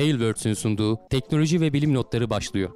Tailwords'ün 0.00 0.54
sunduğu 0.54 0.98
teknoloji 1.10 1.60
ve 1.60 1.72
bilim 1.72 1.94
notları 1.94 2.30
başlıyor. 2.30 2.70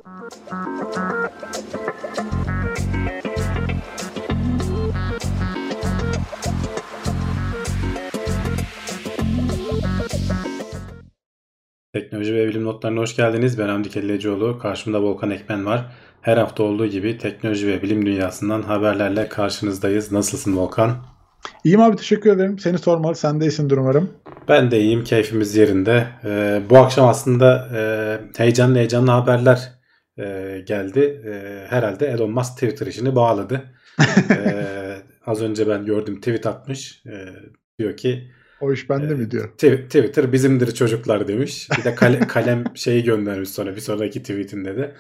Teknoloji 11.93 12.35
ve 12.35 12.49
bilim 12.49 12.65
notlarına 12.65 13.01
hoş 13.01 13.17
geldiniz. 13.17 13.59
Ben 13.59 13.69
Hamdi 13.69 13.91
Kellecioğlu. 13.91 14.59
Karşımda 14.59 15.03
Volkan 15.03 15.31
Ekmen 15.31 15.67
var. 15.67 15.93
Her 16.23 16.37
hafta 16.37 16.63
olduğu 16.63 16.87
gibi 16.87 17.19
teknoloji 17.19 17.67
ve 17.67 17.83
bilim 17.83 18.07
dünyasından 18.07 18.63
haberlerle 18.63 19.29
karşınızdayız. 19.29 20.13
Nasılsın 20.13 20.57
Volkan? 20.57 20.97
İyiyim 21.65 21.81
abi 21.81 21.97
teşekkür 21.97 22.33
ederim. 22.33 22.59
Seni 22.59 22.79
sormalı. 22.79 23.15
Sen 23.15 23.41
de 23.41 23.45
iyisindir 23.45 23.77
umarım. 23.77 24.11
Ben 24.49 24.71
de 24.71 24.81
iyiyim. 24.81 25.05
Keyfimiz 25.05 25.57
yerinde. 25.57 26.07
Ee, 26.25 26.63
bu 26.71 26.79
akşam 26.79 27.09
aslında 27.09 27.69
e, 27.75 27.81
heyecanlı 28.39 28.79
heyecanlı 28.79 29.11
haberler 29.11 29.73
e, 30.19 30.61
geldi. 30.67 31.23
E, 31.27 31.67
herhalde 31.69 32.07
Elon 32.07 32.31
Musk 32.31 32.53
Twitter 32.53 32.87
işini 32.87 33.17
bağladı. 33.17 33.63
e, 34.31 34.97
az 35.27 35.43
önce 35.43 35.69
ben 35.69 35.87
gördüm 35.87 36.17
tweet 36.17 36.47
atmış. 36.47 37.03
E, 37.07 37.15
diyor 37.79 37.97
ki 37.97 38.31
o 38.61 38.73
iş 38.73 38.91
bende 38.91 39.13
ee, 39.13 39.17
mi 39.17 39.31
diyor? 39.31 39.49
Twitter 39.53 40.33
bizimdir 40.33 40.75
çocuklar 40.75 41.29
demiş. 41.29 41.69
Bir 41.79 41.85
de 41.85 41.95
kale, 41.95 42.19
kalem 42.29 42.65
şeyi 42.75 43.05
göndermiş 43.05 43.49
sonra 43.49 43.77
bir 43.77 43.81
sonraki 43.81 44.23
tweetinde 44.23 44.77
de 44.77 44.95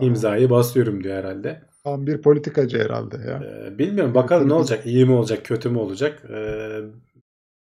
imzayı 0.00 0.50
basıyorum 0.50 1.04
diyor 1.04 1.16
herhalde. 1.16 1.62
Tam 1.84 2.06
bir 2.06 2.22
politikacı 2.22 2.78
herhalde 2.78 3.16
ya. 3.16 3.42
Ee, 3.44 3.78
bilmiyorum 3.78 4.14
bakalım 4.14 4.48
ne 4.48 4.54
olacak? 4.54 4.86
İyi 4.86 5.04
mi 5.04 5.12
olacak, 5.12 5.44
kötü 5.44 5.68
mü 5.68 5.78
olacak? 5.78 6.22
Ee, 6.30 6.80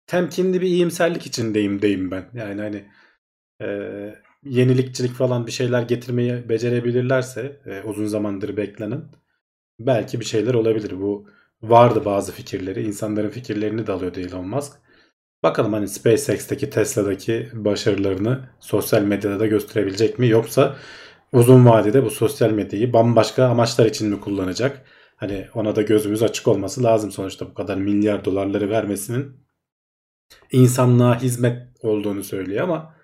temkinli 0.06 0.60
bir 0.60 0.66
iyimserlik 0.66 1.26
içindeyim 1.26 1.82
deyim 1.82 2.10
ben. 2.10 2.30
Yani 2.34 2.60
hani 2.60 2.84
e, 3.62 3.68
yenilikçilik 4.44 5.12
falan 5.12 5.46
bir 5.46 5.52
şeyler 5.52 5.82
getirmeyi 5.82 6.48
becerebilirlerse 6.48 7.60
e, 7.66 7.82
uzun 7.82 8.06
zamandır 8.06 8.56
beklenen 8.56 9.02
belki 9.80 10.20
bir 10.20 10.24
şeyler 10.24 10.54
olabilir. 10.54 11.00
Bu 11.00 11.28
vardı 11.62 12.04
bazı 12.04 12.32
fikirleri. 12.32 12.82
insanların 12.82 13.30
fikirlerini 13.30 13.86
de 13.86 13.92
alıyordu 13.92 14.20
Elon 14.20 14.48
Musk. 14.48 14.72
Bakalım 15.42 15.72
hani 15.72 15.88
SpaceX'teki 15.88 16.70
Tesla'daki 16.70 17.48
başarılarını 17.52 18.48
sosyal 18.60 19.02
medyada 19.02 19.40
da 19.40 19.46
gösterebilecek 19.46 20.18
mi? 20.18 20.28
Yoksa 20.28 20.76
uzun 21.32 21.66
vadede 21.66 22.04
bu 22.04 22.10
sosyal 22.10 22.50
medyayı 22.50 22.92
bambaşka 22.92 23.44
amaçlar 23.44 23.86
için 23.86 24.08
mi 24.08 24.20
kullanacak? 24.20 24.84
Hani 25.16 25.46
ona 25.54 25.76
da 25.76 25.82
gözümüz 25.82 26.22
açık 26.22 26.48
olması 26.48 26.82
lazım 26.82 27.12
sonuçta 27.12 27.46
bu 27.50 27.54
kadar 27.54 27.76
milyar 27.76 28.24
dolarları 28.24 28.70
vermesinin 28.70 29.43
insanlığa 30.52 31.20
hizmet 31.20 31.62
olduğunu 31.82 32.24
söylüyor 32.24 32.64
ama 32.64 32.94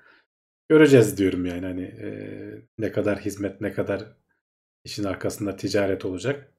göreceğiz 0.69 1.19
diyorum 1.19 1.47
yani 1.47 1.67
hani 1.67 1.83
e, 1.83 2.09
ne 2.79 2.93
kadar 2.93 3.19
hizmet 3.19 3.61
ne 3.61 3.73
kadar 3.73 4.05
işin 4.85 5.05
arkasında 5.05 5.57
ticaret 5.57 6.05
olacak. 6.05 6.53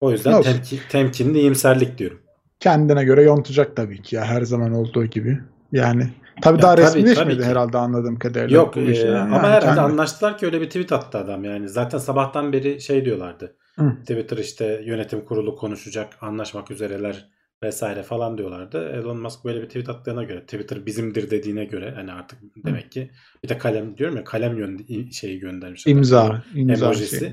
O 0.00 0.10
yüzden 0.10 0.42
temki, 0.42 0.88
temkinli 0.88 1.38
iyimserlik 1.38 1.98
diyorum 1.98 2.24
kendine 2.64 3.04
göre 3.04 3.22
yontacak 3.22 3.76
tabii 3.76 4.02
ki 4.02 4.16
ya 4.16 4.24
her 4.24 4.42
zaman 4.42 4.72
olduğu 4.72 5.04
gibi. 5.04 5.40
Yani 5.72 6.10
tabii 6.42 6.56
ya 6.56 6.62
daha 6.62 6.74
tabii, 6.74 6.86
resmileşmedi 6.86 7.36
tabii 7.36 7.44
herhalde 7.44 7.78
anladığım 7.78 8.18
kadarıyla. 8.18 8.56
Yok 8.56 8.76
e, 8.76 8.80
yani 8.80 9.18
ama 9.18 9.48
herhalde 9.48 9.64
kendi... 9.64 9.80
anlaştılar 9.80 10.38
ki 10.38 10.46
öyle 10.46 10.60
bir 10.60 10.66
tweet 10.66 10.92
attı 10.92 11.18
adam 11.18 11.44
yani. 11.44 11.68
Zaten 11.68 11.98
sabahtan 11.98 12.52
beri 12.52 12.80
şey 12.80 13.04
diyorlardı. 13.04 13.56
Hı. 13.78 13.92
Twitter 14.00 14.36
işte 14.36 14.82
yönetim 14.84 15.24
kurulu 15.24 15.56
konuşacak, 15.56 16.08
anlaşmak 16.20 16.70
üzereler 16.70 17.28
vesaire 17.64 18.02
falan 18.02 18.38
diyorlardı. 18.38 18.88
Elon 18.88 19.18
Musk 19.20 19.44
böyle 19.44 19.62
bir 19.62 19.66
tweet 19.66 19.88
attığına 19.88 20.24
göre 20.24 20.40
Twitter 20.40 20.86
bizimdir 20.86 21.30
dediğine 21.30 21.64
göre 21.64 21.92
hani 21.96 22.12
artık 22.12 22.38
demek 22.64 22.92
ki 22.92 23.10
bir 23.44 23.48
de 23.48 23.58
kalem 23.58 23.96
diyorum 23.96 24.16
ya 24.16 24.24
kalem 24.24 24.58
yön 24.58 24.86
şeyi 25.10 25.38
göndermiş. 25.38 25.86
İmza, 25.86 26.42
imza 26.54 26.86
emojisi. 26.86 27.18
Şey. 27.18 27.32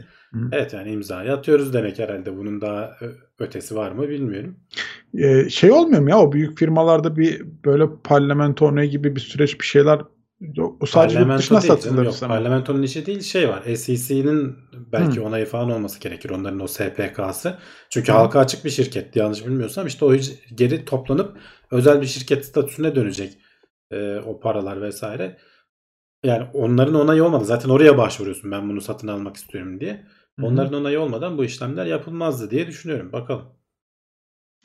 Evet 0.51 0.73
yani 0.73 0.91
imzayı 0.91 1.33
atıyoruz 1.33 1.73
demek 1.73 1.99
herhalde. 1.99 2.37
Bunun 2.37 2.61
daha 2.61 2.97
ötesi 3.39 3.75
var 3.75 3.91
mı 3.91 4.09
bilmiyorum. 4.09 4.55
Ee, 5.17 5.49
şey 5.49 5.71
olmuyor 5.71 6.01
mu 6.01 6.09
ya 6.09 6.19
o 6.19 6.31
büyük 6.31 6.57
firmalarda 6.57 7.15
bir 7.15 7.45
böyle 7.65 7.85
parlamento 8.03 8.65
onayı 8.65 8.89
gibi 8.89 9.15
bir 9.15 9.21
süreç 9.21 9.59
bir 9.59 9.65
şeyler 9.65 10.01
o 10.79 10.85
sadece 10.85 11.19
yurt 11.19 11.37
dışına 11.37 11.61
satılır 11.61 12.05
yok, 12.05 12.15
Parlamentonun 12.19 12.81
işi 12.81 13.05
değil 13.05 13.21
şey 13.21 13.49
var. 13.49 13.75
SEC'nin 13.75 14.57
belki 14.91 15.17
Hı. 15.17 15.23
onayı 15.23 15.45
falan 15.45 15.71
olması 15.71 15.99
gerekir. 15.99 16.29
Onların 16.29 16.59
o 16.59 16.67
SPK'sı. 16.67 17.57
Çünkü 17.89 18.11
Hı. 18.11 18.17
halka 18.17 18.39
açık 18.39 18.65
bir 18.65 18.69
şirket 18.69 19.15
yanlış 19.15 19.45
bilmiyorsam 19.45 19.87
işte 19.87 20.05
o 20.05 20.13
geri 20.55 20.85
toplanıp 20.85 21.37
özel 21.71 22.01
bir 22.01 22.07
şirket 22.07 22.45
statüsüne 22.45 22.95
dönecek 22.95 23.37
e, 23.91 24.17
o 24.17 24.39
paralar 24.39 24.81
vesaire. 24.81 25.37
Yani 26.23 26.47
onların 26.53 26.95
onayı 26.95 27.23
olmadı. 27.23 27.45
Zaten 27.45 27.69
oraya 27.69 27.97
başvuruyorsun 27.97 28.51
ben 28.51 28.69
bunu 28.69 28.81
satın 28.81 29.07
almak 29.07 29.35
istiyorum 29.35 29.79
diye. 29.79 30.05
Onların 30.41 30.73
onayı 30.73 30.99
olmadan 30.99 31.37
bu 31.37 31.45
işlemler 31.45 31.85
yapılmazdı 31.85 32.51
diye 32.51 32.67
düşünüyorum. 32.67 33.11
Bakalım. 33.11 33.45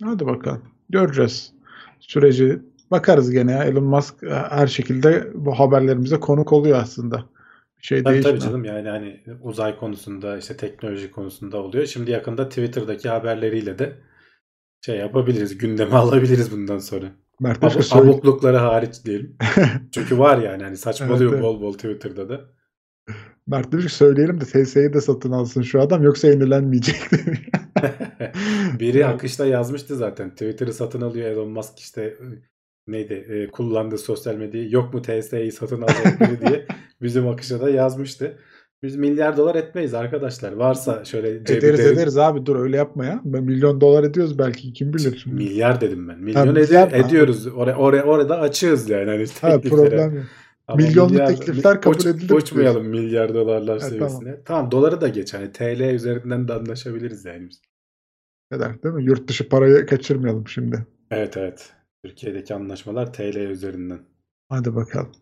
Hadi 0.02 0.26
bakalım. 0.26 0.62
Göreceğiz 0.88 1.52
süreci. 2.00 2.62
Bakarız 2.90 3.30
gene 3.30 3.52
ya. 3.52 3.64
Elon 3.64 3.84
Musk 3.84 4.22
e, 4.22 4.30
her 4.30 4.66
şekilde 4.66 5.30
bu 5.34 5.58
haberlerimize 5.58 6.20
konuk 6.20 6.52
oluyor 6.52 6.78
aslında. 6.82 7.24
Bir 7.78 7.86
şey 7.86 8.02
tabii, 8.02 8.20
tabii 8.20 8.40
canım 8.40 8.64
yani 8.64 8.88
hani 8.88 9.20
uzay 9.42 9.78
konusunda 9.78 10.38
işte 10.38 10.56
teknoloji 10.56 11.10
konusunda 11.10 11.56
oluyor. 11.56 11.86
Şimdi 11.86 12.10
yakında 12.10 12.48
Twitter'daki 12.48 13.08
haberleriyle 13.08 13.78
de 13.78 13.92
şey 14.80 14.98
yapabiliriz. 14.98 15.58
Gündeme 15.58 15.90
alabiliriz 15.96 16.52
bundan 16.52 16.78
sonra. 16.78 17.06
Mert 17.40 17.62
Ab- 17.62 17.82
söyle... 17.82 18.10
Abuklukları 18.10 18.56
hariç 18.56 19.04
diyelim. 19.04 19.36
Çünkü 19.92 20.18
var 20.18 20.38
yani 20.38 20.62
hani 20.62 20.76
saçmalıyor 20.76 21.32
evet, 21.32 21.42
bol 21.42 21.60
bol 21.60 21.72
Twitter'da 21.72 22.28
da. 22.28 22.40
Mert 23.46 23.72
demiş 23.72 23.92
söyleyelim 23.92 24.40
de 24.40 24.44
TS'yi 24.44 24.92
de 24.92 25.00
satın 25.00 25.32
alsın 25.32 25.62
şu 25.62 25.80
adam 25.80 26.02
yoksa 26.02 26.28
yenilenmeyecek 26.28 26.96
Biri 28.80 29.06
akışta 29.06 29.46
yazmıştı 29.46 29.96
zaten. 29.96 30.30
Twitter'ı 30.30 30.72
satın 30.72 31.00
alıyor 31.00 31.30
Elon 31.30 31.48
Musk 31.48 31.78
işte 31.78 32.16
neydi 32.86 33.14
e, 33.28 33.46
kullandığı 33.50 33.98
sosyal 33.98 34.34
medyayı 34.34 34.72
yok 34.72 34.94
mu 34.94 35.02
TS'yi 35.02 35.52
satın 35.52 35.82
alacak 35.82 36.20
biri 36.20 36.48
diye 36.48 36.66
bizim 37.02 37.28
akışa 37.28 37.60
da 37.60 37.70
yazmıştı. 37.70 38.38
Biz 38.82 38.96
milyar 38.96 39.36
dolar 39.36 39.54
etmeyiz 39.54 39.94
arkadaşlar. 39.94 40.52
Varsa 40.52 41.04
şöyle 41.04 41.30
ederiz 41.30 41.78
derin... 41.78 41.94
ederiz 41.94 42.18
abi 42.18 42.46
dur 42.46 42.56
öyle 42.56 42.76
yapma 42.76 43.04
ya. 43.04 43.20
Ben 43.24 43.44
milyon 43.44 43.80
dolar 43.80 44.04
ediyoruz 44.04 44.38
belki 44.38 44.72
kim 44.72 44.94
bilir. 44.94 45.18
Şimdi. 45.22 45.36
Milyar 45.36 45.80
dedim 45.80 46.08
ben. 46.08 46.18
Milyon 46.18 46.46
ha, 46.46 46.52
ed- 46.52 47.06
ediyoruz. 47.06 47.46
Oraya 47.46 47.76
oraya 47.76 48.02
orada 48.02 48.40
açığız 48.40 48.90
yani 48.90 49.10
hani 49.10 49.26
ha, 49.40 49.60
problem 49.60 50.16
yok. 50.16 50.24
Ama 50.68 50.76
Milyonluk 50.76 51.10
milyar, 51.10 51.26
teklifler 51.26 51.80
kabul 51.80 51.96
uç, 51.96 52.06
edilir. 52.06 52.34
Uçmayalım 52.34 52.86
milyar 52.86 53.34
dolarlar 53.34 53.72
evet, 53.72 53.82
seviyesine. 53.82 54.30
Tamam. 54.30 54.40
tamam 54.44 54.70
doları 54.70 55.00
da 55.00 55.08
geç. 55.08 55.34
Hani 55.34 55.52
TL 55.52 55.80
üzerinden 55.80 56.48
de 56.48 56.52
anlaşabiliriz 56.52 57.24
yani 57.24 57.48
biz. 57.48 57.60
Kadar 58.50 58.82
değil 58.82 58.94
mi? 58.94 59.04
Yurt 59.04 59.28
dışı 59.28 59.48
parayı 59.48 59.86
kaçırmayalım 59.86 60.48
şimdi. 60.48 60.86
Evet 61.10 61.36
evet. 61.36 61.72
Türkiye'deki 62.06 62.54
anlaşmalar 62.54 63.12
TL 63.12 63.36
üzerinden. 63.36 63.98
Hadi 64.48 64.74
bakalım. 64.74 65.12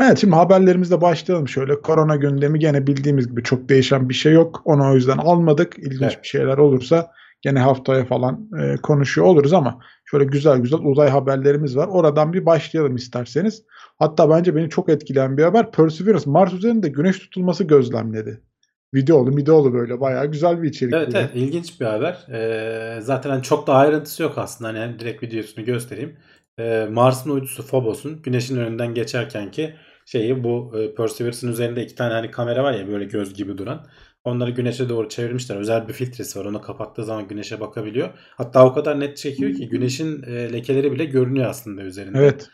Evet 0.00 0.18
şimdi 0.18 0.34
haberlerimizle 0.34 1.00
başlayalım 1.00 1.48
şöyle. 1.48 1.80
Korona 1.80 2.16
gündemi 2.16 2.58
gene 2.58 2.86
bildiğimiz 2.86 3.28
gibi 3.28 3.42
çok 3.42 3.68
değişen 3.68 4.08
bir 4.08 4.14
şey 4.14 4.32
yok. 4.32 4.62
Onu 4.64 4.90
o 4.90 4.94
yüzden 4.94 5.18
almadık. 5.18 5.78
İlginç 5.78 6.02
evet. 6.02 6.22
bir 6.22 6.28
şeyler 6.28 6.58
olursa 6.58 7.10
gene 7.42 7.58
haftaya 7.58 8.04
falan 8.04 8.48
e, 8.60 8.76
konuşuyor 8.76 9.26
oluruz 9.26 9.52
ama 9.52 9.80
şöyle 10.04 10.24
güzel 10.24 10.58
güzel 10.58 10.80
uzay 10.82 11.08
haberlerimiz 11.08 11.76
var. 11.76 11.88
Oradan 11.88 12.32
bir 12.32 12.46
başlayalım 12.46 12.96
isterseniz. 12.96 13.62
Hatta 13.98 14.30
bence 14.30 14.56
beni 14.56 14.70
çok 14.70 14.88
etkileyen 14.88 15.36
bir 15.36 15.42
haber. 15.42 15.72
Perseverance 15.72 16.30
Mars 16.30 16.52
üzerinde 16.52 16.88
güneş 16.88 17.18
tutulması 17.18 17.64
gözlemledi. 17.64 18.40
Videolu 18.94 19.36
videolu 19.36 19.72
böyle 19.72 20.00
bayağı 20.00 20.26
güzel 20.26 20.62
bir 20.62 20.68
içerik. 20.68 20.94
Evet 20.94 21.14
evet 21.14 21.30
ilginç 21.34 21.80
bir 21.80 21.86
haber. 21.86 22.26
Ee, 22.32 23.00
zaten 23.00 23.30
hani 23.30 23.42
çok 23.42 23.66
da 23.66 23.74
ayrıntısı 23.74 24.22
yok 24.22 24.38
aslında. 24.38 24.80
Hani 24.80 24.98
direkt 24.98 25.22
videosunu 25.22 25.64
göstereyim. 25.64 26.16
Ee, 26.58 26.88
Mars'ın 26.90 27.30
uydusu 27.30 27.66
Phobos'un 27.66 28.22
güneşin 28.22 28.56
önünden 28.56 28.94
geçerken 28.94 29.50
ki 29.50 29.74
şeyi 30.06 30.44
bu 30.44 30.72
e, 30.78 30.94
Perseverance'ın 30.94 31.52
üzerinde 31.52 31.84
iki 31.84 31.94
tane 31.94 32.12
hani 32.14 32.30
kamera 32.30 32.64
var 32.64 32.72
ya 32.72 32.88
böyle 32.88 33.04
göz 33.04 33.34
gibi 33.34 33.58
duran. 33.58 33.86
Onları 34.24 34.50
güneşe 34.50 34.88
doğru 34.88 35.08
çevirmişler. 35.08 35.56
Özel 35.56 35.88
bir 35.88 35.92
filtresi 35.92 36.38
var. 36.38 36.44
Onu 36.44 36.60
kapattığı 36.60 37.04
zaman 37.04 37.28
güneşe 37.28 37.60
bakabiliyor. 37.60 38.10
Hatta 38.36 38.66
o 38.66 38.74
kadar 38.74 39.00
net 39.00 39.16
çekiyor 39.16 39.52
ki 39.52 39.68
güneşin 39.68 40.22
e, 40.22 40.52
lekeleri 40.52 40.92
bile 40.92 41.04
görünüyor 41.04 41.50
aslında 41.50 41.82
üzerinde. 41.82 42.18
Evet. 42.18 42.48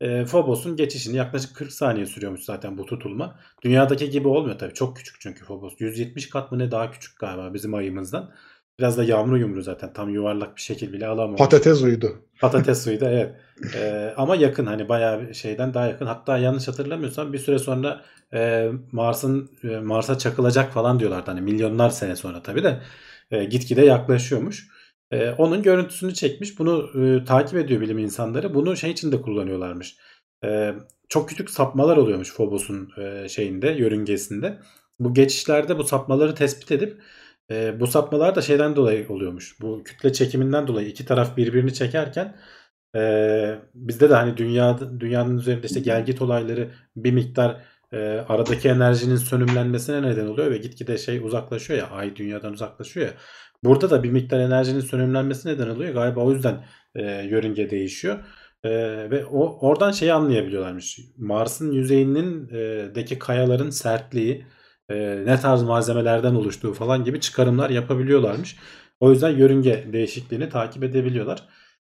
E, 0.00 0.24
Phobos'un 0.24 0.76
geçişini 0.76 1.16
yaklaşık 1.16 1.56
40 1.56 1.72
saniye 1.72 2.06
sürüyormuş 2.06 2.40
zaten 2.42 2.78
bu 2.78 2.86
tutulma. 2.86 3.36
Dünyadaki 3.62 4.10
gibi 4.10 4.28
olmuyor 4.28 4.58
tabii. 4.58 4.74
Çok 4.74 4.96
küçük 4.96 5.20
çünkü 5.20 5.44
Phobos. 5.44 5.74
170 5.78 6.30
kat 6.30 6.52
mı 6.52 6.58
ne 6.58 6.70
daha 6.70 6.90
küçük 6.90 7.18
galiba 7.18 7.54
bizim 7.54 7.74
ayımızdan. 7.74 8.32
Biraz 8.78 8.98
da 8.98 9.04
yağmur 9.04 9.36
yumru 9.36 9.62
zaten. 9.62 9.92
Tam 9.92 10.10
yuvarlak 10.10 10.56
bir 10.56 10.60
şekil 10.60 10.92
bile 10.92 11.06
alamamış. 11.06 11.38
Patates 11.38 11.82
uydu. 11.82 12.18
Patates 12.40 12.86
uydu 12.86 13.04
evet. 13.08 13.34
Ee, 13.74 14.14
ama 14.16 14.36
yakın 14.36 14.66
hani 14.66 14.88
bayağı 14.88 15.34
şeyden 15.34 15.74
daha 15.74 15.86
yakın. 15.86 16.06
Hatta 16.06 16.38
yanlış 16.38 16.68
hatırlamıyorsam 16.68 17.32
bir 17.32 17.38
süre 17.38 17.58
sonra 17.58 18.00
e, 18.34 18.70
Mars'ın 18.92 19.50
e, 19.64 19.66
Mars'a 19.66 20.18
çakılacak 20.18 20.72
falan 20.72 21.00
diyorlardı. 21.00 21.30
Hani 21.30 21.40
milyonlar 21.40 21.90
sene 21.90 22.16
sonra 22.16 22.42
tabii 22.42 22.64
de 22.64 22.80
e, 23.30 23.44
gitgide 23.44 23.84
yaklaşıyormuş. 23.84 24.68
E, 25.10 25.30
onun 25.30 25.62
görüntüsünü 25.62 26.14
çekmiş. 26.14 26.58
Bunu 26.58 26.90
e, 27.04 27.24
takip 27.24 27.58
ediyor 27.58 27.80
bilim 27.80 27.98
insanları. 27.98 28.54
Bunu 28.54 28.76
şey 28.76 28.90
için 28.90 29.12
de 29.12 29.22
kullanıyorlarmış. 29.22 29.96
E, 30.44 30.74
çok 31.08 31.28
küçük 31.28 31.50
sapmalar 31.50 31.96
oluyormuş 31.96 32.36
Phobos'un 32.36 32.90
e, 32.98 33.28
şeyinde, 33.28 33.70
yörüngesinde. 33.70 34.58
Bu 35.00 35.14
geçişlerde 35.14 35.78
bu 35.78 35.84
sapmaları 35.84 36.34
tespit 36.34 36.72
edip 36.72 37.02
e, 37.50 37.80
bu 37.80 37.86
sapmalar 37.86 38.34
da 38.34 38.42
şeyden 38.42 38.76
dolayı 38.76 39.08
oluyormuş. 39.08 39.60
Bu 39.60 39.82
kütle 39.84 40.12
çekiminden 40.12 40.66
dolayı 40.66 40.88
iki 40.88 41.04
taraf 41.06 41.36
birbirini 41.36 41.74
çekerken 41.74 42.36
e, 42.96 43.58
bizde 43.74 44.10
de 44.10 44.14
hani 44.14 44.36
dünya 44.36 44.78
dünyanın 45.00 45.38
üzerinde 45.38 45.66
işte 45.66 45.80
gelgit 45.80 46.22
olayları 46.22 46.70
bir 46.96 47.12
miktar 47.12 47.60
e, 47.92 47.98
aradaki 48.28 48.68
enerjinin 48.68 49.16
sönümlenmesine 49.16 50.02
neden 50.02 50.26
oluyor 50.26 50.50
ve 50.50 50.58
gitgide 50.58 50.98
şey 50.98 51.18
uzaklaşıyor 51.18 51.78
ya 51.78 51.90
ay 51.90 52.16
dünyadan 52.16 52.52
uzaklaşıyor 52.52 53.06
ya. 53.06 53.12
Burada 53.64 53.90
da 53.90 54.02
bir 54.02 54.10
miktar 54.10 54.40
enerjinin 54.40 54.80
sönümlenmesi 54.80 55.48
neden 55.48 55.68
oluyor. 55.68 55.94
Galiba 55.94 56.20
o 56.20 56.32
yüzden 56.32 56.64
e, 56.94 57.02
yörünge 57.02 57.70
değişiyor. 57.70 58.18
E, 58.64 58.70
ve 59.10 59.24
o 59.26 59.68
oradan 59.68 59.92
şeyi 59.92 60.12
anlayabiliyorlarmış. 60.12 60.98
Mars'ın 61.16 61.72
yüzeyinin 61.72 62.48
e, 62.94 63.18
kayaların 63.18 63.70
sertliği, 63.70 64.46
e, 64.88 65.22
ne 65.26 65.40
tarz 65.40 65.62
malzemelerden 65.62 66.34
oluştuğu 66.34 66.72
falan 66.72 67.04
gibi 67.04 67.20
çıkarımlar 67.20 67.70
yapabiliyorlarmış. 67.70 68.56
O 69.00 69.10
yüzden 69.10 69.30
yörünge 69.30 69.84
değişikliğini 69.92 70.48
takip 70.48 70.84
edebiliyorlar. 70.84 71.48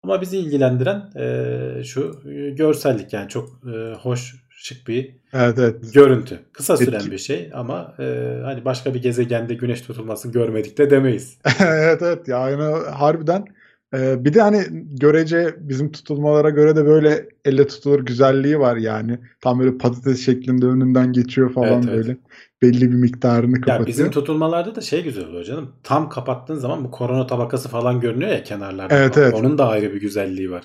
Ama 0.04 0.22
bizi 0.22 0.38
ilgilendiren 0.38 1.12
e, 1.16 1.84
şu 1.84 2.22
e, 2.30 2.50
görsellik 2.50 3.14
yani 3.14 3.30
çok 3.30 3.50
e, 3.76 3.94
hoş, 3.94 4.36
şık 4.50 4.88
bir 4.88 5.16
Evet 5.34 5.60
evet. 5.60 5.94
görüntü. 5.94 6.40
Kısa 6.54 6.78
süren 6.78 7.00
Etki- 7.00 7.12
bir 7.12 7.18
şey 7.18 7.52
ama 7.54 7.96
e, 8.00 8.38
hani 8.44 8.66
başka 8.66 8.94
bir 8.94 9.02
gezegende 9.02 9.54
güneş 9.54 9.82
tutulmasını 9.82 10.32
görmedik 10.32 10.78
de 10.78 10.90
demeyiz. 10.90 11.38
evet 11.60 12.02
evet 12.02 12.28
yani 12.28 12.64
harbiden 12.90 13.46
e, 13.94 14.26
bir 14.26 14.34
de 14.34 14.42
hani 14.42 14.64
görece 15.00 15.56
bizim 15.60 15.92
tutulmalara 15.92 16.50
göre 16.50 16.76
de 16.76 16.86
böyle 16.86 17.30
elle 17.46 17.68
tutulur 17.68 18.00
güzelliği 18.06 18.60
var 18.60 18.78
yani. 18.78 19.20
Tam 19.42 19.60
böyle 19.60 19.78
patates 19.78 20.26
şeklinde 20.26 20.66
önünden 20.66 21.14
geçiyor 21.14 21.54
falan 21.54 21.68
Evet, 21.68 21.86
evet. 21.88 21.98
böyle. 21.98 22.18
Belli 22.62 22.92
bir 22.92 22.96
miktarını 22.96 23.56
Ya 23.56 23.62
kapatıyor. 23.62 23.88
bizim 23.88 24.12
tutulmalarda 24.12 24.76
da 24.76 24.82
şey 24.82 25.04
güzel 25.04 25.26
oluyor 25.26 25.44
canım. 25.44 25.72
Tam 25.84 26.10
kapattığın 26.10 26.56
zaman 26.56 26.84
bu 26.84 26.92
korona 26.92 27.28
tabakası 27.28 27.70
falan 27.70 28.00
görünüyor 28.00 28.32
ya 28.32 28.44
kenarlarda. 28.44 28.96
Evet, 28.96 29.14
falan. 29.14 29.28
evet. 29.28 29.40
Onun 29.40 29.58
da 29.58 29.68
ayrı 29.68 29.94
bir 29.94 30.02
güzelliği 30.02 30.52
var. 30.52 30.64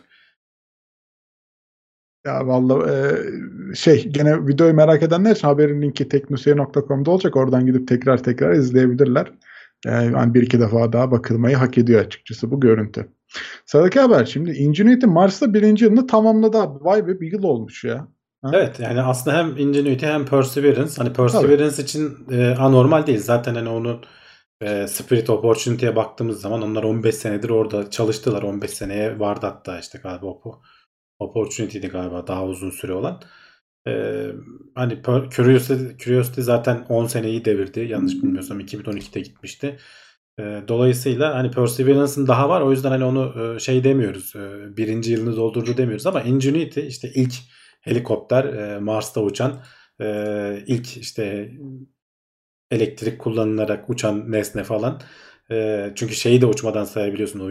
Ya 2.26 2.46
vallahi 2.46 2.90
e, 2.90 3.75
şey 3.75 4.08
gene 4.08 4.46
videoyu 4.46 4.75
merak 4.75 5.02
edenler 5.02 5.30
için 5.36 5.48
haberin 5.48 5.82
linki 5.82 6.08
teknoseyir.com'da 6.08 7.10
olacak. 7.10 7.36
Oradan 7.36 7.66
gidip 7.66 7.88
tekrar 7.88 8.22
tekrar 8.22 8.52
izleyebilirler. 8.54 9.32
Yani 9.84 10.34
bir 10.34 10.42
iki 10.42 10.60
defa 10.60 10.92
daha 10.92 11.10
bakılmayı 11.10 11.56
hak 11.56 11.78
ediyor 11.78 12.00
açıkçası 12.00 12.50
bu 12.50 12.60
görüntü. 12.60 13.08
Sıradaki 13.66 14.00
haber 14.00 14.25
şimdi 14.25 14.50
Ingenuity 14.50 15.06
Mars'ta 15.06 15.54
birinci 15.54 15.84
yılını 15.84 16.06
tamamladı 16.06 16.58
abi. 16.58 16.84
Vay 16.84 17.06
be 17.06 17.20
bir 17.20 17.32
yıl 17.32 17.42
olmuş 17.42 17.84
ya. 17.84 18.08
Ha? 18.42 18.50
Evet 18.54 18.80
yani 18.80 19.02
aslında 19.02 19.38
hem 19.38 19.56
Ingenuity 19.56 20.06
hem 20.06 20.26
Perseverance. 20.26 20.92
Hani 20.96 21.12
Perseverance 21.12 21.82
için 21.82 22.16
e, 22.30 22.54
anormal 22.58 23.06
değil. 23.06 23.20
Zaten 23.20 23.54
hani 23.54 23.69
onun 23.69 24.04
e, 24.60 24.86
Spirit 24.88 25.30
Opportunity'ye 25.30 25.96
baktığımız 25.96 26.40
zaman 26.40 26.62
onlar 26.62 26.82
15 26.82 27.14
senedir 27.14 27.50
orada 27.50 27.90
çalıştılar. 27.90 28.42
15 28.42 28.70
seneye 28.70 29.20
vardı 29.20 29.46
hatta 29.46 29.78
işte 29.78 29.98
galiba 30.02 30.26
o 30.26 30.60
Opportunity'di 31.19 31.88
galiba 31.88 32.26
daha 32.26 32.44
uzun 32.44 32.70
süre 32.70 32.92
olan. 32.92 33.22
E, 33.88 34.25
hani 34.75 34.92
Per- 34.92 35.30
Curiosity, 35.30 36.04
Curiosity 36.04 36.40
zaten 36.40 36.86
10 36.88 37.06
seneyi 37.06 37.44
devirdi. 37.44 37.80
Yanlış 37.80 38.14
bilmiyorsam 38.14 38.60
2012'de 38.60 39.20
gitmişti. 39.20 39.78
E, 40.38 40.62
dolayısıyla 40.69 41.35
hani 41.35 41.50
Perseverance'ın 41.50 42.26
daha 42.26 42.49
var. 42.49 42.61
O 42.61 42.70
yüzden 42.70 42.90
hani 42.90 43.05
onu 43.05 43.55
e, 43.56 43.58
şey 43.58 43.85
demiyoruz. 43.85 44.37
e, 44.37 44.76
birinci 44.76 45.12
yılını 45.12 45.37
doldurdu 45.37 45.76
demiyoruz 45.76 46.06
ama 46.06 46.23
Ingenuity 46.23 46.87
işte 46.87 47.11
ilk 47.14 47.32
helikopter 47.81 48.44
e, 48.44 48.79
Mars'ta 48.79 49.23
uçan 49.23 49.62
ilk 50.67 50.96
işte 50.96 51.50
elektrik 52.70 53.19
kullanılarak 53.19 53.90
uçan 53.90 54.32
nesne 54.32 54.64
falan. 54.64 55.00
Çünkü 55.94 56.14
şeyi 56.14 56.40
de 56.40 56.46
uçmadan 56.46 56.85
sayabiliyorsun 56.85 57.40
o 57.40 57.50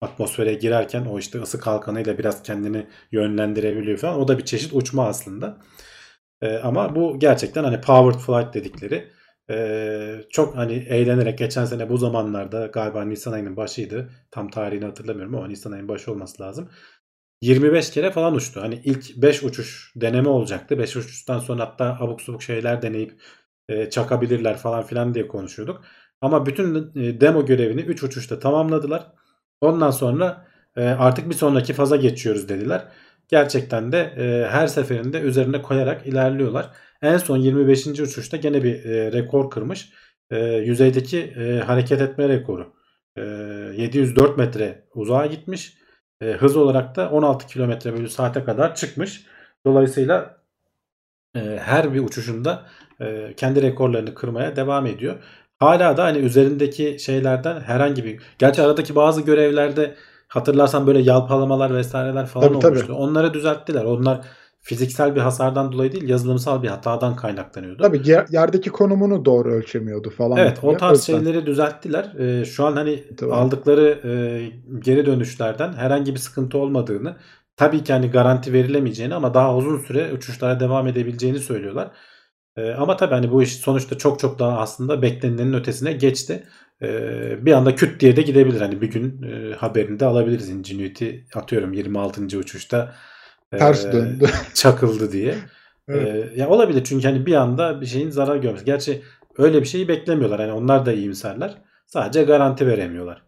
atmosfere 0.00 0.54
girerken 0.54 1.04
o 1.04 1.18
işte 1.18 1.38
ısı 1.38 1.60
kalkanıyla 1.60 2.18
biraz 2.18 2.42
kendini 2.42 2.86
yönlendirebiliyor 3.12 3.98
falan. 3.98 4.18
O 4.20 4.28
da 4.28 4.38
bir 4.38 4.44
çeşit 4.44 4.72
uçma 4.72 5.06
aslında. 5.06 5.58
Ama 6.62 6.96
bu 6.96 7.18
gerçekten 7.18 7.64
hani 7.64 7.80
powered 7.80 8.20
flight 8.20 8.54
dedikleri 8.54 9.08
e, 9.50 10.20
çok 10.30 10.56
hani 10.56 10.72
eğlenerek 10.72 11.38
geçen 11.38 11.64
sene 11.64 11.88
bu 11.88 11.96
zamanlarda 11.96 12.66
galiba 12.66 13.04
Nisan 13.04 13.32
ayının 13.32 13.56
başıydı. 13.56 14.10
Tam 14.30 14.50
tarihini 14.50 14.84
hatırlamıyorum 14.84 15.34
ama 15.34 15.48
Nisan 15.48 15.72
ayının 15.72 15.88
başı 15.88 16.12
olması 16.12 16.42
lazım. 16.42 16.70
25 17.42 17.90
kere 17.90 18.10
falan 18.10 18.34
uçtu. 18.34 18.62
Hani 18.62 18.80
ilk 18.84 19.16
5 19.16 19.42
uçuş 19.42 19.92
deneme 19.96 20.28
olacaktı. 20.28 20.78
5 20.78 20.96
uçuştan 20.96 21.38
sonra 21.38 21.62
hatta 21.62 21.96
abuk 22.00 22.22
subuk 22.22 22.42
şeyler 22.42 22.82
deneyip 22.82 23.22
e, 23.68 23.90
çakabilirler 23.90 24.56
falan 24.56 24.82
filan 24.82 25.14
diye 25.14 25.28
konuşuyorduk. 25.28 25.84
Ama 26.20 26.46
bütün 26.46 26.94
demo 27.20 27.46
görevini 27.46 27.80
3 27.80 28.02
uçuşta 28.02 28.38
tamamladılar. 28.38 29.12
Ondan 29.60 29.90
sonra 29.90 30.46
e, 30.76 30.82
artık 30.84 31.28
bir 31.30 31.34
sonraki 31.34 31.72
faza 31.72 31.96
geçiyoruz 31.96 32.48
dediler. 32.48 32.88
Gerçekten 33.28 33.92
de 33.92 33.98
e, 33.98 34.48
her 34.50 34.66
seferinde 34.66 35.20
üzerine 35.20 35.62
koyarak 35.62 36.06
ilerliyorlar. 36.06 36.70
En 37.02 37.18
son 37.18 37.36
25. 37.36 37.86
uçuşta 37.86 38.36
gene 38.36 38.64
bir 38.64 38.84
e, 38.84 39.12
rekor 39.12 39.50
kırmış. 39.50 39.92
E, 40.30 40.38
yüzeydeki 40.46 41.18
e, 41.20 41.58
hareket 41.58 42.00
etme 42.00 42.28
rekoru. 42.28 42.72
E, 43.16 43.22
704 43.76 44.38
metre 44.38 44.84
uzağa 44.94 45.26
gitmiş. 45.26 45.74
E, 46.20 46.32
hız 46.32 46.56
olarak 46.56 46.96
da 46.96 47.10
16 47.10 47.46
km 47.46 47.70
bölü 47.84 48.08
saate 48.08 48.44
kadar 48.44 48.74
çıkmış. 48.74 49.26
Dolayısıyla 49.66 50.42
e, 51.36 51.40
her 51.62 51.94
bir 51.94 52.00
uçuşunda 52.00 52.66
e, 53.00 53.34
kendi 53.36 53.62
rekorlarını 53.62 54.14
kırmaya 54.14 54.56
devam 54.56 54.86
ediyor. 54.86 55.14
Hala 55.58 55.96
da 55.96 56.04
hani 56.04 56.18
üzerindeki 56.18 56.96
şeylerden 57.00 57.60
herhangi 57.60 58.04
bir... 58.04 58.22
Gerçi 58.38 58.62
aradaki 58.62 58.94
bazı 58.94 59.22
görevlerde 59.22 59.94
hatırlarsan 60.28 60.86
böyle 60.86 60.98
yalpalamalar 60.98 61.74
vesaireler 61.74 62.26
falan 62.26 62.48
Tabii, 62.48 62.58
tabii. 62.58 62.72
olmuştu. 62.72 62.94
Onları 62.94 63.34
düzelttiler. 63.34 63.84
Onlar 63.84 64.20
fiziksel 64.62 65.14
bir 65.14 65.20
hasardan 65.20 65.72
dolayı 65.72 65.92
değil 65.92 66.08
yazılımsal 66.08 66.62
bir 66.62 66.68
hatadan 66.68 67.16
kaynaklanıyordu. 67.16 67.82
Tabii 67.82 68.00
yer- 68.04 68.26
yerdeki 68.30 68.70
konumunu 68.70 69.24
doğru 69.24 69.52
ölçemiyordu 69.52 70.10
falan. 70.10 70.36
Evet 70.38 70.58
o 70.62 70.76
tarz 70.76 70.98
yüzden. 71.08 71.18
şeyleri 71.24 71.46
düzelttiler. 71.46 72.04
Ee, 72.18 72.44
şu 72.44 72.64
an 72.66 72.72
hani 72.76 73.04
Tabii. 73.16 73.32
aldıkları 73.32 74.00
e, 74.04 74.12
geri 74.78 75.06
dönüşlerden 75.06 75.72
herhangi 75.72 76.12
bir 76.14 76.18
sıkıntı 76.18 76.58
olmadığını 76.58 77.16
tabii 77.56 77.84
ki 77.84 77.92
hani 77.92 78.10
garanti 78.10 78.52
verilemeyeceğini 78.52 79.14
ama 79.14 79.34
daha 79.34 79.56
uzun 79.56 79.78
süre 79.78 80.12
uçuşlara 80.12 80.60
devam 80.60 80.86
edebileceğini 80.86 81.38
söylüyorlar. 81.38 81.90
Ee, 82.56 82.70
ama 82.70 82.96
tabii 82.96 83.14
hani 83.14 83.30
bu 83.32 83.42
iş 83.42 83.52
sonuçta 83.56 83.98
çok 83.98 84.18
çok 84.18 84.38
daha 84.38 84.58
aslında 84.58 85.02
beklenenin 85.02 85.52
ötesine 85.52 85.92
geçti. 85.92 86.44
Ee, 86.82 87.46
bir 87.46 87.52
anda 87.52 87.74
küt 87.74 88.00
diye 88.00 88.16
de 88.16 88.22
gidebilir. 88.22 88.60
Hani 88.60 88.80
bir 88.80 88.90
gün 88.90 89.22
e, 89.22 89.54
haberini 89.54 90.00
de 90.00 90.06
alabiliriz. 90.06 90.48
Ingenuity 90.48 91.10
atıyorum 91.34 91.72
26. 91.72 92.38
uçuşta 92.38 92.92
e, 93.52 93.56
Ters 93.56 93.92
döndü. 93.92 94.26
çakıldı 94.54 95.12
diye. 95.12 95.34
Evet. 95.88 96.32
Ee, 96.36 96.40
ya 96.40 96.48
olabilir 96.48 96.84
çünkü 96.84 97.08
hani 97.08 97.26
bir 97.26 97.34
anda 97.34 97.80
bir 97.80 97.86
şeyin 97.86 98.10
zarar 98.10 98.36
görmesi. 98.36 98.64
Gerçi 98.64 99.02
öyle 99.38 99.60
bir 99.60 99.66
şeyi 99.66 99.88
beklemiyorlar. 99.88 100.38
Yani 100.38 100.52
onlar 100.52 100.86
da 100.86 100.92
iyimserler. 100.92 101.58
Sadece 101.86 102.24
garanti 102.24 102.66
veremiyorlar. 102.66 103.22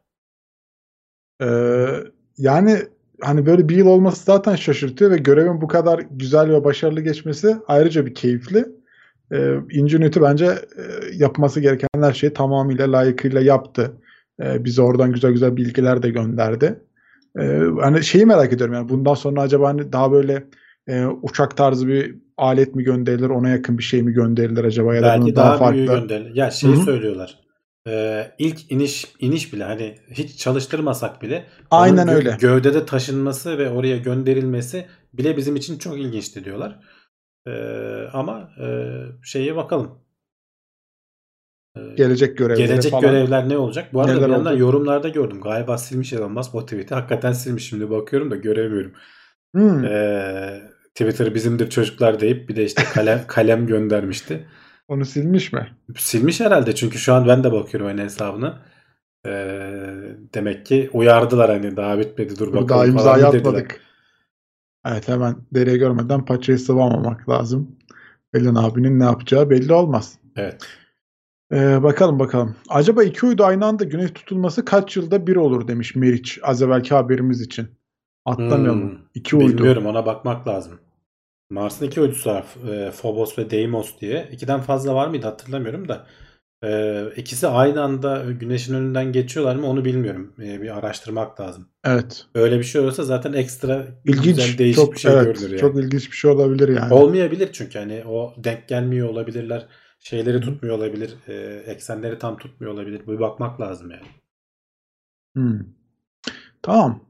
Ee, 1.43 1.47
yani 2.39 2.79
hani 3.21 3.47
böyle 3.47 3.69
bir 3.69 3.77
yıl 3.77 3.87
olması 3.87 4.25
zaten 4.25 4.57
şaşırtıyor 4.57 5.11
ve 5.11 5.17
görevin 5.17 5.61
bu 5.61 5.69
kadar 5.69 6.03
güzel 6.11 6.51
ve 6.51 6.65
başarılı 6.65 7.01
geçmesi 7.01 7.57
ayrıca 7.67 8.07
bir 8.07 8.15
keyifli. 8.15 8.67
Ee, 9.33 9.55
Ingenuity 9.71 10.21
bence 10.23 10.47
e, 10.47 10.83
yapması 11.15 11.61
gereken 11.61 11.89
her 11.97 12.13
şeyi 12.13 12.33
tamamıyla 12.33 12.93
layıkıyla 12.93 13.41
yaptı. 13.41 13.93
Ee, 14.43 14.65
bize 14.65 14.83
oradan 14.83 15.13
güzel 15.13 15.33
güzel 15.33 15.57
bilgiler 15.57 16.03
de 16.03 16.11
gönderdi. 16.11 16.81
Ee, 17.41 17.63
hani 17.81 18.05
şeyi 18.05 18.27
merak 18.27 18.53
ediyorum 18.53 18.75
yani 18.75 18.89
bundan 18.89 19.15
sonra 19.15 19.41
acaba 19.43 19.69
hani 19.69 19.93
daha 19.93 20.13
böyle 20.13 20.45
e, 20.87 21.07
uçak 21.07 21.57
tarzı 21.57 21.89
bir 21.89 22.17
alet 22.37 22.75
mi 22.75 22.85
gönderilir, 22.85 23.29
ona 23.31 23.49
yakın 23.49 23.79
bir 23.79 23.83
şey 23.83 24.03
mi 24.03 24.13
gönderilir 24.13 24.65
acaba 24.65 24.95
ya 24.95 25.05
da 25.05 25.13
Belki 25.13 25.37
daha, 25.37 25.37
daha 25.37 25.59
farklı. 25.59 25.75
büyüğü 25.75 25.89
gönderilir. 25.91 26.35
Ya 26.35 26.51
şeyi 26.51 26.77
Hı 26.77 26.81
hı. 26.81 26.87
söylüyorlar. 26.87 27.39
Ee, 27.89 28.31
ilk 28.39 28.73
iniş 28.73 29.15
iniş 29.21 29.53
bile 29.53 29.65
hani 29.65 29.99
hiç 30.11 30.39
çalıştırmasak 30.39 31.23
bile 31.23 31.47
Aynen 31.71 32.09
gö- 32.09 32.15
öyle. 32.17 32.39
gövdede 32.39 32.87
taşınması 32.87 33.59
ve 33.59 33.71
oraya 33.71 33.97
gönderilmesi 33.97 34.87
bile 35.13 35.37
bizim 35.37 35.57
için 35.57 35.79
çok 35.79 35.99
ilginçti 35.99 36.45
diyorlar. 36.45 36.81
Ee, 37.47 38.09
ama 38.13 38.51
e, 38.61 38.67
şeye 39.25 39.57
bakalım. 39.57 40.04
Ee, 41.77 41.95
Gelecek 41.97 42.39
görevleri 42.39 42.67
Gelecek 42.69 42.91
falan. 42.91 43.03
görevler 43.03 43.49
ne 43.49 43.59
olacak? 43.59 43.89
Bu 43.93 44.01
arada 44.01 44.15
Neler 44.15 44.29
bir 44.29 44.33
yandan 44.33 44.57
yorumlarda 44.57 45.09
gördüm. 45.09 45.41
Galiba 45.41 45.79
silmiş 45.79 46.13
Elon 46.13 46.33
Musk 46.33 46.55
o 46.55 46.65
tweet'i. 46.65 46.95
Hakikaten 46.95 47.33
silmiş. 47.33 47.69
Şimdi 47.69 47.91
bakıyorum 47.91 48.31
da 48.31 48.37
göremiyorum. 48.37 48.93
Hmm. 49.55 49.85
Ee, 49.85 50.63
Twitter 50.95 51.35
bizimdir 51.35 51.71
çocuklar 51.71 52.21
deyip 52.21 52.49
bir 52.49 52.57
de 52.57 52.65
işte 52.65 52.83
kalem, 52.95 53.21
kalem 53.27 53.67
göndermişti. 53.67 54.47
Onu 54.89 55.05
silmiş 55.05 55.53
mi? 55.53 55.69
Silmiş 55.97 56.41
herhalde 56.41 56.75
çünkü 56.75 56.99
şu 56.99 57.15
an 57.15 57.29
ben 57.29 57.45
de 57.45 57.53
bakıyorum 57.53 57.89
aynı 57.89 58.01
hesabına. 58.03 58.63
Ee, 59.27 59.93
demek 60.35 60.67
ki 60.67 60.91
uyardılar 60.93 61.51
hani 61.51 61.77
daha 61.77 61.99
bitmedi 61.99 62.39
dur 62.39 62.49
bakalım 62.49 62.69
daha 62.69 62.87
imzayı 62.87 63.27
atmadık. 63.27 63.81
Evet 64.87 65.09
hemen 65.09 65.37
deriye 65.55 65.77
görmeden 65.77 66.25
paçayı 66.25 66.59
sıvamamak 66.59 67.29
lazım. 67.29 67.77
Elin 68.35 68.55
abinin 68.55 69.01
ne 69.01 69.05
yapacağı 69.05 69.51
belli 69.51 69.73
olmaz. 69.73 70.19
Evet. 70.37 70.67
Ee, 71.55 71.83
bakalım 71.83 72.19
bakalım. 72.19 72.57
Acaba 72.69 73.05
iki 73.05 73.27
uydu 73.27 73.45
aynı 73.45 73.67
anda 73.67 73.85
güneş 73.85 74.11
tutulması 74.11 74.65
kaç 74.65 74.97
yılda 74.97 75.27
bir 75.27 75.37
olur 75.37 75.69
demiş 75.69 75.95
Meriç 75.95 76.39
az 76.43 76.63
evvelki 76.63 76.95
haberimiz 76.95 77.41
için. 77.41 77.69
Atlamayalım. 78.25 78.91
Hmm, 78.91 78.99
iki 79.15 79.37
uydu. 79.37 79.59
Bilmiyorum 79.59 79.87
ona 79.87 80.07
bakmak 80.07 80.49
lazım. 80.49 80.81
Mars'ın 81.51 81.87
iki 81.87 82.01
uydusu 82.01 82.31
var. 82.31 82.45
E, 82.71 82.91
Phobos 82.91 83.39
ve 83.39 83.51
Deimos 83.51 84.01
diye. 84.01 84.29
İkiden 84.33 84.61
fazla 84.61 84.95
var 84.95 85.09
mıydı 85.09 85.27
hatırlamıyorum 85.27 85.89
da. 85.89 86.07
E, 86.65 87.03
ikisi 87.17 87.49
aynı 87.49 87.83
anda 87.83 88.25
güneşin 88.41 88.75
önünden 88.75 89.13
geçiyorlar 89.13 89.57
mı 89.57 89.67
onu 89.67 89.85
bilmiyorum. 89.85 90.33
E, 90.43 90.63
bir 90.63 90.79
araştırmak 90.79 91.41
lazım. 91.41 91.69
Evet. 91.85 92.27
Öyle 92.35 92.59
bir 92.59 92.65
şey 92.65 92.81
olursa 92.81 93.03
zaten 93.03 93.33
ekstra 93.33 93.87
İlginç. 94.05 94.25
güzel 94.25 94.59
değişik 94.59 94.85
çok, 94.85 94.95
bir 94.95 94.99
şey 94.99 95.13
evet, 95.13 95.25
görünür 95.25 95.51
yani. 95.51 95.61
Çok 95.61 95.77
ilginç 95.77 96.11
bir 96.11 96.17
şey 96.17 96.31
olabilir 96.31 96.69
yani. 96.69 96.95
Olmayabilir 96.95 97.49
çünkü 97.53 97.79
hani 97.79 98.03
o 98.09 98.35
denk 98.37 98.69
gelmiyor 98.69 99.09
olabilirler. 99.09 99.67
Şeyleri 100.05 100.41
tutmuyor 100.41 100.79
olabilir. 100.79 101.15
E, 101.29 101.35
eksenleri 101.67 102.19
tam 102.19 102.39
tutmuyor 102.39 102.75
olabilir. 102.75 103.07
Bir 103.07 103.21
bakmak 103.21 103.61
lazım 103.61 103.91
yani. 103.91 104.07
Hmm. 105.35 105.61
Tamam. 106.63 107.01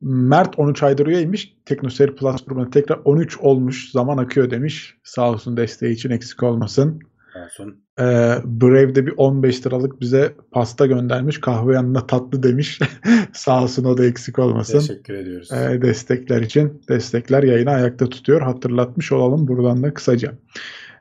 Mert 0.00 0.58
13 0.58 0.82
aydır 0.82 1.06
üyeymiş. 1.06 1.56
Teknoseyir 1.66 2.16
Plus 2.16 2.44
grubuna 2.44 2.70
tekrar 2.70 3.00
13 3.04 3.38
olmuş. 3.38 3.90
Zaman 3.90 4.18
akıyor 4.18 4.50
demiş. 4.50 4.96
Sağ 5.04 5.30
olsun 5.30 5.56
desteği 5.56 5.94
için 5.94 6.10
eksik 6.10 6.42
olmasın. 6.42 7.00
Olsun. 7.44 7.84
Ee, 7.98 8.36
Brave'de 8.44 9.06
bir 9.06 9.14
15 9.16 9.66
liralık 9.66 10.00
bize 10.00 10.34
pasta 10.50 10.86
göndermiş. 10.86 11.40
Kahve 11.40 11.74
yanında 11.74 12.06
tatlı 12.06 12.42
demiş. 12.42 12.80
Sağ 13.32 13.62
olsun 13.62 13.84
o 13.84 13.98
da 13.98 14.04
eksik 14.04 14.38
olmasın. 14.38 14.78
Teşekkür 14.78 15.14
ediyoruz. 15.14 15.52
Ee, 15.52 15.82
destekler 15.82 16.42
için. 16.42 16.82
Destekler 16.88 17.42
yayını 17.42 17.70
ayakta 17.70 18.08
tutuyor. 18.08 18.40
Hatırlatmış 18.40 19.12
olalım 19.12 19.48
buradan 19.48 19.82
da 19.82 19.94
kısaca. 19.94 20.32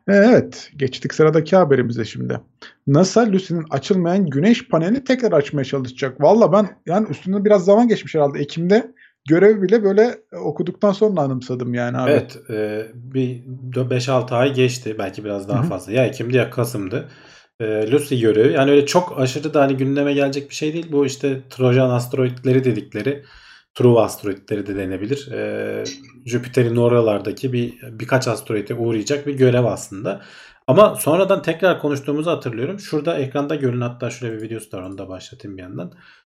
Ee, 0.09 0.13
Evet, 0.13 0.71
geçtik 0.77 1.13
sıradaki 1.13 1.55
haberimize 1.55 2.05
şimdi. 2.05 2.39
NASA 2.87 3.31
Lucy'nin 3.31 3.65
açılmayan 3.69 4.25
güneş 4.25 4.67
panelini 4.67 5.03
tekrar 5.03 5.31
açmaya 5.31 5.63
çalışacak. 5.63 6.21
Valla 6.21 6.51
ben 6.51 6.69
yani 6.85 7.07
üstünden 7.09 7.45
biraz 7.45 7.65
zaman 7.65 7.87
geçmiş 7.87 8.15
herhalde. 8.15 8.39
Ekim'de 8.39 8.91
görev 9.29 9.61
bile 9.61 9.83
böyle 9.83 10.17
okuduktan 10.41 10.91
sonra 10.91 11.21
anımsadım 11.21 11.73
yani 11.73 11.97
abi. 11.97 12.11
Evet, 12.11 12.37
e, 12.49 12.87
bir 12.93 13.43
5-6 13.75 14.35
ay 14.35 14.53
geçti. 14.53 14.95
Belki 14.99 15.25
biraz 15.25 15.49
daha 15.49 15.59
Hı 15.59 15.63
hı. 15.63 15.67
fazla. 15.69 15.91
Ya 15.91 16.05
Ekim'di 16.05 16.37
ya 16.37 16.49
Kasım'dı. 16.49 17.07
E, 17.59 17.91
Lucy 17.91 18.19
görevi. 18.21 18.53
Yani 18.53 18.71
öyle 18.71 18.85
çok 18.85 19.19
aşırı 19.19 19.53
da 19.53 19.61
hani 19.61 19.77
gündeme 19.77 20.13
gelecek 20.13 20.49
bir 20.49 20.55
şey 20.55 20.73
değil. 20.73 20.87
Bu 20.91 21.05
işte 21.05 21.41
Trojan 21.49 21.89
asteroidleri 21.89 22.63
dedikleri 22.63 23.23
True 23.79 24.00
asteroidleri 24.00 24.67
de 24.67 24.75
denebilir. 24.75 25.31
E, 25.31 25.83
Jüpiter'in 26.25 26.75
oralardaki 26.75 27.53
bir 27.53 27.81
birkaç 28.00 28.27
asteroide 28.27 28.74
uğrayacak 28.74 29.27
bir 29.27 29.33
görev 29.33 29.65
aslında. 29.65 30.21
Ama 30.67 30.95
sonradan 30.95 31.41
tekrar 31.41 31.81
konuştuğumuzu 31.81 32.31
hatırlıyorum. 32.31 32.79
Şurada 32.79 33.17
ekranda 33.17 33.55
görün 33.55 33.81
hatta 33.81 34.09
şuraya 34.09 34.33
bir 34.38 34.41
videosu 34.41 34.77
var 34.77 34.83
onu 34.83 34.98
da 34.98 35.09
başlatayım 35.09 35.57
bir 35.57 35.62
yandan. 35.62 35.93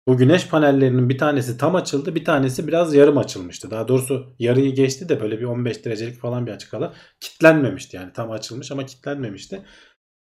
Bu 0.07 0.17
güneş 0.17 0.47
panellerinin 0.47 1.09
bir 1.09 1.17
tanesi 1.17 1.57
tam 1.57 1.75
açıldı, 1.75 2.15
bir 2.15 2.25
tanesi 2.25 2.67
biraz 2.67 2.93
yarım 2.95 3.17
açılmıştı. 3.17 3.71
Daha 3.71 3.87
doğrusu 3.87 4.35
yarıyı 4.39 4.75
geçti 4.75 5.09
de 5.09 5.21
böyle 5.21 5.39
bir 5.39 5.45
15 5.45 5.85
derecelik 5.85 6.19
falan 6.19 6.47
bir 6.47 6.51
açık 6.51 6.73
alan. 6.73 6.93
Kitlenmemişti 7.19 7.95
yani 7.95 8.13
tam 8.13 8.31
açılmış 8.31 8.71
ama 8.71 8.85
kitlenmemişti. 8.85 9.65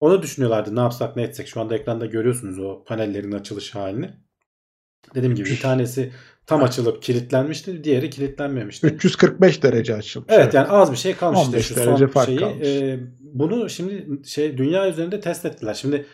Onu 0.01 0.23
düşünüyorlardı 0.23 0.77
ne 0.77 0.81
yapsak 0.81 1.17
ne 1.17 1.23
etsek. 1.23 1.49
Şu 1.49 1.61
anda 1.61 1.77
ekranda 1.77 2.07
görüyorsunuz 2.07 2.59
o 2.59 2.85
panellerin 2.85 3.33
açılış 3.33 3.75
halini. 3.75 4.11
Dediğim 5.15 5.35
gibi 5.35 5.51
bir 5.51 5.61
tanesi 5.61 6.13
tam 6.47 6.63
açılıp 6.63 7.03
kilitlenmişti, 7.03 7.85
diğeri 7.85 8.11
kilitlenmemişti. 8.11 8.87
345 8.87 9.63
derece 9.63 9.95
açılmış. 9.95 10.29
Evet 10.33 10.55
yani 10.55 10.69
az 10.69 10.93
bir 10.93 10.97
şey 10.97 11.17
kalmış 11.17 11.41
işte 11.41 11.51
15 11.53 11.67
şu 11.67 11.77
derece 11.77 12.07
fark 12.07 12.27
şeyi. 12.27 12.39
kalmış. 12.39 12.69
Ee, 12.69 13.01
bunu 13.21 13.71
şimdi 13.71 14.29
şey 14.29 14.59
dünya 14.59 14.89
üzerinde 14.89 15.21
test 15.21 15.45
ettiler. 15.45 15.75
Şimdi 15.75 16.07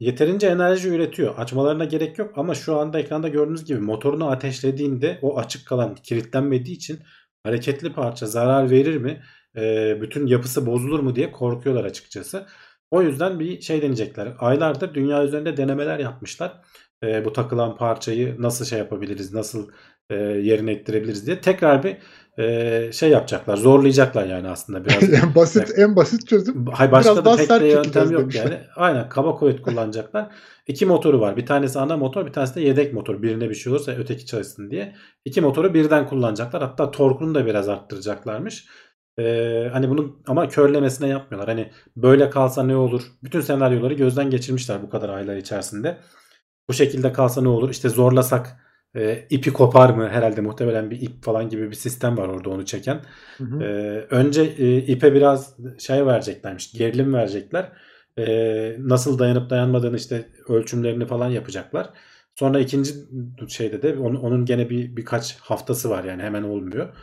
yeterince 0.00 0.46
enerji 0.46 0.88
üretiyor. 0.88 1.38
Açmalarına 1.38 1.84
gerek 1.84 2.18
yok 2.18 2.32
ama 2.36 2.54
şu 2.54 2.76
anda 2.76 3.00
ekranda 3.00 3.28
gördüğünüz 3.28 3.64
gibi 3.64 3.80
motorunu 3.80 4.30
ateşlediğinde 4.30 5.18
o 5.22 5.38
açık 5.38 5.66
kalan 5.66 5.94
kilitlenmediği 5.94 6.76
için 6.76 6.98
hareketli 7.44 7.92
parça 7.92 8.26
zarar 8.26 8.70
verir 8.70 8.96
mi? 8.96 9.22
Ee, 9.56 9.98
bütün 10.00 10.26
yapısı 10.26 10.66
bozulur 10.66 11.00
mu 11.00 11.16
diye 11.16 11.32
korkuyorlar 11.32 11.84
açıkçası. 11.84 12.46
O 12.90 13.02
yüzden 13.02 13.40
bir 13.40 13.60
şey 13.60 13.82
deneyecekler. 13.82 14.34
Aylardır 14.38 14.94
dünya 14.94 15.24
üzerinde 15.24 15.56
denemeler 15.56 15.98
yapmışlar. 15.98 16.60
Ee, 17.02 17.24
bu 17.24 17.32
takılan 17.32 17.76
parçayı 17.76 18.36
nasıl 18.38 18.64
şey 18.64 18.78
yapabiliriz, 18.78 19.34
nasıl 19.34 19.68
e, 20.10 20.14
yerine 20.14 20.72
ettirebiliriz 20.72 21.26
diye 21.26 21.40
tekrar 21.40 21.82
bir 21.84 21.96
e, 22.38 22.92
şey 22.92 23.10
yapacaklar. 23.10 23.56
Zorlayacaklar 23.56 24.26
yani 24.26 24.48
aslında 24.48 24.84
biraz. 24.84 25.12
en 25.24 25.34
basit 25.34 25.78
en 25.78 25.96
basit 25.96 26.28
çözüm. 26.28 26.66
Hay 26.66 26.92
başka 26.92 27.12
Biraz 27.12 27.24
da 27.24 27.24
daha 27.24 27.36
pek 27.36 27.50
de 27.50 27.66
yöntem 27.66 28.10
yok 28.10 28.20
demişler. 28.20 28.44
yani. 28.44 28.58
Aynen 28.76 29.08
kaba 29.08 29.34
kuvvet 29.34 29.62
kullanacaklar. 29.62 30.28
İki 30.66 30.86
motoru 30.86 31.20
var. 31.20 31.36
Bir 31.36 31.46
tanesi 31.46 31.78
ana 31.78 31.96
motor, 31.96 32.26
bir 32.26 32.32
tanesi 32.32 32.54
de 32.54 32.60
yedek 32.60 32.94
motor. 32.94 33.22
Birine 33.22 33.50
bir 33.50 33.54
şey 33.54 33.72
olursa 33.72 33.92
öteki 33.92 34.26
çalışsın 34.26 34.70
diye. 34.70 34.94
İki 35.24 35.40
motoru 35.40 35.74
birden 35.74 36.08
kullanacaklar. 36.08 36.62
Hatta 36.62 36.90
torkunu 36.90 37.34
da 37.34 37.46
biraz 37.46 37.68
arttıracaklarmış. 37.68 38.66
Ee, 39.18 39.68
hani 39.72 39.88
bunu 39.88 40.16
ama 40.26 40.48
körlemesine 40.48 41.08
yapmıyorlar. 41.08 41.48
Hani 41.48 41.70
böyle 41.96 42.30
kalsa 42.30 42.62
ne 42.62 42.76
olur? 42.76 43.02
Bütün 43.22 43.40
senaryoları 43.40 43.94
gözden 43.94 44.30
geçirmişler 44.30 44.82
bu 44.82 44.90
kadar 44.90 45.08
aylar 45.08 45.36
içerisinde. 45.36 45.98
Bu 46.68 46.72
şekilde 46.72 47.12
kalsa 47.12 47.42
ne 47.42 47.48
olur? 47.48 47.70
İşte 47.70 47.88
zorlasak 47.88 48.56
e, 48.96 49.26
ipi 49.30 49.52
kopar 49.52 49.90
mı? 49.90 50.08
Herhalde 50.08 50.40
muhtemelen 50.40 50.90
bir 50.90 51.00
ip 51.00 51.24
falan 51.24 51.48
gibi 51.48 51.70
bir 51.70 51.76
sistem 51.76 52.16
var 52.16 52.28
orada 52.28 52.50
onu 52.50 52.64
çeken. 52.64 53.00
Hı 53.38 53.44
hı. 53.44 53.62
Ee, 53.62 54.06
önce 54.10 54.42
e, 54.42 54.76
ipe 54.76 55.14
biraz 55.14 55.56
şey 55.78 56.06
vereceklermiş, 56.06 56.72
gerilim 56.72 57.14
verecekler. 57.14 57.72
Ee, 58.18 58.76
nasıl 58.78 59.18
dayanıp 59.18 59.50
dayanmadığını 59.50 59.96
işte 59.96 60.28
ölçümlerini 60.48 61.06
falan 61.06 61.28
yapacaklar. 61.28 61.90
Sonra 62.34 62.60
ikinci 62.60 62.90
şeyde 63.48 63.82
de 63.82 63.98
onun, 63.98 64.16
onun 64.16 64.44
gene 64.44 64.70
bir 64.70 64.96
birkaç 64.96 65.36
haftası 65.38 65.90
var 65.90 66.04
yani 66.04 66.22
hemen 66.22 66.42
olmuyor. 66.42 66.96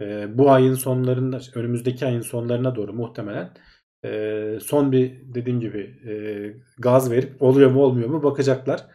Ee, 0.00 0.38
bu 0.38 0.50
ayın 0.50 0.74
sonlarında, 0.74 1.40
önümüzdeki 1.54 2.06
ayın 2.06 2.20
sonlarına 2.20 2.74
doğru 2.74 2.92
muhtemelen 2.92 3.50
e, 4.04 4.58
son 4.62 4.92
bir 4.92 5.34
dediğim 5.34 5.60
gibi 5.60 5.80
e, 6.06 6.12
gaz 6.78 7.10
verip 7.10 7.42
oluyor 7.42 7.70
mu 7.70 7.82
olmuyor 7.82 8.08
mu 8.08 8.22
bakacaklar. 8.22 8.86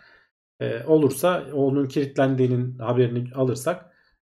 E, 0.61 0.83
olursa 0.87 1.43
onun 1.53 1.87
kilitlendiğinin 1.87 2.79
haberini 2.79 3.33
alırsak 3.35 3.85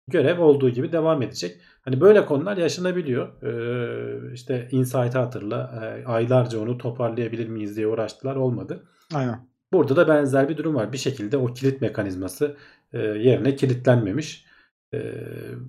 görev 0.08 0.40
olduğu 0.40 0.70
gibi 0.70 0.92
devam 0.92 1.22
edecek. 1.22 1.62
Hani 1.82 2.02
böyle 2.02 2.26
konular 2.26 2.58
yaşanabiliyor. 2.58 3.44
Ee, 3.44 4.34
işte 4.34 4.68
Insight'ı 4.72 5.20
hatırla. 5.20 5.82
Ee, 5.84 6.06
aylarca 6.06 6.60
onu 6.60 6.78
toparlayabilir 6.78 7.48
miyiz 7.48 7.78
diye 7.78 7.88
uğraştılar. 7.88 8.36
Olmadı. 8.36 8.84
Aynen. 9.14 9.48
Burada 9.74 9.96
da 9.96 10.08
benzer 10.08 10.50
bir 10.50 10.58
durum 10.58 10.76
var. 10.76 10.94
Bir 10.94 10.98
şekilde 10.98 11.38
o 11.38 11.46
kilit 11.46 11.82
mekanizması 11.82 12.58
e, 12.94 13.00
yerine 13.00 13.56
kilitlenmemiş. 13.56 14.48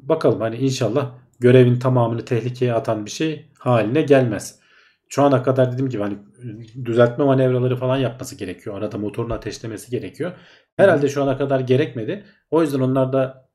Bakalım 0.03 0.41
hani 0.41 0.57
inşallah 0.57 1.15
görevin 1.41 1.79
tamamını 1.79 2.25
tehlikeye 2.25 2.75
atan 2.75 3.07
bir 3.07 3.11
şey 3.11 3.51
haline 3.59 4.03
gelmez. 4.03 4.61
Şu 5.09 5.23
ana 5.23 5.43
kadar 5.43 5.73
dediğim 5.73 5.91
gibi 5.91 6.03
hani 6.03 6.19
düzeltme 6.85 7.25
manevraları 7.25 7.77
falan 7.77 7.97
yapması 7.97 8.37
gerekiyor. 8.37 8.77
Arada 8.79 8.99
motorun 8.99 9.31
ateşlemesi 9.31 9.91
gerekiyor. 9.91 10.33
Herhalde 10.77 11.09
şu 11.09 11.23
ana 11.23 11.39
kadar 11.39 11.61
gerekmedi. 11.61 12.25
O 12.51 12.63
yüzden 12.63 12.81
onlar 12.81 13.13
da 13.13 13.49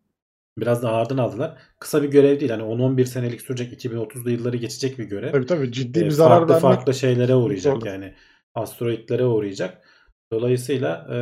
biraz 0.57 0.83
da 0.83 0.89
ağırdan 0.89 1.17
aldılar. 1.17 1.57
Kısa 1.79 2.03
bir 2.03 2.07
görev 2.09 2.39
değil. 2.39 2.51
Hani 2.51 2.63
10-11 2.63 3.05
senelik 3.05 3.41
sürecek 3.41 3.85
2030'lu 3.85 4.29
yılları 4.31 4.57
geçecek 4.57 4.99
bir 4.99 5.03
görev. 5.03 5.31
Tabii 5.31 5.45
tabii 5.45 5.71
ciddi 5.71 5.99
Ee, 5.99 6.05
bir 6.05 6.09
zarar 6.11 6.29
farklı 6.29 6.47
vermek. 6.53 6.61
farklı 6.61 6.93
şeylere 6.93 7.35
uğrayacak 7.35 7.77
zor. 7.77 7.85
yani. 7.85 8.13
Asteroidlere 8.55 9.25
uğrayacak. 9.25 9.87
Dolayısıyla 10.31 11.07
e, 11.11 11.17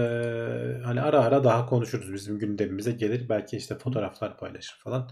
hani 0.84 1.02
ara 1.02 1.20
ara 1.24 1.44
daha 1.44 1.66
konuşuruz. 1.66 2.14
Bizim 2.14 2.40
gündemimize 2.40 2.92
gelir. 2.92 3.30
Belki 3.30 3.58
işte 3.58 3.76
fotoğraflar 3.78 4.38
paylaşır 4.38 4.80
falan. 4.84 5.10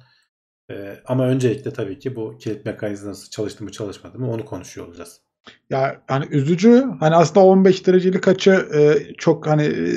E, 0.71 0.95
ama 1.05 1.27
öncelikle 1.27 1.73
tabii 1.73 1.99
ki 1.99 2.15
bu 2.15 2.37
kilit 2.37 2.65
mekanizması 2.65 3.29
çalıştı 3.31 3.63
mı 3.63 3.71
çalışmadı 3.71 4.19
mı 4.19 4.31
onu 4.31 4.45
konuşuyor 4.45 4.87
olacağız. 4.87 5.21
Ya 5.69 6.01
hani 6.07 6.25
üzücü. 6.31 6.85
Hani 6.99 7.15
aslında 7.15 7.45
15 7.45 7.87
derecelik 7.87 8.27
açı 8.27 8.51
e, 8.51 8.97
çok 9.17 9.47
hani 9.47 9.63
e, 9.63 9.87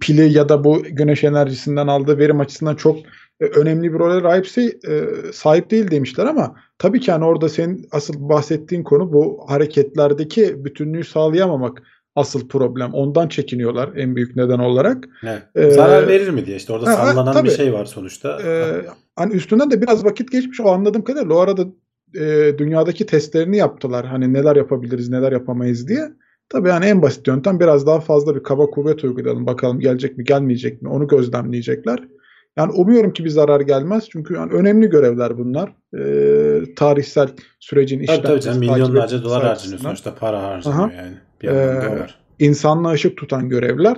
pili 0.00 0.32
ya 0.32 0.48
da 0.48 0.64
bu 0.64 0.82
güneş 0.82 1.24
enerjisinden 1.24 1.86
aldığı 1.86 2.18
verim 2.18 2.40
açısından 2.40 2.74
çok 2.74 2.98
e, 3.40 3.44
önemli 3.44 3.92
bir 3.92 3.98
role 3.98 4.22
sahipse 4.22 4.62
e, 4.62 5.04
sahip 5.32 5.70
değil 5.70 5.90
demişler 5.90 6.26
ama 6.26 6.56
tabii 6.78 7.00
ki 7.00 7.12
hani 7.12 7.24
orada 7.24 7.48
senin 7.48 7.88
asıl 7.92 8.28
bahsettiğin 8.28 8.82
konu 8.82 9.12
bu 9.12 9.44
hareketlerdeki 9.48 10.64
bütünlüğü 10.64 11.04
sağlayamamak 11.04 11.82
asıl 12.16 12.48
problem. 12.48 12.94
Ondan 12.94 13.28
çekiniyorlar 13.28 13.90
en 13.96 14.16
büyük 14.16 14.36
neden 14.36 14.58
olarak. 14.58 15.08
Evet. 15.22 15.42
Ee, 15.54 15.70
Zarar 15.70 16.08
verir 16.08 16.28
mi 16.28 16.46
diye 16.46 16.56
işte 16.56 16.72
orada 16.72 16.90
ha, 16.90 16.98
ha, 16.98 17.12
sallanan 17.12 17.32
tabii. 17.32 17.48
bir 17.48 17.54
şey 17.54 17.72
var 17.72 17.84
sonuçta. 17.84 18.42
Ee, 18.42 18.86
hani 19.16 19.32
üstünden 19.32 19.70
de 19.70 19.82
biraz 19.82 20.04
vakit 20.04 20.32
geçmiş. 20.32 20.60
O 20.60 20.68
anladığım 20.68 21.04
kadarıyla 21.04 21.34
o 21.34 21.38
arada 21.38 21.66
e, 22.20 22.58
dünyadaki 22.58 23.06
testlerini 23.06 23.56
yaptılar. 23.56 24.06
Hani 24.06 24.32
neler 24.32 24.56
yapabiliriz, 24.56 25.08
neler 25.08 25.32
yapamayız 25.32 25.88
diye. 25.88 26.12
Tabii 26.48 26.68
yani 26.68 26.84
en 26.84 27.02
basit 27.02 27.28
yöntem 27.28 27.60
biraz 27.60 27.86
daha 27.86 28.00
fazla 28.00 28.34
bir 28.34 28.42
kaba 28.42 28.66
kuvvet 28.66 29.04
uygulayalım. 29.04 29.46
Bakalım 29.46 29.80
gelecek 29.80 30.18
mi, 30.18 30.24
gelmeyecek 30.24 30.82
mi? 30.82 30.88
Onu 30.88 31.08
gözlemleyecekler. 31.08 31.98
Yani 32.56 32.72
umuyorum 32.72 33.12
ki 33.12 33.24
bir 33.24 33.30
zarar 33.30 33.60
gelmez. 33.60 34.08
Çünkü 34.10 34.34
yani 34.34 34.52
önemli 34.52 34.90
görevler 34.90 35.38
bunlar. 35.38 35.72
Ee, 35.98 36.74
tarihsel 36.76 37.28
sürecin 37.60 38.06
Tabii 38.06 38.22
tabii 38.22 38.40
takip 38.40 38.60
milyonlarca 38.60 39.22
dolar 39.22 39.44
harcanıyor 39.44 39.80
sonuçta 39.80 40.14
para 40.14 40.42
harcanıyor 40.42 40.84
Aha. 40.84 40.92
yani. 40.92 41.16
Bir 41.42 41.48
Ee, 41.48 42.00
var. 42.00 42.20
insanlığa 42.38 42.92
ışık 42.92 43.16
tutan 43.16 43.48
görevler. 43.48 43.96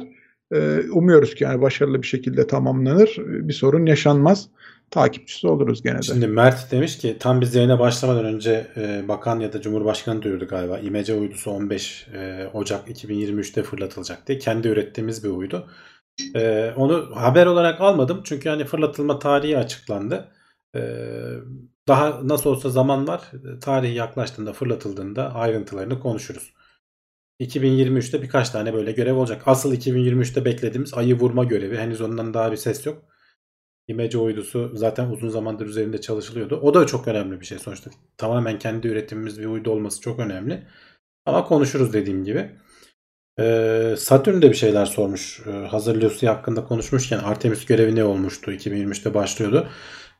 Ee, 0.54 0.80
umuyoruz 0.92 1.34
ki 1.34 1.44
yani 1.44 1.62
başarılı 1.62 2.02
bir 2.02 2.06
şekilde 2.06 2.46
tamamlanır. 2.46 3.16
Bir 3.18 3.52
sorun 3.52 3.86
yaşanmaz. 3.86 4.48
Takipçisi 4.90 5.48
oluruz 5.48 5.82
gene 5.82 5.98
de. 5.98 6.02
Şimdi 6.02 6.26
Mert 6.26 6.70
demiş 6.70 6.98
ki 6.98 7.16
tam 7.20 7.40
biz 7.40 7.54
yayına 7.54 7.78
başlamadan 7.78 8.24
önce 8.24 8.66
e, 8.76 9.08
bakan 9.08 9.40
ya 9.40 9.52
da 9.52 9.60
cumhurbaşkanı 9.60 10.22
duyurdu 10.22 10.46
galiba. 10.46 10.78
İmece 10.78 11.14
uydusu 11.14 11.50
15 11.50 12.08
e, 12.14 12.46
Ocak 12.52 12.88
2023'te 12.88 13.62
fırlatılacak 13.62 14.26
diye. 14.26 14.38
Kendi 14.38 14.68
ürettiğimiz 14.68 15.24
bir 15.24 15.28
uydu. 15.28 15.68
E, 16.34 16.72
onu 16.76 17.10
haber 17.14 17.46
olarak 17.46 17.80
almadım 17.80 18.20
çünkü 18.24 18.48
hani 18.48 18.64
fırlatılma 18.64 19.18
tarihi 19.18 19.58
açıklandı. 19.58 20.32
E, 20.76 20.80
daha 21.88 22.28
nasıl 22.28 22.50
olsa 22.50 22.70
zaman 22.70 23.08
var. 23.08 23.30
Tarihi 23.60 23.94
yaklaştığında 23.94 24.52
fırlatıldığında 24.52 25.34
ayrıntılarını 25.34 26.00
konuşuruz. 26.00 26.54
2023'te 27.40 28.22
birkaç 28.22 28.50
tane 28.50 28.74
böyle 28.74 28.92
görev 28.92 29.16
olacak. 29.16 29.42
Asıl 29.46 29.74
2023'te 29.74 30.44
beklediğimiz 30.44 30.94
ayı 30.94 31.18
vurma 31.18 31.44
görevi. 31.44 31.76
Henüz 31.78 32.00
ondan 32.00 32.34
daha 32.34 32.52
bir 32.52 32.56
ses 32.56 32.86
yok. 32.86 33.13
İmece 33.88 34.18
uydusu 34.18 34.70
zaten 34.74 35.10
uzun 35.10 35.28
zamandır 35.28 35.66
üzerinde 35.66 36.00
çalışılıyordu. 36.00 36.60
O 36.62 36.74
da 36.74 36.86
çok 36.86 37.08
önemli 37.08 37.40
bir 37.40 37.46
şey 37.46 37.58
sonuçta. 37.58 37.90
Tamamen 38.16 38.58
kendi 38.58 38.88
üretimimiz 38.88 39.40
bir 39.40 39.46
uydu 39.46 39.70
olması 39.70 40.00
çok 40.00 40.18
önemli. 40.18 40.66
Ama 41.26 41.44
konuşuruz 41.44 41.92
dediğim 41.92 42.24
gibi. 42.24 42.50
Ee, 43.40 43.94
Satürn 43.98 44.42
de 44.42 44.50
bir 44.50 44.56
şeyler 44.56 44.86
sormuş. 44.86 45.40
Ee, 45.46 45.50
hazır 45.50 46.02
Lucy 46.02 46.26
hakkında 46.26 46.64
konuşmuşken 46.64 47.18
Artemis 47.18 47.66
görevi 47.66 47.96
ne 47.96 48.04
olmuştu? 48.04 48.52
2023'te 48.52 49.14
başlıyordu. 49.14 49.68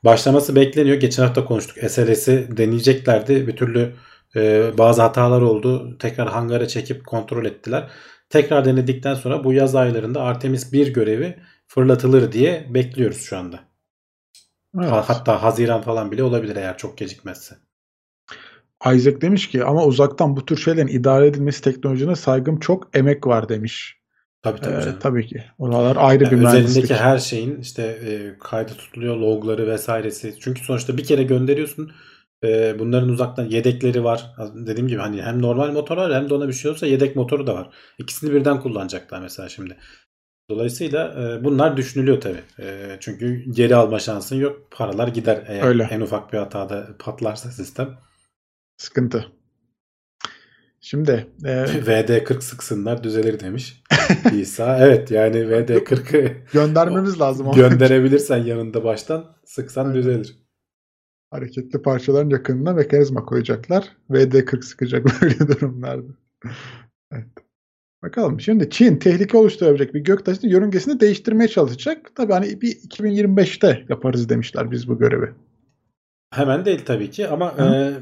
Başlaması 0.05 0.57
bekleniyor. 0.57 0.97
Geçen 0.97 1.23
hafta 1.23 1.45
konuştuk. 1.45 1.91
SLS'i 1.91 2.49
deneyeceklerdi. 2.57 3.47
Bir 3.47 3.57
türlü 3.57 3.95
e, 4.37 4.71
bazı 4.79 5.03
hatalar 5.03 5.43
oldu. 5.43 5.99
Tekrar 5.99 6.29
hangara 6.29 6.69
çekip 6.69 7.07
kontrol 7.07 7.45
ettiler. 7.45 7.91
Tekrar 8.29 8.65
denedikten 8.65 9.15
sonra 9.15 9.45
bu 9.45 9.53
yaz 9.53 9.75
aylarında 9.75 10.23
Artemis 10.23 10.73
1 10.73 10.93
görevi 10.93 11.39
fırlatılır 11.67 12.33
diye 12.33 12.67
bekliyoruz 12.75 13.21
şu 13.21 13.39
anda. 13.39 13.61
Evet. 14.79 14.91
Ha- 14.91 15.09
Hatta 15.09 15.43
Haziran 15.43 15.83
falan 15.83 16.11
bile 16.13 16.23
olabilir 16.23 16.57
eğer 16.57 16.79
çok 16.79 16.99
gecikmezse. 16.99 17.55
Isaac 18.95 19.21
demiş 19.21 19.49
ki 19.49 19.65
ama 19.65 19.85
uzaktan 19.85 20.37
bu 20.37 20.45
tür 20.45 20.57
şeylerin 20.57 20.87
idare 20.89 21.27
edilmesi 21.27 21.63
teknolojine 21.63 22.17
saygım 22.17 22.61
çok 22.61 22.97
emek 22.97 23.27
var 23.27 23.49
demiş. 23.49 23.97
Tabii 24.43 24.61
tabii 24.61 24.75
Ee, 24.77 24.81
canım. 24.81 24.97
tabii 25.01 25.27
ki. 25.27 25.45
Oralar 25.59 25.97
ayrı 26.01 26.31
bir 26.31 26.37
Yani 26.37 26.41
mühendislik. 26.41 26.85
üzerindeki 26.85 26.95
her 26.95 27.19
şeyin 27.19 27.61
işte 27.61 27.83
e, 27.83 28.39
kaydı 28.39 28.73
tutuluyor, 28.75 29.17
logları 29.17 29.67
vesairesi. 29.69 30.35
Çünkü 30.41 30.65
sonuçta 30.65 30.97
bir 30.97 31.05
kere 31.05 31.23
gönderiyorsun. 31.23 31.93
E, 32.45 32.79
bunların 32.79 33.09
uzaktan 33.09 33.45
yedekleri 33.45 34.05
var. 34.05 34.35
Dediğim 34.55 34.89
gibi 34.89 35.01
hani 35.01 35.23
hem 35.23 35.43
normal 35.43 35.73
motor 35.73 35.97
var 35.97 36.15
hem 36.15 36.31
de 36.31 36.35
ona 36.35 36.49
bir 36.49 36.53
şey 36.53 36.71
olursa 36.71 36.87
yedek 36.87 37.17
motoru 37.17 37.47
da 37.47 37.55
var. 37.55 37.69
İkisini 37.99 38.33
birden 38.33 38.61
kullanacaklar 38.61 39.21
mesela 39.21 39.49
şimdi. 39.49 39.77
Dolayısıyla 40.51 41.15
e, 41.39 41.45
bunlar 41.45 41.77
düşünülüyor 41.77 42.21
tabii. 42.21 42.43
E, 42.59 42.97
çünkü 43.01 43.45
geri 43.51 43.77
alma 43.77 43.99
şansın 43.99 44.37
yok. 44.37 44.71
Paralar 44.71 45.09
gider 45.09 45.45
eğer 45.49 45.67
Öyle. 45.67 45.89
en 45.91 46.01
ufak 46.01 46.33
bir 46.33 46.39
hatada 46.39 46.89
patlarsa 46.99 47.51
sistem. 47.51 47.99
Sıkıntı. 48.77 49.27
Şimdi 50.81 51.27
e, 51.45 51.49
VD40 51.65 52.41
sıksınlar 52.41 53.05
düzelir 53.05 53.41
demiş. 53.41 53.83
İsa. 54.33 54.79
Evet 54.79 55.11
yani 55.11 55.37
VD40'ı 55.37 56.33
göndermemiz 56.53 57.21
lazım. 57.21 57.53
gönderebilirsen 57.53 58.39
yanında 58.45 58.85
baştan 58.85 59.37
sıksan 59.45 59.85
Aynen. 59.85 59.97
düzelir. 59.97 60.39
Hareketli 61.31 61.83
parçaların 61.83 62.31
yakınına 62.31 62.73
mekanizma 62.73 63.25
koyacaklar. 63.25 63.89
VD40 64.11 64.63
sıkacak 64.63 65.05
böyle 65.23 65.39
durumlarda. 65.39 66.13
Evet. 67.13 67.44
Bakalım. 68.05 68.41
Şimdi 68.41 68.71
Çin 68.71 68.97
tehlike 68.97 69.37
oluşturabilecek 69.37 69.95
bir 69.95 70.01
göktaşının 70.01 70.51
yörüngesini 70.51 71.01
değiştirmeye 71.01 71.49
çalışacak. 71.49 72.11
Tabii 72.15 72.33
hani 72.33 72.61
bir 72.61 72.69
2025'te 72.69 73.85
yaparız 73.89 74.29
demişler 74.29 74.71
biz 74.71 74.89
bu 74.89 74.99
görevi. 74.99 75.33
Hemen 76.31 76.65
değil 76.65 76.81
tabii 76.87 77.11
ki 77.11 77.29
ama 77.29 77.59
Hı. 77.59 77.63
e, 77.63 77.93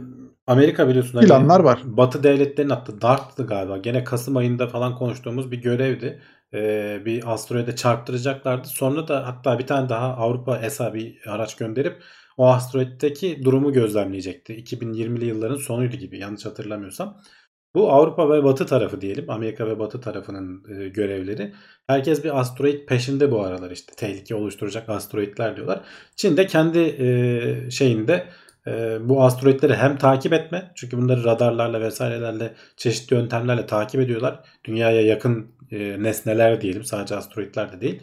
Amerika 0.46 0.88
biliyorsun 0.88 1.18
hani 1.18 1.26
Planlar 1.26 1.60
var. 1.60 1.80
Batı 1.84 2.22
devletlerinin 2.22 2.72
attığı 2.72 3.00
DART'tı 3.00 3.46
galiba. 3.46 3.78
Gene 3.78 4.04
Kasım 4.04 4.36
ayında 4.36 4.66
falan 4.66 4.96
konuştuğumuz 4.96 5.50
bir 5.50 5.62
görevdi. 5.62 6.20
E, 6.54 7.02
bir 7.04 7.32
asteroide 7.32 7.76
çarptıracaklardı. 7.76 8.68
Sonra 8.68 9.08
da 9.08 9.26
hatta 9.26 9.58
bir 9.58 9.66
tane 9.66 9.88
daha 9.88 10.16
Avrupa 10.16 10.58
ESA 10.58 10.94
bir 10.94 11.20
araç 11.26 11.56
gönderip 11.56 12.02
o 12.36 12.46
asteroiddeki 12.46 13.44
durumu 13.44 13.72
gözlemleyecekti. 13.72 14.54
2020'li 14.54 15.24
yılların 15.24 15.56
sonuydu 15.56 15.96
gibi 15.96 16.18
yanlış 16.18 16.46
hatırlamıyorsam. 16.46 17.20
Bu 17.74 17.92
Avrupa 17.92 18.30
ve 18.30 18.44
Batı 18.44 18.66
tarafı 18.66 19.00
diyelim. 19.00 19.30
Amerika 19.30 19.66
ve 19.66 19.78
Batı 19.78 20.00
tarafının 20.00 20.64
e, 20.68 20.88
görevleri. 20.88 21.52
Herkes 21.86 22.24
bir 22.24 22.40
asteroid 22.40 22.86
peşinde 22.86 23.30
bu 23.30 23.42
aralar 23.42 23.70
işte. 23.70 23.92
Tehlike 23.96 24.34
oluşturacak 24.34 24.88
asteroidler 24.88 25.56
diyorlar. 25.56 25.80
Çin 26.16 26.36
de 26.36 26.46
kendi 26.46 26.78
e, 26.78 27.70
şeyinde 27.70 28.26
e, 28.66 28.98
bu 29.08 29.22
asteroidleri 29.24 29.74
hem 29.74 29.96
takip 29.96 30.32
etme. 30.32 30.72
Çünkü 30.74 30.96
bunları 30.98 31.24
radarlarla 31.24 31.80
vesairelerle 31.80 32.54
çeşitli 32.76 33.14
yöntemlerle 33.14 33.66
takip 33.66 34.00
ediyorlar. 34.00 34.40
Dünyaya 34.64 35.00
yakın 35.00 35.52
nesneler 35.98 36.60
diyelim. 36.60 36.84
Sadece 36.84 37.16
asteroidler 37.16 37.72
de 37.72 37.80
değil. 37.80 38.02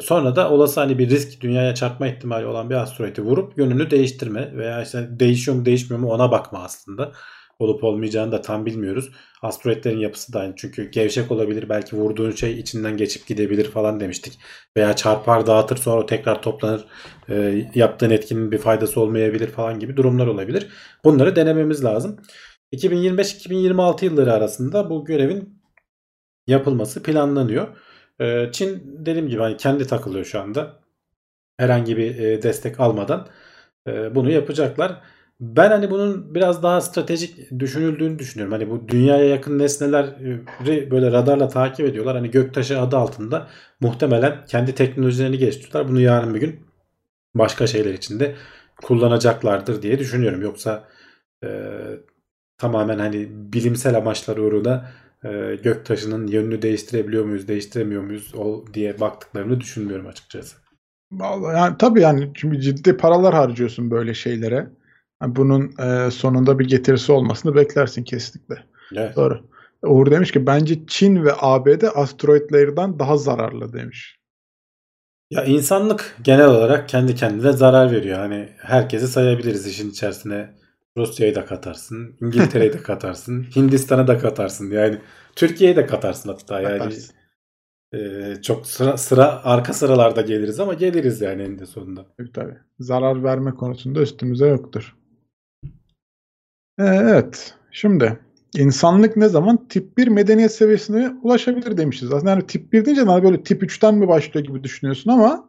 Sonra 0.00 0.36
da 0.36 0.50
olası 0.50 0.80
hani 0.80 0.98
bir 0.98 1.10
risk 1.10 1.40
dünyaya 1.40 1.74
çarpma 1.74 2.08
ihtimali 2.08 2.46
olan 2.46 2.70
bir 2.70 2.74
asteroidi 2.74 3.22
vurup 3.22 3.58
yönünü 3.58 3.90
değiştirme 3.90 4.56
veya 4.56 4.82
işte 4.82 5.08
değişiyor 5.10 5.56
mu 5.56 5.64
değişmiyor 5.64 6.00
mu 6.00 6.10
ona 6.10 6.30
bakma 6.30 6.58
aslında 6.58 7.12
olup 7.58 7.84
olmayacağını 7.84 8.32
da 8.32 8.40
tam 8.42 8.66
bilmiyoruz. 8.66 9.10
Asteroidlerin 9.42 9.98
yapısı 9.98 10.32
da 10.32 10.40
aynı. 10.40 10.54
Çünkü 10.56 10.90
gevşek 10.90 11.30
olabilir. 11.32 11.68
Belki 11.68 11.96
vurduğun 11.96 12.30
şey 12.30 12.58
içinden 12.58 12.96
geçip 12.96 13.26
gidebilir 13.26 13.70
falan 13.70 14.00
demiştik. 14.00 14.38
Veya 14.76 14.96
çarpar 14.96 15.46
dağıtır 15.46 15.76
sonra 15.76 16.06
tekrar 16.06 16.42
toplanır. 16.42 16.84
E, 17.28 17.66
yaptığın 17.74 18.10
etkinin 18.10 18.52
bir 18.52 18.58
faydası 18.58 19.00
olmayabilir 19.00 19.48
falan 19.48 19.80
gibi 19.80 19.96
durumlar 19.96 20.26
olabilir. 20.26 20.68
Bunları 21.04 21.36
denememiz 21.36 21.84
lazım. 21.84 22.20
2025-2026 22.72 24.04
yılları 24.04 24.32
arasında 24.32 24.90
bu 24.90 25.04
görevin 25.04 25.62
yapılması 26.46 27.02
planlanıyor. 27.02 27.68
E, 28.20 28.52
Çin 28.52 28.82
dediğim 29.06 29.28
gibi 29.28 29.40
hani 29.40 29.56
kendi 29.56 29.86
takılıyor 29.86 30.24
şu 30.24 30.40
anda. 30.40 30.80
Herhangi 31.58 31.96
bir 31.96 32.18
e, 32.18 32.42
destek 32.42 32.80
almadan 32.80 33.28
e, 33.88 34.14
bunu 34.14 34.30
yapacaklar. 34.30 35.02
Ben 35.40 35.70
hani 35.70 35.90
bunun 35.90 36.34
biraz 36.34 36.62
daha 36.62 36.80
stratejik 36.80 37.50
düşünüldüğünü 37.58 38.18
düşünüyorum. 38.18 38.52
Hani 38.52 38.70
bu 38.70 38.88
dünyaya 38.88 39.24
yakın 39.24 39.58
nesneleri 39.58 40.90
böyle 40.90 41.12
radarla 41.12 41.48
takip 41.48 41.86
ediyorlar. 41.86 42.16
Hani 42.16 42.30
göktaşı 42.30 42.80
adı 42.80 42.96
altında 42.96 43.48
muhtemelen 43.80 44.46
kendi 44.46 44.74
teknolojilerini 44.74 45.38
geliştiriyorlar. 45.38 45.88
Bunu 45.88 46.00
yarın 46.00 46.34
bir 46.34 46.40
gün 46.40 46.60
başka 47.34 47.66
şeyler 47.66 47.94
için 47.94 48.20
de 48.20 48.36
kullanacaklardır 48.82 49.82
diye 49.82 49.98
düşünüyorum. 49.98 50.42
Yoksa 50.42 50.88
e, 51.44 51.48
tamamen 52.58 52.98
hani 52.98 53.28
bilimsel 53.30 53.96
amaçlar 53.96 54.36
uğruna 54.36 54.90
e, 55.24 55.56
göktaşının 55.62 56.26
yönünü 56.26 56.62
değiştirebiliyor 56.62 57.24
muyuz, 57.24 57.48
değiştiremiyor 57.48 58.02
muyuz 58.02 58.34
o 58.34 58.64
diye 58.74 59.00
baktıklarını 59.00 59.60
düşünmüyorum 59.60 60.06
açıkçası. 60.06 60.56
Vallahi 61.12 61.56
yani 61.56 61.76
tabii 61.78 62.00
yani 62.00 62.30
çünkü 62.34 62.60
ciddi 62.60 62.96
paralar 62.96 63.34
harcıyorsun 63.34 63.90
böyle 63.90 64.14
şeylere. 64.14 64.77
Bunun 65.26 65.72
e, 65.78 66.10
sonunda 66.10 66.58
bir 66.58 66.68
getirisi 66.68 67.12
olmasını 67.12 67.54
beklersin 67.54 68.04
kesinlikle. 68.04 68.56
Evet. 68.96 69.16
Doğru. 69.16 69.40
Uğur 69.82 70.10
demiş 70.10 70.32
ki 70.32 70.46
bence 70.46 70.86
Çin 70.86 71.24
ve 71.24 71.32
ABD 71.38 71.82
asteroidlerden 71.94 72.98
daha 72.98 73.16
zararlı 73.16 73.72
demiş. 73.72 74.18
Ya 75.30 75.44
insanlık 75.44 76.16
genel 76.22 76.46
olarak 76.46 76.88
kendi 76.88 77.14
kendine 77.14 77.52
zarar 77.52 77.92
veriyor. 77.92 78.18
Hani 78.18 78.48
herkesi 78.58 79.08
sayabiliriz 79.08 79.66
işin 79.66 79.90
içerisine. 79.90 80.58
Rusya'yı 80.96 81.34
da 81.34 81.44
katarsın, 81.44 82.16
İngiltere'yi 82.20 82.72
de 82.72 82.76
katarsın, 82.82 83.46
Hindistan'ı 83.56 84.06
da 84.06 84.18
katarsın. 84.18 84.70
Yani 84.70 84.98
Türkiye'yi 85.36 85.76
de 85.76 85.86
katarsın 85.86 86.28
hatta 86.28 86.60
yani. 86.60 86.80
Bakarsın. 86.80 87.14
e, 87.94 87.98
çok 88.42 88.66
sıra, 88.66 88.96
sıra 88.96 89.40
arka 89.44 89.72
sıralarda 89.72 90.20
geliriz 90.20 90.60
ama 90.60 90.74
geliriz 90.74 91.20
yani 91.20 91.42
eninde 91.42 91.66
sonunda. 91.66 92.06
Tabii 92.18 92.32
tabii. 92.32 92.56
Zarar 92.80 93.24
verme 93.24 93.50
konusunda 93.54 94.00
üstümüze 94.00 94.48
yoktur. 94.48 94.96
Ee, 96.78 96.84
evet. 96.84 97.54
Şimdi 97.70 98.18
insanlık 98.54 99.16
ne 99.16 99.28
zaman 99.28 99.68
tip 99.68 99.98
1 99.98 100.08
medeniyet 100.08 100.52
seviyesine 100.52 101.12
ulaşabilir 101.22 101.76
demişiz. 101.76 102.12
Aslında 102.12 102.30
yani 102.30 102.46
tip 102.46 102.72
1 102.72 102.84
deyince 102.84 103.02
hani 103.02 103.22
böyle 103.24 103.42
tip 103.42 103.62
3'ten 103.62 103.94
mi 103.94 104.08
başlıyor 104.08 104.46
gibi 104.46 104.64
düşünüyorsun 104.64 105.10
ama 105.10 105.48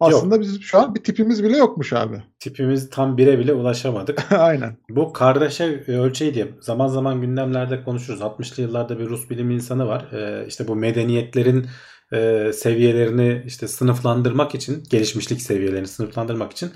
aslında 0.00 0.34
Yok, 0.34 0.44
bizim 0.44 0.62
şu 0.62 0.78
an 0.78 0.94
bir 0.94 1.04
tipimiz 1.04 1.44
bile 1.44 1.56
yokmuş 1.56 1.92
abi. 1.92 2.22
tipimiz 2.40 2.90
tam 2.90 3.16
bire 3.16 3.38
bile 3.38 3.52
ulaşamadık. 3.52 4.32
Aynen. 4.38 4.76
Bu 4.90 5.12
Kardashev 5.12 5.88
ölçeği 5.88 6.34
diye 6.34 6.48
zaman 6.60 6.88
zaman 6.88 7.20
gündemlerde 7.20 7.84
konuşuruz. 7.84 8.20
60'lı 8.20 8.62
yıllarda 8.62 8.98
bir 8.98 9.08
Rus 9.08 9.30
bilim 9.30 9.50
insanı 9.50 9.88
var. 9.88 10.12
Ee, 10.12 10.46
işte 10.48 10.68
bu 10.68 10.76
medeniyetlerin 10.76 11.66
e, 12.12 12.50
seviyelerini 12.54 13.42
işte 13.46 13.68
sınıflandırmak 13.68 14.54
için 14.54 14.82
gelişmişlik 14.90 15.40
seviyelerini 15.42 15.88
sınıflandırmak 15.88 16.52
için 16.52 16.70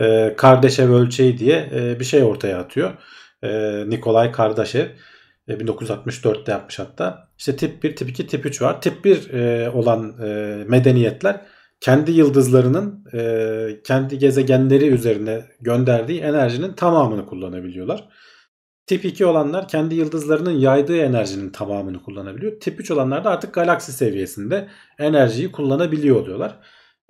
e, 0.00 0.34
Kardashev 0.36 0.90
ölçeği 0.90 1.38
diye 1.38 1.70
e, 1.74 2.00
bir 2.00 2.04
şey 2.04 2.22
ortaya 2.22 2.58
atıyor. 2.58 2.92
E, 3.42 3.82
Nikolay 3.90 4.32
Kardashev 4.32 4.86
e, 5.48 5.52
1964'te 5.52 6.52
yapmış 6.52 6.78
hatta. 6.78 7.28
İşte 7.38 7.56
tip 7.56 7.82
1, 7.82 7.96
tip 7.96 8.10
2, 8.10 8.26
tip 8.26 8.46
3 8.46 8.62
var. 8.62 8.80
Tip 8.80 9.04
1 9.04 9.30
e, 9.30 9.70
olan 9.70 10.18
e, 10.22 10.26
medeniyetler 10.68 11.40
kendi 11.80 12.12
yıldızlarının 12.12 13.04
e, 13.14 13.82
kendi 13.84 14.18
gezegenleri 14.18 14.86
üzerine 14.86 15.44
gönderdiği 15.60 16.20
enerjinin 16.20 16.72
tamamını 16.72 17.26
kullanabiliyorlar. 17.26 18.08
Tip 18.86 19.04
2 19.04 19.26
olanlar 19.26 19.68
kendi 19.68 19.94
yıldızlarının 19.94 20.50
yaydığı 20.50 20.96
enerjinin 20.96 21.50
tamamını 21.50 22.02
kullanabiliyor. 22.02 22.60
Tip 22.60 22.80
3 22.80 22.90
olanlar 22.90 23.24
da 23.24 23.30
artık 23.30 23.54
galaksi 23.54 23.92
seviyesinde 23.92 24.68
enerjiyi 24.98 25.52
kullanabiliyor 25.52 26.16
oluyorlar. 26.16 26.58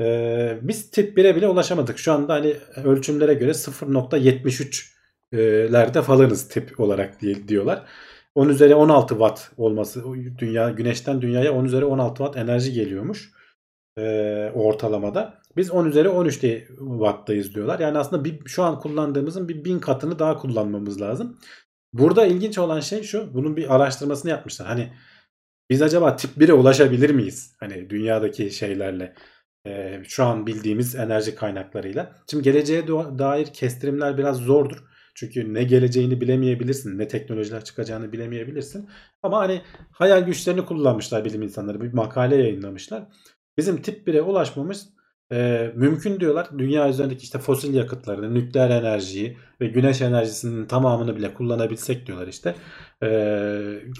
Ee, 0.00 0.58
biz 0.62 0.90
tip 0.90 1.18
1'e 1.18 1.36
bile 1.36 1.48
ulaşamadık. 1.48 1.98
Şu 1.98 2.12
anda 2.12 2.34
hani 2.34 2.56
ölçümlere 2.84 3.34
göre 3.34 3.54
0.73'lerde 5.32 6.02
falanız 6.02 6.48
tip 6.48 6.80
olarak 6.80 7.20
diye, 7.20 7.48
diyorlar. 7.48 7.86
10 8.34 8.48
üzeri 8.48 8.74
16 8.74 9.08
watt 9.14 9.50
olması 9.56 10.04
dünya 10.38 10.70
güneşten 10.70 11.22
dünyaya 11.22 11.52
10 11.52 11.64
üzeri 11.64 11.84
16 11.84 12.16
watt 12.16 12.36
enerji 12.36 12.72
geliyormuş 12.72 13.32
e, 13.98 14.02
ortalamada. 14.54 15.42
Biz 15.56 15.70
10 15.70 15.86
üzeri 15.86 16.08
13 16.08 16.40
watt'tayız 16.78 17.54
diyorlar. 17.54 17.78
Yani 17.78 17.98
aslında 17.98 18.24
bir, 18.24 18.40
şu 18.46 18.62
an 18.62 18.80
kullandığımızın 18.80 19.48
bir 19.48 19.64
bin 19.64 19.78
katını 19.78 20.18
daha 20.18 20.38
kullanmamız 20.38 21.00
lazım. 21.00 21.38
Burada 21.92 22.26
ilginç 22.26 22.58
olan 22.58 22.80
şey 22.80 23.02
şu. 23.02 23.34
Bunun 23.34 23.56
bir 23.56 23.74
araştırmasını 23.74 24.30
yapmışlar. 24.30 24.68
Hani 24.68 24.92
biz 25.70 25.82
acaba 25.82 26.16
tip 26.16 26.36
1'e 26.36 26.52
ulaşabilir 26.52 27.10
miyiz? 27.10 27.56
Hani 27.60 27.90
dünyadaki 27.90 28.50
şeylerle 28.50 29.14
e, 29.66 30.02
şu 30.04 30.24
an 30.24 30.46
bildiğimiz 30.46 30.94
enerji 30.94 31.34
kaynaklarıyla. 31.34 32.12
Şimdi 32.30 32.44
geleceğe 32.44 32.88
dair 32.88 33.46
kestirimler 33.46 34.18
biraz 34.18 34.36
zordur. 34.36 34.91
Çünkü 35.14 35.54
ne 35.54 35.64
geleceğini 35.64 36.20
bilemeyebilirsin, 36.20 36.98
ne 36.98 37.08
teknolojiler 37.08 37.64
çıkacağını 37.64 38.12
bilemeyebilirsin. 38.12 38.88
Ama 39.22 39.38
hani 39.38 39.62
hayal 39.90 40.20
güçlerini 40.20 40.64
kullanmışlar 40.64 41.24
bilim 41.24 41.42
insanları. 41.42 41.80
Bir 41.80 41.92
makale 41.92 42.36
yayınlamışlar. 42.36 43.04
Bizim 43.56 43.82
tip 43.82 44.08
1'e 44.08 44.22
ulaşmamız 44.22 44.88
e, 45.32 45.70
mümkün 45.74 46.20
diyorlar. 46.20 46.48
Dünya 46.58 46.88
üzerindeki 46.88 47.22
işte 47.22 47.38
fosil 47.38 47.74
yakıtlarını, 47.74 48.34
nükleer 48.34 48.70
enerjiyi 48.70 49.38
ve 49.60 49.66
güneş 49.66 50.00
enerjisinin 50.00 50.66
tamamını 50.66 51.16
bile 51.16 51.34
kullanabilsek 51.34 52.06
diyorlar 52.06 52.28
işte. 52.28 52.54
E, 53.02 53.08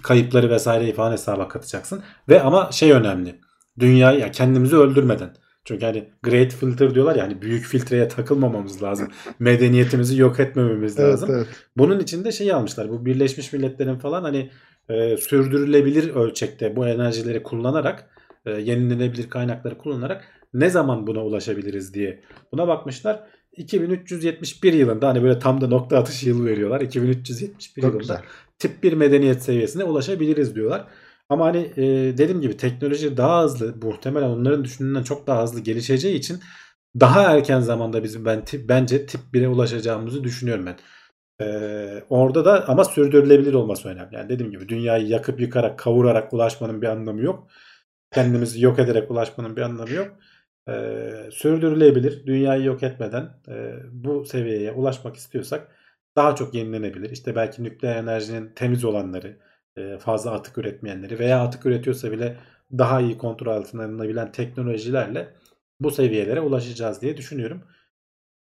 kayıpları 0.03 0.51
vesaireyi 0.51 0.93
falan 0.93 1.13
hesaba 1.13 1.49
katacaksın. 1.49 2.03
Ve 2.29 2.43
ama 2.43 2.73
şey 2.73 2.93
önemli. 2.93 3.41
Dünyayı 3.79 4.21
ya 4.21 4.31
kendimizi 4.31 4.77
öldürmeden. 4.77 5.37
Çünkü 5.65 5.85
hani 5.87 6.09
great 6.23 6.53
filter 6.53 6.95
diyorlar 6.95 7.17
ya 7.17 7.25
hani 7.25 7.43
büyük 7.43 7.65
filtreye 7.65 8.09
takılmamamız 8.09 8.83
lazım. 8.83 9.09
Medeniyetimizi 9.39 10.21
yok 10.21 10.41
etmememiz 10.41 10.99
lazım. 10.99 11.31
Evet. 11.33 11.47
Bunun 11.77 12.01
için 12.01 12.25
de 12.25 12.33
şey 12.33 12.53
almışlar. 12.53 12.89
Bu 12.89 13.07
Birleşmiş 13.07 13.53
Milletler'in 13.53 13.99
falan 13.99 14.23
hani 14.23 14.51
e, 14.89 15.17
sürdürülebilir 15.17 16.15
ölçekte 16.15 16.77
bu 16.77 16.89
enerjileri 16.89 17.43
kullanarak 17.43 18.11
e, 18.47 18.51
yenilenebilir 18.51 19.31
kaynakları 19.31 19.79
kullanarak 19.79 20.25
ne 20.55 20.71
zaman 20.71 21.07
buna 21.07 21.25
ulaşabiliriz 21.25 21.95
diye 21.95 22.23
buna 22.53 22.69
bakmışlar. 22.69 23.25
2371 23.57 24.73
yılında 24.73 25.09
hani 25.09 25.23
böyle 25.23 25.39
tam 25.39 25.61
da 25.61 25.67
nokta 25.67 25.99
atışı 25.99 26.29
yıl 26.29 26.47
veriyorlar. 26.47 26.81
2371 26.81 27.83
Çok 27.83 27.89
yılında 27.89 27.99
güzel. 27.99 28.23
tip 28.59 28.83
bir 28.83 28.93
medeniyet 28.93 29.43
seviyesine 29.43 29.85
ulaşabiliriz 29.85 30.55
diyorlar. 30.55 30.87
Ama 31.33 31.45
hani 31.47 31.59
e, 31.77 31.85
dediğim 32.19 32.41
gibi 32.41 32.57
teknoloji 32.57 33.17
daha 33.17 33.45
hızlı 33.45 33.75
muhtemelen 33.83 34.29
onların 34.29 34.65
düşündüğünden 34.65 35.03
çok 35.03 35.27
daha 35.27 35.43
hızlı 35.43 35.61
gelişeceği 35.61 36.15
için 36.15 36.41
daha 37.01 37.23
erken 37.35 37.61
zamanda 37.61 38.03
bizim 38.03 38.25
ben 38.25 38.45
tip, 38.45 38.69
bence 38.69 39.07
tip 39.07 39.21
1'e 39.35 39.49
ulaşacağımızı 39.49 40.25
düşünüyorum 40.25 40.67
ben. 40.67 40.77
Ee, 41.41 42.05
orada 42.11 42.45
da 42.45 42.69
ama 42.69 42.85
sürdürülebilir 42.85 43.55
olması 43.55 43.89
önemli. 43.89 44.15
Yani 44.15 44.29
dediğim 44.29 44.53
gibi 44.53 44.69
dünyayı 44.69 45.07
yakıp 45.09 45.41
yıkarak 45.41 45.79
kavurarak 45.79 46.33
ulaşmanın 46.33 46.83
bir 46.83 46.87
anlamı 46.87 47.23
yok. 47.23 47.49
Kendimizi 48.13 48.65
yok 48.65 48.79
ederek 48.79 49.11
ulaşmanın 49.11 49.57
bir 49.57 49.63
anlamı 49.63 49.93
yok. 49.93 50.17
Ee, 50.69 51.11
sürdürülebilir 51.33 52.27
dünyayı 52.27 52.65
yok 52.65 52.83
etmeden 52.83 53.31
e, 53.49 53.75
bu 53.93 54.25
seviyeye 54.25 54.73
ulaşmak 54.73 55.17
istiyorsak 55.17 55.69
daha 56.17 56.35
çok 56.37 56.55
yenilenebilir. 56.55 57.11
İşte 57.11 57.37
belki 57.37 57.65
nükleer 57.65 57.97
enerjinin 57.97 58.53
temiz 58.55 58.85
olanları 58.85 59.39
fazla 60.01 60.31
atık 60.33 60.59
üretmeyenleri 60.59 61.19
veya 61.19 61.41
atık 61.41 61.67
üretiyorsa 61.67 62.13
bile 62.13 62.37
daha 62.79 63.01
iyi 63.01 63.19
kontrol 63.19 63.53
altına 63.53 63.85
alınabilen 63.85 64.33
teknolojilerle 64.33 65.35
bu 65.81 65.91
seviyelere 65.91 66.41
ulaşacağız 66.41 67.03
diye 67.03 67.17
düşünüyorum. 67.17 67.63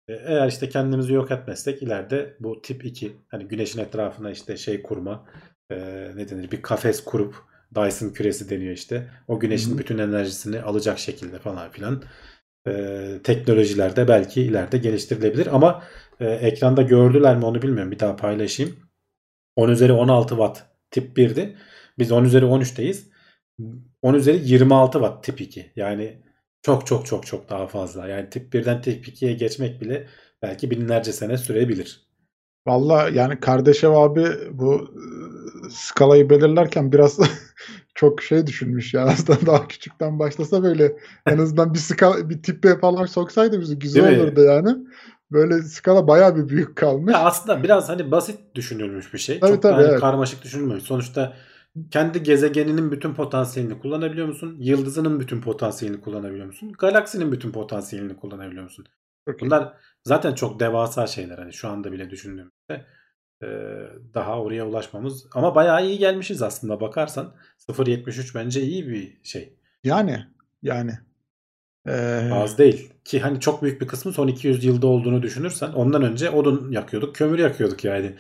E, 0.08 0.14
eğer 0.14 0.48
işte 0.48 0.70
kendimizi 0.70 1.14
yok 1.14 1.32
etmezsek 1.32 1.84
ileride 1.84 2.38
bu 2.40 2.62
tip 2.62 2.86
2 2.86 3.18
hani 3.28 3.48
güneşin 3.48 3.80
etrafına 3.80 4.32
işte 4.32 4.58
şey 4.58 4.82
kurma 4.82 5.26
e, 5.72 5.78
ne 6.16 6.30
denir 6.30 6.52
bir 6.52 6.62
kafes 6.62 7.04
kurup 7.04 7.36
Dyson 7.76 8.10
küresi 8.10 8.50
deniyor 8.50 8.74
işte. 8.74 9.10
O 9.28 9.40
güneşin 9.40 9.70
Hı-hı. 9.70 9.78
bütün 9.78 9.98
enerjisini 9.98 10.62
alacak 10.62 11.00
şekilde 11.00 11.40
falan 11.40 11.72
filan 11.72 12.04
e, 12.68 13.20
teknolojiler 13.24 13.96
de 13.96 14.08
belki 14.08 14.42
ileride 14.42 14.78
geliştirilebilir. 14.78 15.56
Ama 15.56 15.84
e, 16.20 16.26
ekranda 16.26 16.82
gördüler 16.82 17.38
mi 17.38 17.46
onu 17.46 17.62
bilmiyorum. 17.62 17.92
Bir 17.92 18.00
daha 18.00 18.16
paylaşayım. 18.16 18.76
10 19.56 19.70
üzeri 19.70 19.92
16 19.94 20.30
watt 20.30 20.77
tip 20.92 21.18
1'di. 21.18 21.58
Biz 22.00 22.12
10 22.12 22.24
üzeri 22.26 22.46
13'teyiz. 22.46 23.04
10 24.02 24.14
üzeri 24.14 24.42
26 24.50 25.00
watt 25.00 25.24
tip 25.24 25.42
2. 25.42 25.72
Yani 25.76 26.22
çok 26.62 26.88
çok 26.88 27.06
çok 27.06 27.26
çok 27.28 27.50
daha 27.50 27.68
fazla. 27.68 28.08
Yani 28.08 28.30
tip 28.30 28.54
1'den 28.54 28.82
tip 28.82 29.08
2'ye 29.08 29.34
geçmek 29.34 29.82
bile 29.82 30.08
belki 30.42 30.72
binlerce 30.72 31.14
sene 31.14 31.38
sürebilir. 31.38 32.08
Valla 32.68 33.10
yani 33.10 33.40
Kardeşev 33.40 33.92
abi 33.92 34.26
bu 34.52 34.94
skalayı 35.72 36.30
belirlerken 36.30 36.92
biraz 36.92 37.20
çok 37.96 38.22
şey 38.22 38.48
düşünmüş 38.48 38.94
ya 38.94 39.02
aslında 39.06 39.46
daha 39.46 39.68
küçükten 39.68 40.20
başlasa 40.20 40.64
böyle 40.64 40.98
en 41.26 41.38
azından 41.38 41.74
bir 41.74 41.80
skala 41.80 42.30
bir 42.30 42.44
tipe 42.44 42.80
falan 42.80 43.06
soksaydı 43.06 43.62
bizi 43.62 43.80
güzel 43.80 44.08
Değil 44.08 44.20
olurdu 44.20 44.40
mi? 44.42 44.48
yani. 44.48 44.78
Böyle 45.32 45.62
skala 45.62 46.08
bayağı 46.08 46.36
bir 46.36 46.50
büyük 46.50 46.76
kalmış. 46.76 47.14
Ya 47.14 47.20
aslında 47.20 47.64
biraz 47.64 47.90
hani 47.90 48.12
basit 48.12 48.40
düşünülmüş 48.56 49.14
bir 49.14 49.20
şey. 49.20 49.40
Tabii, 49.40 49.52
Çok 49.52 49.62
tabii, 49.62 49.74
hani 49.74 49.88
evet. 49.88 50.00
karmaşık 50.00 50.44
düşünülmemiş. 50.44 50.84
Sonuçta 50.84 51.34
kendi 51.92 52.24
gezegeninin 52.24 52.92
bütün 52.92 53.14
potansiyelini 53.14 53.80
kullanabiliyor 53.80 54.28
musun? 54.28 54.56
Yıldızının 54.60 55.20
bütün 55.20 55.42
potansiyelini 55.42 56.02
kullanabiliyor 56.02 56.46
musun? 56.46 56.72
Galaksinin 56.80 57.32
bütün 57.32 57.52
potansiyelini 57.52 58.16
kullanabiliyor 58.16 58.64
musun? 58.64 58.86
Çok 59.28 59.42
Bunlar 59.42 59.62
iyi. 59.62 59.72
zaten 60.04 60.34
çok 60.34 60.60
devasa 60.60 61.08
şeyler 61.08 61.38
hani 61.38 61.54
şu 61.54 61.68
anda 61.70 61.92
bile 61.92 62.10
düşündüğümüzde 62.10 62.86
e, 63.44 63.48
daha 64.14 64.42
oraya 64.42 64.68
ulaşmamız 64.68 65.28
ama 65.34 65.56
bayağı 65.56 65.86
iyi 65.86 65.98
gelmişiz 65.98 66.42
aslında 66.42 66.82
bakarsan 66.82 67.34
0.73 67.70 68.36
bence 68.36 68.62
iyi 68.62 68.88
bir 68.88 69.20
şey. 69.24 69.60
Yani 69.84 70.26
yani 70.62 71.00
ee... 71.88 72.30
Az 72.34 72.58
değil. 72.58 72.94
Ki 73.06 73.20
hani 73.20 73.40
çok 73.40 73.64
büyük 73.64 73.82
bir 73.82 73.88
kısmı 73.88 74.14
son 74.14 74.28
200 74.28 74.64
yılda 74.64 74.88
olduğunu 74.88 75.22
düşünürsen 75.22 75.72
ondan 75.72 76.04
önce 76.04 76.30
odun 76.30 76.72
yakıyorduk, 76.72 77.16
kömür 77.16 77.40
yakıyorduk 77.40 77.84
yani. 77.84 78.16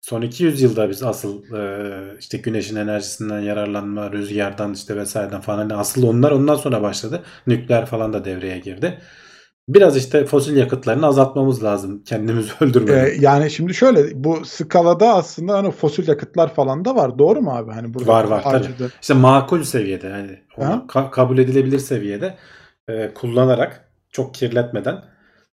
Son 0.00 0.22
200 0.22 0.62
yılda 0.62 0.90
biz 0.90 1.02
asıl 1.02 1.54
e, 1.54 2.18
işte 2.20 2.38
güneşin 2.38 2.76
enerjisinden 2.76 3.40
yararlanma, 3.40 4.12
rüzgardan 4.12 4.72
işte 4.72 4.96
vesaireden 4.96 5.40
falan 5.40 5.58
hani 5.58 5.74
asıl 5.74 6.02
onlar 6.02 6.30
ondan 6.30 6.54
sonra 6.54 6.82
başladı. 6.82 7.22
Nükleer 7.46 7.86
falan 7.86 8.12
da 8.12 8.24
devreye 8.24 8.58
girdi. 8.58 8.98
Biraz 9.68 9.96
işte 9.96 10.26
fosil 10.26 10.56
yakıtlarını 10.56 11.06
azaltmamız 11.06 11.64
lazım 11.64 12.02
kendimizi 12.04 12.50
öldürmeden. 12.60 13.06
Ee, 13.06 13.08
yani 13.20 13.50
şimdi 13.50 13.74
şöyle 13.74 14.24
bu 14.24 14.44
skalada 14.44 15.14
aslında 15.14 15.54
hani 15.54 15.70
fosil 15.70 16.08
yakıtlar 16.08 16.54
falan 16.54 16.84
da 16.84 16.96
var. 16.96 17.18
Doğru 17.18 17.40
mu 17.40 17.56
abi? 17.56 17.72
Hani 17.72 17.94
burada 17.94 18.12
var 18.12 18.24
var 18.24 18.42
harcadı. 18.42 18.74
tabii. 18.78 18.88
İşte 19.00 19.14
makul 19.14 19.62
seviyede 19.62 20.06
yani 20.06 20.30
ka- 20.88 21.10
kabul 21.10 21.38
edilebilir 21.38 21.78
seviyede 21.78 22.34
e, 22.88 23.14
kullanarak 23.14 23.92
çok 24.10 24.34
kirletmeden 24.34 25.04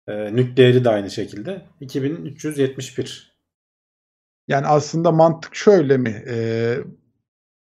e, 0.07 0.35
nükleeri 0.35 0.83
de 0.83 0.89
aynı 0.89 1.11
şekilde 1.11 1.61
2371. 1.79 3.31
Yani 4.47 4.67
aslında 4.67 5.11
mantık 5.11 5.55
şöyle 5.55 5.97
mi? 5.97 6.23
E, 6.27 6.77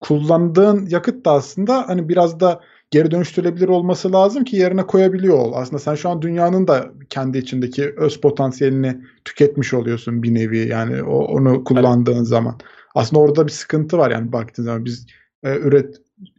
kullandığın 0.01 0.87
yakıt 0.87 1.25
da 1.25 1.33
aslında 1.33 1.89
hani 1.89 2.09
biraz 2.09 2.41
da 2.41 2.61
geri 2.91 3.11
dönüştürülebilir 3.11 3.69
olması 3.69 4.13
lazım 4.13 4.45
ki 4.45 4.57
yerine 4.57 4.87
koyabiliyor 4.87 5.39
ol. 5.39 5.53
Aslında 5.55 5.79
sen 5.79 5.95
şu 5.95 6.09
an 6.09 6.23
dünyanın 6.23 6.67
da 6.69 6.91
kendi 7.11 7.39
içindeki 7.39 7.95
öz 7.97 8.21
potansiyelini 8.21 9.05
tüketmiş 9.25 9.75
oluyorsun 9.75 10.23
bir 10.23 10.35
nevi. 10.35 10.69
Yani 10.69 11.03
o, 11.03 11.19
onu 11.19 11.65
kullandığın 11.65 12.17
evet. 12.17 12.27
zaman. 12.27 12.59
Aslında 12.95 13.23
orada 13.23 13.47
bir 13.47 13.53
sıkıntı 13.53 13.99
var 13.99 14.11
yani 14.11 14.33
baktığın 14.33 14.63
zaman 14.63 14.85
biz 14.85 15.07
e, 15.43 15.57
üret 15.57 15.97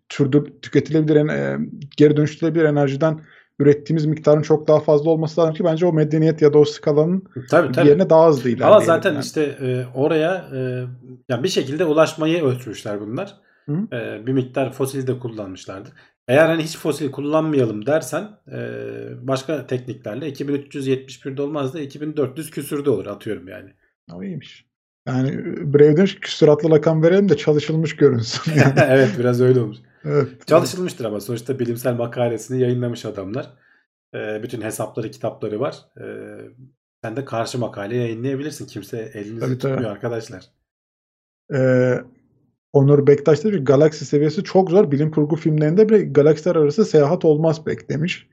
türdür 0.09 0.45
tüketilebilir 0.61 1.29
e, 1.29 1.57
geri 1.97 2.17
dönüştürülebilir 2.17 2.63
enerjiden 2.63 3.19
ürettiğimiz 3.59 4.05
miktarın 4.05 4.41
çok 4.41 4.67
daha 4.67 4.79
fazla 4.79 5.09
olması 5.09 5.41
lazım 5.41 5.53
ki 5.53 5.63
bence 5.63 5.85
o 5.85 5.93
medeniyet 5.93 6.41
ya 6.41 6.53
da 6.53 6.57
o 6.57 6.65
skalanın 6.65 7.23
tabii, 7.49 7.71
tabii. 7.71 7.87
yerine 7.87 8.09
daha 8.09 8.27
hızlı 8.27 8.49
ilerleyelim. 8.49 8.67
Ama 8.67 8.79
zaten 8.79 9.13
yani. 9.13 9.23
işte 9.23 9.41
e, 9.41 9.85
oraya 9.95 10.49
e, 10.55 10.59
yani 11.29 11.43
bir 11.43 11.49
şekilde 11.49 11.85
ulaşmayı 11.85 12.43
ölçmüşler 12.43 13.01
bunlar. 13.01 13.35
E, 13.69 14.27
bir 14.27 14.33
miktar 14.33 14.73
fosil 14.73 15.07
de 15.07 15.19
kullanmışlardır. 15.19 15.93
Eğer 16.27 16.47
hani 16.47 16.63
hiç 16.63 16.77
fosil 16.77 17.11
kullanmayalım 17.11 17.85
dersen 17.85 18.29
e, 18.51 18.59
başka 19.21 19.67
tekniklerle 19.67 20.29
2371'de 20.29 21.41
olmaz 21.41 21.73
da 21.73 21.79
2400 21.79 22.51
küsürde 22.51 22.89
olur 22.89 23.05
atıyorum 23.05 23.47
yani. 23.47 23.69
O 24.13 24.23
iyiymiş. 24.23 24.65
Yani 25.07 25.37
Brave 25.73 25.97
demiş 25.97 26.15
ki 26.15 26.19
küsuratlı 26.19 26.71
rakam 26.71 27.03
verelim 27.03 27.29
de 27.29 27.37
çalışılmış 27.37 27.95
görünsün. 27.95 28.51
Yani. 28.55 28.73
evet 28.87 29.09
biraz 29.19 29.41
öyle 29.41 29.59
olmuş. 29.59 29.77
Evet. 30.07 30.47
Çalışılmıştır 30.47 31.05
ama 31.05 31.19
sonuçta 31.19 31.59
bilimsel 31.59 31.93
makalesini 31.95 32.61
yayınlamış 32.61 33.05
adamlar. 33.05 33.53
E, 34.15 34.43
bütün 34.43 34.61
hesapları 34.61 35.11
kitapları 35.11 35.59
var. 35.59 35.75
E, 36.01 36.05
sen 37.03 37.15
de 37.15 37.25
karşı 37.25 37.59
makale 37.59 37.95
yayınlayabilirsin. 37.95 38.65
Kimse 38.65 39.11
elinizi 39.13 39.39
Tabii, 39.39 39.57
tabii. 39.57 39.71
tutmuyor 39.73 39.91
arkadaşlar. 39.91 40.43
Ee, 41.53 41.93
Onur 42.73 43.07
Bektaş 43.07 43.43
demiş 43.43 43.57
ki 43.57 43.63
galaksi 43.63 44.05
seviyesi 44.05 44.43
çok 44.43 44.69
zor. 44.71 44.91
Bilim 44.91 45.11
kurgu 45.11 45.35
filmlerinde 45.35 45.89
bile 45.89 46.03
galaksiler 46.03 46.55
arası 46.55 46.85
seyahat 46.85 47.25
olmaz 47.25 47.63
pek 47.63 47.89
demiş. 47.89 48.27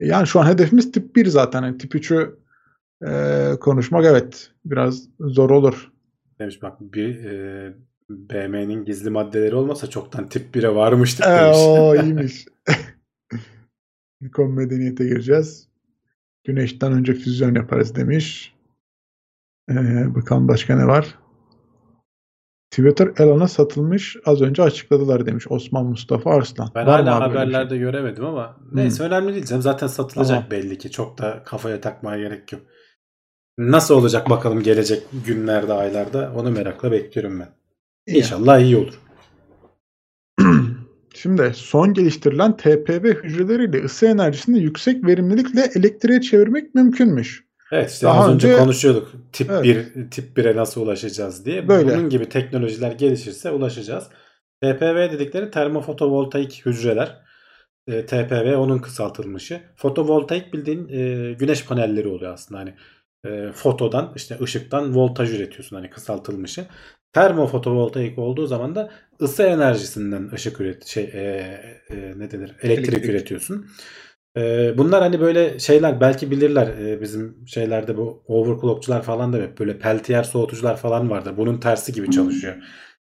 E, 0.00 0.06
Yani 0.06 0.26
şu 0.26 0.40
an 0.40 0.46
hedefimiz 0.46 0.92
tip 0.92 1.16
1 1.16 1.26
zaten. 1.26 1.62
Yani 1.62 1.78
tip 1.78 1.94
3'ü 1.94 2.38
e, 3.06 3.58
konuşmak 3.60 4.04
evet 4.04 4.50
biraz 4.64 5.08
zor 5.20 5.50
olur. 5.50 5.92
Demiş 6.38 6.62
bak 6.62 6.80
bir 6.80 7.24
e, 7.24 7.72
BM'nin 8.10 8.84
gizli 8.84 9.10
maddeleri 9.10 9.54
olmasa 9.54 9.90
çoktan 9.90 10.28
tip 10.28 10.56
1'e 10.56 10.74
varmıştık 10.74 11.26
Ee, 11.26 11.30
demiş. 11.30 11.56
o 11.58 11.94
iyiymiş. 12.02 12.46
Nikon 14.20 14.50
medeniyete 14.52 15.04
gireceğiz. 15.04 15.68
Güneşten 16.44 16.92
önce 16.92 17.14
füzyon 17.14 17.54
yaparız 17.54 17.94
demiş. 17.96 18.54
Ee, 19.70 19.74
bakalım 20.14 20.48
başka 20.48 20.76
ne 20.76 20.86
var? 20.86 21.18
Twitter 22.70 23.08
Elon'a 23.18 23.48
satılmış 23.48 24.16
az 24.24 24.42
önce 24.42 24.62
açıkladılar 24.62 25.26
demiş 25.26 25.46
Osman 25.50 25.86
Mustafa 25.86 26.30
Arslan. 26.30 26.70
Ben 26.74 26.86
Var 26.86 27.04
hala 27.04 27.18
şey? 27.18 27.28
haberlerde 27.28 27.76
göremedim 27.78 28.24
ama 28.24 28.56
neyse 28.72 29.02
önemli 29.02 29.34
değil. 29.34 29.46
Zaten 29.46 29.86
satılacak 29.86 30.36
Tamam. 30.36 30.50
belli 30.50 30.78
ki. 30.78 30.90
Çok 30.90 31.18
da 31.18 31.42
kafaya 31.46 31.80
takmaya 31.80 32.18
gerek 32.28 32.52
yok. 32.52 32.62
Nasıl 33.58 33.94
olacak 33.94 34.30
bakalım 34.30 34.62
gelecek 34.62 35.02
günlerde, 35.26 35.72
aylarda 35.72 36.32
onu 36.36 36.50
merakla 36.50 36.92
bekliyorum 36.92 37.40
ben. 37.40 37.48
İnşallah 38.16 38.60
iyi 38.60 38.76
olur. 38.76 38.94
Şimdi 41.14 41.52
son 41.54 41.94
geliştirilen 41.94 42.56
TPV 42.56 43.04
hücreleriyle 43.24 43.84
ısı 43.84 44.06
enerjisini 44.06 44.58
yüksek 44.58 45.06
verimlilikle 45.06 45.68
elektriğe 45.74 46.20
çevirmek 46.20 46.74
mümkünmüş. 46.74 47.44
Evet 47.72 47.90
işte 47.90 48.06
Daha 48.06 48.20
az 48.24 48.34
önce, 48.34 48.48
önce- 48.48 48.58
konuşuyorduk. 48.58 49.12
Tip 49.32 49.50
Evet. 49.50 49.64
1 49.96 50.10
tip 50.10 50.36
1'e 50.38 50.56
nasıl 50.56 50.82
ulaşacağız 50.82 51.46
diye. 51.46 51.68
Böyle. 51.68 51.96
Bunun 51.96 52.08
gibi 52.10 52.28
teknolojiler 52.28 52.92
gelişirse 52.92 53.50
ulaşacağız. 53.50 54.04
TPV 54.62 55.12
dedikleri 55.12 55.50
termofotovoltaik 55.50 56.62
hücreler. 56.66 57.16
E, 57.86 58.06
TPV 58.06 58.56
onun 58.56 58.78
kısaltılmışı. 58.78 59.60
Fotovoltaik 59.76 60.52
bildiğin 60.52 60.88
e, 60.88 61.32
güneş 61.32 61.64
panelleri 61.64 62.08
oluyor 62.08 62.32
aslında. 62.32 62.60
Hani 62.60 62.74
e, 63.26 63.52
fotodan 63.54 64.12
işte 64.16 64.38
ışıktan 64.42 64.94
voltaj 64.96 65.34
üretiyorsun 65.34 65.76
hani 65.76 65.90
kısaltılmışı. 65.90 66.66
Termofotovoltaik 67.12 68.18
olduğu 68.18 68.46
zaman 68.46 68.74
da 68.74 68.90
ısı 69.22 69.42
enerjisinden 69.42 70.30
ışık 70.34 70.60
üret 70.60 70.86
şey 70.86 71.04
e, 71.04 71.18
e, 71.90 72.14
ne 72.16 72.30
denir 72.30 72.56
elektrik, 72.62 72.88
Elektrik. 72.88 73.04
üretiyorsun. 73.04 73.66
E, 74.36 74.74
bunlar 74.78 75.02
hani 75.02 75.20
böyle 75.20 75.58
şeyler 75.58 76.00
belki 76.00 76.30
bilirler 76.30 76.66
e, 76.78 77.00
bizim 77.00 77.48
şeylerde 77.48 77.96
bu 77.96 78.22
overclockçular 78.26 79.02
falan 79.02 79.32
da 79.32 79.58
böyle 79.58 79.78
peltiyer 79.78 80.22
soğutucular 80.22 80.76
falan 80.76 81.10
vardır. 81.10 81.36
Bunun 81.36 81.58
tersi 81.60 81.92
gibi 81.92 82.10
çalışıyor. 82.10 82.56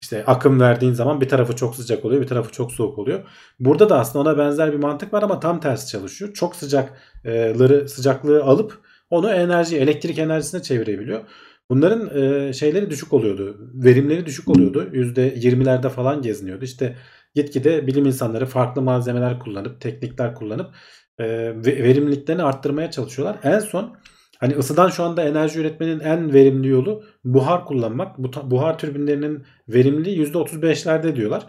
İşte 0.03 0.25
akım 0.27 0.61
verdiğin 0.61 0.93
zaman 0.93 1.21
bir 1.21 1.29
tarafı 1.29 1.57
çok 1.57 1.77
sıcak 1.77 2.05
oluyor, 2.05 2.23
bir 2.23 2.27
tarafı 2.27 2.53
çok 2.53 2.73
soğuk 2.73 2.99
oluyor. 2.99 3.29
Burada 3.61 3.89
da 3.91 3.99
aslında 4.01 4.31
ona 4.31 4.39
benzer 4.39 4.73
bir 4.73 4.79
mantık 4.79 5.13
var 5.13 5.23
ama 5.23 5.41
tam 5.41 5.61
tersi 5.61 5.89
çalışıyor. 5.89 6.35
Çok 6.35 6.57
sıcakları 6.57 7.89
sıcaklığı 7.89 8.45
alıp 8.45 8.86
onu 9.11 9.31
enerji, 9.33 9.77
elektrik 9.79 10.19
enerjisine 10.19 10.63
çevirebiliyor. 10.63 11.25
Bunların 11.71 12.23
e, 12.49 12.53
şeyleri 12.53 12.91
düşük 12.91 13.13
oluyordu. 13.13 13.71
Verimleri 13.75 14.27
düşük 14.27 14.49
oluyordu. 14.49 14.89
%20'lerde 14.93 15.89
falan 15.89 16.23
geziniyordu. 16.23 16.65
İşte 16.65 16.97
gitgide 17.35 17.87
bilim 17.87 18.07
insanları 18.07 18.47
farklı 18.47 18.83
malzemeler 18.83 19.39
kullanıp, 19.39 19.81
teknikler 19.81 20.35
kullanıp 20.35 20.75
e, 21.19 21.27
ve- 21.57 21.83
verimliliklerini 21.85 22.43
arttırmaya 22.43 22.91
çalışıyorlar. 22.91 23.39
En 23.43 23.59
son 23.59 23.97
hani 24.39 24.57
ısıdan 24.57 24.89
şu 24.89 25.05
anda 25.05 25.23
enerji 25.25 25.61
üretmenin 25.61 26.01
en 26.01 26.33
verimli 26.35 26.69
yolu 26.69 27.05
buhar 27.25 27.65
kullanmak. 27.65 28.19
Bu 28.19 28.51
buhar 28.51 28.79
türbinlerinin 28.79 29.45
verimliliği 29.69 30.19
%35'lerde 30.19 31.17
diyorlar. 31.17 31.47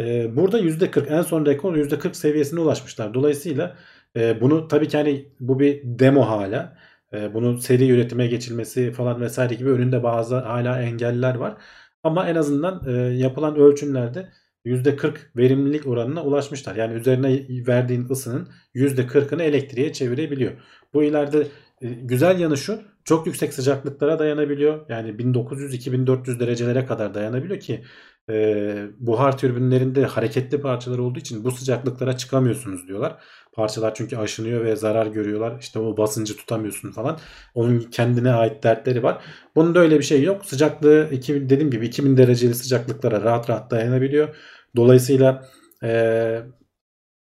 E, 0.00 0.36
burada 0.36 0.58
%40 0.58 1.06
en 1.08 1.22
son 1.22 1.46
rekor 1.46 1.76
%40 1.76 2.14
seviyesine 2.16 2.60
ulaşmışlar. 2.60 3.14
Dolayısıyla 3.14 3.76
e, 4.16 4.40
bunu 4.40 4.68
tabii 4.68 4.88
ki 4.88 4.96
hani 4.96 5.28
bu 5.40 5.60
bir 5.60 5.80
demo 5.84 6.22
hala. 6.22 6.76
E, 7.12 7.34
bunun 7.34 7.56
seri 7.56 7.90
üretime 7.90 8.26
geçilmesi 8.26 8.92
falan 8.92 9.20
vesaire 9.20 9.54
gibi 9.54 9.70
önünde 9.70 10.02
bazı 10.02 10.36
hala 10.36 10.82
engeller 10.82 11.34
var. 11.34 11.56
Ama 12.02 12.28
en 12.28 12.34
azından 12.34 12.82
e, 12.88 12.92
yapılan 13.16 13.56
ölçümlerde 13.56 14.32
%40 14.64 15.16
verimlilik 15.36 15.86
oranına 15.86 16.24
ulaşmışlar. 16.24 16.76
Yani 16.76 16.94
üzerine 16.94 17.46
verdiğin 17.66 18.08
ısının 18.10 18.48
%40'ını 18.74 19.42
elektriğe 19.42 19.92
çevirebiliyor. 19.92 20.52
Bu 20.94 21.04
ileride 21.04 21.46
e, 21.82 21.88
güzel 21.88 22.40
yanı 22.40 22.56
şu 22.56 22.82
çok 23.04 23.26
yüksek 23.26 23.54
sıcaklıklara 23.54 24.18
dayanabiliyor. 24.18 24.86
Yani 24.88 25.18
1900-2400 25.18 26.40
derecelere 26.40 26.86
kadar 26.86 27.14
dayanabiliyor 27.14 27.60
ki 27.60 27.84
e, 28.30 28.86
buhar 28.98 29.38
türbinlerinde 29.38 30.04
hareketli 30.04 30.60
parçalar 30.60 30.98
olduğu 30.98 31.18
için 31.18 31.44
bu 31.44 31.50
sıcaklıklara 31.50 32.16
çıkamıyorsunuz 32.16 32.88
diyorlar. 32.88 33.16
Parçalar 33.52 33.94
çünkü 33.94 34.16
aşınıyor 34.16 34.64
ve 34.64 34.76
zarar 34.76 35.06
görüyorlar. 35.06 35.58
İşte 35.60 35.78
o 35.78 35.96
basıncı 35.96 36.36
tutamıyorsun 36.36 36.92
falan. 36.92 37.18
Onun 37.54 37.78
kendine 37.80 38.32
ait 38.32 38.62
dertleri 38.62 39.02
var. 39.02 39.24
Bunun 39.56 39.74
da 39.74 39.78
öyle 39.78 39.98
bir 39.98 40.04
şey 40.04 40.22
yok. 40.22 40.46
Sıcaklığı 40.46 41.08
2000, 41.12 41.48
dediğim 41.48 41.70
gibi 41.70 41.86
2000 41.86 42.16
dereceli 42.16 42.54
sıcaklıklara 42.54 43.22
rahat 43.22 43.50
rahat 43.50 43.70
dayanabiliyor. 43.70 44.36
Dolayısıyla 44.76 45.48
e, 45.82 46.42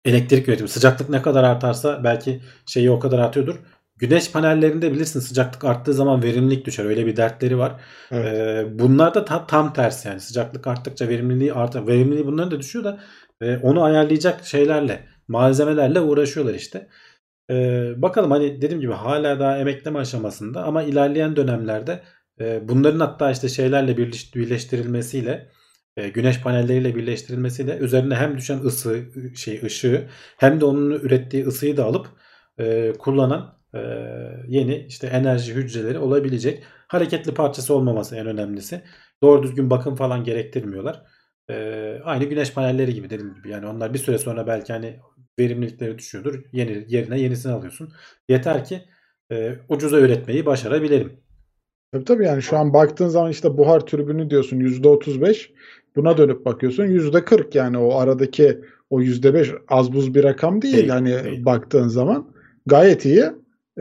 elektrik 0.05 0.47
üretimi 0.47 0.69
sıcaklık 0.69 1.09
ne 1.09 1.21
kadar 1.21 1.43
artarsa 1.43 2.03
belki 2.03 2.41
şeyi 2.65 2.91
o 2.91 2.99
kadar 2.99 3.19
artıyordur. 3.19 3.55
Güneş 3.99 4.31
panellerinde 4.31 4.93
bilirsin 4.93 5.19
sıcaklık 5.19 5.63
arttığı 5.63 5.93
zaman 5.93 6.23
verimlilik 6.23 6.65
düşer. 6.65 6.85
Öyle 6.85 7.05
bir 7.05 7.15
dertleri 7.15 7.57
var. 7.57 7.81
Evet. 8.11 8.33
Ee, 8.33 8.79
bunlar 8.79 9.13
da 9.13 9.25
tam, 9.25 9.47
tam 9.47 9.73
tersi 9.73 10.07
yani 10.07 10.19
sıcaklık 10.19 10.67
arttıkça 10.67 11.07
verimliliği 11.09 11.53
artar. 11.53 11.87
Verimliliği 11.87 12.25
bunların 12.25 12.51
da 12.51 12.59
düşüyor 12.59 12.85
da 12.85 12.99
e, 13.41 13.57
onu 13.57 13.83
ayarlayacak 13.83 14.45
şeylerle 14.45 15.07
malzemelerle 15.27 15.99
uğraşıyorlar 15.99 16.53
işte. 16.53 16.87
Ee, 17.49 17.93
bakalım 17.97 18.31
hani 18.31 18.61
dediğim 18.61 18.81
gibi 18.81 18.93
hala 18.93 19.39
daha 19.39 19.57
emekleme 19.57 19.99
aşamasında 19.99 20.63
ama 20.63 20.83
ilerleyen 20.83 21.35
dönemlerde 21.35 22.03
e, 22.39 22.67
bunların 22.67 22.99
hatta 22.99 23.31
işte 23.31 23.49
şeylerle 23.49 23.91
birleş- 23.91 24.35
birleştirilmesiyle 24.35 25.49
e, 25.97 26.09
güneş 26.09 26.41
panelleriyle 26.41 26.95
birleştirilmesiyle 26.95 27.77
üzerine 27.77 28.15
hem 28.15 28.37
düşen 28.37 28.59
ısı 28.59 29.03
şey 29.35 29.61
ışığı 29.63 30.07
hem 30.37 30.61
de 30.61 30.65
onun 30.65 30.91
ürettiği 30.91 31.45
ısıyı 31.45 31.77
da 31.77 31.85
alıp 31.85 32.07
e, 32.59 32.93
kullanan 32.99 33.56
e, 33.73 33.79
yeni 34.47 34.85
işte 34.87 35.07
enerji 35.07 35.53
hücreleri 35.53 35.99
olabilecek. 35.99 36.63
Hareketli 36.87 37.33
parçası 37.33 37.73
olmaması 37.73 38.15
en 38.15 38.27
önemlisi. 38.27 38.81
Doğru 39.23 39.43
düzgün 39.43 39.69
bakım 39.69 39.95
falan 39.95 40.23
gerektirmiyorlar. 40.23 41.03
E, 41.49 41.55
aynı 42.03 42.23
güneş 42.25 42.53
panelleri 42.53 42.93
gibi 42.93 43.09
dediğim 43.09 43.33
gibi. 43.33 43.49
Yani 43.49 43.67
onlar 43.67 43.93
bir 43.93 43.99
süre 43.99 44.17
sonra 44.17 44.47
belki 44.47 44.73
hani 44.73 44.99
verimlilikleri 45.39 45.97
düşüyordur. 45.97 46.43
Yeni, 46.51 46.85
yerine 46.87 47.19
yenisini 47.19 47.51
alıyorsun. 47.51 47.93
Yeter 48.29 48.65
ki 48.65 48.81
e, 49.31 49.55
ucuza 49.69 49.99
üretmeyi 49.99 50.45
başarabilelim. 50.45 51.19
Tabii 51.91 52.05
tabii 52.05 52.25
yani 52.25 52.41
şu 52.41 52.57
an 52.57 52.73
baktığın 52.73 53.07
zaman 53.07 53.31
işte 53.31 53.57
buhar 53.57 53.85
türbünü 53.85 54.29
diyorsun 54.29 54.59
%35. 54.59 55.49
Buna 55.95 56.17
dönüp 56.17 56.45
bakıyorsun 56.45 56.83
%40 56.83 57.57
yani 57.57 57.77
o 57.77 57.95
aradaki 57.97 58.61
o 58.89 59.01
%5 59.01 59.55
az 59.67 59.93
buz 59.93 60.15
bir 60.15 60.23
rakam 60.23 60.61
değil. 60.61 60.77
Değil, 60.77 60.89
hani 60.89 61.23
değil. 61.23 61.45
baktığın 61.45 61.87
zaman 61.87 62.31
gayet 62.65 63.05
iyi. 63.05 63.25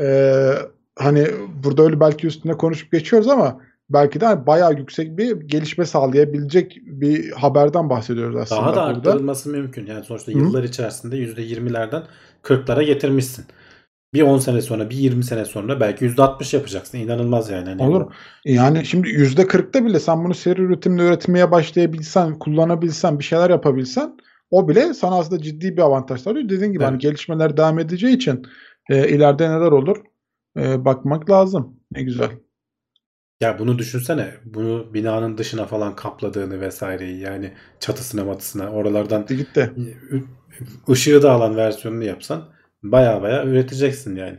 Ee, 0.01 0.53
hani 0.99 1.27
burada 1.65 1.83
öyle 1.83 2.01
belki 2.01 2.27
üstüne 2.27 2.53
konuşup 2.53 2.93
geçiyoruz 2.93 3.29
ama 3.29 3.61
belki 3.91 4.21
de 4.21 4.27
hani 4.27 4.47
bayağı 4.47 4.75
yüksek 4.75 5.19
bir 5.19 5.41
gelişme 5.41 5.87
sağlayabilecek 5.87 6.77
bir 6.87 7.33
haberden 7.33 7.91
bahsediyoruz 7.91 8.37
aslında 8.37 8.61
Daha 8.61 8.71
da 8.71 8.75
burada. 8.95 9.11
arttırılması 9.11 9.49
mümkün. 9.51 9.87
Yani 9.87 10.05
sonuçta 10.05 10.33
Hı. 10.33 10.39
yıllar 10.39 10.63
içerisinde 10.65 11.17
%20'lerden 11.17 12.03
40'lara 12.43 12.83
getirmişsin. 12.83 13.45
Bir 14.15 14.23
10 14.23 14.39
sene 14.39 14.63
sonra, 14.63 14.91
bir 14.91 14.97
20 14.97 15.25
sene 15.25 15.45
sonra 15.45 15.81
belki 15.81 16.05
%60 16.05 16.55
yapacaksın. 16.57 16.99
İnanılmaz 16.99 17.51
yani. 17.51 17.69
Hani 17.69 17.83
Olur. 17.83 18.01
bu- 18.01 18.11
Yani 18.45 18.87
şimdi 18.87 19.09
%40'ta 19.09 19.85
bile 19.85 20.01
sen 20.01 20.25
bunu 20.25 20.35
seri 20.35 20.63
üretimle 20.63 21.07
üretmeye 21.07 21.51
başlayabilsen, 21.51 22.39
kullanabilsen, 22.39 23.19
bir 23.19 23.25
şeyler 23.25 23.51
yapabilsen 23.51 24.17
o 24.51 24.69
bile 24.69 24.95
sana 24.95 25.19
aslında 25.19 25.43
ciddi 25.43 25.77
bir 25.77 25.83
avantaj 25.83 26.21
sağlıyor. 26.21 26.49
Dediğin 26.49 26.73
gibi 26.73 26.83
Evet. 26.83 26.93
hani 26.93 26.99
gelişmeler 26.99 27.57
devam 27.57 27.79
edeceği 27.79 28.17
için 28.17 28.47
e, 28.91 29.09
ileride 29.09 29.51
neler 29.51 29.73
olur 29.73 29.97
e, 30.59 30.85
bakmak 30.85 31.31
lazım. 31.31 31.77
Ne 31.93 32.03
güzel. 32.03 32.31
Ya 33.41 33.59
bunu 33.59 33.79
düşünsene. 33.79 34.35
Bunu 34.45 34.95
binanın 34.95 35.39
dışına 35.39 35.67
falan 35.67 35.97
kapladığını 35.97 36.61
vesaireyi 36.61 37.19
yani 37.21 37.53
çatısına 37.81 38.25
matısına 38.25 38.71
oralardan 38.71 39.21
Gitti 39.21 39.37
gitti. 39.37 39.73
ışığı 40.91 41.23
da 41.23 41.33
alan 41.33 41.57
versiyonunu 41.57 42.05
yapsan 42.05 42.49
baya 42.83 43.23
baya 43.23 43.45
üreteceksin 43.45 44.17
yani. 44.17 44.39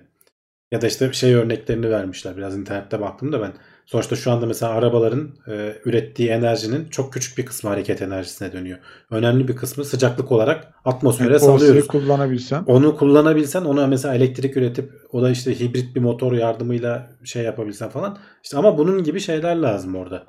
Ya 0.72 0.82
da 0.82 0.88
işte 0.88 1.14
şey 1.14 1.34
örneklerini 1.34 1.90
vermişler. 1.90 2.38
Biraz 2.38 2.58
internette 2.58 3.00
baktım 3.02 3.32
da 3.32 3.42
ben. 3.42 3.54
Sonuçta 3.88 4.16
şu 4.16 4.32
anda 4.32 4.46
mesela 4.46 4.72
arabaların 4.72 5.30
e, 5.48 5.76
ürettiği 5.86 6.30
enerjinin 6.30 6.86
çok 6.90 7.14
küçük 7.14 7.38
bir 7.38 7.46
kısmı 7.46 7.70
hareket 7.70 8.02
enerjisine 8.02 8.54
dönüyor. 8.54 8.78
Önemli 9.12 9.48
bir 9.48 9.56
kısmı 9.56 9.86
sıcaklık 9.86 10.32
olarak 10.32 10.74
atmosfere 10.86 11.30
Yani 11.30 11.40
salıyoruz. 11.40 11.88
kullanabilsen. 11.88 12.64
Onu 12.68 12.98
kullanabilsen 12.98 13.62
ona 13.62 13.88
mesela 13.88 14.16
elektrik 14.16 14.58
üretip 14.58 14.92
o 15.12 15.22
da 15.22 15.30
işte 15.30 15.60
hibrit 15.60 15.96
bir 15.96 16.02
motor 16.02 16.34
yardımıyla 16.34 17.10
şey 17.24 17.44
yapabilsen 17.44 17.90
falan. 17.90 18.18
İşte 18.44 18.58
ama 18.58 18.78
bunun 18.78 19.04
gibi 19.04 19.20
şeyler 19.20 19.56
lazım 19.56 19.96
orada. 19.96 20.24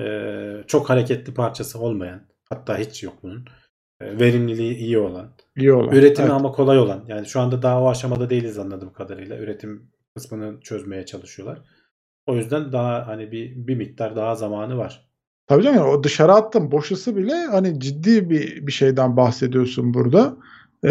Ee, 0.00 0.64
çok 0.66 0.90
hareketli 0.90 1.34
parçası 1.34 1.78
olmayan 1.78 2.20
hatta 2.48 2.78
hiç 2.78 3.02
yok 3.02 3.14
bunun. 3.22 3.44
Ee, 4.00 4.18
verimliliği 4.20 4.74
iyi 4.74 4.98
olan. 4.98 5.32
iyi 5.56 5.72
olan. 5.72 5.96
Üretimi 5.96 6.24
Evet. 6.26 6.34
ama 6.36 6.52
kolay 6.52 6.78
olan. 6.78 7.04
Yani 7.08 7.26
şu 7.26 7.40
anda 7.40 7.62
daha 7.62 7.82
o 7.82 7.88
aşamada 7.88 8.30
değiliz 8.30 8.58
anladığım 8.58 8.92
kadarıyla. 8.92 9.38
Üretim 9.38 9.90
kısmını 10.16 10.60
çözmeye 10.60 11.06
çalışıyorlar. 11.06 11.58
O 12.26 12.36
yüzden 12.36 12.72
daha 12.72 13.06
hani 13.06 13.32
bir, 13.32 13.66
bir 13.66 13.76
miktar 13.76 14.16
daha 14.16 14.34
zamanı 14.34 14.76
var. 14.76 15.08
Tabii 15.46 15.62
canım 15.62 15.88
o 15.88 16.02
dışarı 16.02 16.32
attığın 16.32 16.70
boşası 16.70 17.16
bile 17.16 17.34
hani 17.34 17.80
ciddi 17.80 18.30
bir 18.30 18.66
bir 18.66 18.72
şeyden 18.72 19.16
bahsediyorsun 19.16 19.94
burada. 19.94 20.36
Ee, 20.84 20.88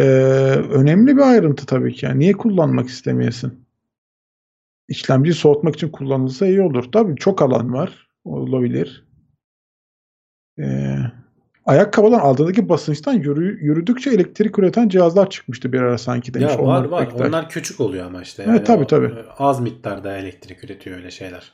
önemli 0.69 1.17
bir 1.17 1.21
ayrıntı 1.21 1.65
tabii 1.65 1.93
ki. 1.93 2.05
Yani 2.05 2.19
niye 2.19 2.33
kullanmak 2.33 2.89
istemeyesin? 2.89 3.65
İşlemciyi 4.87 5.33
soğutmak 5.33 5.75
için 5.75 5.89
kullanılsa 5.89 6.47
iyi 6.47 6.61
olur. 6.61 6.91
Tabii 6.91 7.15
çok 7.15 7.41
alan 7.41 7.73
var. 7.73 8.07
Olabilir. 8.23 9.07
Ee, 10.59 10.95
ayakkabıdan 11.65 12.19
altındaki 12.19 12.69
basınçtan 12.69 13.13
yürü, 13.13 13.65
yürüdükçe 13.65 14.09
elektrik 14.09 14.59
üreten 14.59 14.89
cihazlar 14.89 15.29
çıkmıştı 15.29 15.73
bir 15.73 15.79
ara 15.81 15.97
sanki 15.97 16.33
demiş. 16.33 16.51
Ya 16.51 16.57
var 16.59 16.63
Onlar 16.63 16.85
var. 16.85 17.09
pek 17.09 17.19
de- 17.19 17.23
Onlar 17.23 17.49
küçük 17.49 17.79
oluyor 17.79 18.05
ama 18.05 18.21
işte. 18.21 18.45
Evet, 18.47 18.65
tabii, 18.65 18.87
tabii. 18.87 19.05
e, 19.05 19.25
Az 19.37 19.59
miktarda 19.59 20.17
elektrik 20.17 20.63
üretiyor 20.63 20.97
öyle 20.97 21.11
şeyler. 21.11 21.51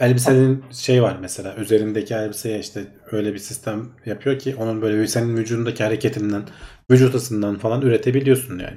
Elbisenin 0.00 0.64
şey 0.72 1.02
var 1.02 1.18
mesela 1.20 1.56
üzerindeki 1.56 2.14
elbiseye 2.14 2.58
işte 2.58 2.84
öyle 3.12 3.32
bir 3.34 3.38
sistem 3.38 3.88
yapıyor 4.06 4.38
ki 4.38 4.56
onun 4.58 4.82
böyle 4.82 5.06
senin 5.06 5.36
vücudundaki 5.36 5.84
hareketinden, 5.84 6.42
vücut 6.90 7.14
ısısından 7.14 7.58
falan 7.58 7.82
üretebiliyorsun 7.82 8.58
yani. 8.58 8.76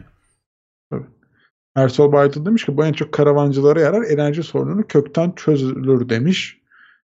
Ersol 1.75 2.11
Bayatı 2.11 2.45
demiş 2.45 2.65
ki 2.65 2.77
bu 2.77 2.85
en 2.85 2.93
çok 2.93 3.11
karavancılara 3.13 3.81
yarar 3.81 4.03
enerji 4.03 4.43
sorununu 4.43 4.87
kökten 4.87 5.31
çözülür 5.35 6.09
demiş. 6.09 6.58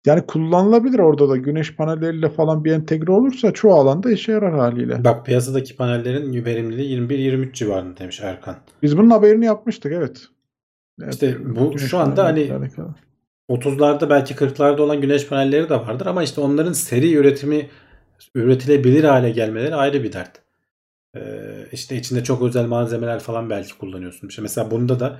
Yani 0.07 0.23
kullanılabilir 0.27 0.99
orada 0.99 1.29
da 1.29 1.37
güneş 1.37 1.77
panelleriyle 1.77 2.29
falan 2.29 2.65
bir 2.65 2.73
entegre 2.73 3.13
olursa 3.13 3.53
çoğu 3.53 3.75
alanda 3.75 4.11
işe 4.11 4.33
yarar 4.33 4.55
haliyle. 4.55 5.05
Bak 5.05 5.27
piyasadaki 5.27 5.77
panellerin 5.77 6.45
verimliliği 6.45 7.01
21-23 7.01 7.53
civarında 7.53 7.97
demiş 7.97 8.21
Erkan. 8.23 8.57
Biz 8.83 8.99
bunun 8.99 9.11
haberini 9.11 9.45
yapmıştık 9.45 9.93
evet. 9.93 10.23
Evet, 11.03 11.13
İşte 11.13 11.37
bu 11.57 11.71
güneş 11.71 11.91
şu 11.91 11.99
anda 11.99 12.25
hani 12.25 12.49
panelleriyle 12.49 12.57
alakalı. 12.57 12.95
30'larda 13.49 14.11
belki 14.11 14.35
40'larda 14.35 14.81
olan 14.81 15.01
güneş 15.01 15.29
panelleri 15.29 15.69
de 15.69 15.75
vardır 15.75 16.07
ama 16.07 16.23
işte 16.23 16.41
onların 16.41 16.73
seri 16.73 17.15
üretimi 17.15 17.69
üretilebilir 18.35 19.05
hale 19.05 19.31
gelmeleri 19.31 19.75
ayrı 19.75 20.03
bir 20.03 20.13
dert. 20.13 20.43
Ee, 21.17 21.21
işte 21.73 21.97
içinde 21.97 22.25
çok 22.25 22.43
özel 22.43 22.67
malzemeler 22.67 23.21
falan 23.21 23.51
belki 23.51 23.79
kullanıyorsun. 23.79 24.29
İşte 24.29 24.43
mesela 24.43 24.71
bunda 24.71 25.01
da 25.01 25.19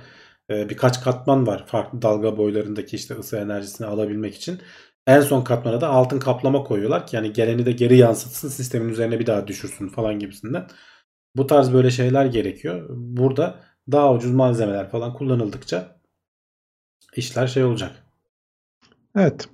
e, 0.49 0.69
birkaç 0.69 1.01
katman 1.01 1.47
var 1.47 1.67
farklı 1.67 2.01
dalga 2.01 2.37
boylarındaki 2.37 2.95
işte 2.95 3.15
ısı 3.15 3.37
enerjisini 3.37 3.87
alabilmek 3.87 4.35
için. 4.35 4.59
En 5.07 5.21
son 5.21 5.43
katmana 5.43 5.81
da 5.81 5.89
altın 5.89 6.19
kaplama 6.19 6.63
koyuyorlar 6.63 7.07
ki 7.07 7.15
yani 7.15 7.33
geleni 7.33 7.65
de 7.65 7.71
geri 7.71 7.97
yansıtsın 7.97 8.49
sistemin 8.49 8.89
üzerine 8.89 9.19
bir 9.19 9.25
daha 9.25 9.47
düşürsün 9.47 9.87
falan 9.87 10.19
gibisinden. 10.19 10.67
Bu 11.35 11.47
tarz 11.47 11.73
böyle 11.73 11.91
şeyler 11.91 12.25
gerekiyor. 12.25 12.85
Burada 12.89 13.59
daha 13.91 14.13
ucuz 14.13 14.31
malzemeler 14.31 14.89
falan 14.89 15.13
kullanıldıkça 15.13 15.99
işler 17.15 17.47
şey 17.47 17.63
olacak. 17.63 17.91
Evet. 19.15 19.49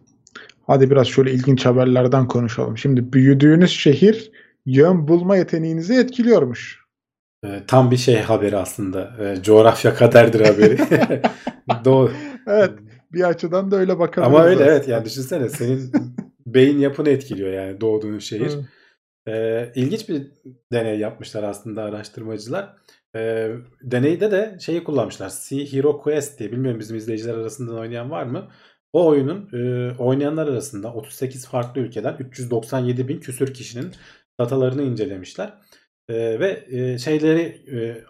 Hadi 0.68 0.92
biraz 0.92 1.08
şöyle 1.08 1.32
ilginç 1.32 1.66
haberlerden 1.66 2.28
konuşalım. 2.28 2.78
Şimdi 2.78 3.14
büyüdüğünüz 3.14 3.72
şehir 3.72 4.32
yön 4.66 5.08
bulma 5.08 5.38
yeteneğinizi 5.38 5.94
etkiliyormuş. 5.94 6.81
Ee, 7.46 7.64
tam 7.68 7.92
bir 7.92 7.98
şey 7.98 8.22
haberi 8.22 8.58
aslında. 8.58 9.12
Ee, 9.20 9.44
coğrafya 9.44 9.94
kaderdir 9.96 10.46
haberi. 10.46 10.78
Doğru. 11.86 12.12
Evet. 12.48 12.72
Bir 13.14 13.24
açıdan 13.24 13.72
da 13.72 13.76
öyle 13.76 14.00
bakabiliriz. 14.00 14.36
Ama 14.36 14.46
öyle 14.46 14.64
evet 14.64 14.88
yani 14.88 15.06
düşünsene 15.06 15.50
senin 15.50 15.92
beyin 16.46 16.80
yapını 16.80 17.10
etkiliyor 17.10 17.54
yani 17.54 17.82
doğduğun 17.82 18.20
şehir. 18.20 18.52
Ee, 19.28 19.72
ilginç 19.76 20.10
bir 20.10 20.32
deney 20.72 21.00
yapmışlar 21.00 21.44
aslında 21.44 21.84
araştırmacılar. 21.84 22.76
Ee, 23.16 23.52
deneyde 23.82 24.32
de 24.32 24.58
şeyi 24.62 24.84
kullanmışlar. 24.84 25.30
Sea 25.30 25.60
Hero 25.60 26.02
Quest 26.02 26.40
diye. 26.40 26.52
Bilmiyorum 26.52 26.80
bizim 26.80 26.98
izleyiciler 26.98 27.34
arasında 27.34 27.74
oynayan 27.74 28.12
var 28.12 28.24
mı? 28.24 28.48
O 28.94 29.08
oyunun 29.08 29.50
e, 29.54 29.92
oynayanlar 29.98 30.48
arasında 30.48 30.94
38 30.94 31.48
farklı 31.48 31.82
ülkeden 31.82 32.18
397 32.20 33.08
bin 33.08 33.20
küsür 33.20 33.54
kişinin 33.54 33.92
datalarını 34.40 34.84
incelemişler. 34.84 35.54
Ee, 36.10 36.40
ve 36.40 36.66
e, 36.72 36.98
şeyleri 36.98 37.42
e, 37.42 38.04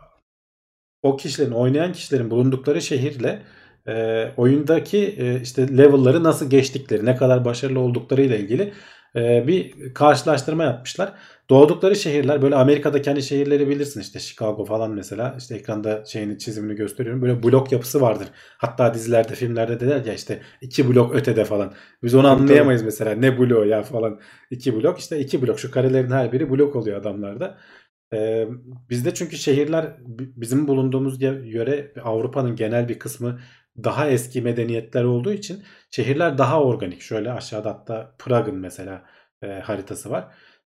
o 1.04 1.18
kişilerin 1.18 1.52
oynayan 1.52 1.94
kişilerin 1.94 2.32
bulundukları 2.32 2.82
şehirle 2.82 3.42
e, 3.88 4.26
oyundaki 4.38 5.16
e, 5.18 5.42
işte 5.42 5.78
level'ları 5.78 6.24
nasıl 6.24 6.50
geçtikleri, 6.50 7.06
ne 7.06 7.16
kadar 7.16 7.46
başarılı 7.46 7.80
oldukları 7.80 8.22
ile 8.22 8.40
ilgili 8.40 8.74
e, 9.16 9.48
bir 9.48 9.94
karşılaştırma 9.94 10.64
yapmışlar. 10.64 11.14
Doğdukları 11.50 11.96
şehirler 11.96 12.42
böyle 12.42 12.56
Amerika'daki 12.56 13.10
hani 13.10 13.22
şehirleri 13.24 13.70
bilirsin 13.70 14.02
işte 14.02 14.20
Chicago 14.20 14.66
falan 14.66 14.92
mesela 14.92 15.36
işte 15.40 15.56
ekranda 15.56 16.06
şeyini 16.06 16.38
çizimini 16.38 16.76
gösteriyorum. 16.76 17.22
Böyle 17.22 17.44
blok 17.44 17.72
yapısı 17.72 18.02
vardır. 18.02 18.28
Hatta 18.58 18.94
dizilerde 18.94 19.36
filmlerde 19.36 19.80
de 19.80 19.88
der 19.88 20.06
ya 20.06 20.14
işte 20.14 20.42
iki 20.62 20.90
blok 20.90 21.16
ötede 21.16 21.46
falan. 21.46 21.74
Biz 22.04 22.16
onu 22.16 22.28
anlayamayız 22.28 22.84
mesela 22.84 23.16
ne 23.16 23.40
bloğu 23.40 23.66
ya 23.66 23.84
falan. 23.84 24.20
iki 24.52 24.76
blok 24.76 25.00
işte 25.00 25.20
iki 25.20 25.42
blok 25.42 25.60
şu 25.60 25.72
karelerin 25.72 26.12
her 26.12 26.32
biri 26.32 26.50
blok 26.50 26.76
oluyor 26.76 27.02
adamlarda. 27.02 27.58
Ee, 28.14 28.48
bizde 28.90 29.14
çünkü 29.14 29.38
şehirler 29.38 29.86
bi- 30.06 30.32
bizim 30.36 30.68
bulunduğumuz 30.68 31.22
yöre 31.22 31.94
Avrupa'nın 32.04 32.56
genel 32.56 32.90
bir 32.90 33.00
kısmı 33.00 33.40
daha 33.84 34.08
eski 34.10 34.42
medeniyetler 34.42 35.04
olduğu 35.04 35.34
için 35.34 35.64
şehirler 35.92 36.38
daha 36.38 36.64
organik. 36.64 37.02
Şöyle 37.02 37.32
aşağıda 37.32 37.70
hatta 37.70 38.16
Prag'ın 38.20 38.56
mesela 38.56 39.06
e, 39.44 39.48
haritası 39.48 40.10
var. 40.10 40.28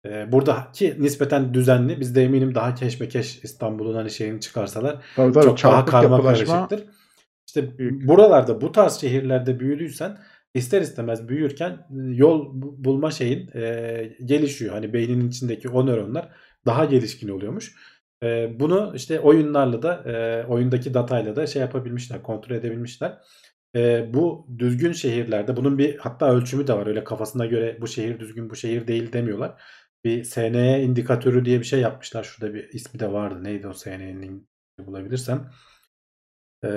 E, 0.07 0.33
buradaki 0.33 0.97
nispeten 1.03 1.55
düzenli. 1.55 2.01
Biz 2.01 2.15
de 2.15 2.23
eminim 2.25 2.55
daha 2.55 2.75
keşmekeş 2.75 3.45
İstanbul'un 3.45 3.95
hani 3.95 4.11
şeyini 4.11 4.41
çıkarsalar 4.41 5.05
Tabii 5.17 5.33
tabii 5.33 5.45
çok 5.45 5.63
daha 5.63 5.85
karma 5.85 6.23
karışıktır. 6.23 6.85
İşte 7.47 7.79
büyük. 7.79 8.09
buralarda 8.09 8.61
bu 8.61 8.73
tarz 8.73 9.01
şehirlerde 9.01 9.61
büyüdüysen 9.61 10.19
ister 10.55 10.81
istemez 10.81 11.29
büyürken 11.29 11.71
e, 11.71 11.87
yol 11.97 12.49
bu- 12.63 12.85
bulma 12.85 13.11
şeyin 13.11 13.51
e, 13.55 14.17
gelişiyor. 14.25 14.73
Hani 14.75 14.93
beynin 14.93 15.29
içindeki 15.29 15.69
o 15.69 15.87
nöronlar 15.87 16.29
daha 16.67 16.85
gelişkin 16.85 17.29
oluyormuş. 17.29 17.75
E, 18.23 18.61
bunu 18.61 18.93
işte 18.97 19.21
oyunlarla 19.21 19.83
da 19.83 19.95
e, 20.07 20.47
oyundaki 20.47 20.95
datayla 20.95 21.37
da 21.37 21.47
şey 21.47 21.63
yapabilmişler, 21.63 22.23
kontrol 22.23 22.57
edebilmişler. 22.57 23.19
E, 23.77 24.15
bu 24.15 24.47
düzgün 24.59 24.93
şehirlerde 24.93 25.57
bunun 25.57 25.79
bir 25.79 25.99
hatta 25.99 26.33
ölçümü 26.33 26.67
de 26.67 26.75
var. 26.75 26.87
Öyle 26.87 27.05
kafasına 27.05 27.47
göre 27.47 27.79
bu 27.81 27.87
şehir 27.89 28.21
düzgün 28.21 28.51
bu 28.51 28.57
şehir 28.57 28.87
değil 28.87 29.13
demiyorlar. 29.13 29.63
Bir 30.05 30.25
SNE 30.25 30.83
indikatörü 30.83 31.45
diye 31.45 31.61
bir 31.61 31.65
şey 31.65 31.81
yapmışlar. 31.81 32.25
Şurada 32.25 32.55
bir 32.55 32.69
ismi 32.69 33.01
de 33.01 33.13
vardı. 33.13 33.45
Neydi 33.45 33.69
o 33.69 33.73
SNE'nin 33.75 34.49
bulabilirsem. 34.87 35.51
Ee, 36.65 36.69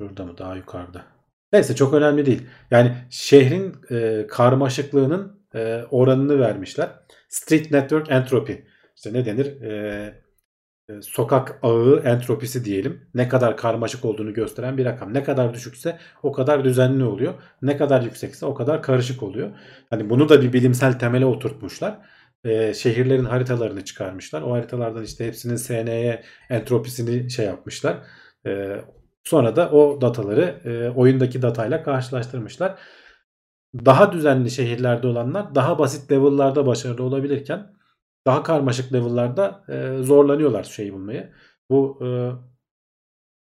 şurada 0.00 0.24
mı 0.24 0.38
daha 0.38 0.56
yukarıda. 0.56 1.04
Neyse 1.52 1.74
çok 1.74 1.94
önemli 1.94 2.26
değil. 2.26 2.46
Yani 2.70 2.96
şehrin 3.10 3.76
e, 3.90 4.26
karmaşıklığının 4.26 5.39
e, 5.54 5.82
oranını 5.90 6.40
vermişler. 6.40 6.88
Street 7.28 7.70
Network 7.70 8.10
Entropy. 8.10 8.52
İşte 8.96 9.12
ne 9.12 9.24
denir? 9.24 9.62
E, 9.62 10.14
e, 10.90 11.02
sokak 11.02 11.58
ağı 11.62 12.02
entropisi 12.04 12.64
diyelim. 12.64 13.00
Ne 13.14 13.28
kadar 13.28 13.56
karmaşık 13.56 14.04
olduğunu 14.04 14.34
gösteren 14.34 14.78
bir 14.78 14.84
rakam. 14.84 15.14
Ne 15.14 15.24
kadar 15.24 15.54
düşükse 15.54 15.98
o 16.22 16.32
kadar 16.32 16.64
düzenli 16.64 17.04
oluyor. 17.04 17.34
Ne 17.62 17.76
kadar 17.76 18.02
yüksekse 18.02 18.46
o 18.46 18.54
kadar 18.54 18.82
karışık 18.82 19.22
oluyor. 19.22 19.50
Hani 19.90 20.10
bunu 20.10 20.28
da 20.28 20.42
bir 20.42 20.52
bilimsel 20.52 20.98
temele 20.98 21.26
oturtmuşlar. 21.26 21.98
E, 22.44 22.74
şehirlerin 22.74 23.24
haritalarını 23.24 23.84
çıkarmışlar. 23.84 24.42
O 24.42 24.52
haritalardan 24.52 25.04
işte 25.04 25.26
hepsinin 25.26 25.56
SNE 25.56 26.22
entropisini 26.50 27.30
şey 27.30 27.46
yapmışlar. 27.46 27.96
E, 28.46 28.76
sonra 29.24 29.56
da 29.56 29.70
o 29.70 30.00
dataları 30.00 30.60
e, 30.64 30.90
oyundaki 30.90 31.42
datayla 31.42 31.82
karşılaştırmışlar. 31.82 32.78
Daha 33.74 34.12
düzenli 34.12 34.50
şehirlerde 34.50 35.06
olanlar 35.06 35.54
daha 35.54 35.78
basit 35.78 36.12
level'larda 36.12 36.66
başarılı 36.66 37.02
olabilirken 37.02 37.74
daha 38.26 38.42
karmaşık 38.42 38.92
level'larda 38.92 39.64
e, 39.68 40.02
zorlanıyorlar 40.02 40.64
şeyi 40.64 40.92
bulmayı. 40.92 41.32
Bu 41.70 41.98
e, 42.04 42.08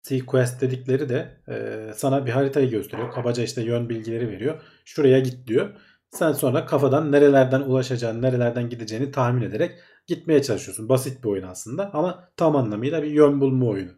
Sequest 0.03 0.61
dedikleri 0.61 1.09
de 1.09 1.41
e, 1.49 1.93
sana 1.95 2.25
bir 2.25 2.31
haritayı 2.31 2.69
gösteriyor. 2.69 3.11
Kabaca 3.11 3.43
işte 3.43 3.61
yön 3.61 3.89
bilgileri 3.89 4.29
veriyor. 4.29 4.61
Şuraya 4.85 5.19
git 5.19 5.47
diyor. 5.47 5.69
Sen 6.11 6.31
sonra 6.31 6.65
kafadan 6.65 7.11
nerelerden 7.11 7.61
ulaşacağını, 7.61 8.21
nerelerden 8.21 8.69
gideceğini 8.69 9.11
tahmin 9.11 9.41
ederek 9.41 9.71
gitmeye 10.07 10.41
çalışıyorsun. 10.41 10.89
Basit 10.89 11.23
bir 11.23 11.29
oyun 11.29 11.47
aslında 11.47 11.93
ama 11.93 12.29
tam 12.37 12.55
anlamıyla 12.55 13.03
bir 13.03 13.11
yön 13.11 13.41
bulma 13.41 13.65
oyunu. 13.65 13.91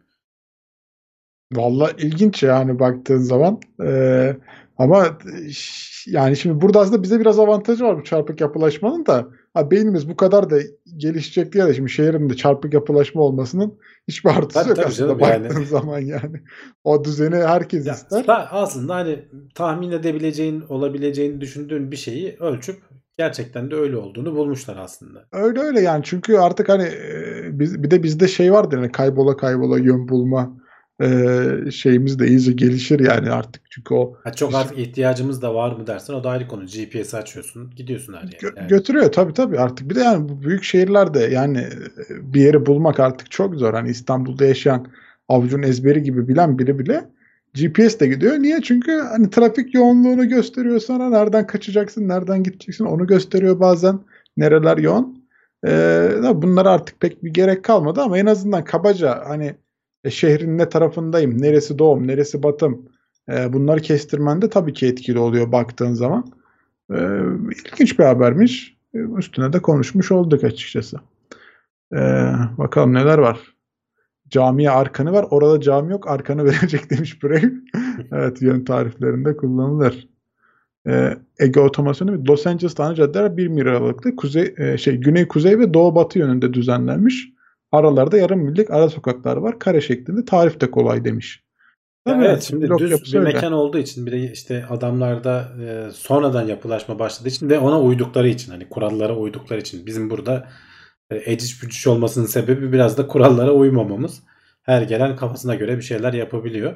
Valla 1.52 1.90
ilginç 1.98 2.42
yani 2.42 2.78
baktığın 2.78 3.18
zaman. 3.18 3.60
Ee, 3.82 4.36
ama 4.78 5.18
yani 6.06 6.36
şimdi 6.36 6.60
burada 6.60 6.80
aslında 6.80 7.02
bize 7.02 7.20
biraz 7.20 7.38
avantajı 7.38 7.84
var 7.84 7.98
bu 7.98 8.04
çarpık 8.04 8.40
yapılaşmanın 8.40 9.06
da. 9.06 9.28
Ha, 9.54 9.70
beynimiz 9.70 10.08
bu 10.08 10.16
kadar 10.16 10.50
da 10.50 10.58
gelişecek 10.96 11.52
diye 11.52 11.66
de 11.66 11.74
şimdi 11.74 11.90
şehrin 11.90 12.30
de 12.30 12.36
çarpık 12.36 12.74
yapılaşma 12.74 13.22
olmasının 13.22 13.74
hiçbir 14.08 14.30
artısı 14.30 14.52
Tabii, 14.54 14.68
yok 14.68 14.76
tabii 14.76 14.86
aslında 14.86 15.20
baktığın 15.20 15.54
yani. 15.54 15.66
zaman 15.66 15.98
yani. 15.98 16.42
O 16.84 17.04
düzeni 17.04 17.36
herkes 17.36 17.86
Ya, 17.86 17.94
ister. 17.94 18.26
ta- 18.26 18.48
aslında 18.50 18.94
hani 18.94 19.24
tahmin 19.54 19.90
edebileceğin, 19.90 20.60
olabileceğini 20.60 21.40
düşündüğün 21.40 21.90
bir 21.90 21.96
şeyi 21.96 22.36
ölçüp 22.40 22.76
gerçekten 23.18 23.70
de 23.70 23.74
öyle 23.74 23.96
olduğunu 23.96 24.36
bulmuşlar 24.36 24.76
aslında. 24.76 25.24
Öyle 25.32 25.60
öyle 25.60 25.80
yani 25.80 26.04
çünkü 26.04 26.36
artık 26.36 26.68
hani 26.68 26.88
biz, 27.52 27.82
bir 27.82 27.90
de 27.90 28.02
bizde 28.02 28.28
şey 28.28 28.52
vardır 28.52 28.76
yani 28.76 28.92
kaybola 28.92 29.36
kaybola 29.36 29.78
yön 29.78 30.08
bulma 30.08 30.65
e, 31.02 31.70
şeyimiz 31.70 32.18
de 32.18 32.26
iyice 32.28 32.52
gelişir 32.52 33.00
yani 33.00 33.30
artık 33.30 33.62
çünkü 33.70 33.94
o 33.94 34.16
Ha, 34.24 34.32
çok 34.32 34.54
artık 34.54 34.78
ihtiyacımız 34.78 35.42
da 35.42 35.54
var 35.54 35.72
mı 35.76 35.86
dersen 35.86 36.14
o 36.14 36.24
da 36.24 36.30
ayrı 36.30 36.48
konu. 36.48 36.64
GPS 36.66 37.14
açıyorsun, 37.14 37.70
gidiyorsun 37.76 38.12
her 38.12 38.22
yere. 38.22 38.36
Gö- 38.36 38.58
Yani. 38.58 38.68
götürüyor 38.68 39.12
tabii 39.12 39.32
tabii 39.34 39.58
artık. 39.58 39.90
Bir 39.90 39.94
de 39.94 40.00
yani 40.00 40.28
bu 40.28 40.42
büyük 40.42 40.64
şehirlerde 40.64 41.20
yani 41.20 41.58
e, 41.58 42.32
bir 42.34 42.40
yeri 42.40 42.66
bulmak 42.66 43.00
artık 43.00 43.30
çok 43.30 43.54
zor. 43.54 43.74
Hani 43.74 43.90
İstanbul'da 43.90 44.44
yaşayan 44.44 44.86
avucun 45.28 45.62
ezberi 45.62 46.02
gibi 46.02 46.28
bilen 46.28 46.58
biri 46.58 46.78
bile 46.78 47.04
GPS 47.54 48.00
de 48.00 48.06
gidiyor. 48.06 48.32
Niye? 48.38 48.60
Çünkü 48.62 48.92
hani 48.92 49.30
trafik 49.30 49.74
yoğunluğunu 49.74 50.28
gösteriyor 50.28 50.80
sana. 50.80 51.10
Nereden 51.10 51.46
kaçacaksın, 51.46 52.08
nereden 52.08 52.42
gideceksin 52.42 52.84
onu 52.84 53.06
gösteriyor 53.06 53.60
bazen. 53.60 54.00
Nereler 54.36 54.78
yoğun. 54.78 55.26
Ee, 55.66 56.08
bunlara 56.34 56.70
artık 56.70 57.00
pek 57.00 57.24
bir 57.24 57.30
gerek 57.30 57.64
kalmadı 57.64 58.00
ama 58.00 58.18
en 58.18 58.26
azından 58.26 58.64
kabaca 58.64 59.24
hani 59.28 59.54
e, 60.06 60.10
şehrin 60.10 60.58
ne 60.58 60.68
tarafındayım, 60.68 61.42
neresi 61.42 61.78
doğum, 61.78 62.06
neresi 62.06 62.42
batım 62.42 62.88
e, 63.28 63.52
bunları 63.52 63.80
kestirmende 63.80 64.50
tabii 64.50 64.72
ki 64.72 64.86
etkili 64.86 65.18
oluyor 65.18 65.52
baktığın 65.52 65.92
zaman. 65.92 66.32
E, 66.90 66.96
ilginç 67.50 67.98
bir 67.98 68.04
habermiş. 68.04 68.76
E, 68.94 68.98
üstüne 68.98 69.52
de 69.52 69.62
konuşmuş 69.62 70.12
olduk 70.12 70.44
açıkçası. 70.44 70.96
E, 71.92 71.98
bakalım 72.58 72.94
neler 72.94 73.18
var. 73.18 73.56
Camiye 74.28 74.70
arkanı 74.70 75.12
var. 75.12 75.26
Orada 75.30 75.60
cami 75.60 75.92
yok. 75.92 76.08
Arkanı 76.08 76.44
verecek 76.44 76.90
demiş 76.90 77.22
Brave. 77.22 77.52
evet 78.12 78.42
yön 78.42 78.64
tariflerinde 78.64 79.36
kullanılır. 79.36 80.08
E, 80.88 81.16
Ege 81.38 81.60
otomasyonu 81.60 82.24
Los 82.28 82.46
Angeles 82.46 82.80
ana 82.80 82.94
caddeler 82.94 83.36
1 83.36 83.48
mil 83.48 83.66
aralıklı 83.66 84.16
kuzey 84.16 84.54
e, 84.58 84.78
şey 84.78 84.96
güney 84.96 85.28
kuzey 85.28 85.58
ve 85.58 85.74
doğu 85.74 85.94
batı 85.94 86.18
yönünde 86.18 86.54
düzenlenmiş. 86.54 87.35
Aralarda 87.72 88.18
yarım 88.18 88.40
millik 88.40 88.70
ara 88.70 88.88
sokaklar 88.88 89.36
var. 89.36 89.58
Kare 89.58 89.80
şeklinde. 89.80 90.24
Tarif 90.24 90.60
de 90.60 90.70
kolay 90.70 91.04
demiş. 91.04 91.46
Tabii, 92.06 92.24
evet 92.24 92.42
şimdi 92.42 92.68
blok 92.68 92.80
düz 92.80 93.14
bir 93.14 93.18
öyle. 93.18 93.32
mekan 93.32 93.52
olduğu 93.52 93.78
için 93.78 94.06
bir 94.06 94.12
de 94.12 94.32
işte 94.32 94.64
adamlarda 94.70 95.48
e, 95.62 95.90
sonradan 95.90 96.46
yapılaşma 96.46 96.98
başladığı 96.98 97.28
için 97.28 97.50
ve 97.50 97.58
ona 97.58 97.80
uydukları 97.80 98.28
için 98.28 98.52
hani 98.52 98.68
kurallara 98.68 99.16
uydukları 99.16 99.60
için 99.60 99.86
bizim 99.86 100.10
burada 100.10 100.48
e, 101.10 101.32
eciş 101.32 101.62
bücüş 101.62 101.86
olmasının 101.86 102.26
sebebi 102.26 102.72
biraz 102.72 102.98
da 102.98 103.06
kurallara 103.06 103.52
uymamamız. 103.52 104.22
Her 104.62 104.82
gelen 104.82 105.16
kafasına 105.16 105.54
göre 105.54 105.76
bir 105.76 105.82
şeyler 105.82 106.12
yapabiliyor. 106.12 106.74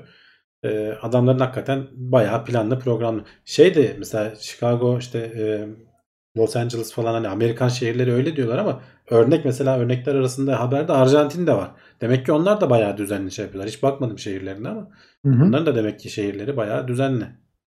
E, 0.65 0.93
adamların 1.03 1.39
hakikaten 1.39 1.87
bayağı 1.93 2.45
planlı 2.45 2.79
programlı. 2.79 3.25
Şey 3.45 3.75
de 3.75 3.97
mesela 3.99 4.35
Chicago 4.35 4.99
işte 4.99 5.19
e, 5.19 5.69
Los 6.37 6.57
Angeles 6.57 6.93
falan 6.93 7.15
hani 7.15 7.29
Amerikan 7.29 7.69
şehirleri 7.69 8.13
öyle 8.13 8.37
diyorlar 8.37 8.59
ama 8.59 8.81
örnek 9.11 9.45
mesela 9.45 9.79
örnekler 9.79 10.15
arasında 10.15 10.61
haberde 10.61 10.93
Arjantin 10.93 11.47
de 11.47 11.53
var. 11.53 11.71
Demek 12.01 12.27
ki 12.27 12.33
onlar 12.33 12.61
da 12.61 12.71
bayağı 12.71 12.97
düzenli 12.97 13.33
şey 13.33 13.45
yapıyorlar. 13.45 13.73
Hiç 13.73 13.83
bakmadım 13.83 14.19
şehirlerine 14.19 14.69
ama 14.69 14.89
Hı 15.27 15.33
hı. 15.33 15.41
Bunların 15.41 15.67
da 15.67 15.75
demek 15.75 16.01
ki 16.01 16.11
şehirleri 16.11 16.57
bayağı 16.57 16.89
düzenli. 16.89 17.25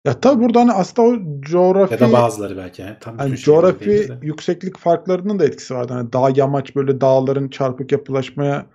Ya 0.05 0.21
tabii 0.21 0.43
burada 0.43 0.61
hani 0.61 0.73
aslında 0.73 1.09
o 1.09 1.41
coğrafi 1.41 1.95
Ya 1.95 2.01
da 2.01 2.13
bazıları 2.13 2.57
belki. 2.57 2.83
Yani. 2.83 2.97
Tam 3.01 3.19
şehirleri 3.19 3.41
coğrafi 3.41 4.09
yükseklik 4.23 4.79
farklarının 4.79 5.39
da 5.39 5.45
etkisi 5.45 5.75
vardı. 5.75 5.93
Hani 5.93 6.13
dağ 6.13 6.33
yamaç 6.37 6.77
böyle 6.77 7.01
dağların 7.01 7.49
çarpık 7.49 7.93
yapılaşmaya 7.93 8.67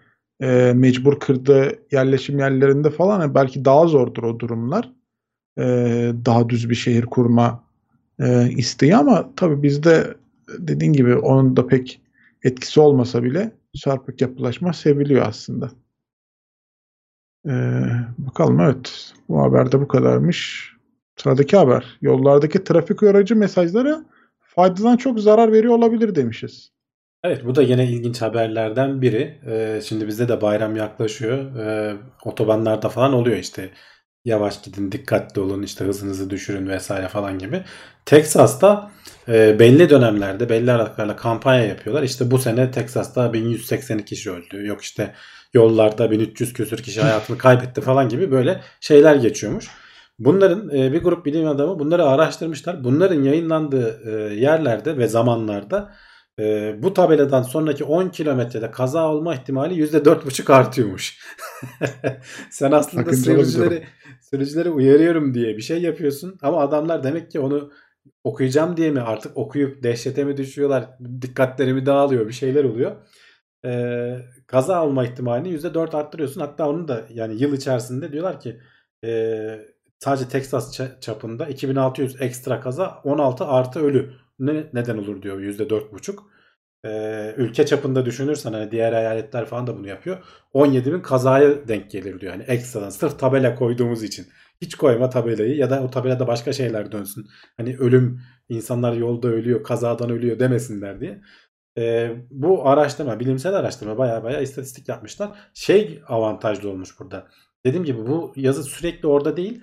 e, 0.42 0.74
mecbur 0.76 1.20
kırdığı 1.20 1.72
yerleşim 1.92 2.40
yerlerinde 2.40 2.90
falan 2.90 3.20
hani 3.20 3.36
belki 3.36 3.66
daha 3.66 3.88
zordur 3.88 4.24
o 4.24 4.40
durumlar. 4.40 4.92
E, 5.58 5.64
daha 6.26 6.50
düz 6.50 6.70
bir 6.70 6.76
şehir 6.76 7.06
kurma 7.06 7.64
e, 8.20 8.50
isteği 8.50 8.96
ama 8.96 9.30
tabii 9.36 9.64
bizde 9.64 10.14
dediğin 10.60 10.94
gibi 10.94 11.16
onun 11.16 11.58
da 11.58 11.68
pek 11.68 12.02
etkisi 12.44 12.80
olmasa 12.80 13.24
bile 13.24 13.52
çarpık 13.78 14.22
yapılaşma 14.22 14.74
seviliyor 14.74 15.28
aslında. 15.28 15.72
E, 17.46 17.54
bakalım 18.18 18.60
evet. 18.60 19.14
Bu 19.30 19.42
haberde 19.42 19.82
bu 19.82 19.88
kadarmış. 19.88 20.72
Sıradaki 21.18 21.58
haber. 21.58 21.98
Yollardaki 22.02 22.64
trafik 22.64 23.04
uyarıcı 23.04 23.36
mesajları 23.36 24.06
faydadan 24.40 24.98
çok 24.98 25.20
zarar 25.20 25.52
veriyor 25.52 25.74
olabilir 25.74 26.16
demişiz. 26.16 26.72
Evet 27.24 27.46
bu 27.46 27.56
da 27.56 27.62
yine 27.62 27.88
ilginç 27.88 28.22
haberlerden 28.22 29.02
biri. 29.02 29.40
Ee, 29.46 29.82
şimdi 29.84 30.08
bizde 30.08 30.30
de 30.30 30.42
bayram 30.42 30.76
yaklaşıyor. 30.76 31.56
Ee, 31.56 31.98
otobanlarda 32.26 32.90
falan 32.90 33.14
oluyor 33.14 33.38
işte. 33.38 33.70
Yavaş 34.26 34.62
gidin, 34.62 34.92
dikkatli 34.92 35.42
olun, 35.42 35.64
işte 35.64 35.86
hızınızı 35.86 36.30
düşürün 36.30 36.68
vesaire 36.68 37.08
falan 37.08 37.40
gibi. 37.40 37.64
Texas'ta 38.06 38.92
e, 39.28 39.60
belli 39.60 39.90
dönemlerde 39.90 40.50
belli 40.50 40.72
aralıklarla 40.72 41.16
kampanya 41.16 41.66
yapıyorlar. 41.66 42.04
İşte 42.04 42.32
bu 42.32 42.38
sene 42.38 42.72
Texas'ta 42.72 43.34
1182 43.34 44.06
kişi 44.06 44.32
öldü. 44.32 44.66
Yok 44.68 44.82
işte 44.82 45.16
yollarda 45.54 46.12
1300 46.12 46.54
küsür 46.54 46.78
kişi 46.78 47.02
hayatını 47.02 47.38
kaybetti 47.38 47.82
falan 47.82 48.10
gibi 48.10 48.32
böyle 48.32 48.62
şeyler 48.80 49.16
geçiyormuş. 49.16 49.68
Bunların 50.20 50.70
e, 50.70 50.94
bir 50.94 51.04
grup 51.04 51.26
bilim 51.26 51.48
adamı 51.48 51.80
bunları 51.80 52.06
araştırmışlar. 52.06 52.84
Bunların 52.84 53.24
yayınlandığı 53.24 54.02
e, 54.06 54.36
yerlerde 54.36 54.98
ve 54.98 55.08
zamanlarda 55.08 55.94
e, 56.40 56.76
bu 56.84 56.94
tabeladan 56.94 57.44
sonraki 57.44 57.84
10 57.84 58.10
kilometrede 58.10 58.72
kaza 58.72 59.08
olma 59.08 59.36
ihtimali 59.36 59.84
%4,5 59.84 60.54
artıyormuş. 60.54 61.20
Sen 62.50 62.72
aslında 62.72 63.14
Sakıncalı 63.14 63.72
bir 63.72 63.84
sürücüleri 64.34 64.70
uyarıyorum 64.70 65.34
diye 65.34 65.58
bir 65.58 65.62
şey 65.62 65.82
yapıyorsun. 65.82 66.38
Ama 66.42 66.62
adamlar 66.62 67.04
demek 67.04 67.32
ki 67.32 67.40
onu 67.40 67.72
okuyacağım 68.24 68.78
diye 68.78 68.92
mi 68.92 69.02
artık 69.02 69.38
okuyup 69.38 69.84
dehşete 69.84 70.24
mi 70.24 70.38
düşüyorlar, 70.38 70.90
dikkatlerimi 71.22 71.86
dağılıyor 71.86 72.28
bir 72.28 72.34
şeyler 72.34 72.64
oluyor. 72.64 72.96
Ee, 73.66 74.18
kaza 74.48 74.86
olma 74.86 75.06
ihtimalini 75.06 75.50
%4 75.50 75.96
arttırıyorsun. 75.96 76.42
Hatta 76.42 76.70
onu 76.70 76.88
da 76.88 77.06
yani 77.14 77.42
yıl 77.44 77.54
içerisinde 77.54 78.12
diyorlar 78.12 78.40
ki 78.40 78.60
e, 79.06 79.42
sadece 80.00 80.28
Texas 80.30 80.80
ça- 80.80 81.00
çapında 81.02 81.46
2600 81.48 82.22
ekstra 82.22 82.62
kaza 82.62 83.02
16 83.04 83.46
artı 83.46 83.80
ölü 83.80 84.14
ne 84.40 84.64
neden 84.74 84.98
olur 84.98 85.22
diyor 85.22 85.40
%4,5. 85.40 86.24
Ee, 86.86 87.34
ülke 87.38 87.66
çapında 87.66 88.06
düşünürsen 88.06 88.54
hani 88.54 88.72
diğer 88.72 88.94
eyaletler 88.94 89.46
falan 89.46 89.68
da 89.68 89.78
bunu 89.78 89.88
yapıyor. 89.88 90.18
17 90.54 90.94
bin 90.94 91.00
kazaya 91.02 91.68
denk 91.68 91.92
gelir 91.92 92.20
diyor. 92.20 92.32
Hani 92.34 92.44
ekstradan 92.44 92.90
sırf 92.90 93.20
tabela 93.20 93.56
koyduğumuz 93.56 94.04
için. 94.04 94.28
Hiç 94.62 94.76
koyma 94.76 95.10
tabelayı 95.10 95.56
ya 95.56 95.70
da 95.70 95.84
o 95.84 95.90
tabelada 95.90 96.28
başka 96.28 96.54
şeyler 96.54 96.92
dönsün. 96.92 97.28
Hani 97.58 97.78
ölüm 97.78 98.22
insanlar 98.50 98.94
yolda 98.94 99.28
ölüyor 99.28 99.64
kazadan 99.64 100.10
ölüyor 100.10 100.40
demesinler 100.40 101.00
diye. 101.00 101.22
Ee, 101.78 102.12
bu 102.32 102.70
araştırma 102.70 103.20
bilimsel 103.20 103.54
araştırma 103.54 103.98
baya 103.98 104.24
baya 104.24 104.42
istatistik 104.42 104.90
yapmışlar. 104.90 105.32
Şey 105.54 106.02
avantajlı 106.08 106.70
olmuş 106.70 107.00
burada. 107.00 107.28
Dediğim 107.66 107.86
gibi 107.86 108.08
bu 108.08 108.34
yazı 108.36 108.64
sürekli 108.64 109.08
orada 109.08 109.38
değil. 109.38 109.62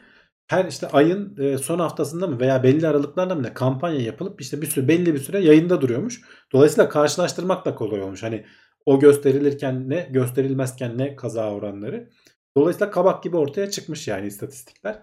Her 0.49 0.65
işte 0.65 0.89
ayın 0.89 1.37
e, 1.39 1.59
son 1.59 1.79
haftasında 1.79 2.27
mı 2.27 2.41
veya 2.41 2.63
belli 2.63 2.89
aralıklarla 2.89 3.35
mı 3.35 3.43
ne 3.43 3.55
kampanya 3.55 4.01
yapılıp 4.01 4.41
işte 4.41 4.63
bir 4.63 4.67
süre 4.67 4.89
belli 4.89 5.15
bir 5.15 5.19
süre 5.19 5.39
yayında 5.39 5.81
duruyormuş. 5.81 6.21
Dolayısıyla 6.53 6.89
karşılaştırmak 6.89 7.65
da 7.65 7.75
kolay 7.75 8.01
olmuş. 8.01 8.23
Hani 8.23 8.45
o 8.87 9.01
gösterilirken 9.01 9.89
ne 9.89 10.09
gösterilmezken 10.11 10.99
ne 10.99 11.17
kaza 11.17 11.53
oranları. 11.53 12.11
Dolayısıyla 12.57 12.91
kabak 12.91 13.23
gibi 13.23 13.37
ortaya 13.37 13.71
çıkmış 13.71 14.09
yani 14.09 14.27
istatistikler. 14.27 15.03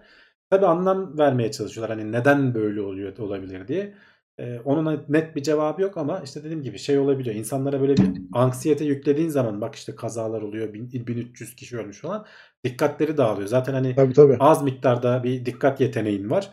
Tabi 0.50 0.66
anlam 0.66 1.18
vermeye 1.18 1.52
çalışıyorlar. 1.52 1.98
Hani 1.98 2.12
neden 2.12 2.54
böyle 2.54 2.80
oluyor 2.80 3.18
olabilir 3.18 3.68
diye. 3.68 3.94
Ee, 4.38 4.60
onun 4.64 5.04
net 5.08 5.36
bir 5.36 5.42
cevabı 5.42 5.82
yok 5.82 5.96
ama 5.96 6.20
işte 6.24 6.44
dediğim 6.44 6.62
gibi 6.62 6.78
şey 6.78 6.98
olabiliyor. 6.98 7.36
İnsanlara 7.36 7.80
böyle 7.80 7.96
bir 7.96 8.10
anksiyete 8.32 8.84
yüklediğin 8.84 9.28
zaman 9.28 9.60
bak 9.60 9.74
işte 9.74 9.96
kazalar 9.96 10.42
oluyor. 10.42 10.72
1300 10.74 11.56
kişi 11.56 11.78
ölmüş 11.78 12.00
falan. 12.00 12.26
Dikkatleri 12.66 13.16
dağılıyor. 13.16 13.48
Zaten 13.48 13.72
hani 13.72 13.94
Tabii 13.94 14.12
tabii. 14.12 14.36
az 14.40 14.62
miktarda 14.62 15.22
bir 15.24 15.46
dikkat 15.46 15.80
yeteneğin 15.80 16.30
var. 16.30 16.50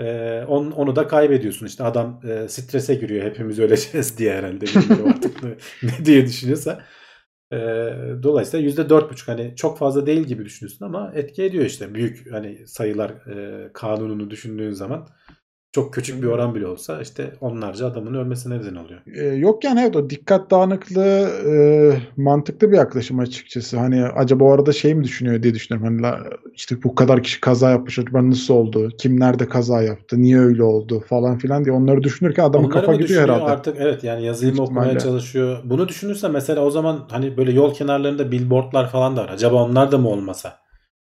Ee, 0.00 0.44
on, 0.48 0.70
onu 0.70 0.96
da 0.96 1.08
kaybediyorsun. 1.08 1.66
İşte 1.66 1.84
adam 1.84 2.20
e, 2.28 2.48
strese 2.48 2.94
giriyor. 2.94 3.24
Hepimiz 3.24 3.58
öleceğiz 3.58 4.18
diye 4.18 4.34
herhalde. 4.34 4.64
Artık 5.08 5.42
ne, 5.42 5.50
ne 5.82 6.04
diye 6.04 6.26
düşünüyorsa. 6.26 6.82
E, 7.52 7.56
dolayısıyla 8.22 8.70
%4,5 8.70 9.26
hani 9.26 9.56
çok 9.56 9.78
fazla 9.78 10.06
değil 10.06 10.22
gibi 10.22 10.44
düşünüyorsun 10.44 10.86
ama 10.86 11.12
etki 11.14 11.42
ediyor 11.42 11.64
işte. 11.64 11.94
Büyük 11.94 12.32
hani 12.32 12.66
sayılar 12.66 13.10
e, 13.10 13.68
kanununu 13.72 14.30
düşündüğün 14.30 14.70
zaman 14.72 15.08
çok 15.74 15.94
küçük 15.94 16.22
bir 16.22 16.26
oran 16.26 16.54
bile 16.54 16.66
olsa 16.66 17.00
işte 17.00 17.32
onlarca 17.40 17.86
adamın 17.86 18.14
ölmesine 18.14 18.58
neden 18.58 18.74
oluyor. 18.74 19.00
Ee, 19.16 19.24
yok 19.24 19.64
yani 19.64 19.80
evet 19.80 19.96
o 19.96 20.10
dikkat 20.10 20.50
dağınıklığı 20.50 21.28
e, 21.52 21.52
mantıklı 22.16 22.72
bir 22.72 22.76
yaklaşım 22.76 23.18
açıkçası. 23.18 23.78
Hani 23.78 24.04
acaba 24.04 24.44
o 24.44 24.50
arada 24.52 24.72
şey 24.72 24.94
mi 24.94 25.04
düşünüyor 25.04 25.42
diye 25.42 25.54
düşünüyorum. 25.54 25.88
Hani 25.92 26.02
la, 26.02 26.18
işte 26.54 26.82
bu 26.84 26.94
kadar 26.94 27.22
kişi 27.22 27.40
kaza 27.40 27.70
yapmış 27.70 27.98
acaba 27.98 28.30
nasıl 28.30 28.54
oldu? 28.54 28.88
Kim 28.98 29.20
nerede 29.20 29.48
kaza 29.48 29.82
yaptı? 29.82 30.22
Niye 30.22 30.38
öyle 30.38 30.62
oldu? 30.62 31.04
Falan 31.08 31.38
filan 31.38 31.64
diye 31.64 31.74
onları 31.74 32.02
düşünürken 32.02 32.44
adamın 32.44 32.66
Onları 32.66 32.80
kafa 32.86 32.94
gidiyor 32.94 33.22
herhalde. 33.22 33.42
artık 33.44 33.76
evet 33.80 34.04
yani 34.04 34.24
yazıyı 34.24 34.54
mı 34.54 34.62
okumaya 34.62 34.92
ihtimalle. 34.92 35.04
çalışıyor. 35.04 35.58
Bunu 35.64 35.88
düşünürse 35.88 36.28
mesela 36.28 36.60
o 36.60 36.70
zaman 36.70 37.08
hani 37.10 37.36
böyle 37.36 37.52
yol 37.52 37.74
kenarlarında 37.74 38.32
billboardlar 38.32 38.90
falan 38.90 39.16
da 39.16 39.24
var. 39.24 39.28
Acaba 39.28 39.62
onlar 39.62 39.92
da 39.92 39.98
mı 39.98 40.08
olmasa? 40.08 40.63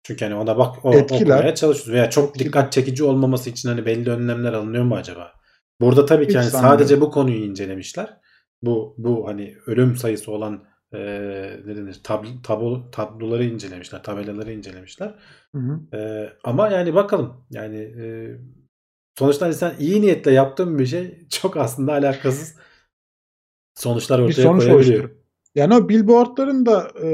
Çünkü 0.03 0.24
hani 0.24 0.34
ona 0.34 0.59
bak 0.59 0.84
o 0.84 0.94
Etkiler. 0.94 1.20
okumaya 1.20 1.55
çalışıyoruz. 1.55 1.92
Veya 1.92 2.11
çok 2.11 2.28
Etkiler. 2.28 2.46
dikkat 2.46 2.72
çekici 2.72 3.05
olmaması 3.05 3.51
için 3.51 3.68
hani 3.68 3.86
belli 3.86 4.11
önlemler 4.11 4.53
alınıyor 4.53 4.84
mu 4.84 4.94
acaba? 4.96 5.32
Burada 5.80 6.07
tabii 6.07 6.24
ki 6.24 6.28
Hiç 6.30 6.36
hani 6.36 6.51
sanmıyorum. 6.51 6.78
sadece 6.78 7.01
bu 7.01 7.11
konuyu 7.11 7.36
incelemişler. 7.44 8.16
Bu 8.62 8.94
bu 8.98 9.28
hani 9.28 9.57
ölüm 9.66 9.96
sayısı 9.96 10.32
olan 10.32 10.64
e, 10.92 10.98
ne 11.66 11.76
denir 11.76 12.01
tabl, 12.05 12.26
tablo, 12.42 12.90
tabloları 12.90 13.44
incelemişler, 13.44 14.03
tabelaları 14.03 14.53
incelemişler. 14.53 15.14
Hı 15.55 15.59
hı. 15.59 15.96
E, 15.96 16.28
ama 16.44 16.68
yani 16.68 16.94
bakalım 16.94 17.44
yani 17.51 17.76
e, 17.78 18.05
sonuçta 19.18 19.46
hani 19.46 19.55
sen 19.55 19.74
iyi 19.78 20.01
niyetle 20.01 20.32
yaptığın 20.32 20.78
bir 20.78 20.86
şey 20.86 21.26
çok 21.30 21.57
aslında 21.57 21.92
alakasız 21.92 22.57
sonuçlar 23.74 24.18
Bir 24.20 24.24
ortaya 24.24 24.42
sonuç 24.42 24.64
koyabiliyor. 24.64 24.76
oluşturuyor. 24.76 25.20
Yani 25.55 25.74
o 25.74 25.88
billboardların 25.88 26.66
da 26.66 26.90
e, 27.03 27.09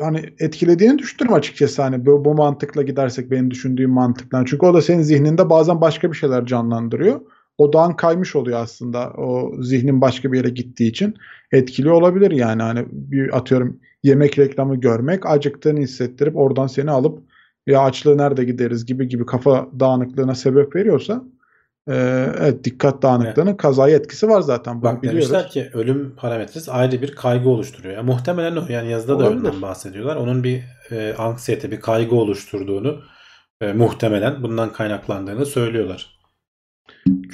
hani 0.00 0.34
etkilediğini 0.38 0.98
düşünüyorum 0.98 1.38
açıkçası 1.38 1.82
hani 1.82 2.06
bu, 2.06 2.24
bu 2.24 2.34
mantıkla 2.34 2.82
gidersek 2.82 3.30
benim 3.30 3.50
düşündüğüm 3.50 3.90
mantıkla. 3.90 4.44
Çünkü 4.46 4.66
o 4.66 4.74
da 4.74 4.82
senin 4.82 5.02
zihninde 5.02 5.50
bazen 5.50 5.80
başka 5.80 6.12
bir 6.12 6.16
şeyler 6.16 6.46
canlandırıyor. 6.46 7.20
Odağın 7.58 7.92
kaymış 7.92 8.36
oluyor 8.36 8.60
aslında 8.60 9.10
o 9.10 9.52
zihnin 9.62 10.00
başka 10.00 10.32
bir 10.32 10.38
yere 10.38 10.50
gittiği 10.50 10.88
için 10.88 11.14
etkili 11.52 11.90
olabilir 11.90 12.30
yani 12.30 12.62
hani 12.62 12.86
bir 12.92 13.36
atıyorum 13.36 13.80
yemek 14.02 14.38
reklamı 14.38 14.76
görmek 14.76 15.26
acıktığını 15.26 15.80
hissettirip 15.80 16.36
oradan 16.36 16.66
seni 16.66 16.90
alıp 16.90 17.22
ya 17.66 17.80
açlığı 17.80 18.18
nerede 18.18 18.44
gideriz 18.44 18.86
gibi 18.86 19.08
gibi 19.08 19.26
kafa 19.26 19.68
dağınıklığına 19.80 20.34
sebep 20.34 20.76
veriyorsa 20.76 21.24
e, 21.88 21.94
evet 22.38 22.64
dikkat 22.64 23.02
dağınıklığının 23.02 23.54
kazaya 23.56 23.96
etkisi 23.96 24.28
var 24.28 24.40
zaten 24.40 24.82
Bak 24.82 25.02
biliyoruz. 25.02 25.32
demişler 25.32 25.50
ki 25.50 25.70
ölüm 25.74 26.16
parametresi 26.16 26.70
ayrı 26.72 27.02
bir 27.02 27.12
kaygı 27.14 27.48
oluşturuyor. 27.48 27.94
Yani 27.94 28.06
muhtemelen 28.06 28.56
o. 28.56 28.64
Yani 28.68 28.90
yazıda 28.90 29.18
da 29.18 29.24
Olabilir. 29.24 29.38
ondan 29.38 29.62
bahsediyorlar. 29.62 30.16
Onun 30.16 30.44
bir 30.44 30.62
e, 30.90 31.14
anksiyete, 31.18 31.70
bir 31.70 31.80
kaygı 31.80 32.14
oluşturduğunu 32.16 33.00
e, 33.60 33.72
muhtemelen 33.72 34.42
bundan 34.42 34.72
kaynaklandığını 34.72 35.46
söylüyorlar. 35.46 36.16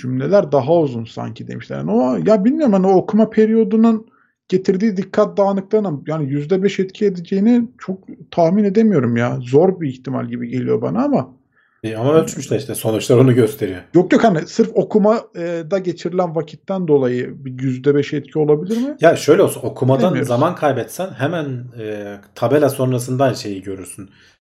cümleler 0.02 0.52
daha 0.52 0.78
uzun 0.78 1.04
sanki 1.04 1.48
demişler. 1.48 1.76
Yani 1.78 1.90
o 1.90 2.16
ya 2.26 2.44
bilmiyorum 2.44 2.72
hani 2.72 2.86
o 2.86 2.92
okuma 2.92 3.30
periyodunun 3.30 4.06
getirdiği 4.48 4.96
dikkat 4.96 5.36
dağınıklığına 5.36 5.92
yani 6.06 6.30
yüzde 6.30 6.62
beş 6.62 6.80
etki 6.80 7.06
edeceğini 7.06 7.68
çok 7.78 7.98
tahmin 8.30 8.64
edemiyorum 8.64 9.16
ya. 9.16 9.38
Zor 9.40 9.80
bir 9.80 9.88
ihtimal 9.88 10.26
gibi 10.28 10.48
geliyor 10.48 10.82
bana 10.82 11.04
ama 11.04 11.34
E, 11.82 11.96
ama 11.96 12.14
ölçmüşler 12.14 12.58
işte 12.58 12.74
sonuçlar 12.74 13.16
onu 13.18 13.34
gösteriyor. 13.34 13.82
yok 13.94 14.12
yok 14.12 14.24
hani 14.24 14.46
sırf 14.46 14.70
okumada 14.74 15.78
geçirilen 15.78 16.34
vakitten 16.34 16.88
dolayı 16.88 17.44
bir 17.44 17.62
yüzde 17.62 17.94
beş 17.94 18.12
etki 18.12 18.38
olabilir 18.38 18.76
mi? 18.76 18.96
Ya 19.00 19.16
şöyle 19.16 19.42
olsun 19.42 19.60
okumadan 19.60 20.04
Bilmiyoruz. 20.04 20.28
zaman 20.28 20.54
kaybetsen 20.54 21.10
hemen 21.10 21.64
e, 21.78 22.16
tabela 22.34 22.68
sonrasından 22.68 23.32
şeyi 23.32 23.62
görürsün. 23.62 24.10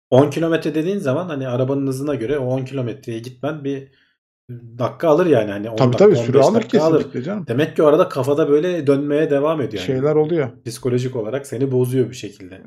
10 0.09 0.29
kilometre 0.29 0.75
dediğin 0.75 0.97
zaman 0.97 1.29
hani 1.29 1.47
arabanın 1.47 1.87
hızına 1.87 2.15
göre 2.15 2.37
o 2.39 2.45
10 2.45 2.65
kilometreye 2.65 3.19
gitmen 3.19 3.63
bir 3.63 3.87
dakika 4.77 5.07
alır 5.07 5.25
yani. 5.25 5.51
Hani 5.51 5.69
10 5.69 5.75
Tabii 5.75 5.87
dakika, 5.93 6.05
tabii 6.05 6.15
15 6.15 6.25
süre 6.25 6.39
alır 6.39 6.55
dakika 6.55 6.83
alır. 6.83 6.97
kesinlikle 6.97 7.23
canım. 7.23 7.45
Demek 7.47 7.75
ki 7.75 7.83
o 7.83 7.85
arada 7.85 8.09
kafada 8.09 8.49
böyle 8.49 8.87
dönmeye 8.87 9.29
devam 9.29 9.61
ediyor. 9.61 9.83
Yani. 9.87 9.99
Şeyler 9.99 10.15
oluyor. 10.15 10.49
Psikolojik 10.65 11.15
olarak 11.15 11.47
seni 11.47 11.71
bozuyor 11.71 12.09
bir 12.09 12.15
şekilde. 12.15 12.61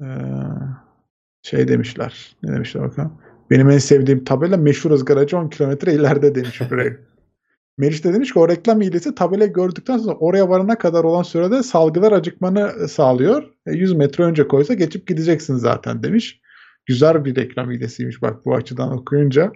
Ee, 0.00 0.04
şey 1.42 1.68
demişler. 1.68 2.36
Ne 2.42 2.52
demişler 2.52 2.82
bakalım. 2.82 3.12
Benim 3.50 3.70
en 3.70 3.78
sevdiğim 3.78 4.24
tabela 4.24 4.56
meşhur 4.56 4.90
ızgaracı 4.90 5.38
10 5.38 5.48
kilometre 5.48 5.94
ileride 5.94 6.34
demiş 6.34 6.60
buraya. 6.70 6.96
Meriç 7.78 8.04
de 8.04 8.12
demiş 8.12 8.32
ki 8.32 8.38
o 8.38 8.48
reklam 8.48 8.80
hilesi 8.80 9.14
tabela 9.14 9.46
gördükten 9.46 9.98
sonra 9.98 10.16
oraya 10.16 10.48
varana 10.48 10.78
kadar 10.78 11.04
olan 11.04 11.22
sürede 11.22 11.62
salgılar 11.62 12.12
acıkmanı 12.12 12.88
sağlıyor. 12.88 13.42
E, 13.66 13.72
100 13.72 13.92
metre 13.92 14.24
önce 14.24 14.48
koysa 14.48 14.74
geçip 14.74 15.06
gideceksin 15.06 15.56
zaten 15.56 16.02
demiş. 16.02 16.40
Güzel 16.86 17.24
bir 17.24 17.36
reklam 17.36 17.70
hilesiymiş 17.70 18.22
bak 18.22 18.46
bu 18.46 18.54
açıdan 18.54 18.92
okuyunca. 18.92 19.52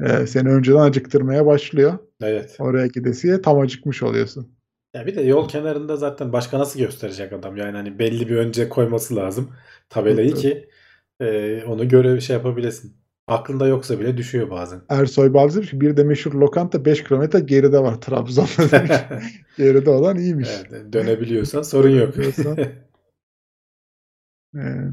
E, 0.00 0.26
seni 0.26 0.48
önceden 0.48 0.78
acıktırmaya 0.78 1.46
başlıyor. 1.46 1.98
Evet. 2.22 2.56
Oraya 2.58 2.86
gidesiye 2.86 3.42
tam 3.42 3.58
acıkmış 3.58 4.02
oluyorsun. 4.02 4.56
Ya 4.94 5.06
bir 5.06 5.14
de 5.14 5.22
yol 5.22 5.48
kenarında 5.48 5.96
zaten 5.96 6.32
başka 6.32 6.58
nasıl 6.58 6.80
gösterecek 6.80 7.32
adam? 7.32 7.56
Yani 7.56 7.76
hani 7.76 7.98
belli 7.98 8.28
bir 8.28 8.36
önce 8.36 8.68
koyması 8.68 9.16
lazım 9.16 9.50
tabelayı 9.88 10.28
Evet, 10.28 10.38
ki 10.38 10.68
e, 11.20 11.62
onu 11.64 11.88
göre 11.88 12.20
şey 12.20 12.36
yapabilesin. 12.36 12.96
Aklında 13.28 13.66
yoksa 13.66 14.00
bile 14.00 14.16
düşüyor 14.16 14.50
bazen. 14.50 14.80
Ersoy 14.88 15.34
Balcı 15.34 15.54
demiş 15.56 15.70
ki 15.70 15.80
bir 15.80 15.96
de 15.96 16.04
meşhur 16.04 16.32
lokanta 16.32 16.84
5 16.84 17.04
kilometre 17.04 17.40
geride 17.40 17.78
var 17.78 18.00
Trabzon'da 18.00 18.70
demiş. 18.72 18.92
geride 19.56 19.90
olan 19.90 20.16
iyiymiş. 20.18 20.48
Evet, 20.70 20.92
dönebiliyorsan 20.92 21.62
sorun 21.62 21.90
yok. 21.90 22.14
Ee, 24.56 24.92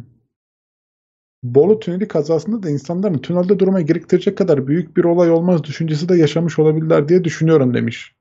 Bolu 1.43 1.79
tüneli 1.79 2.07
kazasında 2.07 2.63
da 2.63 2.69
insanların 2.69 3.17
tünelde 3.17 3.59
durmaya 3.59 3.81
gerektirecek 3.85 4.37
kadar 4.37 4.67
büyük 4.67 4.97
bir 4.97 5.03
olay 5.03 5.31
olmaz 5.31 5.63
düşüncesi 5.63 6.09
de 6.09 6.17
yaşamış 6.17 6.59
olabilirler 6.59 7.09
diye 7.09 7.23
düşünüyorum 7.23 7.73
demiş. 7.73 8.15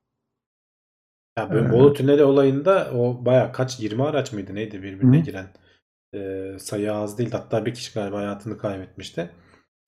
Ya 1.39 1.51
böyle 1.51 1.69
Ee, 1.69 1.73
Bolu 1.73 1.93
Tüneli 1.93 2.25
olayında 2.25 2.91
o 2.95 3.25
baya 3.25 3.53
kaç 3.53 3.81
20 3.81 4.03
araç 4.03 4.33
mıydı 4.33 4.55
neydi 4.55 4.83
birbirine 4.83 5.19
Hı. 5.19 5.25
giren. 5.25 5.47
Ee, 6.15 6.53
sayı 6.59 6.93
az 6.93 7.19
değildi. 7.19 7.37
Hatta 7.37 7.67
bir 7.67 7.75
kişi 7.75 7.95
galiba 7.95 8.19
hayatını 8.19 8.59
kaybetmişti. 8.59 9.31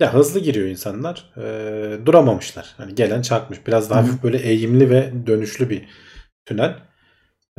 Ya 0.00 0.14
hızlı 0.14 0.40
giriyor 0.40 0.66
insanlar. 0.68 1.32
Ee, 1.36 2.06
duramamışlar. 2.06 2.74
Hani 2.76 2.94
gelen 2.94 3.22
çarpmış. 3.22 3.66
Biraz 3.66 3.90
daha 3.90 4.02
hafif 4.02 4.22
böyle 4.22 4.38
eğimli 4.38 4.90
ve 4.90 5.12
dönüşlü 5.26 5.70
bir 5.70 5.88
tünel. 6.46 6.76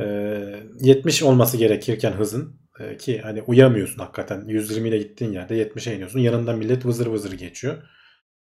Ee, 0.00 0.60
70 0.80 1.22
olması 1.22 1.56
gerekirken 1.56 2.12
hızın 2.12 2.60
e, 2.80 2.96
ki 2.96 3.20
hani 3.20 3.42
uyamıyorsun 3.42 3.98
hakikaten. 3.98 4.44
120 4.48 4.88
ile 4.88 4.98
gittiğin 4.98 5.32
yerde 5.32 5.62
70'e 5.62 5.94
iniyorsun. 5.94 6.20
Yanından 6.20 6.58
millet 6.58 6.86
vızır 6.86 7.06
vızır 7.06 7.32
geçiyor. 7.32 7.82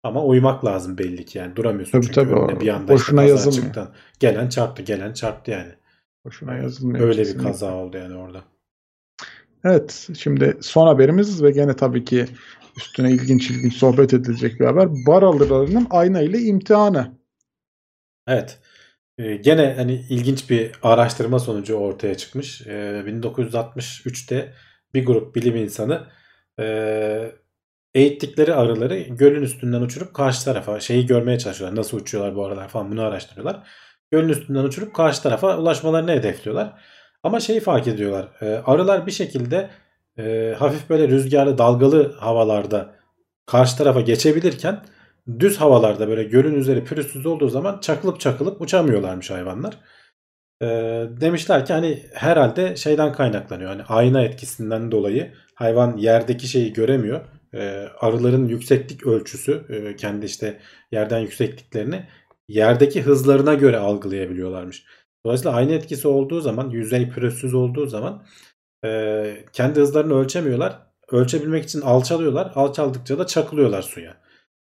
Ama 0.02 0.24
uymak 0.24 0.64
lazım 0.64 0.98
belli 0.98 1.24
ki 1.24 1.38
yani 1.38 1.56
duramıyorsun 1.56 1.92
Tabii, 1.92 2.02
çünkü 2.02 2.14
tabii, 2.14 2.34
önüne 2.34 2.60
bir 2.60 2.68
anda 2.68 2.92
boşuna 2.92 3.22
işte 3.22 3.30
yazılmıyor. 3.30 3.64
çıktı. 3.64 3.88
Gelen 4.20 4.48
çarptı, 4.48 4.82
gelen 4.82 5.12
çarptı 5.12 5.50
yani. 5.50 5.72
Boşuna 6.24 6.54
yazılmıyor. 6.56 7.04
Öyle 7.08 7.18
bir 7.18 7.24
kesinlikle. 7.24 7.48
kaza 7.48 7.74
oldu 7.74 7.96
yani 7.96 8.16
orada. 8.16 8.44
Evet, 9.64 10.08
şimdi 10.18 10.56
son 10.60 10.86
haberimiz 10.86 11.42
ve 11.42 11.50
gene 11.50 11.76
tabii 11.76 12.04
ki 12.04 12.26
üstüne 12.76 13.10
ilginç 13.10 13.50
ilginç 13.50 13.74
sohbet 13.74 14.14
edilecek 14.14 14.60
bir 14.60 14.66
haber. 14.66 14.88
Bar 15.06 15.22
alırlarının 15.22 15.86
ayna 15.90 16.20
ile 16.20 16.38
imtihanı. 16.38 17.10
Evet. 18.26 18.58
Ee, 19.18 19.36
gene 19.36 19.74
hani 19.76 20.04
ilginç 20.10 20.50
bir 20.50 20.72
araştırma 20.82 21.38
sonucu 21.38 21.74
ortaya 21.74 22.16
çıkmış. 22.16 22.66
Ee, 22.66 23.02
1963'te 23.06 24.54
bir 24.94 25.06
grup 25.06 25.34
bilim 25.34 25.56
insanı 25.56 26.06
e, 26.60 27.32
eğittikleri 27.94 28.54
arıları 28.54 28.98
gölün 29.00 29.42
üstünden 29.42 29.80
uçurup 29.80 30.14
karşı 30.14 30.44
tarafa 30.44 30.80
şeyi 30.80 31.06
görmeye 31.06 31.38
çalışıyorlar. 31.38 31.78
Nasıl 31.78 31.96
uçuyorlar 31.98 32.36
bu 32.36 32.46
arılar 32.46 32.68
falan 32.68 32.90
bunu 32.92 33.02
araştırıyorlar. 33.02 33.68
Gölün 34.10 34.28
üstünden 34.28 34.64
uçurup 34.64 34.94
karşı 34.94 35.22
tarafa 35.22 35.58
ulaşmalarını 35.58 36.10
hedefliyorlar. 36.10 36.82
Ama 37.22 37.40
şeyi 37.40 37.60
fark 37.60 37.88
ediyorlar. 37.88 38.28
e, 38.40 38.46
arılar 38.46 39.06
bir 39.06 39.12
şekilde 39.12 39.70
e, 40.18 40.54
hafif 40.58 40.90
böyle 40.90 41.08
rüzgarlı 41.08 41.58
dalgalı 41.58 42.12
havalarda 42.12 42.94
karşı 43.46 43.76
tarafa 43.76 44.00
geçebilirken 44.00 44.84
düz 45.40 45.56
havalarda 45.60 46.08
böyle 46.08 46.24
gölün 46.24 46.54
üzeri 46.54 46.84
pürüzsüz 46.84 47.26
olduğu 47.26 47.48
zaman 47.48 47.80
çakılıp 47.80 48.20
çakılıp 48.20 48.60
uçamıyorlarmış 48.60 49.30
hayvanlar. 49.30 49.78
Ee, 50.62 50.66
demişler 51.20 51.66
ki 51.66 51.72
hani 51.72 52.02
herhalde 52.14 52.76
şeyden 52.76 53.12
kaynaklanıyor. 53.12 53.70
Hani 53.70 53.82
ayna 53.82 54.22
etkisinden 54.22 54.90
dolayı 54.90 55.32
hayvan 55.54 55.96
yerdeki 55.96 56.48
şeyi 56.48 56.72
göremiyor. 56.72 57.20
Ee, 57.54 57.86
arıların 58.00 58.48
yükseklik 58.48 59.06
ölçüsü 59.06 59.64
e, 59.68 59.96
kendi 59.96 60.26
işte 60.26 60.58
yerden 60.92 61.18
yüksekliklerini 61.18 62.06
yerdeki 62.48 63.02
hızlarına 63.02 63.54
göre 63.54 63.78
algılayabiliyorlarmış. 63.78 64.84
Dolayısıyla 65.26 65.56
ayna 65.56 65.72
etkisi 65.72 66.08
olduğu 66.08 66.40
zaman 66.40 66.70
yüzey 66.70 67.08
pürüzsüz 67.10 67.54
olduğu 67.54 67.86
zaman 67.86 68.26
e, 68.84 69.44
kendi 69.52 69.80
hızlarını 69.80 70.14
ölçemiyorlar. 70.14 70.78
Ölçebilmek 71.12 71.64
için 71.64 71.80
alçalıyorlar. 71.80 72.52
Alçaldıkça 72.54 73.18
da 73.18 73.26
çakılıyorlar 73.26 73.82
suya. 73.82 74.16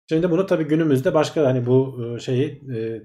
Şimdi 0.10 0.32
bunu 0.32 0.46
tabii 0.46 0.64
günümüzde 0.64 1.14
başka 1.14 1.46
hani 1.46 1.66
bu 1.66 1.98
şeyi 2.22 2.64
e, 2.76 3.02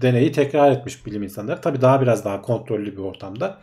deneyi 0.00 0.32
tekrar 0.32 0.72
etmiş 0.72 1.06
bilim 1.06 1.22
insanları. 1.22 1.60
Tabii 1.60 1.80
daha 1.80 2.02
biraz 2.02 2.24
daha 2.24 2.42
kontrollü 2.42 2.92
bir 2.92 3.02
ortamda. 3.02 3.60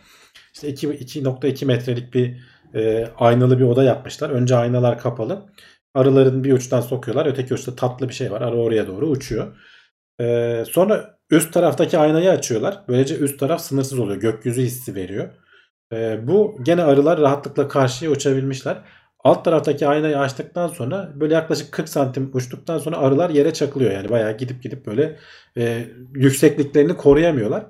İşte 0.54 0.68
2 0.68 0.88
2.2 0.88 1.66
metrelik 1.66 2.14
bir 2.14 2.38
e, 2.76 3.08
aynalı 3.18 3.60
bir 3.60 3.64
oda 3.64 3.84
yapmışlar. 3.84 4.30
Önce 4.30 4.56
aynalar 4.56 5.00
kapalı. 5.00 5.46
Arıların 5.94 6.44
bir 6.44 6.54
uçtan 6.54 6.82
sokuyorlar. 6.82 7.26
Öteki 7.26 7.54
uçta 7.54 7.76
tatlı 7.76 8.10
bir 8.10 8.14
şey 8.14 8.32
var. 8.32 8.42
Arı 8.42 8.56
oraya 8.56 8.88
doğru 8.88 9.08
uçuyor. 9.08 9.58
E, 10.22 10.64
sonra 10.70 11.18
üst 11.32 11.54
taraftaki 11.54 11.98
aynayı 11.98 12.32
açıyorlar. 12.32 12.84
Böylece 12.88 13.18
üst 13.18 13.40
taraf 13.40 13.62
sınırsız 13.62 14.00
oluyor. 14.00 14.22
Gökyüzü 14.22 14.62
hissi 14.62 14.96
veriyor. 14.96 15.30
E, 15.94 16.28
bu 16.28 16.58
gene 16.64 16.84
arılar 16.84 17.20
rahatlıkla 17.20 17.68
karşıya 17.68 18.12
uçabilmişler. 18.12 18.78
Alt 19.24 19.46
taraftaki 19.46 19.88
aynayı 19.88 20.20
açtıktan 20.20 20.68
sonra 20.68 21.12
böyle 21.16 21.34
yaklaşık 21.34 21.72
40 21.72 21.90
santim 21.90 22.32
uçtuktan 22.34 22.78
sonra 22.78 22.98
arılar 22.98 23.30
yere 23.30 23.54
çakılıyor. 23.54 23.92
Yani 23.92 24.10
bayağı 24.10 24.38
gidip 24.38 24.64
gidip 24.64 24.86
böyle 24.86 25.20
e, 25.58 25.86
yüksekliklerini 26.14 26.98
koruyamıyorlar. 26.98 27.66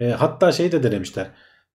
E, 0.00 0.10
hatta 0.10 0.52
şey 0.52 0.72
de 0.72 0.82
denemişler. 0.82 1.26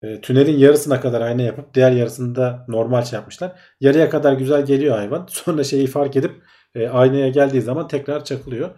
E, 0.03 0.21
tünelin 0.21 0.57
yarısına 0.57 1.01
kadar 1.01 1.21
ayna 1.21 1.41
yapıp 1.41 1.73
diğer 1.73 1.91
yarısını 1.91 2.35
da 2.35 2.65
normal 2.67 3.03
şey 3.03 3.17
yapmışlar. 3.17 3.51
Yarıya 3.79 4.09
kadar 4.09 4.33
güzel 4.33 4.65
geliyor 4.65 4.97
hayvan. 4.97 5.27
Sonra 5.29 5.63
şeyi 5.63 5.87
fark 5.87 6.15
edip 6.15 6.31
e, 6.75 6.87
aynaya 6.87 7.29
geldiği 7.29 7.61
zaman 7.61 7.87
tekrar 7.87 8.23
çakılıyor. 8.23 8.69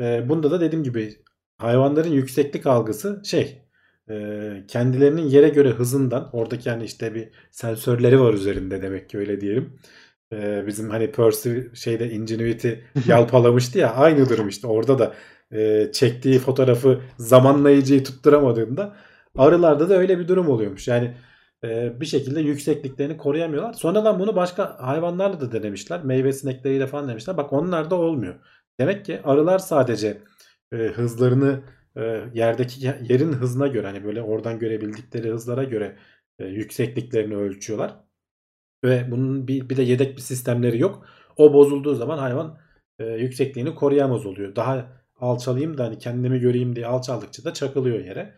E, 0.00 0.28
bunda 0.28 0.50
da 0.50 0.60
dediğim 0.60 0.84
gibi 0.84 1.16
hayvanların 1.58 2.10
yükseklik 2.10 2.66
algısı 2.66 3.22
şey 3.24 3.62
e, 4.10 4.64
kendilerinin 4.68 5.22
yere 5.22 5.48
göre 5.48 5.70
hızından 5.70 6.30
oradaki 6.32 6.68
yani 6.68 6.84
işte 6.84 7.14
bir 7.14 7.28
sensörleri 7.50 8.20
var 8.20 8.34
üzerinde 8.34 8.82
demek 8.82 9.10
ki 9.10 9.18
öyle 9.18 9.40
diyelim. 9.40 9.78
E, 10.32 10.66
bizim 10.66 10.90
hani 10.90 11.12
Percy 11.12 11.58
şeyde 11.74 12.10
Ingenuity 12.10 12.70
yalpalamıştı 13.06 13.78
ya 13.78 13.94
aynı 13.94 14.28
durum 14.28 14.48
işte 14.48 14.66
orada 14.66 14.98
da 14.98 15.14
e, 15.52 15.92
çektiği 15.92 16.38
fotoğrafı 16.38 17.00
zamanlayıcıyı 17.18 18.04
tutturamadığında 18.04 18.96
arılarda 19.38 19.88
da 19.90 19.94
öyle 19.94 20.18
bir 20.18 20.28
durum 20.28 20.48
oluyormuş. 20.48 20.88
Yani 20.88 21.14
e, 21.64 22.00
bir 22.00 22.06
şekilde 22.06 22.40
yüksekliklerini 22.40 23.16
koruyamıyorlar. 23.16 23.72
Sonradan 23.72 24.18
bunu 24.18 24.36
başka 24.36 24.78
hayvanlarla 24.80 25.40
da 25.40 25.52
denemişler. 25.52 26.04
Meyve 26.04 26.32
sinekleriyle 26.32 26.86
falan 26.86 27.04
denemişler. 27.04 27.36
Bak 27.36 27.52
onlar 27.52 27.90
da 27.90 27.94
olmuyor. 27.94 28.34
Demek 28.80 29.04
ki 29.04 29.20
arılar 29.24 29.58
sadece 29.58 30.22
e, 30.72 30.76
hızlarını 30.76 31.62
e, 31.96 32.24
yerdeki 32.34 32.86
yerin 32.86 33.32
hızına 33.32 33.66
göre 33.66 33.86
hani 33.86 34.04
böyle 34.04 34.22
oradan 34.22 34.58
görebildikleri 34.58 35.30
hızlara 35.30 35.64
göre 35.64 35.96
e, 36.38 36.46
yüksekliklerini 36.46 37.36
ölçüyorlar. 37.36 37.96
Ve 38.84 39.10
bunun 39.10 39.48
bir, 39.48 39.68
bir 39.68 39.76
de 39.76 39.82
yedek 39.82 40.16
bir 40.16 40.22
sistemleri 40.22 40.78
yok. 40.78 41.06
O 41.36 41.52
bozulduğu 41.52 41.94
zaman 41.94 42.18
hayvan 42.18 42.58
e, 42.98 43.04
yüksekliğini 43.04 43.74
koruyamaz 43.74 44.26
oluyor. 44.26 44.56
Daha 44.56 45.02
alçalayayım 45.20 45.78
da 45.78 45.84
hani 45.84 45.98
kendimi 45.98 46.40
göreyim 46.40 46.76
diye 46.76 46.86
alçaldıkça 46.86 47.44
da 47.44 47.54
çakılıyor 47.54 48.04
yere. 48.04 48.34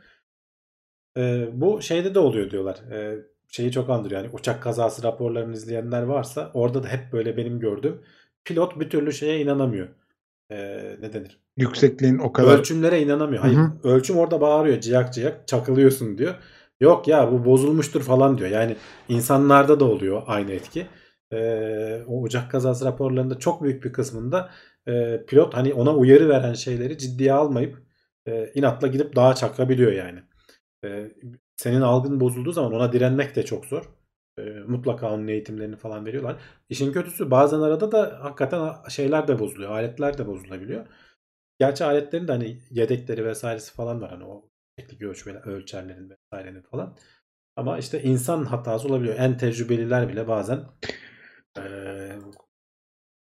E, 1.16 1.49
bu 1.53 1.82
şeyde 1.82 2.14
de 2.14 2.18
oluyor 2.18 2.51
diyorlar. 2.51 2.76
E, 2.93 3.18
şeyi 3.49 3.72
çok 3.72 3.90
andırıyor. 3.90 4.24
Yani 4.24 4.34
uçak 4.34 4.62
kazası 4.62 5.03
raporlarını 5.03 5.55
izleyenler 5.55 6.03
varsa 6.03 6.51
orada 6.55 6.82
da 6.82 6.88
hep 6.88 7.12
böyle 7.12 7.36
benim 7.36 7.61
gördüğüm 7.61 8.03
pilot 8.45 8.80
bir 8.80 8.90
türlü 8.90 9.12
şeye 9.12 9.40
inanamıyor. 9.40 10.02
E, 10.51 10.57
ne 11.01 11.12
denir? 11.12 11.40
Yüksekliğin 11.57 12.18
o 12.18 12.32
kadar. 12.32 12.59
Ölçümlere 12.59 13.03
inanamıyor. 13.03 13.43
Hayır, 13.43 13.59
ölçüm 13.84 14.16
orada 14.16 14.40
bağırıyor 14.40 14.80
ciyak 14.80 15.14
ciyak 15.14 15.49
çakılıyorsun 15.49 16.18
diyor. 16.18 16.34
Yok 16.80 17.09
ya 17.09 17.32
bu 17.32 17.45
bozulmuştur 17.45 18.03
falan 18.03 18.38
diyor. 18.38 18.51
Yani 18.51 18.76
insanlarda 19.09 19.80
da 19.80 19.84
oluyor 19.84 20.22
aynı 20.26 20.53
etki. 20.53 20.86
Ee, 21.32 22.03
o 22.07 22.22
uçak 22.22 22.51
kazası 22.51 22.84
raporlarında 22.84 23.38
çok 23.38 23.62
büyük 23.62 23.84
bir 23.84 23.93
kısmında 23.93 24.51
e, 24.88 25.24
pilot 25.26 25.55
hani 25.55 25.74
ona 25.74 25.97
uyarı 25.97 26.28
veren 26.28 26.53
şeyleri 26.53 26.99
ciddiye 26.99 27.32
almayıp 27.32 27.82
e, 28.26 28.53
inatla 28.55 28.88
gidip 28.88 29.16
dağa 29.16 29.34
çakabiliyor 29.34 29.93
yani. 29.93 30.22
E, 30.84 31.11
senin 31.57 31.80
algın 31.80 32.20
bozulduğu 32.20 32.53
zaman 32.53 32.72
ona 32.72 32.93
direnmek 32.93 33.36
de 33.36 33.45
çok 33.45 33.66
zor. 33.66 33.84
E, 34.43 34.61
mutlaka 34.61 35.14
onun 35.14 35.28
eğitimlerini 35.28 35.76
falan 35.76 36.07
veriyorlar. 36.07 36.36
İşin 36.68 36.93
kötüsü 36.93 37.30
bazen 37.30 37.61
arada 37.61 37.93
da 37.93 38.18
hakikaten 38.22 38.88
şeyler 38.88 39.28
de 39.28 39.38
bozuluyor. 39.38 39.70
Aletler 39.70 40.18
de 40.18 40.26
bozulabiliyor. 40.26 40.86
Gerçi 41.59 41.84
aletlerin 41.84 42.28
de 42.28 42.32
hani 42.32 42.59
yedekleri 42.70 43.24
vesairesi 43.24 43.74
falan 43.74 44.01
var. 44.03 44.11
Hani 44.11 44.24
o 44.24 44.51
teknik 44.76 45.03
ölçmeler, 45.03 45.47
ölçerlerin 45.47 46.11
vesairenin 46.11 46.62
falan. 46.62 46.97
Ama 47.57 47.78
işte 47.78 48.03
insan 48.03 48.45
hatası 48.45 48.88
olabiliyor. 48.88 49.16
En 49.18 49.38
tecrübeliler 49.38 50.09
bile 50.09 50.28
bazen 50.28 50.61
e, 51.59 51.62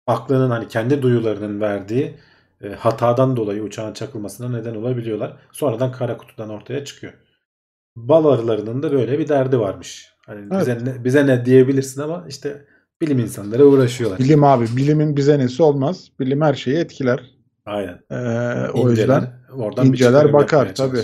aklının 0.06 0.50
hani 0.50 0.68
kendi 0.68 1.02
duyularının 1.02 1.60
verdiği 1.60 2.18
e, 2.60 2.68
hatadan 2.68 3.36
dolayı 3.36 3.62
uçağın 3.62 3.92
çakılmasına 3.92 4.48
neden 4.48 4.74
olabiliyorlar. 4.74 5.36
Sonradan 5.52 5.92
kara 5.92 6.16
kutudan 6.16 6.50
ortaya 6.50 6.84
çıkıyor. 6.84 7.12
Bal 7.96 8.24
arılarının 8.24 8.82
da 8.82 8.92
böyle 8.92 9.18
bir 9.18 9.28
derdi 9.28 9.58
varmış. 9.60 10.11
Hani 10.26 10.40
Evet. 10.52 10.60
bize 10.60 10.84
ne, 10.84 11.04
bize 11.04 11.26
ne 11.26 11.44
diyebilirsin 11.44 12.00
ama 12.00 12.24
işte 12.28 12.64
bilim 13.00 13.18
insanları 13.18 13.66
uğraşıyorlar. 13.66 14.18
Bilim 14.18 14.44
abi. 14.44 14.64
Bilimin 14.76 15.16
bize 15.16 15.38
nesi 15.38 15.62
olmaz. 15.62 16.08
Bilim 16.20 16.40
her 16.40 16.54
şeyi 16.54 16.76
etkiler. 16.76 17.20
Aynen. 17.66 17.98
Ee, 18.10 18.14
o 18.74 18.90
İnceler, 18.90 18.90
yüzden 19.20 19.32
oradan 19.52 19.86
inceler 19.86 20.32
bakar, 20.32 20.74
tabii. 20.74 20.98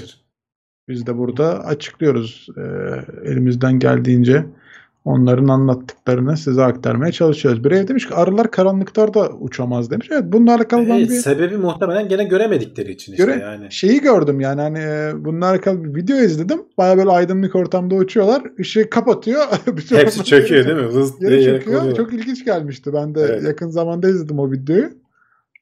biz 0.88 1.06
de 1.06 1.16
burada 1.18 1.64
açıklıyoruz. 1.64 2.46
Ee, 2.56 2.62
elimizden 3.30 3.78
geldiğince 3.78 4.46
onların 5.04 5.48
anlattıklarını 5.48 6.36
size 6.36 6.62
aktarmaya 6.64 7.12
çalışıyoruz. 7.12 7.64
Bir 7.64 7.70
ev 7.70 7.88
demiş 7.88 8.08
ki 8.08 8.14
arılar 8.14 8.50
karanlıklarda 8.50 9.28
uçamaz 9.30 9.90
demiş. 9.90 10.08
Evet 10.12 10.24
bununla 10.26 10.54
alakalı 10.54 10.88
ben 10.88 10.94
Evet, 10.98 11.10
bir 11.10 11.14
sebebi 11.14 11.56
muhtemelen 11.56 12.08
gene 12.08 12.24
göremedikleri 12.24 12.90
için 12.92 13.12
işte 13.12 13.24
Göre- 13.24 13.38
yani. 13.42 13.66
şeyi 13.72 14.00
gördüm 14.00 14.40
yani 14.40 14.60
hani 14.60 14.78
e, 14.78 15.12
bununla 15.24 15.46
alakalı 15.46 15.84
bir 15.84 15.94
video 15.94 16.16
izledim. 16.16 16.62
Baya 16.78 16.98
böyle 16.98 17.10
aydınlık 17.10 17.54
ortamda 17.56 17.94
uçuyorlar. 17.94 18.42
Işığı 18.58 18.90
kapatıyor. 18.90 19.42
Bütün 19.76 19.96
Hepsi 19.96 20.24
çöküyor 20.24 20.64
değil 20.64 20.76
mi? 20.76 21.04
Diye 21.20 21.40
Yere 21.40 21.58
çöküyor. 21.58 21.78
konuyor. 21.80 21.96
Çok 21.96 22.12
ilginç 22.12 22.44
gelmişti. 22.44 22.92
Ben 22.92 23.14
de 23.14 23.20
Evet. 23.20 23.42
yakın 23.42 23.68
zamanda 23.68 24.08
izledim 24.08 24.38
o 24.38 24.50
videoyu. 24.52 24.84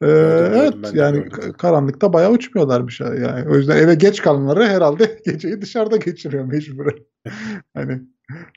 Ee, 0.02 0.06
Gördüm, 0.06 0.52
evet 0.56 0.74
ben 0.82 0.98
yani 0.98 1.16
gördüm. 1.16 1.30
ka- 1.32 1.52
karanlıkta 1.52 2.12
bayağı 2.12 2.30
uçmuyorlarmış. 2.30 3.00
Yani. 3.00 3.48
O 3.50 3.56
yüzden 3.56 3.76
eve 3.76 3.94
geç 3.94 4.22
kalanları 4.22 4.64
herhalde 4.64 5.18
geceyi 5.26 5.62
dışarıda 5.62 5.96
geçiriyor 5.96 6.44
mecburen. 6.44 6.98
hani 7.74 8.02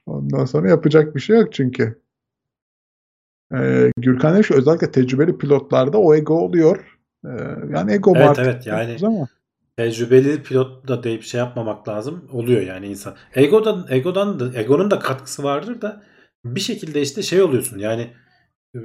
ondan 0.05 0.45
sonra 0.45 0.69
yapacak 0.69 1.15
bir 1.15 1.19
şey 1.19 1.37
yok 1.37 1.53
çünkü. 1.53 2.01
Ee, 3.55 3.91
Gürkan 3.97 4.33
demiş 4.33 4.51
özellikle 4.51 4.91
tecrübeli 4.91 5.37
pilotlarda 5.37 5.97
o 5.97 6.15
ego 6.15 6.33
oluyor. 6.33 6.99
Ee, 7.25 7.29
yani 7.73 7.91
ego 7.91 8.13
Evet, 8.15 8.29
artık 8.29 8.45
evet, 8.45 8.67
yani- 8.67 8.97
ama. 9.03 9.27
Tecrübeli 9.77 10.43
pilot 10.43 10.87
da 10.87 11.03
deyip 11.03 11.23
şey 11.23 11.39
yapmamak 11.39 11.87
lazım. 11.87 12.29
Oluyor 12.31 12.61
yani 12.61 12.87
insan. 12.87 13.15
Egodan 13.35 13.85
egodan 13.89 14.39
da 14.39 14.59
egonun 14.59 14.91
da 14.91 14.99
katkısı 14.99 15.43
vardır 15.43 15.81
da 15.81 16.03
bir 16.45 16.59
şekilde 16.59 17.01
işte 17.01 17.21
şey 17.21 17.41
oluyorsun. 17.41 17.79
Yani 17.79 18.13
e, 18.75 18.79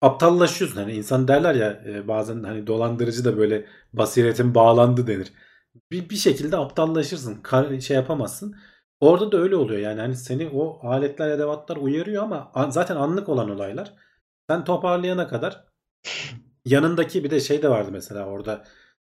aptallaşıyorsun. 0.00 0.76
Hani 0.76 0.92
insan 0.92 1.28
derler 1.28 1.54
ya 1.54 1.82
e, 1.86 2.08
bazen 2.08 2.42
hani 2.42 2.66
dolandırıcı 2.66 3.24
da 3.24 3.36
böyle 3.36 3.66
basiretin 3.92 4.54
bağlandı 4.54 5.06
denir. 5.06 5.32
Bir, 5.90 6.10
bir 6.10 6.16
şekilde 6.16 6.56
aptallaşırsın. 6.56 7.34
Kar- 7.42 7.80
şey 7.80 7.96
yapamazsın. 7.96 8.56
Orada 9.00 9.32
da 9.32 9.36
öyle 9.38 9.56
oluyor. 9.56 9.80
Yani 9.80 10.00
hani 10.00 10.16
seni 10.16 10.48
o 10.48 10.88
aletler, 10.88 11.30
edevatlar 11.30 11.76
uyarıyor 11.76 12.22
ama 12.22 12.50
an- 12.54 12.70
zaten 12.70 12.96
anlık 12.96 13.28
olan 13.28 13.50
olaylar. 13.50 13.94
Sen 14.50 14.64
toparlayana 14.64 15.28
kadar 15.28 15.64
yanındaki 16.64 17.24
bir 17.24 17.30
de 17.30 17.40
şey 17.40 17.62
de 17.62 17.68
vardı 17.68 17.88
mesela 17.92 18.26
orada 18.26 18.64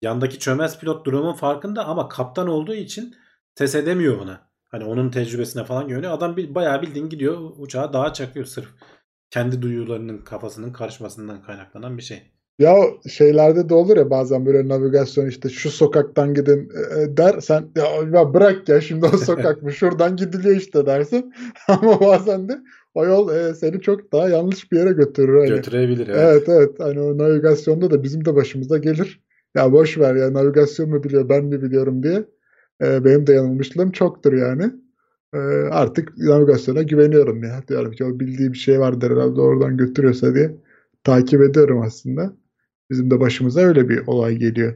yandaki 0.02 0.40
çömez 0.40 0.80
pilot 0.80 1.06
durumun 1.06 1.34
farkında 1.34 1.86
ama 1.86 2.08
kaptan 2.10 2.48
olduğu 2.48 2.74
için 2.76 3.16
ses 3.56 3.76
edemiyor 3.76 4.20
ona. 4.22 4.50
Hani 4.70 4.84
onun 4.86 5.12
tecrübesine 5.12 5.64
falan 5.66 5.88
güveniyor. 5.88 6.12
Adam 6.14 6.38
bir, 6.38 6.56
bayağı 6.56 6.82
bildiğin 6.82 7.10
gidiyor 7.10 7.52
uçağa 7.58 7.94
dağa 7.94 8.14
çakıyor 8.14 8.46
sırf. 8.46 8.70
Kendi 9.30 9.62
duyularının 9.62 10.18
kafasının 10.18 10.74
karışmasından 10.74 11.42
kaynaklanan 11.42 11.98
bir 11.98 12.04
şey. 12.04 12.32
Ya 12.60 12.76
şeylerde 13.10 13.70
de 13.70 13.74
olur 13.74 13.98
ya 13.98 14.10
bazen 14.10 14.46
böyle 14.46 14.68
navigasyon 14.68 15.28
işte 15.28 15.50
şu 15.50 15.70
sokaktan 15.70 16.34
gidin 16.34 16.72
e, 16.98 17.18
der 17.18 17.40
sen 17.40 17.66
ya, 17.76 17.86
ya 18.14 18.34
bırak 18.34 18.70
ya 18.70 18.82
şimdi 18.82 19.06
o 19.06 19.18
sokak 19.18 19.64
mı 19.64 19.72
şuradan 19.74 20.16
gidiliyor 20.16 20.56
işte 20.56 20.86
dersin 20.86 21.34
ama 21.68 22.00
bazen 22.02 22.50
de 22.50 22.60
o 22.94 23.06
yol 23.06 23.36
e, 23.36 23.54
seni 23.54 23.82
çok 23.82 24.14
daha 24.14 24.30
yanlış 24.30 24.72
bir 24.72 24.78
yere 24.78 24.92
götürür. 24.92 25.38
Hani. 25.38 25.50
Götürebilir 25.50 26.08
evet. 26.08 26.20
Evet 26.20 26.50
evet 26.50 26.72
hani 26.80 27.00
o 27.00 27.18
navigasyonda 27.18 27.92
da 27.92 28.04
bizim 28.04 28.26
de 28.26 28.36
başımıza 28.36 28.78
gelir. 28.78 29.24
Ya 29.56 29.72
boş 29.72 29.98
ver 29.98 30.16
ya 30.16 30.34
navigasyon 30.34 30.90
mu 30.90 31.04
biliyor 31.04 31.30
ben 31.30 31.46
mi 31.46 31.62
biliyorum 31.62 32.04
diye. 32.04 32.26
E, 32.82 33.06
benim 33.06 33.28
de 33.28 33.34
yanılmışlığım 33.34 33.92
çoktur 33.92 34.34
yani. 34.34 34.72
E, 35.34 35.38
artık 35.72 36.18
navigasyona 36.18 36.82
güveniyorum 36.82 37.44
ya. 37.44 37.62
Diyorum 37.68 37.92
ki 37.92 38.06
o 38.06 38.20
bildiği 38.20 38.54
bir 38.54 38.58
şey 38.58 38.80
vardır 38.80 39.12
herhalde 39.12 39.42
oradan 39.42 39.78
götürüyorsa 39.78 40.36
diye 40.36 40.56
takip 41.04 41.42
ediyorum 41.42 41.82
aslında. 41.82 42.34
Bizim 42.90 43.12
de 43.12 43.20
başımıza 43.20 43.60
öyle 43.62 43.90
bir 43.90 44.08
olay 44.08 44.36
geliyor. 44.36 44.76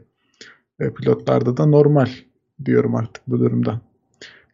E, 0.79 0.93
pilotlarda 0.93 1.57
da 1.57 1.65
normal 1.65 2.09
diyorum 2.65 2.95
artık 2.95 3.23
bu 3.27 3.39
durumda. 3.39 3.81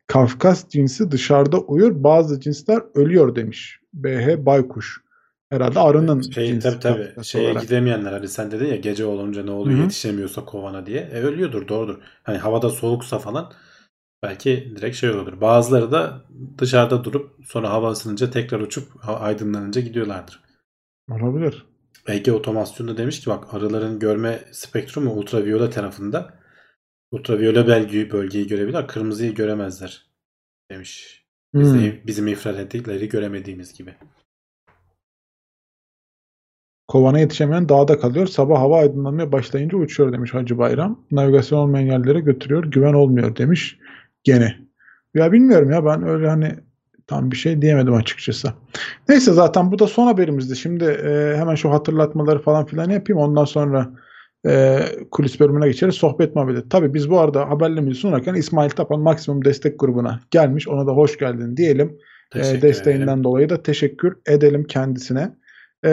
Kafkas 0.07 0.69
cinsi 0.69 1.11
dışarıda 1.11 1.59
uyur 1.59 2.03
bazı 2.03 2.39
cinsler 2.39 2.81
ölüyor 2.95 3.35
demiş. 3.35 3.79
BH 3.93 4.45
Baykuş. 4.45 5.01
Herhalde 5.49 5.79
arının 5.79 6.21
Şey, 6.21 6.47
cinsi 6.47 6.79
tabii 6.79 6.79
tabii. 6.79 7.23
Şeye 7.23 7.47
olarak. 7.49 7.61
gidemeyenler 7.61 8.11
hani 8.11 8.27
sen 8.27 8.51
dedin 8.51 8.65
ya 8.65 8.75
gece 8.75 9.05
olunca 9.05 9.43
ne 9.43 9.51
oluyor 9.51 9.75
Hı 9.77 9.79
hı. 9.79 9.83
yetişemiyorsa 9.83 10.45
kovana 10.45 10.85
diye. 10.85 10.99
E, 10.99 11.21
ölüyordur 11.21 11.67
doğrudur. 11.67 11.97
Hani 12.23 12.37
havada 12.37 12.69
soğuksa 12.69 13.19
falan 13.19 13.51
belki 14.23 14.73
direkt 14.75 14.97
şey 14.97 15.09
olur. 15.09 15.41
Bazıları 15.41 15.91
da 15.91 16.21
dışarıda 16.57 17.03
durup 17.03 17.31
sonra 17.45 17.69
hava 17.69 17.91
ısınınca 17.91 18.31
tekrar 18.31 18.59
uçup 18.59 18.87
aydınlanınca 19.07 19.81
gidiyorlardır. 19.81 20.43
Olabilir. 21.11 21.65
Ege 22.09 22.31
Otomasyon'da 22.31 22.97
demiş 22.97 23.19
ki 23.19 23.29
bak 23.29 23.53
arıların 23.53 23.99
görme 23.99 24.39
spektrumu 24.51 25.11
ultraviyole 25.11 25.69
tarafında. 25.69 26.39
Ultraviyole 27.11 27.67
bölgeyi, 27.67 28.11
bölgeyi 28.11 28.47
görebilir, 28.47 28.87
kırmızıyı 28.87 29.35
göremezler 29.35 30.05
demiş. 30.71 31.25
Biz 31.53 31.73
Hmm. 31.73 31.79
de 31.79 32.01
bizim 32.07 32.27
infraredleri 32.27 33.09
göremediğimiz 33.09 33.73
gibi. 33.73 33.95
Kovana 36.87 37.19
yetişemeyen 37.19 37.69
dağda 37.69 37.99
kalıyor. 37.99 38.27
Sabah 38.27 38.59
hava 38.59 38.79
aydınlanmaya 38.79 39.31
başlayınca 39.31 39.77
uçuyor 39.77 40.13
demiş 40.13 40.33
Hacı 40.33 40.57
Bayram. 40.57 41.05
Navigasyon 41.11 41.59
olmayan 41.59 41.85
yerlere 41.85 42.19
götürüyor. 42.19 42.63
Güven 42.63 42.93
olmuyor 42.93 43.35
demiş. 43.35 43.79
Gene. 44.23 44.59
Ya 45.13 45.31
bilmiyorum 45.31 45.71
ya 45.71 45.85
ben 45.85 46.03
öyle 46.07 46.29
hani 46.29 46.55
tam 47.09 47.31
bir 47.31 47.35
şey 47.35 47.61
diyemedim 47.61 47.93
açıkçası. 47.93 48.53
Neyse 49.09 49.33
zaten 49.33 49.71
bu 49.71 49.79
da 49.79 49.87
son 49.87 50.07
haberimizdi. 50.07 50.55
Şimdi 50.55 50.83
e, 50.83 51.37
hemen 51.37 51.55
şu 51.55 51.71
hatırlatmaları 51.71 52.39
falan 52.41 52.65
filan 52.65 52.89
yapayım. 52.89 53.21
Ondan 53.21 53.45
sonra 53.45 53.89
e, 54.47 54.79
kulis 55.11 55.39
bölümüne 55.39 55.67
geçeriz. 55.67 55.95
Sohbet 55.95 56.35
muhabbeti. 56.35 56.69
Tabii 56.69 56.93
biz 56.93 57.09
bu 57.09 57.19
arada 57.19 57.49
haberlerimizi 57.49 57.99
sunarken 57.99 58.33
İsmail 58.33 58.69
Tapan 58.69 58.99
Maksimum 58.99 59.45
Destek 59.45 59.79
grubuna 59.79 60.19
gelmiş. 60.31 60.67
Ona 60.67 60.87
da 60.87 60.91
hoş 60.91 61.17
geldin 61.17 61.57
diyelim. 61.57 61.97
E, 62.35 62.61
desteğinden 62.61 63.03
ederim. 63.03 63.23
dolayı 63.23 63.49
da 63.49 63.63
teşekkür 63.63 64.15
edelim 64.27 64.63
kendisine. 64.63 65.31
E, 65.85 65.91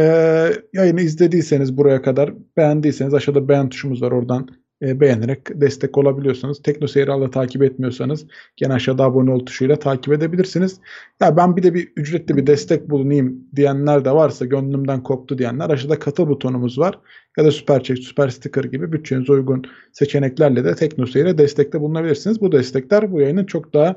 yayını 0.73 1.01
izlediyseniz 1.01 1.77
buraya 1.77 2.03
kadar 2.03 2.35
beğendiyseniz 2.57 3.15
aşağıda 3.15 3.49
beğen 3.49 3.69
tuşumuz 3.69 4.03
var 4.03 4.13
oradan 4.13 4.49
e, 4.83 5.01
beğenerek 5.01 5.61
destek 5.61 5.99
olabiliyorsanız. 5.99 6.63
Tekno 6.63 6.87
Seyri 6.87 7.13
Ağla 7.13 7.31
takip 7.31 7.63
etmiyorsanız 7.63 8.27
gene 8.57 8.73
aşağıda 8.73 9.05
abone 9.05 9.31
ol 9.31 9.47
tuşuyla 9.47 9.77
takip 9.79 10.13
edebilirsiniz. 10.13 10.81
Ya 11.21 11.37
ben 11.37 11.57
bir 11.57 11.63
de 11.63 11.75
bir 11.75 11.93
ücretli 11.97 12.37
bir 12.37 12.47
destek 12.47 12.91
bulunayım 12.91 13.37
diyenler 13.57 14.05
de 14.05 14.11
varsa 14.11 14.45
gönlümden 14.45 15.03
koptu 15.03 15.39
diyenler 15.39 15.71
aşağıda 15.71 15.99
katıl 15.99 16.29
butonumuz 16.29 16.79
var. 16.79 16.99
Ya 17.39 17.45
da 17.45 17.51
süper 17.51 17.83
çek, 17.83 17.99
süper 17.99 18.29
sticker 18.29 18.65
gibi 18.65 18.93
bütçenize 18.93 19.33
uygun 19.33 19.65
seçeneklerle 19.93 20.65
de 20.65 20.75
Tekno 20.75 21.07
Seyir'e 21.07 21.39
destekte 21.39 21.81
bulunabilirsiniz. 21.81 22.41
Bu 22.41 22.53
destekler 22.53 23.13
bu 23.13 23.21
yayının 23.21 23.45
çok 23.47 23.75
daha 23.75 23.97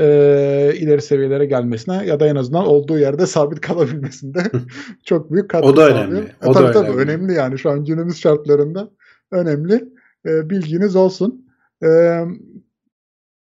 e, 0.00 0.04
ileri 0.76 1.02
seviyelere 1.02 1.46
gelmesine 1.46 2.06
ya 2.06 2.20
da 2.20 2.26
en 2.26 2.36
azından 2.36 2.66
olduğu 2.66 2.98
yerde 2.98 3.26
sabit 3.26 3.60
kalabilmesinde 3.66 4.38
çok 5.04 5.32
büyük 5.32 5.50
katkı 5.50 5.68
O 5.68 5.76
da 5.76 5.88
sağlıyor. 5.88 6.08
önemli, 6.08 6.18
E, 6.42 6.46
o 6.46 6.54
da 6.54 6.58
tabii 6.58 6.72
tabii 6.72 6.90
önemli. 6.90 7.02
önemli 7.12 7.32
yani 7.34 7.58
şu 7.58 7.70
an 7.70 7.84
günümüz 7.84 8.16
şartlarında 8.20 8.90
önemli. 9.32 9.84
E, 10.26 10.50
bilginiz 10.50 10.96
olsun. 10.96 11.46
E, 11.84 12.20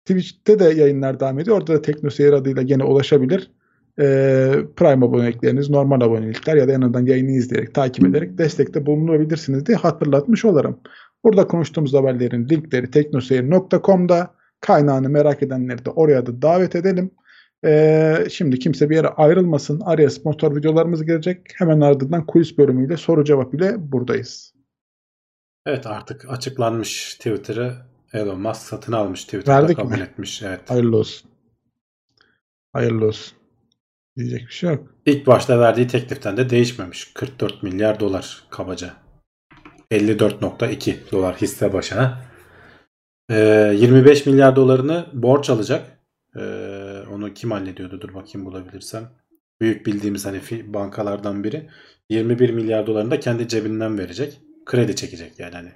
Twitch'te 0.06 0.60
de 0.60 0.64
yayınlar 0.64 1.20
devam 1.20 1.40
ediyor. 1.40 1.58
Orada 1.58 1.74
da 1.74 1.82
Tekno 1.82 2.10
Seyir 2.10 2.34
adıyla 2.34 2.62
gene 2.62 2.84
ulaşabilir. 2.84 3.52
E, 4.00 4.04
Prime 4.76 5.06
abonelikleriniz, 5.06 5.70
normal 5.70 6.02
abonelikler 6.02 6.56
ya 6.56 6.68
da 6.68 6.72
en 6.72 6.82
azından 6.82 7.06
yayını 7.06 7.32
izleyerek, 7.32 7.74
takip 7.74 8.08
ederek 8.08 8.38
destekte 8.38 8.86
bulunabilirsiniz 8.86 9.66
diye 9.66 9.78
hatırlatmış 9.78 10.46
olarım. 10.46 10.80
Burada 11.24 11.48
konuştuğumuz 11.48 11.94
haberlerin 11.94 12.50
linkleri 12.50 12.92
teknoseyir.com'da 12.92 14.32
kaynağını 14.62 15.10
merak 15.10 15.44
edenleri 15.44 15.86
de 15.86 15.90
oraya 15.90 16.26
da 16.26 16.42
davet 16.42 16.76
edelim. 16.76 17.12
Ee, 17.66 18.26
şimdi 18.30 18.60
kimse 18.60 18.90
bir 18.90 18.96
yere 18.96 19.08
ayrılmasın. 19.08 19.80
Araya 19.80 20.10
sponsor 20.10 20.56
videolarımız 20.56 21.06
gelecek. 21.06 21.42
Hemen 21.56 21.82
ardından 21.82 22.26
kulis 22.26 22.58
bölümüyle 22.58 22.98
soru 22.98 23.24
cevap 23.24 23.54
ile 23.54 23.92
buradayız. 23.92 24.55
Evet 25.66 25.88
artık 25.88 26.30
açıklanmış 26.30 27.14
Twitter'ı 27.16 27.76
Elon 28.14 28.40
Musk 28.42 28.62
satın 28.62 28.92
almış. 28.94 29.24
Twitter'da 29.24 29.62
Verdik 29.62 29.78
kabul 29.78 29.90
mi? 29.98 30.00
etmiş. 30.04 30.42
Evet. 30.44 30.70
Hayırlı 30.70 30.98
olsun. 30.98 31.30
Hayırlı 32.74 33.06
olsun. 33.08 33.38
Diyecek 34.18 34.42
bir 34.48 34.54
şey 34.54 34.70
yok. 34.70 34.88
İlk 35.06 35.28
başta 35.28 35.60
verdiği 35.60 35.88
tekliften 35.88 36.38
de 36.38 36.50
değişmemiş. 36.50 37.14
44 37.14 37.64
milyar 37.64 38.00
dolar 38.00 38.44
kabaca. 38.50 38.94
54.2 39.92 41.12
dolar 41.12 41.36
hisse 41.36 41.74
başına. 41.74 42.22
Ee, 43.30 43.74
25 43.78 44.26
milyar 44.26 44.56
dolarını 44.56 45.06
borç 45.14 45.50
alacak. 45.50 46.00
Ee, 46.36 46.40
onu 47.12 47.34
kim 47.34 47.52
hallediyordu? 47.52 48.02
Dur 48.02 48.14
bakayım 48.14 48.46
bulabilirsem. 48.46 49.10
Büyük 49.62 49.86
bildiğimiz 49.86 50.26
hani 50.26 50.42
bankalardan 50.74 51.44
biri. 51.44 51.70
21 52.10 52.50
milyar 52.50 52.88
dolarını 52.88 53.12
da 53.12 53.20
kendi 53.20 53.48
cebinden 53.48 53.98
verecek. 53.98 54.42
Kredi 54.66 54.96
çekecek 54.96 55.40
yani 55.40 55.56
hani. 55.56 55.72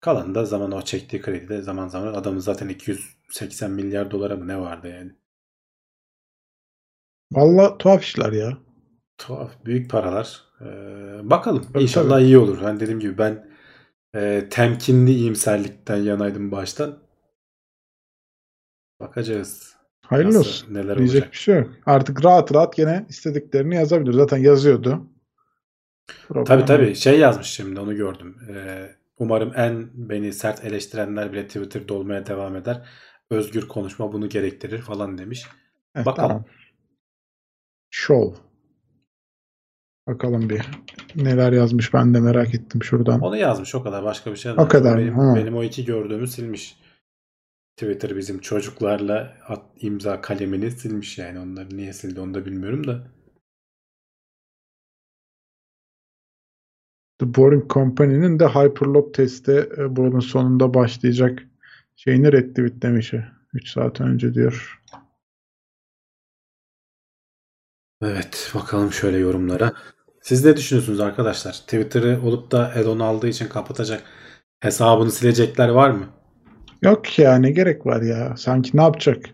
Kalanı 0.00 0.34
da 0.34 0.44
zaman 0.44 0.72
o 0.72 0.82
çektiği 0.82 1.22
kredide 1.22 1.62
zaman 1.62 1.88
zaman 1.88 2.14
adamın 2.14 2.38
zaten 2.38 2.68
280 2.68 3.70
milyar 3.70 4.10
dolara 4.10 4.36
mı 4.36 4.48
ne 4.48 4.60
vardı 4.60 4.88
yani. 4.88 5.12
Valla 7.32 7.78
tuhaf 7.78 8.02
işler 8.02 8.32
ya. 8.32 8.58
Tuhaf. 9.18 9.64
Büyük 9.64 9.90
paralar. 9.90 10.44
Ee, 10.60 10.64
bakalım. 11.30 11.66
Tabii, 11.72 11.82
İnşallah 11.82 12.10
tabii. 12.16 12.24
iyi 12.24 12.38
olur. 12.38 12.58
Ben 12.64 12.80
dediğim 12.80 13.00
gibi 13.00 13.18
ben 13.18 13.50
e, 14.14 14.46
temkinli 14.50 15.10
iyimserlikten 15.10 15.96
yanaydım 15.96 16.50
baştan. 16.52 16.98
Bakacağız. 19.00 19.76
Hayırlı 20.06 20.28
Nasıl, 20.28 20.40
olsun. 20.40 20.74
neler 20.74 20.98
Diyecek 20.98 21.14
olacak. 21.16 21.32
bir 21.32 21.36
şey 21.38 21.56
yok. 21.56 21.70
Artık 21.86 22.24
rahat 22.24 22.54
rahat 22.54 22.76
gene 22.76 23.06
istediklerini 23.08 23.74
yazabilir. 23.74 24.12
Zaten 24.12 24.36
yazıyordu. 24.38 25.06
Problem 26.28 26.44
Tabii 26.44 26.64
tabii. 26.64 26.94
Şey 26.96 27.18
yazmış 27.18 27.46
şimdi 27.46 27.80
onu 27.80 27.96
gördüm. 27.96 28.36
Ee, 28.50 28.90
umarım 29.18 29.52
en 29.56 29.90
beni 29.94 30.32
sert 30.32 30.64
eleştirenler 30.64 31.32
bile 31.32 31.46
Twitter'da 31.46 31.94
olmaya 31.94 32.26
devam 32.26 32.56
eder. 32.56 32.88
Özgür 33.30 33.68
konuşma 33.68 34.12
bunu 34.12 34.28
gerektirir 34.28 34.78
falan 34.78 35.18
demiş. 35.18 35.46
Evet, 35.94 36.06
Bakalım. 36.06 36.28
tamam. 36.28 36.44
Şov. 37.90 38.32
Bakalım 40.06 40.50
bir 40.50 40.60
neler 41.16 41.52
yazmış 41.52 41.94
ben 41.94 42.14
de 42.14 42.20
merak 42.20 42.54
ettim 42.54 42.82
şuradan. 42.82 43.20
Onu 43.20 43.36
yazmış 43.36 43.74
o 43.74 43.82
kadar. 43.82 44.04
Başka 44.04 44.30
bir 44.30 44.36
şey 44.36 44.52
O 44.52 44.68
kadar? 44.68 44.98
Benim, 44.98 45.14
Ha. 45.18 45.34
benim 45.36 45.56
o 45.56 45.62
iki 45.62 45.84
gördüğümü 45.84 46.26
silmiş. 46.26 46.76
Twitter 47.76 48.16
bizim 48.16 48.38
çocuklarla 48.40 49.36
at, 49.48 49.62
imza 49.80 50.20
kalemini 50.20 50.70
silmiş 50.70 51.18
yani. 51.18 51.38
Onları 51.38 51.76
niye 51.76 51.92
sildi 51.92 52.20
onu 52.20 52.34
da 52.34 52.46
bilmiyorum 52.46 52.86
da. 52.86 53.02
The 57.20 57.34
Boring 57.34 57.70
Company'nin 57.70 58.38
de 58.38 58.46
Hyperloop 58.46 59.14
testi 59.14 59.68
e, 59.78 59.96
bunun 59.96 60.20
sonunda 60.20 60.74
başlayacak 60.74 61.38
şeyini 61.96 62.32
retweetlemiş. 62.32 63.14
3 63.52 63.68
saat 63.68 64.00
önce 64.00 64.34
diyor. 64.34 64.82
Evet 68.02 68.52
bakalım 68.54 68.92
şöyle 68.92 69.18
yorumlara. 69.18 69.72
Siz 70.22 70.44
ne 70.44 70.56
düşünüyorsunuz 70.56 71.00
arkadaşlar? 71.00 71.52
Twitter'ı 71.52 72.20
olup 72.24 72.50
da 72.50 72.72
Elon 72.74 72.98
aldığı 72.98 73.28
için 73.28 73.48
kapatacak 73.48 74.02
hesabını 74.60 75.12
silecekler 75.12 75.68
var 75.68 75.90
mı? 75.90 76.06
Yok 76.82 77.18
ya 77.18 77.36
ne 77.36 77.50
gerek 77.50 77.86
var 77.86 78.02
ya. 78.02 78.36
Sanki 78.36 78.76
ne 78.76 78.82
yapacak? 78.82 79.24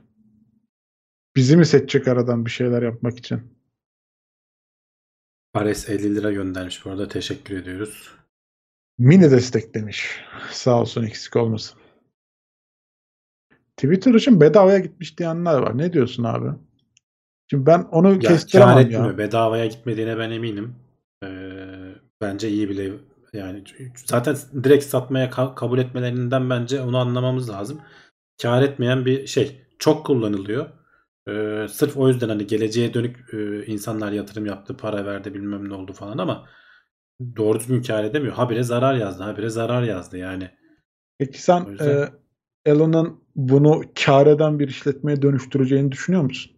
Bizi 1.37 1.57
mi 1.57 1.67
seçecek 1.67 2.09
aradan 2.09 2.47
bir 2.47 2.51
şeyler 2.51 2.83
yapmak 2.83 3.19
için? 3.19 3.56
Ares 5.57 5.89
50 5.91 6.15
lira 6.15 6.33
göndermiş 6.33 6.85
bu 6.85 6.91
arada 6.91 7.09
teşekkür 7.09 7.57
ediyoruz. 7.59 8.11
Mini 8.99 9.31
desteklemiş. 9.31 10.21
Sağ 10.51 10.81
olsun 10.81 11.03
eksik 11.03 11.37
olmasın. 11.37 11.79
Twitter 13.77 14.15
için 14.15 14.41
bedavaya 14.41 14.79
gitmiş 14.79 15.19
diyenler 15.19 15.59
var. 15.59 15.79
Ne 15.79 15.93
diyorsun 15.93 16.25
abi? 16.25 16.49
Şimdi 17.51 17.67
ben 17.67 17.83
onu 17.83 18.13
Ya 18.13 18.19
kestiremem 18.19 18.79
etmiyor. 18.79 19.11
ya. 19.11 19.19
Bedavaya 19.19 19.67
gitmediğine 19.67 20.19
ben 20.19 20.31
eminim. 20.31 20.75
Ee, 21.25 21.29
bence 22.21 22.49
iyi 22.49 22.69
bile 22.69 22.93
yani 23.33 23.65
zaten 24.07 24.37
direkt 24.65 24.85
satmaya 24.85 25.27
ka- 25.27 25.55
kabul 25.55 25.79
etmelerinden 25.79 26.51
bence 26.51 26.81
onu 26.83 26.99
anlamamız 26.99 27.51
lazım. 27.51 27.81
Kar 28.43 28.63
etmeyen 28.63 29.07
bir 29.07 29.27
şey. 29.27 29.61
Çok 29.79 30.07
kullanılıyor. 30.07 30.67
Ee, 31.29 31.67
sırf 31.71 31.97
o 31.97 32.09
yüzden 32.09 32.29
hani 32.29 32.47
geleceğe 32.47 32.95
dönük 32.95 33.35
e, 33.35 33.67
insanlar 33.67 34.13
yatırım 34.13 34.47
yaptı, 34.47 34.77
para 34.77 35.07
verdi 35.07 35.35
bilmem 35.35 35.69
ne 35.69 35.75
oldu 35.75 35.93
falan 35.93 36.19
ama 36.19 36.47
doğru 37.37 37.61
düzgün 37.61 37.83
kar 37.83 38.05
edemiyor. 38.05 38.35
Habire 38.35 38.63
zarar 38.63 38.95
yazdı, 38.95 39.23
habire 39.23 39.49
zarar 39.49 39.83
yazdı 39.83 40.19
yani. 40.19 40.51
Peki 41.19 41.43
sen 41.43 41.67
yüzden- 41.71 42.13
e, 42.67 42.71
Elon'un 42.71 43.25
bunu 43.37 43.83
kar 44.05 44.27
eden 44.27 44.59
bir 44.59 44.69
işletmeye 44.69 45.23
dönüştüreceğini 45.23 45.93
düşünüyor 45.93 46.23
musun? 46.23 46.53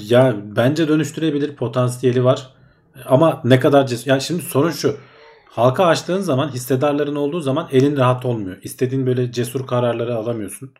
Ya 0.00 0.36
bence 0.56 0.88
dönüştürebilir 0.88 1.56
potansiyeli 1.56 2.24
var. 2.24 2.54
Ama 3.04 3.40
ne 3.44 3.60
kadar 3.60 3.86
cesur. 3.86 4.10
Yani 4.10 4.20
şimdi 4.20 4.42
sorun 4.42 4.70
şu. 4.70 4.96
Halka 5.48 5.86
açtığın 5.86 6.20
zaman 6.20 6.48
hissedarların 6.48 7.16
olduğu 7.16 7.40
zaman 7.40 7.68
elin 7.72 7.96
rahat 7.96 8.24
olmuyor. 8.24 8.56
İstediğin 8.62 9.06
böyle 9.06 9.32
cesur 9.32 9.66
kararları 9.66 10.14
alamıyorsun. 10.16 10.74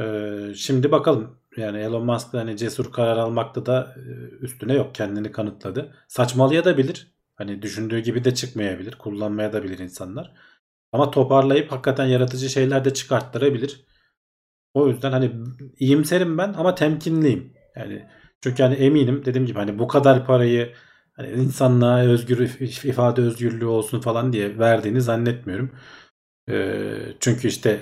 Ee, 0.00 0.52
şimdi 0.56 0.92
bakalım. 0.92 1.38
Yani 1.56 1.78
Elon 1.78 2.04
Musk 2.04 2.32
da 2.32 2.38
hani 2.38 2.56
cesur 2.56 2.92
karar 2.92 3.16
almakta 3.16 3.66
da 3.66 3.94
e, 3.96 4.00
üstüne 4.44 4.74
yok. 4.74 4.94
Kendini 4.94 5.32
kanıtladı. 5.32 5.94
Saçmalayabilir. 6.08 7.14
Hani 7.36 7.62
düşündüğü 7.62 7.98
gibi 8.00 8.24
de 8.24 8.34
çıkmayabilir. 8.34 8.92
Kullanmaya 8.92 9.52
da 9.52 9.62
bilir 9.64 9.78
insanlar. 9.78 10.32
Ama 10.92 11.10
toparlayıp 11.10 11.72
hakikaten 11.72 12.06
yaratıcı 12.06 12.50
şeyler 12.50 12.84
de 12.84 12.94
çıkarttırabilir. 12.94 13.86
O 14.74 14.88
yüzden 14.88 15.12
hani 15.12 15.32
iyimserim 15.78 16.38
ben 16.38 16.52
ama 16.52 16.74
temkinliyim. 16.74 17.52
Yani 17.76 18.08
çünkü 18.40 18.62
hani 18.62 18.74
eminim 18.74 19.24
dediğim 19.24 19.46
gibi 19.46 19.58
hani 19.58 19.78
bu 19.78 19.88
kadar 19.88 20.26
parayı 20.26 20.72
hani 21.12 21.28
insanlığa 21.30 22.00
özgür 22.00 22.38
ifade 22.84 23.22
özgürlüğü 23.22 23.66
olsun 23.66 24.00
falan 24.00 24.32
diye 24.32 24.58
verdiğini 24.58 25.00
zannetmiyorum. 25.00 25.72
Ee, 26.50 26.98
çünkü 27.20 27.48
işte 27.48 27.80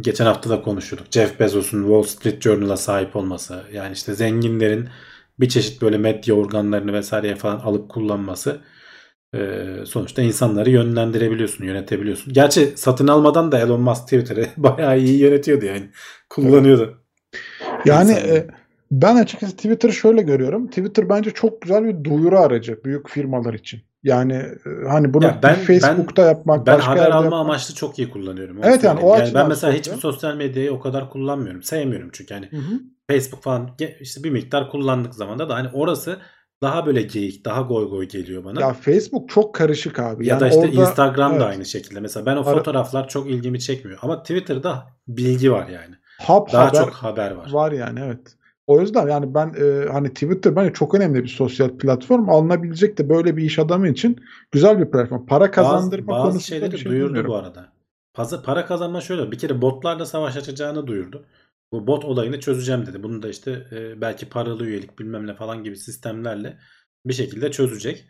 geçen 0.00 0.26
hafta 0.26 0.50
da 0.50 0.62
konuşuyorduk. 0.62 1.12
Jeff 1.12 1.40
Bezos'un 1.40 1.82
Wall 1.82 2.02
Street 2.02 2.42
Journal'a 2.42 2.76
sahip 2.76 3.16
olması 3.16 3.62
yani 3.72 3.92
işte 3.92 4.14
zenginlerin 4.14 4.88
bir 5.40 5.48
çeşit 5.48 5.82
böyle 5.82 5.98
medya 5.98 6.34
organlarını 6.34 6.92
vesaireye 6.92 7.34
falan 7.34 7.58
alıp 7.58 7.90
kullanması 7.90 8.60
e, 9.34 9.66
sonuçta 9.86 10.22
insanları 10.22 10.70
yönlendirebiliyorsun, 10.70 11.64
yönetebiliyorsun. 11.64 12.32
Gerçi 12.32 12.72
satın 12.76 13.08
almadan 13.08 13.52
da 13.52 13.58
Elon 13.58 13.80
Musk 13.80 14.02
Twitter'ı 14.02 14.46
bayağı 14.56 14.98
iyi 14.98 15.18
yönetiyordu 15.18 15.64
yani. 15.64 15.90
Kullanıyordu. 16.30 17.00
Yani 17.84 18.12
e, 18.12 18.46
ben 18.90 19.16
açıkçası 19.16 19.56
Twitter'ı 19.56 19.92
şöyle 19.92 20.22
görüyorum. 20.22 20.66
Twitter 20.68 21.08
bence 21.08 21.30
çok 21.30 21.62
güzel 21.62 21.84
bir 21.84 22.04
duyuru 22.04 22.38
aracı 22.38 22.84
büyük 22.84 23.10
firmalar 23.10 23.54
için. 23.54 23.80
Yani 24.04 24.32
e, 24.32 24.88
hani 24.88 25.14
bunu 25.14 25.24
Ya 25.24 25.38
ben- 25.42 25.54
Facebook'ta 25.54 26.22
yapmak, 26.22 26.66
Ben 26.66 26.76
başka 26.76 26.90
haber 26.90 27.00
yerde 27.00 27.14
alma 27.14 27.24
yapmak. 27.24 27.40
amaçlı 27.40 27.74
çok 27.74 27.98
iyi 27.98 28.10
kullanıyorum. 28.10 28.58
Evet 28.62 28.84
yani 28.84 29.00
o 29.00 29.14
açıdan 29.14 29.42
ben 29.42 29.48
mesela 29.48 29.72
hiçbir 29.72 29.96
sosyal 29.96 30.34
medyayı 30.34 30.72
o 30.72 30.80
kadar 30.80 31.10
kullanmıyorum. 31.10 31.62
Sevmiyorum 31.62 32.10
çünkü 32.12 32.34
hani 32.34 32.46
Hı 32.50 32.56
hı. 32.56 32.80
Facebook 33.10 33.42
falan 33.42 33.70
işte 34.00 34.24
bir 34.24 34.30
miktar 34.30 34.70
kullandık 34.70 35.14
zamanda 35.14 35.48
da 35.48 35.54
hani 35.54 35.68
orası 35.72 36.18
daha 36.62 36.86
böyle 36.86 37.02
geyik, 37.02 37.44
daha 37.44 37.60
goy 37.60 37.88
goy 37.90 38.08
geliyor 38.08 38.44
bana. 38.44 38.60
Ya 38.60 38.72
Facebook 38.72 39.28
çok 39.28 39.54
karışık 39.54 39.98
abi. 39.98 40.26
ya 40.26 40.34
Yani 40.34 40.40
da 40.40 40.48
işte 40.48 40.60
orada- 40.60 40.80
Instagram 40.80 41.30
da 41.32 41.36
evet. 41.36 41.46
aynı 41.46 41.64
şekilde. 41.64 42.00
Mesela 42.00 42.26
ben 42.26 42.36
o 42.36 42.42
fotoğraflar 42.42 43.08
çok 43.08 43.30
ilgimi 43.30 43.60
çekmiyor. 43.60 43.98
Ama 44.02 44.22
Twitter'da 44.22 44.86
bilgi 45.08 45.52
var 45.52 45.68
yani. 45.68 45.94
Hap 46.18 46.52
Daha 46.52 46.66
haber 46.68 46.78
çok 46.78 46.92
haber 46.92 47.30
var. 47.30 47.50
var 47.52 47.72
yani 47.72 48.00
evet. 48.04 48.36
O 48.66 48.80
yüzden 48.80 49.08
yani 49.08 49.34
ben 49.34 49.54
e, 49.54 49.88
hani 49.92 50.08
Twitter 50.14 50.56
bence 50.56 50.72
çok 50.72 50.94
önemli 50.94 51.22
bir 51.22 51.28
sosyal 51.28 51.68
platform. 51.78 52.28
Alınabilecek 52.28 52.98
de 52.98 53.08
böyle 53.08 53.36
bir 53.36 53.42
iş 53.44 53.58
adamı 53.58 53.88
için 53.88 54.20
güzel 54.52 54.78
bir 54.80 54.90
platform. 54.90 55.26
Para 55.26 55.50
kazandırma 55.50 56.06
bazı, 56.08 56.26
bazı 56.26 56.30
konusunda 56.30 56.40
şeyleri 56.40 56.78
şey 56.78 56.92
duyurdu 56.92 57.08
bilmiyorum. 57.08 57.26
bu 57.26 57.34
arada. 57.36 57.72
Paza- 58.14 58.42
para 58.42 58.66
kazanma 58.66 59.00
şöyle. 59.00 59.30
Bir 59.32 59.38
kere 59.38 59.62
botlarla 59.62 60.06
savaş 60.06 60.36
açacağını 60.36 60.86
duyurdu. 60.86 61.26
Bu 61.72 61.86
bot 61.86 62.04
olayını 62.04 62.40
çözeceğim 62.40 62.86
dedi. 62.86 63.02
Bunu 63.02 63.22
da 63.22 63.28
işte 63.28 63.66
e, 63.72 64.00
belki 64.00 64.28
paralı 64.28 64.66
üyelik 64.66 64.98
bilmem 64.98 65.26
ne 65.26 65.34
falan 65.34 65.64
gibi 65.64 65.76
sistemlerle 65.76 66.58
bir 67.06 67.14
şekilde 67.14 67.50
çözecek. 67.50 68.08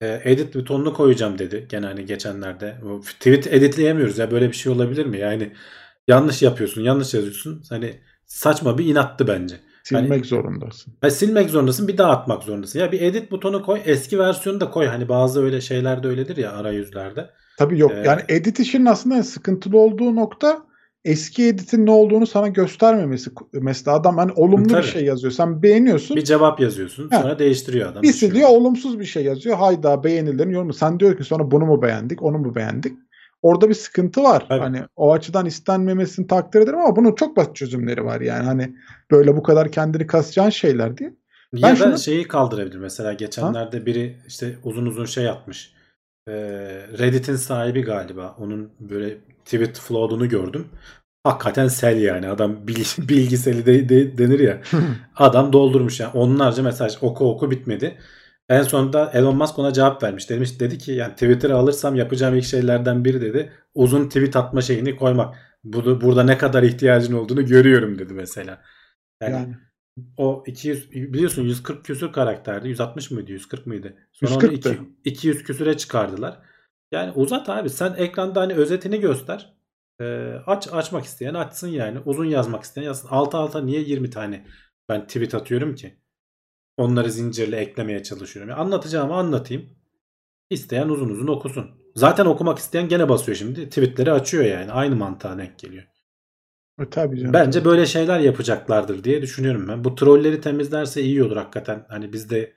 E, 0.00 0.20
edit 0.24 0.54
butonunu 0.54 0.94
koyacağım 0.94 1.38
dedi. 1.38 1.66
Gene 1.70 1.86
hani 1.86 2.06
geçenlerde. 2.06 2.78
O 2.84 3.00
tweet 3.00 3.46
editleyemiyoruz 3.46 4.18
ya 4.18 4.30
böyle 4.30 4.48
bir 4.48 4.52
şey 4.56 4.72
olabilir 4.72 5.06
mi? 5.06 5.18
Yani 5.18 5.52
yanlış 6.08 6.42
yapıyorsun, 6.42 6.82
yanlış 6.82 7.14
yazıyorsun. 7.14 7.62
Hani 7.68 8.00
saçma 8.26 8.78
bir 8.78 8.86
inattı 8.86 9.28
bence. 9.28 9.60
Silmek 9.84 10.10
Hani- 10.10 10.24
zorundasın. 10.24 10.94
Ha, 11.00 11.10
silmek 11.10 11.50
zorundasın 11.50 11.88
bir 11.88 11.98
daha 11.98 12.10
atmak 12.10 12.42
zorundasın. 12.42 12.78
Ya 12.78 12.92
bir 12.92 13.00
edit 13.00 13.30
butonu 13.30 13.62
koy 13.62 13.80
eski 13.84 14.18
versiyonu 14.18 14.60
da 14.60 14.70
koy. 14.70 14.86
Hani 14.86 15.08
bazı 15.08 15.42
öyle 15.42 15.60
şeyler 15.60 16.02
de 16.02 16.08
öyledir 16.08 16.36
ya 16.36 16.52
arayüzlerde. 16.52 17.30
Tabii 17.58 17.78
yok. 17.78 17.92
Ee, 17.92 18.02
yani 18.06 18.20
edit 18.28 18.60
işinin 18.60 18.86
aslında 18.86 19.22
sıkıntılı 19.22 19.78
olduğu 19.78 20.16
nokta 20.16 20.62
eski 21.04 21.46
editin 21.46 21.86
ne 21.86 21.90
olduğunu 21.90 22.26
sana 22.26 22.48
göstermemesi. 22.48 23.30
Mesela 23.52 23.96
adam 23.96 24.16
hani 24.18 24.32
olumlu 24.32 24.68
Tabii. 24.68 24.82
bir 24.82 24.86
şey 24.86 25.04
yazıyor. 25.04 25.32
Sen 25.32 25.62
beğeniyorsun. 25.62 26.16
Bir 26.16 26.24
cevap 26.24 26.60
yazıyorsun 26.60 27.10
Ha. 27.10 27.22
sonra 27.22 27.38
değiştiriyor 27.38 27.92
adam. 27.92 28.02
Bir 28.02 28.12
siliyor 28.12 28.48
olumsuz 28.48 29.00
bir 29.00 29.04
şey 29.04 29.24
yazıyor. 29.24 29.56
Hayda 29.56 30.04
beğenilerin 30.04 30.50
yorumu. 30.50 30.72
Sen 30.72 31.00
diyor 31.00 31.16
ki 31.18 31.24
sonra 31.24 31.50
bunu 31.50 31.66
mu 31.66 31.82
beğendik, 31.82 32.22
onu 32.22 32.38
mu 32.38 32.54
beğendik? 32.54 32.92
Orada 33.42 33.68
bir 33.68 33.74
sıkıntı 33.74 34.22
var. 34.22 34.44
Tabii. 34.48 34.60
Hani 34.60 34.82
o 34.96 35.12
açıdan 35.12 35.46
istenmemesini 35.46 36.26
takdir 36.26 36.60
ederim 36.60 36.78
ama 36.78 36.96
bunun 36.96 37.14
çok 37.14 37.36
basit 37.36 37.56
çözümleri 37.56 38.04
var 38.04 38.20
yani. 38.20 38.44
Hani 38.44 38.76
böyle 39.10 39.36
bu 39.36 39.42
kadar 39.42 39.72
kendini 39.72 40.06
kasacağın 40.06 40.50
şeyler 40.50 40.96
diye. 40.96 41.08
Ya 41.52 41.68
Ben 41.68 41.72
da 41.72 41.76
şunu- 41.76 41.98
şeyi 41.98 42.28
kaldırabilir. 42.28 42.76
Mesela 42.78 43.12
geçenlerde 43.12 43.86
biri 43.86 44.16
işte 44.28 44.54
uzun 44.64 44.86
uzun 44.86 45.04
şey 45.04 45.28
atmış. 45.28 45.72
Ee, 46.28 46.32
Reddit'in 46.98 47.36
sahibi 47.36 47.82
galiba. 47.82 48.36
Onun 48.38 48.70
böyle 48.80 49.18
tweet 49.44 49.78
flow'unu 49.78 50.28
gördüm. 50.28 50.68
Hakikaten 51.24 51.68
sel 51.68 52.00
yani. 52.02 52.28
Adam 52.28 52.66
bil- 52.68 52.84
bilgiseli 53.08 53.66
de, 53.66 53.88
de- 53.88 54.18
denir 54.18 54.40
ya. 54.40 54.60
Adam 55.16 55.52
doldurmuş 55.52 56.00
yani. 56.00 56.10
Onlarca 56.14 56.62
mesaj 56.62 56.96
oku 57.02 57.30
oku 57.30 57.50
bitmedi. 57.50 57.98
En 58.52 58.62
sonunda 58.62 59.10
Elon 59.14 59.36
Musk 59.36 59.58
ona 59.58 59.72
cevap 59.72 60.02
vermiş. 60.02 60.30
Demiş 60.30 60.60
dedi 60.60 60.78
ki 60.78 60.92
yani 60.92 61.12
Twitter'ı 61.12 61.56
alırsam 61.56 61.94
yapacağım 61.94 62.34
ilk 62.36 62.44
şeylerden 62.44 63.04
biri 63.04 63.20
dedi. 63.20 63.52
Uzun 63.74 64.08
tweet 64.08 64.36
atma 64.36 64.62
şeyini 64.62 64.96
koymak. 64.96 65.34
Bu, 65.64 66.00
burada 66.00 66.22
ne 66.22 66.38
kadar 66.38 66.62
ihtiyacın 66.62 67.14
olduğunu 67.14 67.46
görüyorum 67.46 67.98
dedi 67.98 68.14
mesela. 68.14 68.62
Yani, 69.22 69.32
Yani 69.34 69.56
o 70.16 70.44
200 70.46 70.92
biliyorsun 70.92 71.42
140 71.42 71.84
küsür 71.84 72.12
karakterdi. 72.12 72.68
160 72.68 73.10
mıydı? 73.10 73.32
140 73.32 73.66
mıydı? 73.66 73.96
Sonra 74.12 74.30
140'tı. 74.30 74.70
onu 74.70 74.76
iki- 74.76 74.80
200 75.04 75.42
küsüre 75.42 75.76
çıkardılar. 75.76 76.38
Yani 76.92 77.12
uzat 77.12 77.48
abi. 77.48 77.70
Sen 77.70 77.94
ekranda 77.96 78.40
hani 78.40 78.54
özetini 78.54 79.00
göster. 79.00 79.52
Ee, 80.00 80.34
aç 80.46 80.68
açmak 80.72 81.04
isteyen 81.04 81.34
açsın 81.34 81.68
yani. 81.68 81.98
Uzun 82.04 82.24
yazmak 82.24 82.62
isteyen 82.64 82.84
yazsın. 82.84 83.08
Alta 83.08 83.38
alta 83.38 83.60
niye 83.60 83.80
20 83.80 84.10
tane 84.10 84.46
ben 84.88 85.06
tweet 85.06 85.34
atıyorum 85.34 85.74
ki? 85.74 86.01
Onları 86.76 87.10
zincirle 87.12 87.56
eklemeye 87.56 88.02
çalışıyorum. 88.02 88.50
Yani 88.50 88.60
anlatacağımı 88.60 89.14
anlatayım. 89.14 89.70
İsteyen 90.50 90.88
uzun 90.88 91.08
uzun 91.08 91.26
okusun. 91.26 91.70
Zaten 91.96 92.26
okumak 92.26 92.58
isteyen 92.58 92.88
gene 92.88 93.08
basıyor 93.08 93.36
şimdi. 93.36 93.68
Tweetleri 93.68 94.12
açıyor 94.12 94.44
yani. 94.44 94.72
Aynı 94.72 94.96
mantığa 94.96 95.38
denk 95.38 95.58
geliyor. 95.58 95.84
e, 96.80 96.90
tabii 96.90 97.18
canım. 97.18 97.32
Bence 97.32 97.64
böyle 97.64 97.86
şeyler 97.86 98.20
yapacaklardır 98.20 99.04
diye 99.04 99.22
düşünüyorum 99.22 99.68
ben. 99.68 99.84
Bu 99.84 99.94
trolleri 99.94 100.40
temizlerse 100.40 101.02
iyi 101.02 101.22
olur 101.24 101.36
hakikaten. 101.36 101.86
Hani 101.88 102.12
biz 102.12 102.30
de 102.30 102.54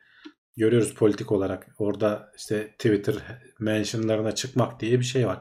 görüyoruz 0.57 0.93
politik 0.93 1.31
olarak. 1.31 1.67
Orada 1.79 2.31
işte 2.37 2.71
Twitter 2.71 3.15
mentionlarına 3.59 4.35
çıkmak 4.35 4.79
diye 4.79 4.99
bir 4.99 5.05
şey 5.05 5.27
var. 5.27 5.39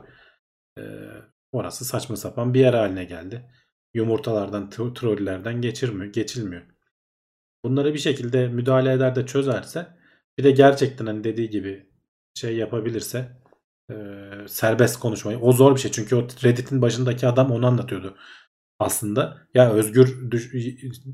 Ee, 0.78 0.82
orası 1.52 1.84
saçma 1.84 2.16
sapan 2.16 2.54
bir 2.54 2.60
yer 2.60 2.74
haline 2.74 3.04
geldi. 3.04 3.50
Yumurtalardan, 3.94 4.70
tro- 4.70 4.94
trollerden 4.94 5.60
geçirmiyor, 5.60 6.12
geçilmiyor. 6.12 6.62
Bunları 7.64 7.94
bir 7.94 7.98
şekilde 7.98 8.48
müdahale 8.48 8.92
eder 8.92 9.14
de 9.16 9.26
çözerse 9.26 9.86
bir 10.38 10.44
de 10.44 10.50
gerçekten 10.50 11.06
hani 11.06 11.24
dediği 11.24 11.50
gibi 11.50 11.86
şey 12.34 12.56
yapabilirse 12.56 13.28
e, 13.90 13.94
serbest 14.46 14.98
konuşmayı. 14.98 15.38
O 15.38 15.52
zor 15.52 15.74
bir 15.74 15.80
şey 15.80 15.90
çünkü 15.90 16.16
o 16.16 16.22
Reddit'in 16.44 16.82
başındaki 16.82 17.26
adam 17.26 17.50
onu 17.50 17.66
anlatıyordu 17.66 18.16
aslında. 18.78 19.36
Ya 19.54 19.70
özgür 19.72 20.18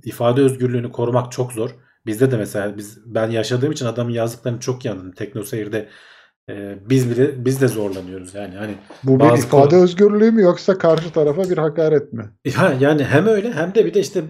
ifade 0.04 0.40
özgürlüğünü 0.40 0.92
korumak 0.92 1.32
çok 1.32 1.52
zor. 1.52 1.70
Bizde 2.06 2.30
de 2.30 2.36
mesela 2.36 2.76
biz 2.76 2.98
ben 3.06 3.30
yaşadığım 3.30 3.72
için 3.72 3.86
adamın 3.86 4.10
yazdıklarını 4.12 4.60
çok 4.60 4.84
iyi 4.84 4.90
anladım. 4.90 5.12
Teknoseyir'de 5.12 5.88
e, 6.50 6.78
biz 6.90 7.10
bile 7.10 7.44
biz 7.44 7.60
de 7.60 7.68
zorlanıyoruz 7.68 8.34
yani. 8.34 8.54
Hani 8.56 8.74
Bu 9.04 9.20
bir 9.20 9.38
ifade 9.38 9.68
konu- 9.68 9.82
özgürlüğü 9.82 10.30
mü 10.30 10.42
yoksa 10.42 10.78
karşı 10.78 11.12
tarafa 11.12 11.50
bir 11.50 11.58
hakaret 11.58 12.12
mi? 12.12 12.30
ya 12.44 12.76
yani 12.80 13.04
hem 13.04 13.26
öyle 13.26 13.52
hem 13.52 13.74
de 13.74 13.86
bir 13.86 13.94
de 13.94 14.00
işte 14.00 14.24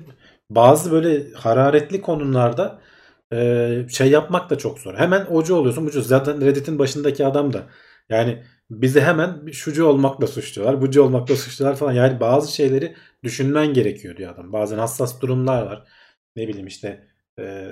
bazı 0.50 0.92
böyle 0.92 1.32
hararetli 1.32 2.00
konularda 2.00 2.80
e, 3.32 3.86
şey 3.90 4.10
yapmak 4.10 4.50
da 4.50 4.58
çok 4.58 4.78
zor. 4.78 4.94
Hemen 4.94 5.26
ocu 5.26 5.54
oluyorsun 5.54 5.86
bucu. 5.86 6.02
Zaten 6.02 6.40
Reddit'in 6.40 6.78
başındaki 6.78 7.26
adam 7.26 7.52
da 7.52 7.66
yani 8.08 8.42
bizi 8.70 9.00
hemen 9.00 9.50
şucu 9.52 9.86
olmakla 9.86 10.26
suçluyorlar, 10.26 10.80
bucu 10.80 11.02
olmakla 11.02 11.36
suçluyorlar 11.36 11.78
falan. 11.78 11.92
Yani 11.92 12.20
bazı 12.20 12.54
şeyleri 12.54 12.94
düşünmen 13.24 13.74
gerekiyor 13.74 14.16
diyor 14.16 14.34
adam. 14.34 14.52
Bazen 14.52 14.78
hassas 14.78 15.20
durumlar 15.20 15.62
var. 15.62 15.84
Ne 16.36 16.48
bileyim 16.48 16.66
işte 16.66 17.08
e, 17.38 17.66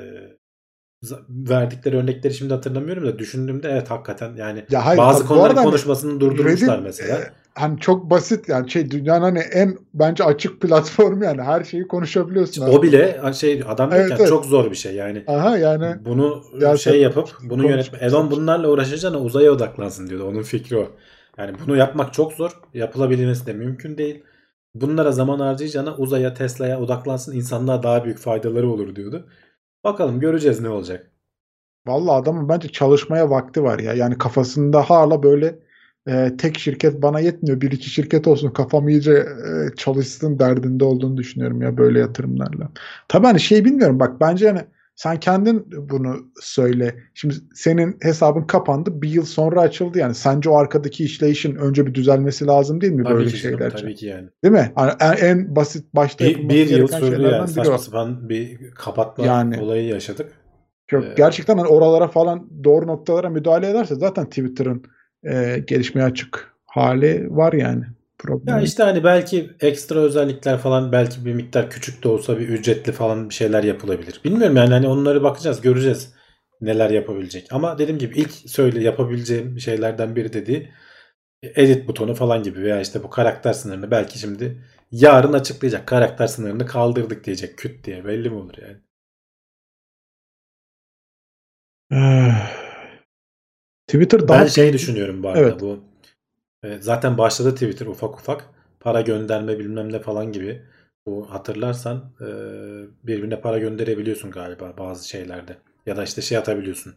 verdikleri 1.28 1.96
örnekleri 1.96 2.34
şimdi 2.34 2.54
hatırlamıyorum 2.54 3.06
da 3.06 3.18
düşündüğümde 3.18 3.68
evet 3.70 3.90
hakikaten 3.90 4.36
yani 4.36 4.64
Ya 4.70 4.86
hayır, 4.86 4.98
bazı 4.98 5.26
konuların 5.26 5.56
hani 5.56 5.64
konuşmasını 5.64 6.20
durdurmuşlar 6.20 6.74
Reddit, 6.74 6.84
mesela. 6.84 7.20
E, 7.58 7.60
hani 7.60 7.80
çok 7.80 8.10
basit 8.10 8.48
yani 8.48 8.70
şey 8.70 8.90
dünyanın 8.90 9.22
hani 9.22 9.38
en 9.38 9.78
bence 9.94 10.24
açık 10.24 10.60
platform 10.60 11.22
yani 11.22 11.42
her 11.42 11.64
şeyi 11.64 11.88
konuşabiliyorsun. 11.88 12.62
o 12.62 12.82
bile 12.82 13.20
şey 13.34 13.62
adam 13.68 13.92
Evet, 13.92 14.12
evet. 14.16 14.28
çok 14.28 14.44
zor 14.44 14.70
bir 14.70 14.76
şey 14.76 14.94
yani. 14.94 15.24
Aha 15.26 15.58
yani 15.58 15.96
Bunu 16.04 16.42
Gerçekten 16.52 16.92
şey 16.92 17.00
yapıp 17.00 17.28
bunu 17.42 17.68
yönetme. 17.68 17.98
Elon 17.98 18.30
bunlarla 18.30 18.68
uğraşacağına 18.68 19.18
uzaya 19.20 19.52
odaklansın 19.52 20.08
diyordu. 20.08 20.24
Onun 20.24 20.42
fikri 20.42 20.76
o. 20.76 20.88
Yani 21.38 21.56
bunu 21.66 21.76
yapmak 21.76 22.12
çok 22.12 22.32
zor. 22.32 22.60
Yapılabilmesi 22.74 23.46
de 23.46 23.52
mümkün 23.52 23.98
değil. 23.98 24.24
Bunlara 24.74 25.12
zaman 25.12 25.40
harcayacağına 25.40 25.96
uzaya, 25.96 26.34
Tesla'ya 26.34 26.80
odaklansın. 26.80 27.36
insanlığa 27.36 27.82
daha 27.82 28.04
büyük 28.04 28.18
faydaları 28.18 28.70
olur 28.70 28.96
diyordu. 28.96 29.28
Bakalım 29.84 30.20
göreceğiz 30.20 30.60
ne 30.60 30.68
olacak. 30.68 31.10
Vallahi 31.86 32.22
adamın 32.22 32.48
bence 32.48 32.68
çalışmaya 32.68 33.30
vakti 33.30 33.62
var 33.62 33.78
ya. 33.78 33.92
Yani 33.92 34.18
kafasında 34.18 34.82
hala 34.82 35.22
böyle 35.22 35.58
e, 36.08 36.36
tek 36.38 36.58
şirket 36.58 37.02
bana 37.02 37.20
yetmiyor. 37.20 37.60
Bir 37.60 37.70
iki 37.72 37.90
şirket 37.90 38.26
olsun 38.28 38.50
kafam 38.50 38.88
iyice 38.88 39.12
e, 39.12 39.76
çalışsın 39.76 40.38
derdinde 40.38 40.84
olduğunu 40.84 41.16
düşünüyorum 41.16 41.62
ya 41.62 41.76
böyle 41.76 41.98
yatırımlarla. 41.98 42.68
Tabii 43.08 43.26
hani 43.26 43.40
şey 43.40 43.64
bilmiyorum 43.64 44.00
bak 44.00 44.20
bence 44.20 44.48
hani 44.48 44.60
sen 44.96 45.20
kendin 45.20 45.66
bunu 45.90 46.16
söyle. 46.40 46.94
Şimdi 47.14 47.34
senin 47.54 47.96
hesabın 48.02 48.42
kapandı. 48.42 49.02
Bir 49.02 49.08
yıl 49.08 49.24
sonra 49.24 49.60
açıldı 49.60 49.98
yani. 49.98 50.14
Sence 50.14 50.50
o 50.50 50.56
arkadaki 50.56 51.04
işleyişin 51.04 51.54
önce 51.54 51.86
bir 51.86 51.94
düzelmesi 51.94 52.46
lazım 52.46 52.80
değil 52.80 52.92
mi 52.92 53.04
Tabii 53.04 53.14
böyle 53.14 53.28
ki 53.30 53.36
canım, 53.42 53.58
şeyler 53.58 53.72
için? 53.72 53.82
tabii 53.82 53.94
ki 53.94 54.06
yani. 54.06 54.28
Değil 54.44 54.54
mi? 54.54 54.72
Hani 54.74 54.92
en, 55.00 55.26
en 55.26 55.56
basit 55.56 55.94
başta 55.94 56.24
Bir, 56.24 56.48
bir 56.48 56.68
yıl 56.70 56.88
sürdü 56.88 57.22
yani. 57.22 57.48
Saçma 57.48 57.74
o. 57.74 57.78
sapan 57.78 58.28
bir 58.28 58.70
kapatma 58.70 59.26
Yani. 59.26 59.60
olayı 59.60 59.84
yaşadık. 59.84 60.32
Çok 60.86 61.04
Ee, 61.04 61.14
gerçekten 61.16 61.58
hani 61.58 61.68
oralara 61.68 62.08
falan 62.08 62.64
doğru 62.64 62.86
noktalara 62.86 63.30
müdahale 63.30 63.70
ederse 63.70 63.94
zaten 63.94 64.24
Twitter'ın 64.24 64.82
e, 65.24 65.58
gelişmeye 65.66 66.04
açık 66.04 66.54
hali 66.66 67.26
var 67.36 67.52
yani. 67.52 67.84
Problem. 68.18 68.56
Ya 68.56 68.62
işte 68.62 68.82
hani 68.82 69.04
belki 69.04 69.50
ekstra 69.60 69.98
özellikler 69.98 70.58
falan 70.58 70.92
belki 70.92 71.24
bir 71.24 71.34
miktar 71.34 71.70
küçük 71.70 72.04
de 72.04 72.08
olsa 72.08 72.38
bir 72.38 72.48
ücretli 72.48 72.92
falan 72.92 73.28
bir 73.28 73.34
şeyler 73.34 73.64
yapılabilir. 73.64 74.20
Bilmiyorum 74.24 74.56
yani 74.56 74.70
hani 74.70 74.88
onları 74.88 75.22
bakacağız 75.22 75.60
göreceğiz 75.60 76.14
neler 76.60 76.90
yapabilecek. 76.90 77.52
Ama 77.52 77.78
dediğim 77.78 77.98
gibi 77.98 78.18
ilk 78.18 78.30
söyle 78.30 78.82
yapabileceğim 78.82 79.60
şeylerden 79.60 80.16
biri 80.16 80.32
dediği 80.32 80.72
edit 81.42 81.88
butonu 81.88 82.14
falan 82.14 82.42
gibi 82.42 82.60
veya 82.62 82.80
işte 82.80 83.02
bu 83.02 83.10
karakter 83.10 83.52
sınırını 83.52 83.90
belki 83.90 84.18
şimdi 84.18 84.62
yarın 84.92 85.32
açıklayacak. 85.32 85.86
Karakter 85.86 86.26
sınırını 86.26 86.66
kaldırdık 86.66 87.24
diyecek 87.24 87.58
küt 87.58 87.84
diye 87.84 88.04
belli 88.04 88.30
mi 88.30 88.36
olur 88.36 88.54
yani. 88.62 88.76
Twitter 93.88 94.28
daha 94.28 94.42
Ben 94.42 94.46
şey 94.46 94.72
düşünüyorum 94.72 95.22
bu 95.22 95.28
arada 95.28 95.40
Evet. 95.40 95.60
bu 95.60 95.84
e, 96.64 96.78
zaten 96.80 97.18
başladı 97.18 97.54
Twitter 97.54 97.86
ufak 97.86 98.14
ufak 98.14 98.44
para 98.80 99.00
gönderme 99.00 99.58
bilmem 99.58 99.92
ne 99.92 99.98
falan 99.98 100.32
gibi. 100.32 100.62
Bu 101.06 101.30
hatırlarsan 101.30 102.12
e, 102.20 102.26
birbirine 103.06 103.40
para 103.40 103.58
gönderebiliyorsun 103.58 104.30
galiba 104.30 104.74
bazı 104.78 105.08
şeylerde. 105.08 105.56
Ya 105.86 105.96
da 105.96 106.04
işte 106.04 106.22
şey 106.22 106.38
atabiliyorsun. 106.38 106.94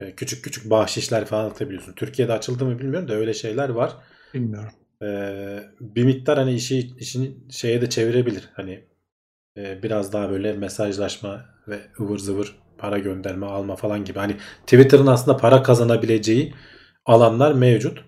E, 0.00 0.14
küçük 0.14 0.44
küçük 0.44 0.70
bahşişler 0.70 1.24
falan 1.24 1.50
atabiliyorsun. 1.50 1.92
Türkiye'de 1.92 2.32
açıldı 2.32 2.64
mı 2.64 2.78
bilmiyorum 2.78 3.08
da 3.08 3.14
öyle 3.14 3.34
şeyler 3.34 3.68
var. 3.68 3.96
bilmiyorum. 4.34 4.72
Bir 5.80 6.04
miktar 6.04 6.38
hani 6.38 6.54
işi 6.54 6.78
işini 6.98 7.36
şeye 7.50 7.80
de 7.80 7.90
çevirebilir. 7.90 8.48
Hani 8.54 8.84
biraz 9.56 10.12
daha 10.12 10.30
böyle 10.30 10.52
mesajlaşma 10.52 11.44
ve 11.68 11.80
ıvır 12.00 12.18
zıvır 12.18 12.58
para 12.80 12.98
gönderme 12.98 13.46
alma 13.46 13.76
falan 13.76 14.04
gibi. 14.04 14.18
Hani 14.18 14.36
Twitter'ın 14.66 15.06
aslında 15.06 15.36
para 15.36 15.62
kazanabileceği 15.62 16.54
alanlar 17.06 17.52
mevcut. 17.52 18.04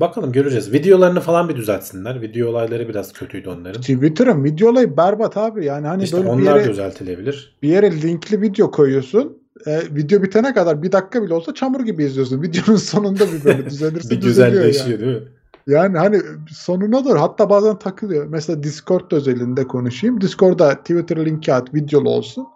Bakalım 0.00 0.32
göreceğiz. 0.32 0.72
Videolarını 0.72 1.20
falan 1.20 1.48
bir 1.48 1.56
düzeltsinler. 1.56 2.20
Video 2.22 2.48
olayları 2.50 2.88
biraz 2.88 3.12
kötüydü 3.12 3.48
onların. 3.48 3.80
Twitter'ın 3.80 4.44
video 4.44 4.70
olayı 4.70 4.96
berbat 4.96 5.36
abi. 5.36 5.64
Yani 5.64 5.86
hani 5.86 6.02
İşte 6.04 6.16
böyle 6.16 6.28
bir 6.28 6.32
onlar 6.32 6.56
yere, 6.56 6.68
düzeltilebilir. 6.70 7.58
bir 7.62 7.68
yere 7.68 8.02
linkli 8.02 8.40
video 8.42 8.70
koyuyorsun. 8.70 9.38
E, 9.66 9.80
video 9.90 10.22
bitene 10.22 10.54
kadar 10.54 10.82
bir 10.82 10.92
dakika 10.92 11.22
bile 11.22 11.34
olsa 11.34 11.54
çamur 11.54 11.80
gibi 11.80 12.04
izliyorsun. 12.04 12.42
Videonun 12.42 12.76
sonunda 12.78 13.24
bir 13.32 13.44
böyle 13.44 13.66
düzelirse 13.70 14.10
Bir 14.10 14.20
güzelleşiyor 14.20 14.88
yani. 14.88 15.00
değil 15.00 15.16
mi? 15.22 15.28
Yani 15.66 15.98
hani 15.98 16.20
sonuna 16.50 17.04
doğru 17.04 17.20
hatta 17.20 17.50
bazen 17.50 17.78
takılıyor. 17.78 18.26
Mesela 18.26 18.62
Discord 18.62 19.10
özelinde 19.12 19.66
konuşayım. 19.66 20.20
Discord'da 20.20 20.74
Twitter 20.74 21.26
linki 21.26 21.54
at 21.54 21.74
videolu 21.74 22.08
olsun. 22.10 22.46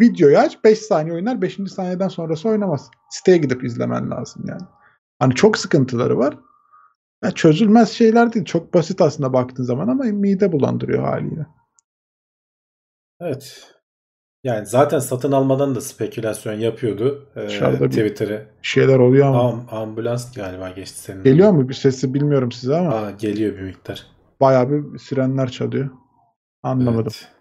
Videoyu 0.00 0.38
aç 0.38 0.64
5 0.64 0.78
saniye 0.78 1.14
oynar 1.14 1.42
5. 1.42 1.58
saniyeden 1.74 2.08
sonrası 2.08 2.48
oynamaz. 2.48 2.90
Siteye 3.10 3.38
gidip 3.38 3.64
izlemen 3.64 4.10
lazım 4.10 4.44
yani. 4.48 4.62
Hani 5.18 5.34
çok 5.34 5.58
sıkıntıları 5.58 6.18
var. 6.18 6.38
Ya 7.24 7.30
çözülmez 7.30 7.90
şeyler 7.90 8.32
değil. 8.32 8.44
Çok 8.44 8.74
basit 8.74 9.00
aslında 9.00 9.32
baktığın 9.32 9.62
zaman 9.64 9.88
ama 9.88 10.04
mide 10.04 10.52
bulandırıyor 10.52 11.02
haliyle. 11.04 11.46
Evet. 13.20 13.74
Yani 14.44 14.66
zaten 14.66 14.98
satın 14.98 15.32
almadan 15.32 15.74
da 15.74 15.80
spekülasyon 15.80 16.54
yapıyordu. 16.54 17.28
Ee, 17.36 17.48
Twitter'ı. 17.88 18.46
Şeyler 18.62 18.98
oluyor 18.98 19.26
ama. 19.26 19.38
Am- 19.38 19.70
ambulans 19.70 20.34
galiba 20.34 20.68
geçti 20.70 20.98
senin. 20.98 21.24
Geliyor 21.24 21.50
mu 21.50 21.68
bir 21.68 21.74
sesi 21.74 22.14
bilmiyorum 22.14 22.52
size 22.52 22.76
ama 22.76 22.94
Aa, 22.94 23.10
geliyor 23.10 23.56
bir 23.56 23.62
miktar. 23.62 24.06
bayağı 24.40 24.70
bir 24.70 24.98
sirenler 24.98 25.50
çalıyor. 25.50 25.90
Anlamadım. 26.62 27.12
Evet. 27.16 27.37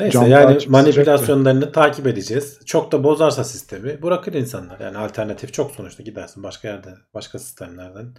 Neyse 0.00 0.28
yani 0.28 0.58
manipülasyonlarını 0.68 1.72
takip 1.72 2.06
edeceğiz. 2.06 2.60
Çok 2.64 2.92
da 2.92 3.04
bozarsa 3.04 3.44
sistemi 3.44 4.02
bırakır 4.02 4.32
insanlar. 4.32 4.80
Yani 4.80 4.98
alternatif 4.98 5.52
çok 5.52 5.70
sonuçta 5.70 6.02
gidersin 6.02 6.42
başka 6.42 6.68
yerde, 6.68 6.94
başka 7.14 7.38
sistemlerden. 7.38 8.14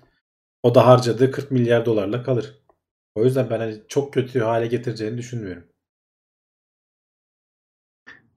O 0.64 0.76
da 0.76 0.88
harcadığı 0.88 1.32
40 1.32 1.52
milyar 1.52 1.86
dolarla 1.86 2.24
kalır. 2.24 2.62
O 3.16 3.24
yüzden 3.24 3.50
ben 3.50 3.60
hani 3.60 3.82
çok 3.88 4.14
kötü 4.14 4.40
hale 4.40 4.68
getireceğini 4.68 5.18
düşünmüyorum. 5.18 5.64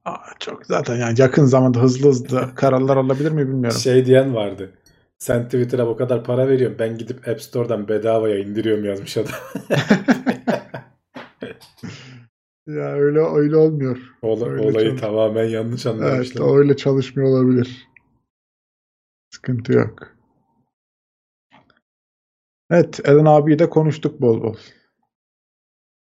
Aa, 0.05 0.18
çok 0.38 0.66
zaten 0.66 0.97
yani 0.97 1.20
yakın 1.20 1.45
zamanda 1.45 1.80
hızlı 1.80 2.09
hızlı 2.09 2.55
kararlar 2.57 2.97
alabilir 2.97 3.30
mi 3.30 3.49
bilmiyorum. 3.49 3.80
Şey 3.80 4.07
diyen 4.07 4.34
vardı. 4.34 4.70
Sen 5.18 5.45
Twitter'a 5.45 5.86
bu 5.86 5.97
kadar 5.97 6.24
para 6.24 6.49
veriyorsun. 6.49 6.78
Ben 6.78 6.99
gidip 6.99 7.28
App 7.28 7.42
Store'dan 7.42 7.88
bedavaya 7.88 8.38
indiriyorum 8.38 8.84
yazmış 8.84 9.16
adam. 9.16 9.32
Ya 12.66 12.92
öyle 12.92 13.18
öyle 13.20 13.56
olmuyor. 13.56 13.98
Ola- 14.22 14.48
Öyle 14.48 14.62
olayı 14.62 14.88
çalış- 14.88 15.00
tamamen 15.00 15.44
yanlış 15.44 15.86
Evet, 15.86 15.96
anlamışlar. 16.02 16.56
öyle 16.58 16.76
çalışmıyor 16.76 17.28
olabilir. 17.28 17.88
Sıkıntı 19.34 19.72
yok. 19.72 20.16
Evet, 22.70 23.00
Eren 23.08 23.24
abiyi 23.24 23.58
de 23.58 23.70
konuştuk 23.70 24.20
bol 24.20 24.42
bol. 24.42 24.56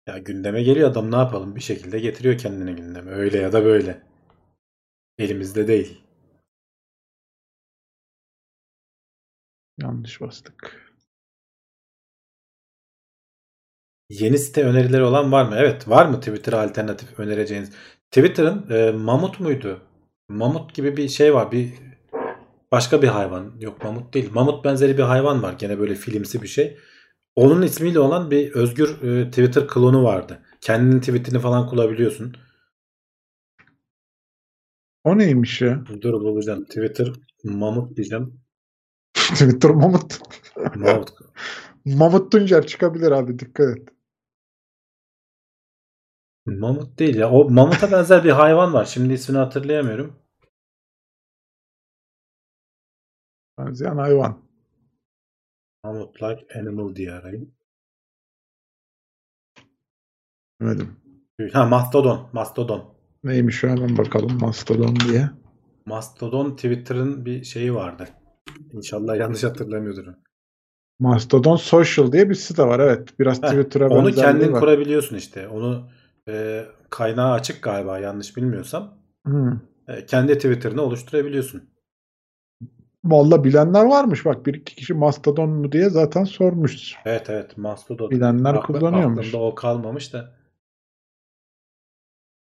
Ya 0.07 0.19
gündeme 0.19 0.63
geliyor 0.63 0.91
adam 0.91 1.11
ne 1.11 1.17
yapalım 1.17 1.57
bir 1.57 1.61
şekilde 1.61 1.99
getiriyor 2.01 2.39
kendine 2.39 2.73
gündeme. 2.73 3.11
Öyle 3.11 3.39
ya 3.39 3.53
da 3.53 3.65
böyle. 3.65 4.03
Elimizde 5.19 5.69
değil. 5.69 6.05
Yanlış 9.79 10.21
bastık. 10.21 10.88
Yeni 14.11 14.39
site 14.39 14.65
önerileri 14.65 15.03
olan 15.03 15.33
var 15.33 15.45
mı? 15.45 15.55
Evet 15.59 15.89
var 15.89 16.07
mı 16.07 16.21
Twitter'a 16.21 16.61
alternatif 16.61 17.21
önereceğiniz? 17.21 17.71
Twitter'ın 18.11 18.71
e, 18.71 18.93
mamut 18.93 19.41
muydu? 19.41 19.81
Mamut 20.29 20.75
gibi 20.75 20.97
bir 20.97 21.09
şey 21.09 21.35
var. 21.35 21.53
Bir 21.53 21.73
başka 22.73 23.03
bir 23.03 23.09
hayvan. 23.09 23.53
Yok 23.61 23.85
mamut 23.85 24.15
değil. 24.15 24.31
Mamut 24.33 24.65
benzeri 24.65 24.99
bir 24.99 25.03
hayvan 25.03 25.43
var. 25.43 25.53
Gene 25.59 25.79
böyle 25.79 25.95
filmsi 25.95 26.43
bir 26.43 26.49
şey. 26.49 26.79
Onun 27.37 27.63
ismiyle 27.63 28.01
olan 28.01 28.31
bir 28.31 28.53
özgür 28.53 29.03
e, 29.03 29.31
Twitter 29.31 29.69
klonu 29.69 30.05
vardı. 30.05 30.43
Kendinin 30.61 31.01
tweetini 31.01 31.39
falan 31.39 31.67
kullanabiliyorsun. 31.67 32.37
O 35.05 35.19
neymiş 35.19 35.61
ya? 35.61 35.85
Dur 36.01 36.13
bulacağım. 36.13 36.65
Twitter 36.65 37.13
mamut 37.45 37.97
diyeceğim. 37.97 38.41
Twitter 39.15 39.71
Mamut. 39.71 40.19
Mamut. 40.77 41.11
Mamut 41.85 42.33
Tuncer 42.33 42.67
çıkabilir 42.67 43.11
abi 43.11 43.39
dikkat 43.39 43.79
et. 43.79 43.98
Mamut 46.57 46.99
değil 46.99 47.17
ya. 47.17 47.31
O 47.31 47.51
mamuta 47.51 47.93
benzer 47.93 48.25
bir 48.25 48.31
hayvan 48.31 48.73
var. 48.73 48.85
Şimdi 48.85 49.13
ismini 49.15 49.39
hatırlayamıyorum. 49.39 50.17
Benzeyen 53.59 53.97
hayvan. 53.97 54.39
Mamut 55.85 56.23
like 56.23 56.59
animal 56.59 56.95
diye 56.97 57.13
arayayım. 57.13 57.55
Bilmedim. 60.61 60.97
Ha 61.53 61.67
Mastodon. 61.67 62.29
Mastodon. 62.33 62.95
Neymiş 63.25 63.63
hemen 63.63 63.99
bakalım 63.99 64.39
Mastodon 64.41 64.97
diye. 64.97 65.31
Mastodon 65.87 66.57
Twitter'ın 66.57 67.25
bir 67.25 67.45
şeyi 67.45 67.75
vardı. 67.75 68.09
İnşallah 68.73 69.17
yanlış 69.17 69.45
hatırlamıyordur. 69.45 70.07
Mastodon 70.99 71.57
Social 71.57 72.13
diye 72.13 72.31
bir 72.31 72.35
site 72.35 72.63
var 72.63 72.81
evet. 72.81 73.19
Biraz 73.19 73.41
Twitter'a 73.41 73.89
Onu 73.89 74.07
benzerliği 74.07 74.15
kendin 74.41 74.53
var. 74.53 74.61
kurabiliyorsun 74.61 75.17
işte. 75.17 75.49
Onu 75.49 75.91
e, 76.29 76.67
kaynağı 76.91 77.33
açık 77.33 77.63
galiba 77.63 77.99
yanlış 77.99 78.37
bilmiyorsam. 78.37 78.95
Hı. 79.27 79.61
E, 79.89 80.07
kendi 80.07 80.35
Twitter'ını 80.35 80.83
oluşturabiliyorsun. 80.83 81.71
Valla 83.05 83.45
bilenler 83.45 83.85
varmış. 83.85 84.25
Bak 84.25 84.47
bir 84.47 84.55
iki 84.55 84.75
kişi 84.77 84.95
Mastodon 84.95 85.51
mu 85.51 85.73
diye 85.73 85.91
zaten 85.91 86.25
sormuş. 86.25 86.95
Evet 87.05 87.31
evet 87.31 87.59
Mastodon. 87.59 88.11
Bilenler 88.11 88.55
Aklı- 88.55 88.79
kullanıyormuş. 88.79 89.27
Aklımda 89.27 89.45
o 89.45 89.55
kalmamış 89.55 90.13
da. 90.13 90.39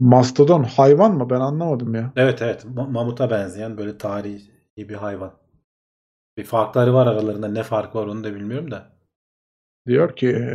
Mastodon 0.01 0.63
hayvan 0.63 1.15
mı? 1.15 1.31
Ben 1.31 1.41
anlamadım 1.41 1.95
ya. 1.95 2.13
Evet 2.17 2.43
evet 2.43 2.65
ma- 2.65 2.93
mamuta 2.93 3.31
benzeyen 3.31 3.79
böyle 3.79 3.99
tarihi 3.99 4.49
bir 4.77 4.95
hayvan. 4.95 5.33
Bir 6.37 6.45
farkları 6.45 6.95
var 6.95 7.07
aralarında. 7.07 7.49
Ne 7.49 7.63
farkı 7.63 7.99
var 7.99 8.07
onu 8.07 8.25
da 8.25 8.35
bilmiyorum 8.35 8.71
da. 8.71 8.93
Diyor 9.87 10.17
ki 10.17 10.49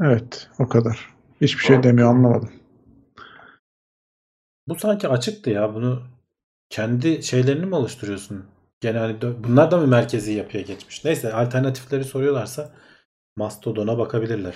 Evet 0.00 0.48
o 0.58 0.68
kadar. 0.68 1.14
Hiçbir 1.40 1.62
şey 1.62 1.82
demiyor 1.82 2.08
anlamadım. 2.08 2.50
Bu 4.68 4.74
sanki 4.74 5.08
açıktı 5.08 5.50
ya. 5.50 5.74
Bunu 5.74 6.02
kendi 6.70 7.22
şeylerini 7.22 7.66
mi 7.66 7.74
oluşturuyorsun? 7.74 8.44
Gene 8.80 8.98
dö- 8.98 9.44
bunlar 9.44 9.70
da 9.70 9.76
mı 9.76 9.86
merkezi 9.86 10.32
yapıya 10.32 10.62
geçmiş? 10.62 11.04
Neyse 11.04 11.32
alternatifleri 11.32 12.04
soruyorlarsa 12.04 12.72
Mastodon'a 13.36 13.98
bakabilirler. 13.98 14.54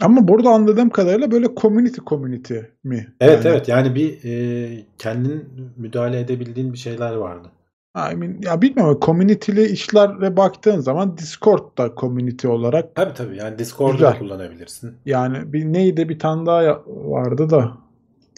Ama 0.00 0.28
burada 0.28 0.50
anladığım 0.50 0.90
kadarıyla 0.90 1.30
böyle 1.30 1.46
community 1.56 2.00
community 2.06 2.58
mi? 2.84 3.14
Evet 3.20 3.44
Yani, 3.44 3.54
evet 3.54 3.68
yani 3.68 3.94
bir 3.94 4.24
e, 4.24 4.84
kendin 4.98 5.48
müdahale 5.76 6.20
edebildiğin 6.20 6.72
bir 6.72 6.78
şeyler 6.78 7.14
vardı. 7.14 7.50
I 7.96 8.14
mean, 8.16 8.38
ya 8.42 8.62
bilmiyorum 8.62 8.98
community'li 9.02 9.64
işlere 9.64 10.36
baktığın 10.36 10.80
zaman 10.80 11.18
Discord 11.18 11.78
da 11.78 11.94
community 11.96 12.48
olarak 12.48 12.94
Tabii 12.94 13.14
tabii 13.14 13.36
yani 13.36 13.58
Discord'u 13.58 14.00
da 14.00 14.18
kullanabilirsin. 14.18 14.96
yani 15.06 15.52
bir 15.52 15.64
neydi 15.64 16.08
bir 16.08 16.18
tane 16.18 16.46
daha 16.46 16.82
vardı 16.86 17.50
da 17.50 17.72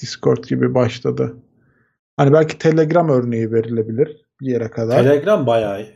Discord 0.03 0.45
gibi 0.45 0.75
başladı. 0.75 1.37
Hani 2.17 2.33
belki 2.33 2.59
Telegram 2.59 3.09
örneği 3.09 3.53
verilebilir 3.53 4.27
bir 4.41 4.47
yere 4.47 4.71
kadar. 4.71 5.03
Telegram 5.03 5.47
bayağı 5.47 5.87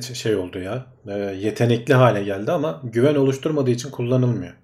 şey 0.00 0.36
oldu 0.36 0.58
ya. 0.58 0.86
e, 1.06 1.12
yetenekli 1.18 1.94
hale 1.94 2.22
geldi 2.24 2.52
ama 2.52 2.82
güven 2.84 3.14
oluşturmadığı 3.14 3.70
için 3.70 3.90
kullanılmıyor. 3.90 4.54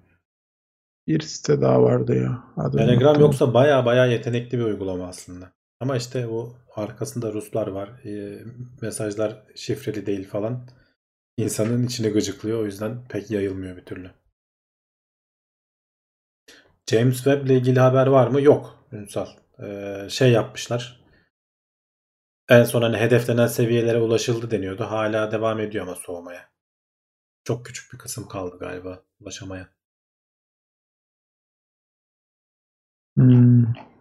bir 1.07 1.19
site 1.19 1.61
daha 1.61 1.83
vardı 1.83 2.15
ya. 2.15 2.43
Adını 2.57 2.81
Telegram 2.81 3.09
unuttum. 3.09 3.21
yoksa 3.21 3.53
baya 3.53 3.85
baya 3.85 4.05
yetenekli 4.05 4.57
bir 4.59 4.63
uygulama 4.63 5.07
aslında. 5.07 5.51
Ama 5.79 5.97
işte 5.97 6.27
o 6.27 6.57
arkasında 6.75 7.33
Ruslar 7.33 7.67
var. 7.67 7.89
e, 8.05 8.43
mesajlar 8.81 9.43
şifreli 9.55 10.05
değil 10.05 10.27
falan. 10.27 10.69
İnsanın 11.37 11.83
içini 11.85 12.09
gıcıklıyor. 12.09 12.59
O 12.59 12.65
yüzden 12.65 13.07
pek 13.07 13.31
yayılmıyor 13.31 13.77
bir 13.77 13.85
türlü. 13.85 14.11
James 16.89 17.15
Webb 17.15 17.45
ile 17.45 17.55
ilgili 17.57 17.79
haber 17.79 18.07
var 18.07 18.27
mı? 18.27 18.41
Yok. 18.41 18.87
Ünsal. 18.91 19.27
E, 19.63 20.07
şey 20.09 20.31
yapmışlar. 20.31 21.05
En 22.49 22.63
son 22.63 22.81
hani 22.81 22.97
hedeflenen 22.97 23.47
seviyelere 23.47 23.97
ulaşıldı 24.01 24.51
deniyordu. 24.51 24.83
Hala 24.83 25.31
devam 25.31 25.59
ediyor 25.59 25.87
ama 25.87 25.95
soğumaya. 25.95 26.49
Çok 27.43 27.65
küçük 27.65 27.93
bir 27.93 27.97
kısım 27.97 28.27
kaldı 28.27 28.57
galiba 28.59 29.03
ulaşamaya. 29.19 29.69
Hmm. 33.17 33.94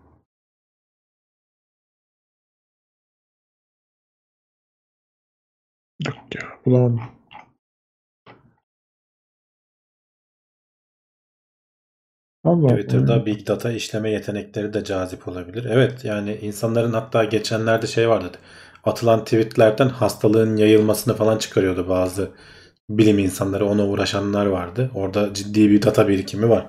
Yok 6.07 6.16
ya 6.34 6.59
bulamadım. 6.66 7.00
Allah 12.44 12.68
Allah. 12.68 12.68
Twitter'da 12.68 13.26
Big 13.26 13.46
Data 13.46 13.72
işleme 13.72 14.11
yetenekleri 14.11 14.72
de 14.72 14.84
cazip 14.84 15.28
olabilir. 15.28 15.64
Evet 15.70 16.05
yani 16.05 16.36
insanların 16.42 16.92
hatta 16.92 17.24
geçenlerde 17.24 17.86
şey 17.86 18.09
vardı. 18.09 18.30
Atılan 18.84 19.24
tweetlerden 19.24 19.88
hastalığın 19.88 20.57
yayılmasını 20.57 21.14
falan 21.16 21.38
çıkarıyordu 21.38 21.88
bazı 21.88 22.30
bilim 22.90 23.18
insanları 23.18 23.66
ona 23.66 23.86
uğraşanlar 23.86 24.46
vardı. 24.46 24.90
Orada 24.94 25.34
ciddi 25.34 25.70
bir 25.70 25.82
data 25.82 26.09
birikimi 26.09 26.48
var. 26.48 26.66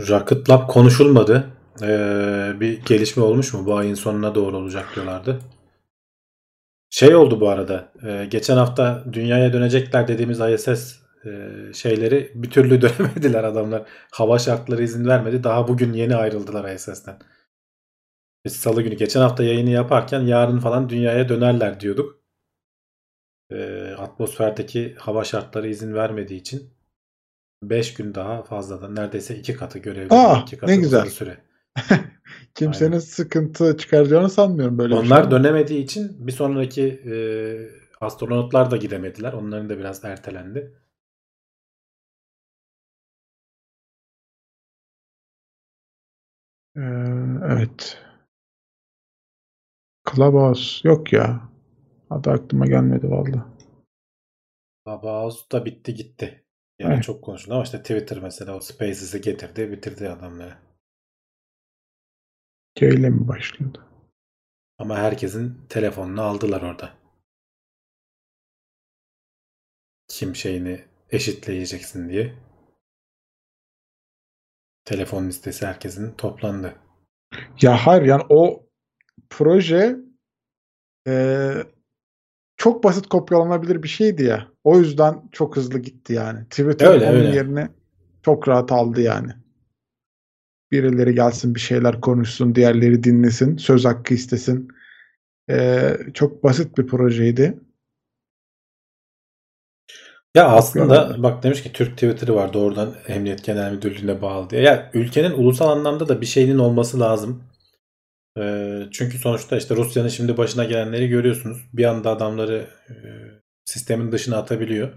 Rocket 0.00 0.50
Lab 0.50 0.68
konuşulmadı. 0.68 1.50
Ee, 1.82 2.52
bir 2.60 2.84
gelişme 2.84 3.22
olmuş 3.22 3.54
mu? 3.54 3.66
Bu 3.66 3.76
ayın 3.76 3.94
sonuna 3.94 4.34
doğru 4.34 4.56
olacak 4.56 4.88
diyorlardı. 4.94 5.40
Şey 6.90 7.14
oldu 7.14 7.40
bu 7.40 7.48
arada. 7.48 7.92
e, 8.06 8.26
geçen 8.26 8.56
hafta 8.56 9.04
dünyaya 9.12 9.52
dönecekler 9.52 10.08
dediğimiz 10.08 10.40
ISS 10.40 10.98
e, 11.26 11.50
şeyleri 11.74 12.32
bir 12.34 12.50
türlü 12.50 12.82
dönemediler 12.82 13.44
adamlar. 13.44 13.82
Hava 14.12 14.38
şartları 14.38 14.82
izin 14.82 15.06
vermedi. 15.06 15.44
Daha 15.44 15.68
bugün 15.68 15.92
yeni 15.92 16.16
ayrıldılar 16.16 16.74
ISS'ten. 16.74 17.18
Biz 18.44 18.56
salı 18.56 18.82
günü 18.82 18.94
geçen 18.94 19.20
hafta 19.20 19.44
yayını 19.44 19.70
yaparken 19.70 20.20
yarın 20.20 20.58
falan 20.58 20.88
dünyaya 20.88 21.28
dönerler 21.28 21.80
diyorduk. 21.80 22.20
E, 23.50 23.90
atmosferdeki 23.98 24.94
hava 24.98 25.24
şartları 25.24 25.68
izin 25.68 25.94
vermediği 25.94 26.40
için 26.40 26.73
5 27.70 27.94
gün 27.94 28.14
daha 28.14 28.42
fazladan 28.42 28.96
neredeyse 28.96 29.36
iki 29.36 29.56
katı 29.56 29.78
görevli. 29.78 30.14
Aa, 30.14 30.38
iki 30.42 30.56
katı 30.58 30.72
ne 30.72 30.76
güzel. 30.76 31.06
süre. 31.06 31.38
Kimsenin 32.54 32.90
Aynen. 32.90 32.98
sıkıntı 32.98 33.76
çıkaracağını 33.76 34.30
sanmıyorum 34.30 34.78
böyle 34.78 34.94
Onlar 34.94 35.22
şey. 35.22 35.30
dönemediği 35.30 35.84
için 35.84 36.26
bir 36.26 36.32
sonraki 36.32 36.82
e, 36.82 37.14
astronotlar 38.00 38.70
da 38.70 38.76
gidemediler. 38.76 39.32
Onların 39.32 39.68
da 39.68 39.78
biraz 39.78 40.04
ertelendi. 40.04 40.74
Ee, 46.76 46.80
evet. 47.48 47.98
Clubhouse 50.14 50.88
yok 50.88 51.12
ya. 51.12 51.48
Adı 52.10 52.30
aklıma 52.30 52.66
gelmedi 52.66 53.10
valla. 53.10 53.46
Clubhouse 54.86 55.50
da 55.52 55.64
bitti 55.64 55.94
gitti. 55.94 56.43
Yani 56.84 56.94
Evet. 56.94 57.04
çok 57.04 57.24
konuşuldu 57.24 57.54
ama 57.54 57.64
işte 57.64 57.82
Twitter 57.82 58.18
mesela 58.18 58.56
o 58.56 58.60
Spaces'i 58.60 59.20
getirdi 59.20 59.72
bitirdi 59.72 60.08
adamları. 60.08 60.56
K 62.74 62.86
ile 62.88 63.10
mi 63.10 63.28
başlıyordu? 63.28 63.86
Ama 64.78 64.96
herkesin 64.96 65.66
telefonunu 65.68 66.22
aldılar 66.22 66.62
orada. 66.62 66.92
Kim 70.08 70.36
şeyini 70.36 70.84
eşitleyeceksin 71.10 72.08
diye. 72.08 72.34
Telefon 74.84 75.28
listesi 75.28 75.66
herkesin 75.66 76.12
toplandı. 76.12 76.74
Ya 77.62 77.86
hayır 77.86 78.02
yani 78.02 78.22
o 78.28 78.66
proje 79.30 79.96
çok 82.56 82.84
basit 82.84 83.06
kopyalanabilir 83.06 83.82
bir 83.82 83.88
şeydi 83.88 84.24
ya. 84.24 84.48
O 84.64 84.78
yüzden 84.78 85.22
çok 85.32 85.56
hızlı 85.56 85.78
gitti 85.78 86.12
yani. 86.12 86.44
Twitter 86.44 86.86
Öyle, 86.86 87.04
onun 87.04 87.14
öyle. 87.14 87.36
yerini 87.36 87.68
çok 88.22 88.48
rahat 88.48 88.72
aldı 88.72 89.00
yani. 89.00 89.32
Birileri 90.72 91.14
gelsin 91.14 91.54
bir 91.54 91.60
şeyler 91.60 92.00
konuşsun, 92.00 92.54
diğerleri 92.54 93.04
dinlesin, 93.04 93.56
söz 93.56 93.84
hakkı 93.84 94.14
istesin. 94.14 94.68
Eee, 95.48 95.98
çok 96.14 96.44
basit 96.44 96.78
bir 96.78 96.86
projeydi. 96.86 97.58
Ya 100.34 100.48
aslında 100.48 101.22
bak 101.22 101.42
demiş 101.42 101.62
ki 101.62 101.72
Türk 101.72 101.92
Twitter'ı 101.92 102.34
var 102.34 102.52
doğrudan 102.52 102.94
Emniyet 103.08 103.44
Genel 103.44 103.72
Müdürlüğü'ne 103.72 104.22
bağlı 104.22 104.50
diye. 104.50 104.62
Ya 104.62 104.90
ülkenin 104.94 105.30
ulusal 105.30 105.68
anlamda 105.68 106.08
da 106.08 106.20
bir 106.20 106.26
şeyinin 106.26 106.58
olması 106.58 107.00
lazım. 107.00 107.42
Çünkü 108.92 109.18
sonuçta 109.18 109.56
işte 109.56 109.76
Rusya'nın 109.76 110.08
şimdi 110.08 110.36
başına 110.36 110.64
gelenleri 110.64 111.08
görüyorsunuz. 111.08 111.58
Bir 111.72 111.84
anda 111.84 112.10
adamları 112.10 112.66
sistemin 113.64 114.12
dışına 114.12 114.36
atabiliyor. 114.36 114.88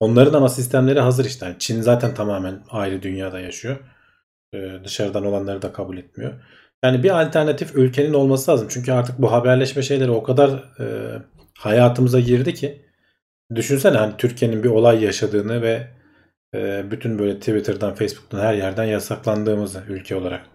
Onların 0.00 0.34
ama 0.34 0.48
sistemleri 0.48 1.00
hazır 1.00 1.24
işte. 1.24 1.46
Yani 1.46 1.56
Çin 1.58 1.80
zaten 1.80 2.14
tamamen 2.14 2.62
ayrı 2.70 3.02
dünyada 3.02 3.40
yaşıyor. 3.40 3.76
Dışarıdan 4.84 5.24
olanları 5.24 5.62
da 5.62 5.72
kabul 5.72 5.96
etmiyor. 5.96 6.32
Yani 6.84 7.02
bir 7.02 7.22
alternatif 7.22 7.76
ülkenin 7.76 8.14
olması 8.14 8.50
lazım. 8.50 8.68
Çünkü 8.70 8.92
artık 8.92 9.18
bu 9.18 9.32
haberleşme 9.32 9.82
şeyleri 9.82 10.10
o 10.10 10.22
kadar 10.22 10.64
hayatımıza 11.58 12.20
girdi 12.20 12.54
ki 12.54 12.86
Düşünsene 13.54 13.96
hani 13.96 14.16
Türkiye'nin 14.16 14.62
bir 14.62 14.68
olay 14.68 15.04
yaşadığını 15.04 15.62
ve 15.62 15.88
bütün 16.90 17.18
böyle 17.18 17.38
Twitter'dan, 17.38 17.94
Facebook'tan 17.94 18.40
her 18.40 18.54
yerden 18.54 18.84
yasaklandığımızı 18.84 19.82
ülke 19.88 20.16
olarak. 20.16 20.46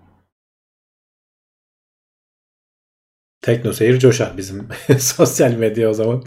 Tekno 3.42 3.74
seyir 3.74 4.00
coşar 4.00 4.38
bizim 4.38 4.68
sosyal 5.00 5.54
medya 5.54 5.90
o 5.90 5.94
zaman. 5.94 6.24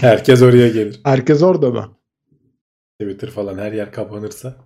Herkes 0.00 0.42
oraya 0.42 0.68
gelir. 0.68 1.00
Herkes 1.04 1.42
orada 1.42 1.70
mı? 1.70 1.96
Twitter 3.00 3.30
falan 3.30 3.58
her 3.58 3.72
yer 3.72 3.92
kapanırsa. 3.92 4.56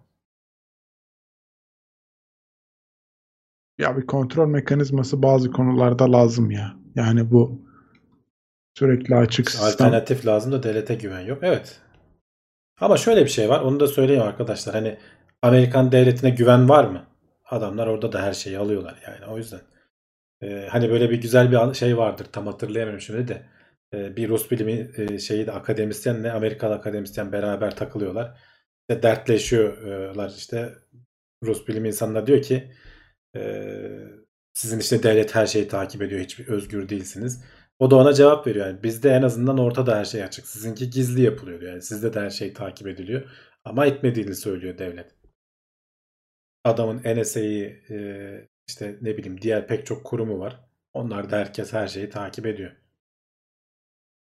Ya 3.79 3.97
bir 3.97 4.07
kontrol 4.07 4.49
mekanizması 4.49 5.23
bazı 5.23 5.51
konularda 5.51 6.13
lazım 6.13 6.51
ya. 6.51 6.77
Yani 6.95 7.31
bu 7.31 7.63
sürekli 8.79 9.17
açık 9.17 9.51
sistem. 9.51 9.69
Alternatif 9.69 10.27
lazım 10.27 10.53
da 10.53 10.63
devlete 10.63 10.95
güven 10.95 11.21
yok. 11.21 11.39
Evet. 11.43 11.81
Ama 12.81 12.97
şöyle 12.97 13.25
bir 13.25 13.31
şey 13.31 13.49
var. 13.49 13.61
Onu 13.61 13.81
da 13.81 13.87
söyleyeyim 13.87 14.23
arkadaşlar. 14.23 14.75
Hani 14.75 14.99
Amerikan 15.43 15.93
devletine 15.93 16.31
güven 16.31 16.69
var 16.69 16.85
mı? 16.85 17.07
Adamlar 17.47 17.87
orada 17.87 18.13
da 18.13 18.23
her 18.23 18.33
şeyi 18.33 18.59
alıyorlar 18.59 19.03
yani. 19.07 19.33
O 19.33 19.37
yüzden. 19.37 19.61
Ee, 20.43 20.67
hani 20.71 20.91
böyle 20.91 21.11
bir 21.11 21.21
güzel 21.21 21.53
bir 21.53 21.75
şey 21.75 21.97
vardır. 21.97 22.27
Tam 22.33 22.47
hatırlayamıyorum 22.47 23.01
şimdi 23.01 23.29
de. 23.29 23.43
Ee, 23.95 24.17
bir 24.17 24.29
Rus 24.29 24.51
bilimi 24.51 24.91
e, 24.97 25.19
şeyi 25.19 25.47
de 25.47 25.53
akademisyenle 25.53 26.33
Amerikalı 26.33 26.75
akademisyen 26.75 27.33
beraber 27.33 27.77
takılıyorlar. 27.77 28.39
İşte 28.91 29.03
dertleşiyorlar 29.03 30.31
işte. 30.37 30.75
Rus 31.45 31.69
bilim 31.69 31.85
insanına 31.85 32.27
diyor 32.27 32.43
ki 32.43 32.73
e, 33.37 33.73
sizin 34.55 34.79
işte 34.79 35.03
devlet 35.03 35.35
her 35.35 35.47
şeyi 35.47 35.69
takip 35.69 36.03
ediyor. 36.03 36.21
Hiçbir 36.21 36.49
özgür 36.49 36.89
değilsiniz. 36.89 37.45
O 37.79 37.91
da 37.91 37.97
ona 37.97 38.12
cevap 38.15 38.47
veriyor. 38.47 38.67
Yani 38.67 38.83
bizde 38.83 39.11
en 39.11 39.23
azından 39.23 39.59
ortada 39.59 39.97
her 39.97 40.05
şey 40.05 40.25
açık. 40.25 40.47
Sizinki 40.47 40.91
gizli 40.91 41.23
yapılıyor. 41.23 41.62
Yani 41.62 41.83
sizde 41.83 42.15
de 42.15 42.21
her 42.21 42.31
şey 42.31 42.53
takip 42.53 42.87
ediliyor. 42.87 43.31
Ama 43.65 43.87
etmediğini 43.87 44.35
söylüyor 44.35 44.79
devlet. 44.79 45.15
Adamın 46.65 47.03
NSA'yı 47.05 47.83
e, 47.91 47.97
işte 48.71 48.99
ne 49.01 49.17
bileyim 49.17 49.41
diğer 49.43 49.67
pek 49.67 49.87
çok 49.87 50.05
kurumu 50.05 50.39
var. 50.39 50.61
Onlar 50.93 51.31
da 51.31 51.37
herkes 51.39 51.73
her 51.73 51.89
şeyi 51.89 52.11
takip 52.11 52.47
ediyor. 52.47 52.71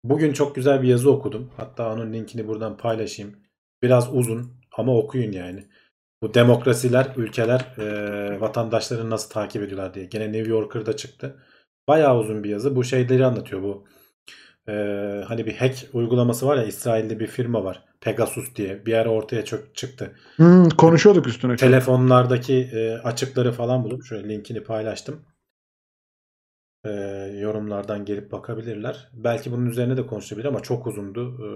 Bugün 0.03 0.33
çok 0.33 0.55
güzel 0.55 0.81
bir 0.81 0.87
yazı 0.87 1.11
okudum. 1.11 1.51
Hatta 1.57 1.93
onun 1.93 2.13
linkini 2.13 2.47
buradan 2.47 2.77
paylaşayım. 2.77 3.35
Biraz 3.81 4.15
uzun 4.15 4.53
ama 4.71 4.97
okuyun 4.97 5.31
yani. 5.31 5.67
Bu 6.21 6.33
demokrasiler, 6.33 7.13
ülkeler 7.17 7.59
e, 7.77 8.41
vatandaşlarını 8.41 9.09
nasıl 9.09 9.29
takip 9.29 9.63
ediyorlar 9.63 9.93
diye. 9.93 10.05
Gene 10.05 10.31
New 10.31 10.49
Yorker'da 10.51 10.95
çıktı. 10.95 11.43
Bayağı 11.87 12.19
uzun 12.19 12.43
bir 12.43 12.49
yazı. 12.49 12.75
Bu 12.75 12.83
şeyleri 12.83 13.25
anlatıyor 13.25 13.63
bu. 13.63 13.87
E, 14.67 14.73
hani 15.27 15.45
bir 15.45 15.55
hack 15.55 15.75
uygulaması 15.93 16.47
var 16.47 16.57
ya 16.57 16.63
İsrail'de 16.63 17.19
bir 17.19 17.27
firma 17.27 17.63
var. 17.63 17.83
Pegasus 18.01 18.55
diye. 18.55 18.85
Bir 18.85 18.93
ara 18.93 19.09
ortaya 19.09 19.45
çok 19.45 19.75
çıktı. 19.75 20.15
Hmm, 20.35 20.69
konuşuyorduk 20.69 21.27
üstüne. 21.27 21.55
Telefonlardaki 21.55 22.69
e, 22.73 22.91
açıkları 22.91 23.51
falan 23.51 23.83
bulup 23.83 24.05
şöyle 24.05 24.29
linkini 24.29 24.63
paylaştım. 24.63 25.25
E, 26.85 26.89
yorumlardan 27.39 28.05
gelip 28.05 28.31
bakabilirler. 28.31 29.09
Belki 29.13 29.51
bunun 29.51 29.65
üzerine 29.65 29.97
de 29.97 30.07
konuşabilir 30.07 30.45
ama 30.45 30.59
çok 30.59 30.87
uzundu. 30.87 31.35
E, 31.35 31.47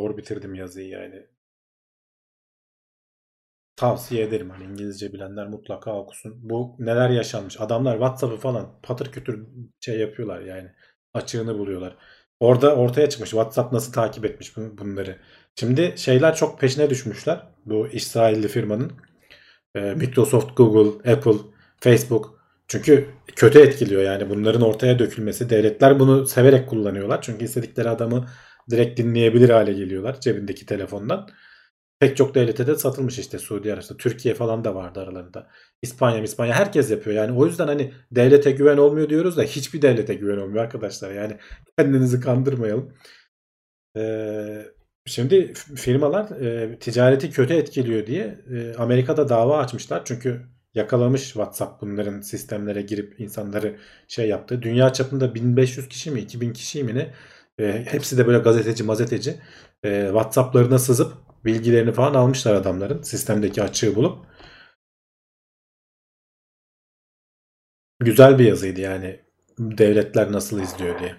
zor 0.00 0.16
bitirdim 0.16 0.54
yazıyı 0.54 0.88
yani. 0.88 1.26
Tavsiye 3.76 4.24
ederim 4.24 4.50
hani 4.50 4.64
İngilizce 4.64 5.12
bilenler 5.12 5.46
mutlaka 5.46 5.96
okusun. 5.96 6.32
Bu 6.50 6.76
neler 6.78 7.10
yaşanmış. 7.10 7.60
Adamlar 7.60 7.92
WhatsApp'ı 7.92 8.36
falan 8.36 8.80
patır 8.82 9.12
kütür 9.12 9.48
şey 9.80 9.98
yapıyorlar 9.98 10.40
yani. 10.40 10.72
Açığını 11.14 11.58
buluyorlar. 11.58 11.96
Orada 12.40 12.76
ortaya 12.76 13.08
çıkmış 13.08 13.30
WhatsApp 13.30 13.72
nasıl 13.72 13.92
takip 13.92 14.24
etmiş 14.24 14.48
bun- 14.48 14.78
bunları. 14.78 15.18
Şimdi 15.54 15.94
şeyler 15.96 16.34
çok 16.34 16.60
peşine 16.60 16.90
düşmüşler. 16.90 17.46
Bu 17.66 17.88
İsrailli 17.88 18.48
firmanın. 18.48 18.92
Ee, 19.74 19.80
Microsoft, 19.80 20.56
Google, 20.56 21.12
Apple, 21.12 21.38
Facebook. 21.80 22.40
Çünkü 22.68 23.08
kötü 23.36 23.58
etkiliyor 23.58 24.02
yani 24.02 24.30
bunların 24.30 24.62
ortaya 24.62 24.98
dökülmesi. 24.98 25.50
Devletler 25.50 26.00
bunu 26.00 26.26
severek 26.26 26.68
kullanıyorlar. 26.68 27.22
Çünkü 27.22 27.44
istedikleri 27.44 27.88
adamı 27.88 28.26
direkt 28.70 28.98
dinleyebilir 28.98 29.50
hale 29.50 29.72
geliyorlar 29.72 30.20
cebindeki 30.20 30.66
telefondan. 30.66 31.28
Pek 32.00 32.16
çok 32.16 32.34
devlete 32.34 32.66
de 32.66 32.74
satılmış 32.74 33.18
işte 33.18 33.38
Suudi 33.38 33.72
Arabistan. 33.72 33.96
Türkiye 33.96 34.34
falan 34.34 34.64
da 34.64 34.74
vardı 34.74 35.00
aralarında. 35.00 35.48
İspanya, 35.82 36.22
İspanya 36.22 36.54
herkes 36.54 36.90
yapıyor. 36.90 37.16
Yani 37.16 37.38
o 37.38 37.46
yüzden 37.46 37.66
hani 37.66 37.92
devlete 38.12 38.50
güven 38.50 38.76
olmuyor 38.76 39.08
diyoruz 39.08 39.36
da 39.36 39.42
hiçbir 39.42 39.82
devlete 39.82 40.14
güven 40.14 40.36
olmuyor 40.36 40.64
arkadaşlar. 40.64 41.12
Yani 41.12 41.36
kendinizi 41.78 42.20
kandırmayalım. 42.20 42.94
Ee, 43.96 44.66
şimdi 45.06 45.52
firmalar 45.76 46.40
e, 46.40 46.78
ticareti 46.78 47.30
kötü 47.30 47.54
etkiliyor 47.54 48.06
diye 48.06 48.38
e, 48.54 48.74
Amerika'da 48.78 49.28
dava 49.28 49.58
açmışlar. 49.58 50.02
Çünkü 50.04 50.42
yakalamış 50.74 51.22
WhatsApp 51.22 51.82
bunların 51.82 52.20
sistemlere 52.20 52.82
girip 52.82 53.20
insanları 53.20 53.76
şey 54.08 54.28
yaptı. 54.28 54.62
Dünya 54.62 54.92
çapında 54.92 55.34
1500 55.34 55.88
kişi 55.88 56.10
mi 56.10 56.20
2000 56.20 56.52
kişi 56.52 56.84
mi 56.84 56.94
ne? 56.94 57.14
E, 57.58 57.84
hepsi 57.88 58.18
de 58.18 58.26
böyle 58.26 58.38
gazeteci 58.38 58.84
mazeteci 58.84 59.40
e, 59.84 60.04
WhatsApp'larına 60.06 60.78
sızıp 60.78 61.29
bilgilerini 61.44 61.92
falan 61.92 62.14
almışlar 62.14 62.54
adamların 62.54 63.02
sistemdeki 63.02 63.62
açığı 63.62 63.96
bulup. 63.96 64.26
Güzel 68.00 68.38
bir 68.38 68.44
yazıydı 68.44 68.80
yani 68.80 69.20
devletler 69.58 70.32
nasıl 70.32 70.60
izliyor 70.60 70.98
diye. 71.00 71.16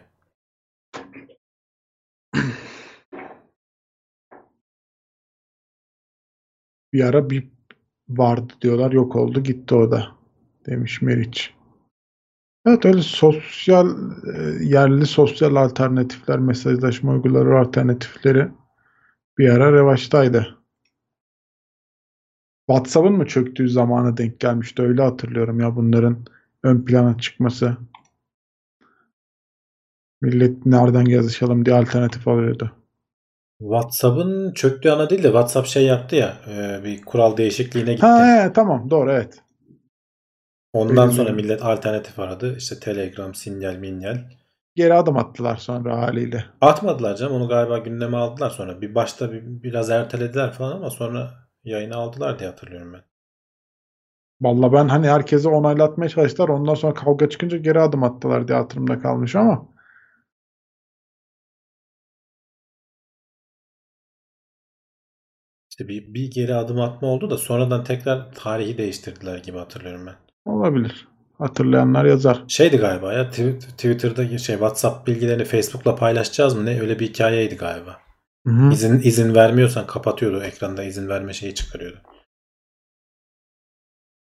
Bir 6.93 7.03
ara 7.03 7.29
bir 7.29 7.49
vardı 8.09 8.53
diyorlar 8.61 8.91
yok 8.91 9.15
oldu 9.15 9.43
gitti 9.43 9.75
o 9.75 9.91
da 9.91 10.07
demiş 10.65 11.01
Meriç. 11.01 11.53
Evet 12.65 12.85
öyle 12.85 13.01
sosyal 13.01 13.87
e, 14.35 14.65
yerli 14.65 15.05
sosyal 15.05 15.55
alternatifler 15.55 16.39
mesajlaşma 16.39 17.11
uygulamaları 17.11 17.59
alternatifleri 17.59 18.47
bir 19.41 19.49
ara 19.49 19.73
revaçtaydı. 19.73 20.57
WhatsApp'ın 22.69 23.13
mı 23.13 23.25
çöktüğü 23.25 23.69
zamana 23.69 24.17
denk 24.17 24.39
gelmişti 24.39 24.81
öyle 24.81 25.01
hatırlıyorum 25.01 25.59
ya 25.59 25.75
bunların 25.75 26.25
ön 26.63 26.85
plana 26.85 27.17
çıkması. 27.17 27.77
Millet 30.21 30.65
nereden 30.65 31.05
yazışalım 31.05 31.65
diye 31.65 31.75
alternatif 31.75 32.27
arıyordu. 32.27 32.71
WhatsApp'ın 33.59 34.53
çöktüğü 34.53 34.89
ana 34.89 35.09
değil 35.09 35.23
de 35.23 35.27
WhatsApp 35.27 35.67
şey 35.67 35.85
yaptı 35.85 36.15
ya 36.15 36.37
e, 36.47 36.83
bir 36.83 37.01
kural 37.01 37.37
değişikliğine 37.37 37.93
gitti. 37.93 38.05
Ha 38.05 38.43
he, 38.43 38.53
tamam 38.53 38.89
doğru 38.89 39.11
evet. 39.11 39.43
Ondan 40.73 41.07
öyle 41.07 41.17
sonra 41.17 41.31
millet 41.31 41.63
alternatif 41.63 42.19
aradı. 42.19 42.57
İşte 42.57 42.79
Telegram, 42.79 43.35
Sinyal, 43.35 43.75
Minyal. 43.75 44.17
Geri 44.75 44.93
adım 44.93 45.17
attılar 45.17 45.55
sonra 45.57 45.97
haliyle. 45.97 46.45
Atmadılar 46.61 47.15
canım. 47.15 47.33
Onu 47.33 47.47
galiba 47.47 47.77
gündeme 47.77 48.17
aldılar 48.17 48.49
sonra. 48.49 48.81
Bir 48.81 48.95
başta 48.95 49.31
bir, 49.31 49.43
biraz 49.63 49.89
ertelediler 49.89 50.51
falan 50.51 50.75
ama 50.75 50.89
sonra 50.89 51.31
yayına 51.63 51.95
aldılar 51.95 52.39
diye 52.39 52.49
hatırlıyorum 52.49 52.93
ben. 52.93 53.01
Valla 54.41 54.73
ben 54.73 54.87
hani 54.87 55.07
herkese 55.09 55.49
onaylatmaya 55.49 56.09
çalıştılar. 56.09 56.49
Ondan 56.49 56.73
sonra 56.73 56.93
kavga 56.93 57.29
çıkınca 57.29 57.57
geri 57.57 57.79
adım 57.79 58.03
attılar 58.03 58.47
diye 58.47 58.57
hatırımda 58.57 58.99
kalmış 59.01 59.35
ama. 59.35 59.67
İşte 65.69 65.87
bir, 65.87 66.13
bir 66.13 66.31
geri 66.31 66.55
adım 66.55 66.81
atma 66.81 67.07
oldu 67.07 67.29
da 67.29 67.37
sonradan 67.37 67.83
tekrar 67.83 68.31
tarihi 68.31 68.77
değiştirdiler 68.77 69.37
gibi 69.37 69.57
hatırlıyorum 69.57 70.05
ben. 70.05 70.15
Olabilir. 70.45 71.07
Hatırlayanlar 71.41 72.05
yazar. 72.05 72.43
Şeydi 72.47 72.77
galiba 72.77 73.13
ya 73.13 73.23
Tw- 73.23 73.59
Twitter'da 73.59 74.37
şey 74.37 74.55
WhatsApp 74.55 75.07
bilgilerini 75.07 75.45
Facebook'la 75.45 75.95
paylaşacağız 75.95 76.55
mı 76.55 76.65
ne 76.65 76.81
öyle 76.81 76.99
bir 76.99 77.07
hikayeydi 77.07 77.55
galiba. 77.57 77.97
Hı 78.47 78.53
hı. 78.53 78.71
İzin 78.73 78.99
izin 78.99 79.35
vermiyorsan 79.35 79.87
kapatıyordu 79.87 80.43
ekranda 80.43 80.83
izin 80.83 81.09
verme 81.09 81.33
şeyi 81.33 81.55
çıkarıyordu. 81.55 81.97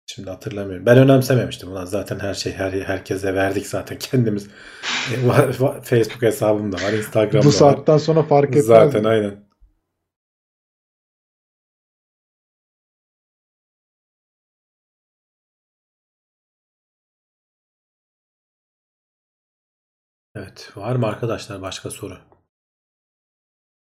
Şimdi 0.06 0.30
hatırlamıyorum. 0.30 0.86
Ben 0.86 0.98
önemsememiştim. 0.98 1.72
Ulan 1.72 1.86
zaten 1.86 2.20
her 2.20 2.34
şey 2.34 2.54
her 2.54 2.72
herkese 2.72 3.36
verdik 3.36 3.68
zaten 3.68 3.98
kendimiz. 4.00 4.48
E, 5.14 5.32
Facebook 5.84 6.22
hesabım 6.22 6.72
da 6.72 6.76
var, 6.76 6.94
Instagram'da 6.94 7.44
Bu 7.44 7.48
var. 7.48 7.54
saatten 7.54 7.98
sonra 7.98 8.24
fark 8.24 8.50
etmez. 8.50 8.66
Zaten 8.66 9.04
aynen. 9.04 9.36
Evet. 20.36 20.72
Var 20.76 20.96
mı 20.96 21.08
arkadaşlar 21.08 21.62
başka 21.62 21.90
soru? 21.90 22.18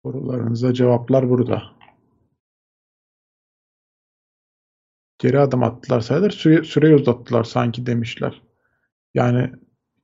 Sorularınıza 0.05 0.75
cevaplar 0.75 1.31
burada. 1.31 1.63
Geri 5.19 5.41
adım 5.41 5.63
attılar 5.63 6.01
sayılır. 6.01 6.31
Süre, 6.31 6.65
süreyi 6.65 6.95
uzattılar 6.95 7.45
sanki 7.45 7.87
demişler. 7.87 8.43
Yani 9.15 9.53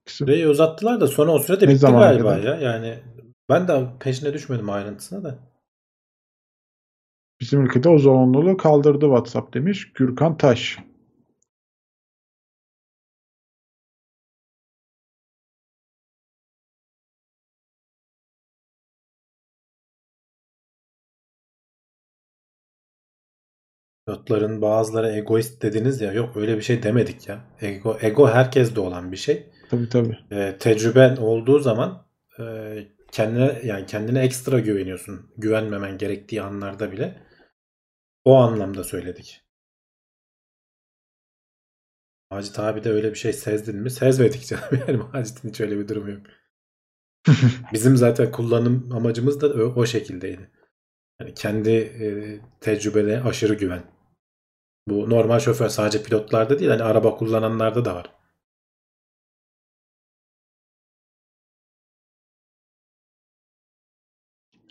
ikisi- 0.02 0.16
Süreyi 0.24 0.48
uzattılar 0.48 1.00
da 1.00 1.06
sonra 1.06 1.32
o 1.32 1.38
sürede 1.38 1.66
Ne 1.66 1.70
bitti 1.70 1.80
galiba 1.86 2.28
kadar? 2.36 2.42
ya. 2.42 2.70
Yani 2.72 2.98
ben 3.48 3.68
de 3.68 3.86
peşine 4.00 4.32
düşmedim 4.32 4.70
ayrıntısına 4.70 5.24
da. 5.24 5.38
bizim 7.40 7.64
ülkede 7.66 7.88
o 7.88 7.98
zorunluluğu 7.98 8.56
kaldırdı 8.56 9.04
WhatsApp 9.04 9.54
demiş 9.54 9.92
Gürkan 9.92 10.36
Taş. 10.36 10.78
Pilotların 24.08 24.62
bazıları 24.62 25.08
egoist 25.08 25.62
dediniz 25.62 26.00
ya. 26.00 26.12
Yok 26.12 26.36
öyle 26.36 26.56
bir 26.56 26.62
şey 26.62 26.82
demedik 26.82 27.28
ya. 27.28 27.44
Ego, 27.60 27.98
ego 28.00 28.28
herkeste 28.28 28.80
olan 28.80 29.12
bir 29.12 29.16
şey. 29.16 29.46
Tabii 29.70 29.88
tabii. 29.88 30.18
e, 30.30 30.56
tecrüben 30.58 31.16
olduğu 31.16 31.58
zaman 31.58 32.06
e, 32.40 32.44
kendine 33.12 33.60
yani 33.64 33.86
kendine 33.86 34.20
ekstra 34.20 34.58
güveniyorsun. 34.58 35.30
Güvenmemen 35.36 35.98
gerektiği 35.98 36.42
anlarda 36.42 36.92
bile. 36.92 37.22
O 38.24 38.34
anlamda 38.34 38.84
söyledik. 38.84 39.40
Macit 42.30 42.58
abi 42.58 42.84
de 42.84 42.90
öyle 42.90 43.10
bir 43.10 43.18
şey 43.18 43.32
sezdin 43.32 43.76
mi? 43.76 43.90
Sezmedik 43.90 44.46
canım. 44.46 44.64
Yani 44.88 44.96
Macit'in 45.12 45.48
hiç 45.48 45.60
öyle 45.60 45.78
bir 45.78 45.88
durumu 45.88 46.10
yok. 46.10 46.26
Bizim 47.72 47.96
zaten 47.96 48.32
kullanım 48.32 48.92
amacımız 48.92 49.40
da 49.40 49.46
o, 49.46 49.80
o 49.80 49.86
şekildeydi. 49.86 50.50
Yani 51.20 51.34
kendi 51.34 51.70
e, 51.70 52.06
tecrübene 52.60 53.20
aşırı 53.20 53.54
güven. 53.54 53.97
Bu 54.88 55.10
normal 55.10 55.38
şoför 55.38 55.68
sadece 55.68 56.02
pilotlarda 56.02 56.58
değil 56.58 56.70
hani 56.70 56.82
araba 56.82 57.16
kullananlarda 57.16 57.84
da 57.84 57.94
var. 57.94 58.06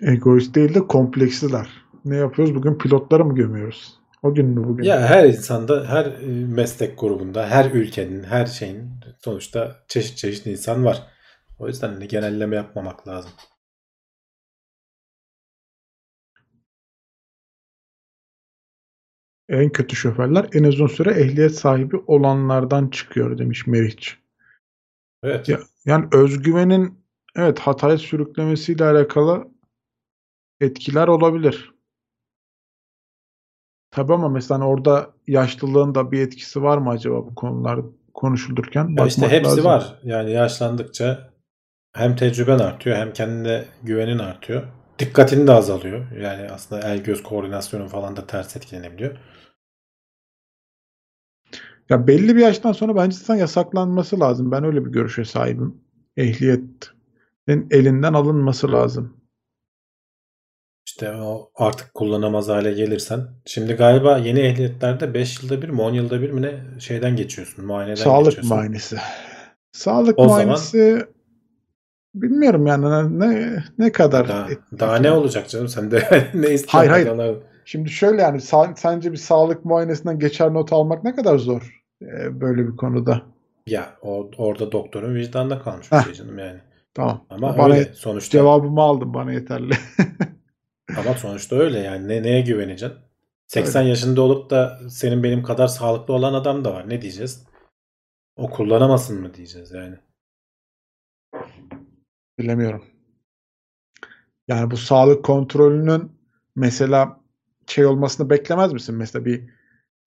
Egoist 0.02 0.56
değil 0.56 0.74
de 0.74 0.88
kompleksliler. 0.88 1.68
Ne 2.06 2.16
yapıyoruz? 2.16 2.56
Bugün 2.56 2.78
pilotlara 2.78 3.24
mı 3.24 3.36
gömüyoruz? 3.36 3.94
O 4.24 4.34
gün 4.34 4.46
mü 4.46 4.68
bugün? 4.68 4.84
Ya 4.84 5.02
her 5.02 5.26
insanda, 5.26 5.86
her 5.90 6.06
e, 6.06 6.46
meslek 6.46 7.00
grubunda, 7.00 7.50
her 7.50 7.72
ülkenin, 7.72 8.24
her 8.24 8.46
şeyin 8.46 8.90
sonuçta 9.20 9.76
çeşit 9.88 10.18
çeşit 10.18 10.48
insan 10.48 10.86
var. 10.86 11.04
O 11.60 11.68
yüzden 11.68 12.08
genelleme 12.08 12.56
yapmamak 12.56 13.08
lazım. 13.08 13.32
En 19.50 19.70
kötü 19.70 19.96
şoförler 19.96 20.50
en 20.54 20.64
uzun 20.64 20.88
süre 20.88 21.12
ehliyet 21.12 21.56
sahibi 21.56 21.98
olanlardan 22.08 22.90
çıkıyor 22.90 23.38
demiş 23.38 23.68
Meriç. 23.68 24.18
Evet. 25.24 25.50
Ya, 25.50 25.60
yani 25.86 26.06
özgüvenin 26.14 27.00
evet 27.36 27.60
hataya 27.60 27.98
sürüklemesiyle 27.98 28.86
alakalı 28.86 29.48
etkiler 30.62 31.08
olabilir. 31.08 31.74
Tabii 33.92 34.14
ama 34.14 34.30
mesela 34.30 34.60
hani 34.60 34.68
orada 34.68 35.14
yaşlılığın 35.28 35.96
da 35.96 36.12
bir 36.12 36.22
etkisi 36.22 36.64
var 36.64 36.78
mı 36.78 36.90
acaba 36.90 37.16
bu 37.16 37.36
konular 37.36 37.80
konuşulurken? 38.14 38.96
Ya 38.98 39.06
işte 39.06 39.28
hepsi 39.28 39.50
lazım. 39.50 39.66
var. 39.66 40.00
Yani 40.04 40.32
yaşlandıkça 40.32 41.30
hem 41.94 42.16
tecrüben 42.16 42.60
artıyor 42.60 42.98
hem 42.98 43.14
kendine 43.14 43.66
güvenin 43.84 44.20
artıyor. 44.20 44.64
Dikkatin 45.00 45.48
de 45.48 45.52
azalıyor. 45.52 46.12
Yani 46.12 46.52
aslında 46.52 46.90
el 46.90 47.04
göz 47.04 47.24
koordinasyonun 47.24 47.88
falan 47.88 48.16
da 48.16 48.28
ters 48.28 48.56
etkilenebiliyor. 48.56 49.18
Ya 51.90 52.08
belli 52.08 52.36
bir 52.36 52.42
yaştan 52.42 52.72
sonra 52.72 52.96
bence 52.96 53.18
zaten 53.18 53.36
yasaklanması 53.36 54.20
lazım. 54.20 54.52
Ben 54.52 54.64
öyle 54.64 54.86
bir 54.86 54.92
görüşe 54.92 55.26
sahibim. 55.26 55.76
Ehliyetin 56.18 57.68
elinden 57.72 58.14
alınması 58.14 58.72
lazım. 58.72 59.18
İşte 60.88 61.12
o 61.12 61.52
artık 61.56 61.94
kullanamaz 61.94 62.48
hale 62.50 62.72
gelirsen. 62.74 63.28
Şimdi 63.46 63.74
galiba 63.74 64.18
yeni 64.18 64.40
ehliyetlerde 64.40 65.14
5 65.14 65.44
yılda 65.44 65.62
bir 65.62 65.70
mi 65.70 65.82
10 65.82 65.94
yılda 65.94 66.22
bir 66.22 66.30
mi 66.32 66.42
ne 66.42 66.80
şeyden 66.80 67.16
geçiyorsun. 67.16 67.66
Muayeneden 67.66 68.04
Sağlık 68.04 68.26
geçiyorsun. 68.26 68.56
muayenesi. 68.58 68.98
Sağlık 69.72 70.20
O 70.20 70.24
zaman- 70.24 70.36
muayenesi 70.46 71.06
bilmiyorum 72.16 72.68
yani 72.68 73.20
ne 73.20 73.64
ne 73.78 73.92
kadar 73.92 74.28
Daha, 74.28 74.48
daha 74.80 74.98
ne 74.98 75.12
olacak 75.12 75.50
canım 75.50 75.68
sen 75.68 75.92
de 75.92 76.30
ne 76.34 76.50
istiyorsun? 76.54 76.78
Hayır, 76.78 76.90
hayır. 76.92 77.08
bakalım. 77.08 77.44
Şimdi 77.68 77.90
şöyle 77.90 78.22
yani 78.22 78.42
sence 78.76 79.12
bir 79.12 79.18
sağlık 79.18 79.66
muayenesinden 79.66 80.20
geçer 80.20 80.54
not 80.54 80.74
almak 80.74 81.04
ne 81.04 81.16
kadar 81.16 81.38
zor 81.38 81.84
e, 82.02 82.42
böyle 82.42 82.68
bir 82.68 82.78
konuda. 82.78 83.22
Ya 83.68 83.98
o, 84.02 84.32
orada 84.38 84.72
doktorun 84.72 85.16
vicdanına 85.16 85.62
kalmış 85.62 85.92
bir 85.92 86.00
şey 86.00 86.14
canım 86.14 86.40
yani. 86.40 86.60
Tamam. 86.94 87.26
Ama 87.30 87.58
bana 87.58 87.74
öyle 87.74 87.94
sonuçta. 87.94 88.38
cevabımı 88.38 88.82
aldım 88.82 89.14
bana 89.14 89.34
yeterli. 89.34 89.74
Ama 90.98 91.14
sonuçta 91.14 91.56
öyle 91.56 91.80
yani. 91.80 92.08
Ne, 92.08 92.24
neye 92.24 92.42
güveneceksin? 92.42 93.00
80 93.48 93.82
yaşında 93.82 94.22
olup 94.22 94.50
da 94.50 94.80
senin 94.90 95.24
benim 95.24 95.44
kadar 95.44 95.68
sağlıklı 95.68 96.14
olan 96.14 96.34
adam 96.34 96.66
da 96.66 96.74
var. 96.74 96.90
Ne 96.90 97.02
diyeceğiz? 97.02 97.44
O 98.36 98.50
kullanamasın 98.50 99.22
mı 99.22 99.34
diyeceğiz 99.34 99.72
yani. 99.72 99.96
Bilemiyorum. 102.40 102.86
Yani 104.48 104.72
bu 104.72 104.78
sağlık 104.78 105.26
kontrolünün 105.26 106.12
mesela 106.56 107.27
şey 107.68 107.86
olmasını 107.86 108.30
beklemez 108.30 108.74
misin? 108.74 108.96
Mesela 108.96 109.26
bir 109.26 109.44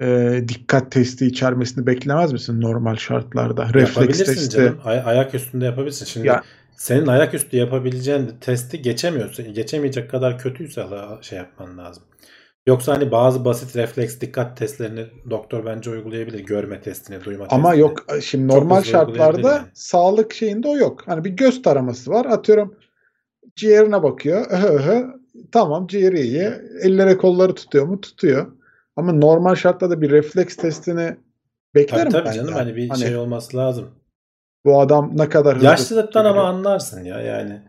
e, 0.03 0.41
dikkat 0.49 0.93
testi 0.93 1.27
içermesini 1.27 1.87
beklemez 1.87 2.33
misin 2.33 2.61
normal 2.61 2.97
şartlarda? 2.97 3.75
Refleks 3.75 4.19
testi. 4.19 4.51
canım. 4.57 4.81
Ay- 4.85 5.03
ayak 5.05 5.35
üstünde 5.35 5.65
yapabilirsin. 5.65 6.05
Şimdi 6.05 6.27
Ya- 6.27 6.43
senin 6.77 7.07
ayak 7.07 7.35
üstü 7.35 7.57
yapabileceğin 7.57 8.31
testi 8.41 8.83
geçemiyorsun. 8.83 9.55
Geçemeyecek 9.55 10.11
kadar 10.11 10.39
kötüyse 10.39 10.87
şey 11.21 11.39
yapman 11.39 11.79
lazım. 11.79 12.03
Yoksa 12.67 12.93
hani 12.95 13.11
bazı 13.13 13.45
basit 13.45 13.77
refleks 13.77 14.21
dikkat 14.21 14.57
testlerini 14.57 15.07
doktor 15.31 15.65
bence 15.67 15.91
uygulayabilir. 15.91 16.39
Görme 16.41 16.81
testini, 16.81 17.25
duyma 17.25 17.47
Ama 17.51 17.63
testini. 17.71 17.81
yok 17.81 18.07
şimdi 18.23 18.53
Çok 18.53 18.57
normal 18.63 18.83
şartlarda 18.83 19.53
yani. 19.53 19.67
sağlık 19.75 20.35
şeyinde 20.35 20.69
o 20.69 20.77
yok. 20.77 21.03
Hani 21.07 21.25
bir 21.25 21.31
göz 21.31 21.63
taraması 21.63 22.11
var. 22.11 22.25
Atıyorum 22.27 22.75
ciğerine 23.57 24.03
bakıyor. 24.03 24.47
Öhö 24.51 24.69
öhö. 24.69 25.20
Tamam 25.53 25.87
ciğeri 25.87 26.21
iyi. 26.21 26.51
Ellere 26.83 27.17
kolları 27.17 27.55
tutuyor 27.55 27.87
mu? 27.87 28.01
Tutuyor. 28.01 28.53
Ama 28.97 29.13
normal 29.13 29.55
şartlarda 29.55 30.01
bir 30.01 30.11
refleks 30.11 30.57
testini 30.57 31.17
beklerim 31.75 32.11
Tabii 32.13 32.13
tabii 32.13 32.25
ben 32.25 32.33
canım 32.33 32.51
ya. 32.51 32.57
hani 32.57 32.77
bir 32.77 32.89
Hani 32.89 33.01
şey 33.01 33.17
olması 33.17 33.57
lazım. 33.57 33.91
bu 34.65 34.81
adam 34.81 35.11
ne 35.19 35.29
kadar 35.29 35.55
hızlı 35.57 35.67
Yaşlılıktan 35.67 36.25
ama 36.25 36.43
anlarsın 36.45 37.05
ya 37.05 37.21
yani. 37.21 37.63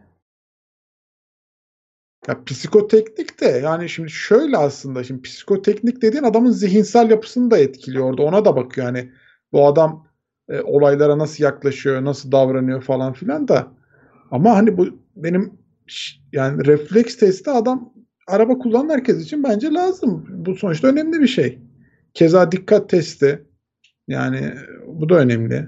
Ya 2.28 2.44
psikoteknik 2.46 3.42
de 3.42 3.46
yani 3.46 3.90
şimdi 3.90 4.10
şöyle 4.10 4.58
aslında 4.58 5.04
şimdi 5.04 5.22
psikoteknik 5.22 6.02
dediğin 6.02 6.24
adamın 6.24 6.52
zihinsel 6.52 7.10
yapısını 7.10 7.52
da 7.52 7.58
etkiliyor 7.58 8.06
orada. 8.06 8.22
Ona 8.24 8.46
da 8.46 8.56
bakıyor 8.56 8.88
hani 8.88 9.12
bu 9.54 9.68
adam 9.68 10.08
e, 10.50 10.62
olaylara 10.62 11.18
nasıl 11.18 11.44
yaklaşıyor, 11.44 12.06
nasıl 12.06 12.32
davranıyor 12.32 12.82
falan 12.82 13.14
filan 13.14 13.48
da. 13.48 13.68
Ama 14.32 14.56
hani 14.56 14.78
bu 14.78 14.88
benim 15.16 15.61
yani 16.32 16.66
refleks 16.66 17.18
testi 17.18 17.52
adam 17.52 17.94
araba 18.28 18.58
kullanan 18.58 18.90
herkes 18.90 19.26
için 19.26 19.44
bence 19.44 19.74
lazım. 19.74 20.26
Bu 20.30 20.56
sonuçta 20.56 20.88
önemli 20.88 21.22
bir 21.22 21.28
şey. 21.28 21.60
Keza 22.14 22.52
dikkat 22.52 22.90
testi 22.90 23.46
yani 24.08 24.54
bu 24.88 25.10
da 25.10 25.16
önemli. 25.16 25.68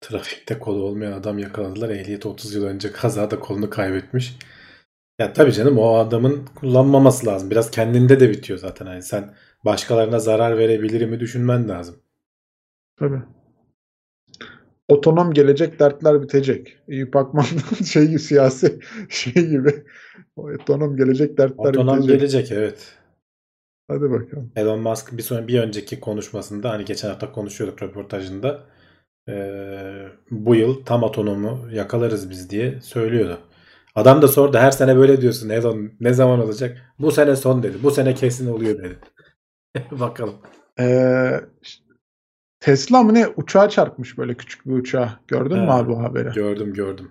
Trafikte 0.00 0.58
kolu 0.58 0.82
olmayan 0.82 1.12
adam 1.12 1.38
yakaladılar. 1.38 1.90
Ehliyeti 1.90 2.28
30 2.28 2.54
yıl 2.54 2.64
önce 2.64 2.92
kazada 2.92 3.40
kolunu 3.40 3.70
kaybetmiş. 3.70 4.38
Ya 5.18 5.32
tabii 5.32 5.52
canım 5.52 5.78
o 5.78 5.94
adamın 5.94 6.46
kullanmaması 6.54 7.26
lazım. 7.26 7.50
Biraz 7.50 7.70
kendinde 7.70 8.20
de 8.20 8.30
bitiyor 8.30 8.58
zaten. 8.58 8.86
Hani 8.86 9.02
sen 9.02 9.34
başkalarına 9.64 10.18
zarar 10.18 10.58
verebilir 10.58 11.06
mi 11.06 11.20
düşünmen 11.20 11.68
lazım. 11.68 11.96
Tabii. 12.96 13.22
Otonom 14.88 15.32
gelecek, 15.34 15.80
dertler 15.80 16.22
bitecek. 16.22 16.76
Eyüp 16.88 17.16
Akman'ın 17.16 17.84
şey 17.84 18.06
gibi, 18.06 18.18
siyasi 18.18 18.80
şey 19.08 19.32
gibi. 19.46 19.84
Otonom 20.36 20.96
gelecek, 20.96 21.38
dertler 21.38 21.70
Otonom 21.70 21.96
bitecek. 21.98 22.20
gelecek 22.20 22.52
evet. 22.52 22.94
Hadi 23.88 24.10
bakalım. 24.10 24.52
Elon 24.56 24.80
Musk 24.80 25.16
bir 25.16 25.22
sonra 25.22 25.48
bir 25.48 25.60
önceki 25.60 26.00
konuşmasında 26.00 26.70
hani 26.70 26.84
geçen 26.84 27.08
hafta 27.08 27.32
konuşuyorduk 27.32 27.82
röportajında 27.82 28.60
eee, 29.28 30.08
bu 30.30 30.54
yıl 30.54 30.84
tam 30.84 31.02
otonomu 31.02 31.68
yakalarız 31.72 32.30
biz 32.30 32.50
diye 32.50 32.80
söylüyordu. 32.80 33.38
Adam 33.94 34.22
da 34.22 34.28
sordu 34.28 34.58
her 34.58 34.70
sene 34.70 34.96
böyle 34.96 35.20
diyorsun 35.20 35.48
Elon 35.48 35.92
ne 36.00 36.12
zaman 36.12 36.40
olacak? 36.40 36.78
Bu 36.98 37.12
sene 37.12 37.36
son 37.36 37.62
dedi. 37.62 37.76
Bu 37.82 37.90
sene 37.90 38.14
kesin 38.14 38.46
oluyor 38.52 38.78
dedi. 38.78 38.98
Bakalım. 39.90 40.34
Ee, 40.80 41.40
Tesla 42.60 43.02
mı 43.02 43.14
ne 43.14 43.28
uçağa 43.28 43.68
çarpmış 43.68 44.18
böyle 44.18 44.34
küçük 44.36 44.66
bir 44.66 44.72
uçağa. 44.72 45.20
Gördün 45.28 45.58
mü 45.58 45.66
Ha, 45.66 45.74
abi 45.78 45.88
bu 45.88 46.02
haberi? 46.02 46.30
Gördüm 46.32 46.72
gördüm. 46.74 47.10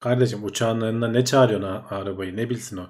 Kardeşim 0.00 0.44
uçağın 0.44 0.80
önüne 0.80 1.12
ne 1.12 1.24
çağırıyorsun 1.24 1.66
a- 1.68 1.86
arabayı? 1.90 2.36
Ne 2.36 2.50
bilsin 2.50 2.76
o? 2.76 2.86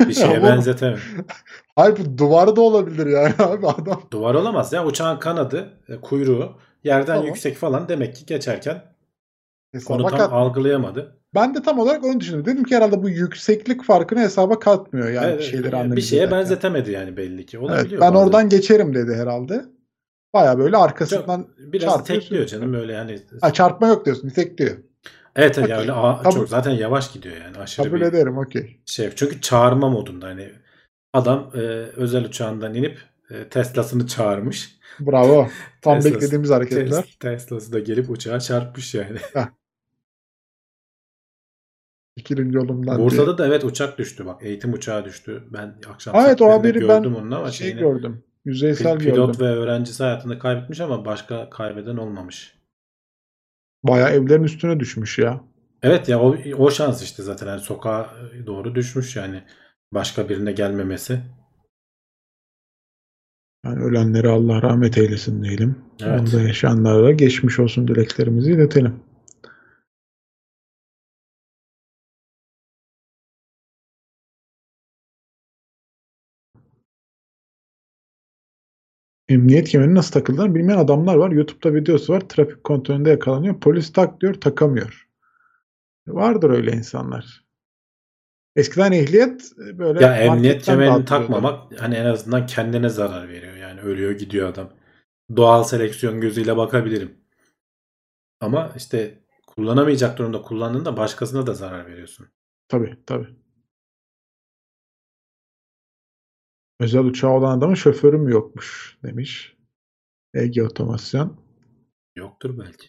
Bir 0.08 0.14
şeye 0.14 0.42
benzetemem. 0.42 0.98
Hayır 1.76 1.96
bu 1.98 2.18
duvarda 2.18 2.60
olabilir 2.60 3.06
yani 3.06 3.34
abi 3.38 3.66
adam. 3.68 4.02
Duvar 4.10 4.34
olamaz 4.34 4.72
ya. 4.72 4.86
Uçağın 4.86 5.18
kanadı, 5.18 5.80
e, 5.88 6.00
kuyruğu 6.00 6.58
yerden 6.84 7.06
Tamam. 7.14 7.26
yüksek 7.26 7.56
falan 7.56 7.88
demek 7.88 8.16
ki 8.16 8.26
geçerken 8.26 8.94
Hesaba 9.72 9.94
onu 10.02 10.08
tam 10.10 10.18
kat- 10.18 10.32
algılayamadı. 10.32 11.20
Ben 11.34 11.54
de 11.54 11.62
tam 11.62 11.78
olarak 11.78 12.04
onu 12.04 12.20
düşündüm. 12.20 12.44
Dedim 12.46 12.64
ki 12.64 12.76
herhalde 12.76 13.02
bu 13.02 13.08
yükseklik 13.08 13.84
farkını 13.84 14.20
hesaba 14.20 14.58
katmıyor 14.58 15.10
yani 15.10 15.26
Evet, 15.26 15.38
bir 15.38 15.44
şeyleri 15.44 15.66
yani 15.66 15.76
analiz 15.76 15.96
bir 15.96 16.02
şeye 16.02 16.30
benzetemedi 16.30 16.90
yani 16.90 17.16
belli 17.16 17.46
ki. 17.46 17.56
Evet, 17.56 17.70
Olabiliyor 17.70 18.00
ben 18.00 18.14
bazen. 18.14 18.26
oradan 18.26 18.48
geçerim 18.48 18.94
dedi 18.94 19.14
herhalde. 19.14 19.64
Baya 20.34 20.58
böyle 20.58 20.72
Çok- 20.72 20.84
arkasından 20.84 21.46
biraz 21.58 21.94
çarpıyor, 21.96 22.20
tekliyor 22.20 22.46
canım 22.46 22.74
öyle 22.74 22.96
hani. 22.96 23.18
ha, 23.40 23.52
çarpma 23.52 23.86
yok 23.86 24.06
diyorsun. 24.06 24.28
Nitekliyor. 24.28 24.76
Evet 25.36 25.58
evet 25.58 25.58
Okey. 25.58 25.70
ya 25.70 25.80
öyle 25.80 25.92
a- 25.92 26.30
çok 26.30 26.48
zaten 26.48 26.70
yavaş 26.70 27.12
gidiyor 27.12 27.36
yani 27.36 27.58
aşırı 27.58 27.86
Kabul 27.86 28.00
bir 28.00 28.06
ederim 28.06 28.38
okey. 28.38 28.80
şey. 28.86 29.10
Çünkü 29.16 29.40
çağırma 29.40 29.88
modunda 29.90 30.26
hani 30.26 30.50
adam 31.12 31.50
e, 31.54 31.58
özel 31.96 32.24
uçağından 32.24 32.74
inip 32.74 32.98
e, 33.30 33.48
Tesla'sını 33.48 34.06
çağırmış. 34.06 34.76
Bravo. 35.00 35.48
Tam 35.82 35.94
Tesla'sı- 36.00 36.14
beklediğimiz 36.14 36.50
hareketler. 36.50 37.02
Tes- 37.02 37.18
Tesla'sı 37.20 37.72
da 37.72 37.78
gelip 37.78 38.10
uçağa 38.10 38.40
çarpmış 38.40 38.94
yani. 38.94 39.18
İkinci 42.24 42.56
yolumdan 42.56 42.96
diye. 42.96 43.06
Bursa'da 43.06 43.38
da 43.38 43.46
evet 43.46 43.64
uçak 43.64 43.98
düştü 43.98 44.26
bak. 44.26 44.42
Eğitim 44.42 44.72
uçağı 44.72 45.04
düştü. 45.04 45.44
Ben 45.52 45.74
akşam 45.88 46.16
Evet, 46.16 46.42
o 46.42 46.50
haberi 46.50 46.80
ben 46.80 46.86
gördüm 46.86 47.16
onun 47.16 47.30
ama 47.30 47.50
şey 47.50 47.66
şeyini, 47.66 47.80
gördüm. 47.80 48.24
Yüzeysel 48.44 48.96
pil- 48.96 48.98
pilot 48.98 49.38
gördüm. 49.38 49.46
ve 49.46 49.50
öğrencisi 49.50 50.02
hayatını 50.02 50.38
kaybetmiş 50.38 50.80
ama 50.80 51.04
başka 51.04 51.50
kaybeden 51.50 51.96
olmamış. 51.96 52.58
Baya 53.82 54.08
evlerin 54.10 54.42
üstüne 54.42 54.80
düşmüş 54.80 55.18
ya. 55.18 55.40
Evet 55.82 56.08
ya 56.08 56.20
o, 56.20 56.36
o 56.58 56.70
şans 56.70 57.02
işte 57.02 57.22
zaten 57.22 57.46
yani 57.46 57.60
sokağa 57.60 58.10
doğru 58.46 58.74
düşmüş 58.74 59.16
yani 59.16 59.42
başka 59.92 60.28
birine 60.28 60.52
gelmemesi. 60.52 61.20
Yani 63.64 63.82
ölenlere 63.82 64.28
Allah 64.28 64.62
rahmet 64.62 64.98
eylesin 64.98 65.42
diyelim. 65.42 65.78
Evet. 66.02 66.20
Onda 66.20 66.42
yaşayanlara 66.42 67.12
geçmiş 67.12 67.58
olsun 67.58 67.88
dileklerimizi 67.88 68.52
iletelim. 68.52 69.00
Emniyet 79.28 79.68
kemerini 79.68 79.94
nasıl 79.94 80.12
takıldığını 80.12 80.54
bilmeyen 80.54 80.78
adamlar 80.78 81.14
var. 81.14 81.30
YouTube'da 81.30 81.74
videosu 81.74 82.12
var. 82.12 82.20
Trafik 82.20 82.64
kontrolünde 82.64 83.10
yakalanıyor. 83.10 83.60
Polis 83.60 83.92
tak 83.92 84.20
diyor 84.20 84.34
takamıyor. 84.34 85.08
Vardır 86.06 86.50
öyle 86.50 86.72
insanlar. 86.72 87.44
Eskiden 88.56 88.92
ehliyet 88.92 89.52
e, 89.68 89.78
böyle 89.78 90.04
Ya 90.04 90.16
emniyet 90.16 90.62
kemerini 90.62 91.04
takmamak 91.04 91.80
hani 91.80 91.94
en 91.94 92.04
azından 92.04 92.46
kendine 92.46 92.88
zarar 92.88 93.28
veriyor. 93.28 93.56
Yani 93.56 93.80
ölüyor 93.80 94.12
gidiyor 94.12 94.48
adam. 94.48 94.70
Doğal 95.36 95.64
seleksiyon 95.64 96.20
gözüyle 96.20 96.56
bakabilirim. 96.56 97.14
Ama 98.40 98.72
işte 98.76 99.18
kullanamayacak 99.46 100.18
durumda 100.18 100.42
kullandığında 100.42 100.96
başkasına 100.96 101.46
da 101.46 101.54
zarar 101.54 101.86
veriyorsun. 101.86 102.26
Tabii 102.68 102.96
tabii. 103.06 103.43
Özel 106.80 107.04
uçağı 107.04 107.30
olan 107.30 107.58
adamın 107.58 107.74
şoförü 107.74 108.18
mü 108.18 108.32
yokmuş 108.32 108.98
demiş. 109.02 109.56
Ege 110.34 110.62
Otomasyon. 110.62 111.40
Yoktur 112.16 112.58
belki. 112.58 112.88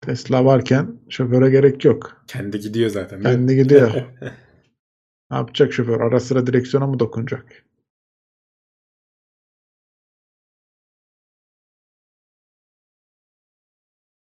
Tesla 0.00 0.44
varken 0.44 1.00
şoföre 1.08 1.50
gerek 1.50 1.84
yok. 1.84 2.24
Kendi 2.26 2.60
gidiyor 2.60 2.90
zaten. 2.90 3.22
Kendi 3.22 3.56
gidiyor. 3.56 3.92
Ne 5.30 5.36
yapacak 5.36 5.72
şoför? 5.72 6.00
Ara 6.00 6.20
sıra 6.20 6.46
direksiyona 6.46 6.86
mı 6.86 6.98
dokunacak? 6.98 7.64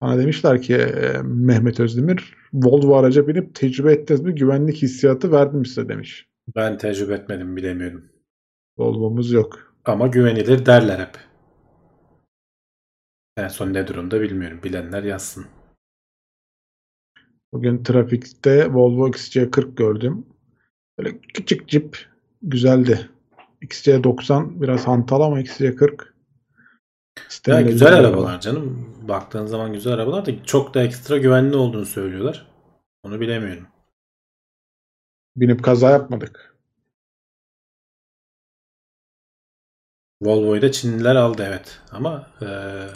Bana 0.00 0.18
demişler 0.18 0.62
ki 0.62 0.74
e, 0.74 1.22
Mehmet 1.22 1.80
Özdemir 1.80 2.36
Volvo 2.52 2.96
araca 2.96 3.28
binip 3.28 3.54
tecrübe 3.54 3.92
ettiniz 3.92 4.20
mi? 4.20 4.34
Güvenlik 4.34 4.76
hissiyatı 4.82 5.32
verdi 5.32 5.56
mi 5.56 5.66
size 5.68 5.88
demiş. 5.88 6.28
ben 6.56 6.78
tecrübe 6.78 7.14
etmedim 7.14 7.56
bilemiyorum. 7.56 8.13
Volvo'muz 8.78 9.32
yok. 9.32 9.74
Ama 9.84 10.06
güvenilir 10.06 10.66
derler 10.66 10.98
hep. 10.98 11.18
En 13.36 13.48
son 13.48 13.74
ne 13.74 13.86
durumda 13.86 14.20
bilmiyorum. 14.20 14.60
Bilenler 14.64 15.02
yazsın. 15.02 15.46
Bugün 17.52 17.82
trafikte 17.82 18.72
Volvo 18.72 19.08
XC40 19.08 19.74
gördüm. 19.74 20.26
Böyle 20.98 21.18
küçük 21.18 21.68
cip 21.68 22.08
güzeldi. 22.42 23.10
XC90 23.62 24.62
biraz 24.62 24.86
hantal 24.86 25.20
ama 25.20 25.40
XC40 25.40 26.14
Ya 27.46 27.60
güzel 27.60 27.92
bir 27.92 28.04
arabalar 28.04 28.40
canım. 28.40 28.94
Baktığın 29.08 29.46
zaman 29.46 29.72
güzel 29.72 29.92
arabalar 29.92 30.26
da 30.26 30.44
çok 30.44 30.74
da 30.74 30.82
ekstra 30.82 31.18
güvenli 31.18 31.56
olduğunu 31.56 31.86
söylüyorlar. 31.86 32.46
Onu 33.02 33.20
bilemiyorum. 33.20 33.66
Binip 35.36 35.64
kaza 35.64 35.90
yapmadık. 35.90 36.53
Volvo'yu 40.24 40.62
da 40.62 40.72
Çinliler 40.72 41.16
aldı 41.16 41.44
evet. 41.48 41.80
Ama 41.92 42.26
eee, 42.42 42.88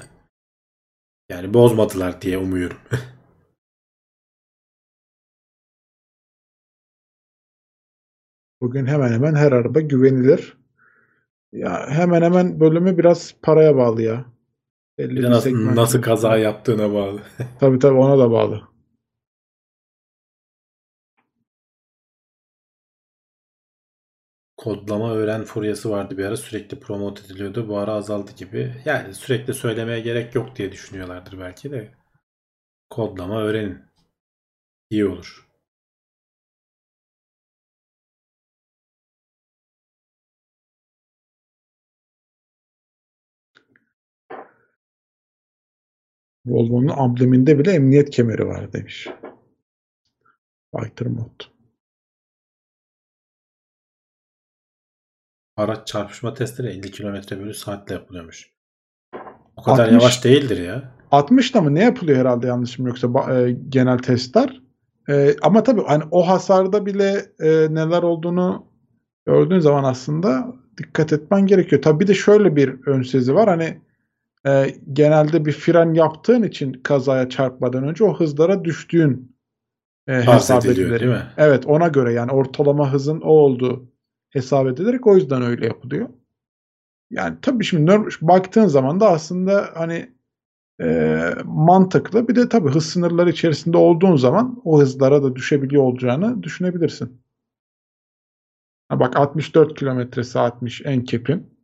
yani 1.30 1.54
bozmadılar 1.54 2.22
diye 2.22 2.38
umuyorum. 2.38 2.76
Bugün 8.60 8.86
hemen 8.86 9.12
hemen 9.12 9.34
her 9.34 9.52
araba 9.52 9.80
güvenilir. 9.80 10.56
Ya 11.52 11.90
hemen 11.90 12.22
hemen 12.22 12.60
bölümü 12.60 12.98
biraz 12.98 13.34
paraya 13.42 13.76
bağlı 13.76 14.02
ya. 14.02 14.24
Bir 14.98 15.22
nasıl, 15.30 15.74
nasıl 15.76 16.02
kaza 16.02 16.38
yaptığına 16.38 16.94
bağlı. 16.94 17.20
Tabii 17.60 17.78
tabii 17.78 17.98
ona 17.98 18.18
da 18.18 18.30
bağlı. 18.30 18.62
Kodlama 24.58 25.14
öğren 25.14 25.44
furyası 25.44 25.90
vardı 25.90 26.18
bir 26.18 26.24
ara 26.24 26.36
sürekli 26.36 26.80
promote 26.80 27.24
ediliyordu. 27.24 27.68
Bu 27.68 27.78
ara 27.78 27.92
azaldı 27.92 28.30
gibi. 28.36 28.74
Yani 28.84 29.14
sürekli 29.14 29.54
söylemeye 29.54 30.00
gerek 30.00 30.34
yok 30.34 30.56
diye 30.56 30.72
düşünüyorlardır 30.72 31.38
belki 31.40 31.70
de. 31.70 31.90
Kodlama 32.90 33.42
öğrenin. 33.42 33.82
İyi 34.90 35.06
olur. 35.06 35.48
Volvo'nun 46.46 46.88
ambleminde 46.88 47.58
bile 47.58 47.72
emniyet 47.72 48.10
kemeri 48.10 48.46
var 48.46 48.72
demiş. 48.72 49.08
Fighter 50.74 51.06
mod. 51.06 51.57
Araç 55.58 55.86
çarpışma 55.86 56.34
testleri 56.34 56.68
50 56.68 56.90
km 56.90 57.40
bölü 57.40 57.54
saatle 57.54 57.94
yapılıyormuş. 57.94 58.50
O 59.56 59.62
kadar 59.62 59.84
60. 59.84 60.02
yavaş 60.02 60.24
değildir 60.24 60.62
ya. 60.62 60.92
60'da 61.12 61.60
mı 61.60 61.74
ne 61.74 61.82
yapılıyor 61.82 62.18
herhalde 62.18 62.46
yanlışım 62.46 62.86
yoksa 62.86 63.08
e, 63.34 63.56
genel 63.68 63.98
testler. 63.98 64.62
E, 65.08 65.36
ama 65.42 65.62
tabii 65.62 65.82
hani 65.86 66.02
o 66.10 66.28
hasarda 66.28 66.86
bile 66.86 67.26
e, 67.40 67.48
neler 67.50 68.02
olduğunu 68.02 68.66
gördüğün 69.26 69.58
zaman 69.58 69.84
aslında 69.84 70.54
dikkat 70.78 71.12
etmen 71.12 71.46
gerekiyor. 71.46 71.82
Tabii 71.82 72.00
bir 72.00 72.06
de 72.06 72.14
şöyle 72.14 72.56
bir 72.56 72.86
ön 72.86 73.02
sezi 73.02 73.34
var. 73.34 73.48
Hani 73.48 73.80
e, 74.46 74.74
genelde 74.92 75.44
bir 75.44 75.52
fren 75.52 75.94
yaptığın 75.94 76.42
için 76.42 76.72
kazaya 76.72 77.28
çarpmadan 77.28 77.84
önce 77.84 78.04
o 78.04 78.18
hızlara 78.18 78.64
düştüğün 78.64 79.36
e, 80.06 80.12
hesap 80.12 80.66
ediliyor 80.66 81.00
değil 81.00 81.12
mi? 81.12 81.26
Evet 81.36 81.66
ona 81.66 81.88
göre 81.88 82.12
yani 82.12 82.32
ortalama 82.32 82.92
hızın 82.92 83.20
o 83.20 83.30
olduğu 83.30 83.97
hesap 84.30 84.66
edilerek 84.66 85.06
o 85.06 85.16
yüzden 85.16 85.42
öyle 85.42 85.66
yapılıyor. 85.66 86.08
Yani 87.10 87.36
tabii 87.42 87.64
şimdi 87.64 87.92
baktığın 88.20 88.66
zaman 88.66 89.00
da 89.00 89.10
aslında 89.10 89.70
hani 89.74 90.12
e, 90.80 91.30
mantıklı. 91.44 92.28
Bir 92.28 92.36
de 92.36 92.48
tabii 92.48 92.70
hız 92.70 92.86
sınırları 92.86 93.30
içerisinde 93.30 93.76
olduğun 93.76 94.16
zaman 94.16 94.60
o 94.64 94.80
hızlara 94.80 95.22
da 95.22 95.36
düşebiliyor 95.36 95.82
olacağını 95.82 96.42
düşünebilirsin. 96.42 97.20
Ha 98.88 99.00
bak 99.00 99.16
64 99.16 99.78
kilometre 99.78 100.24
saatmiş 100.24 100.82
en 100.84 101.04
kepin. 101.04 101.58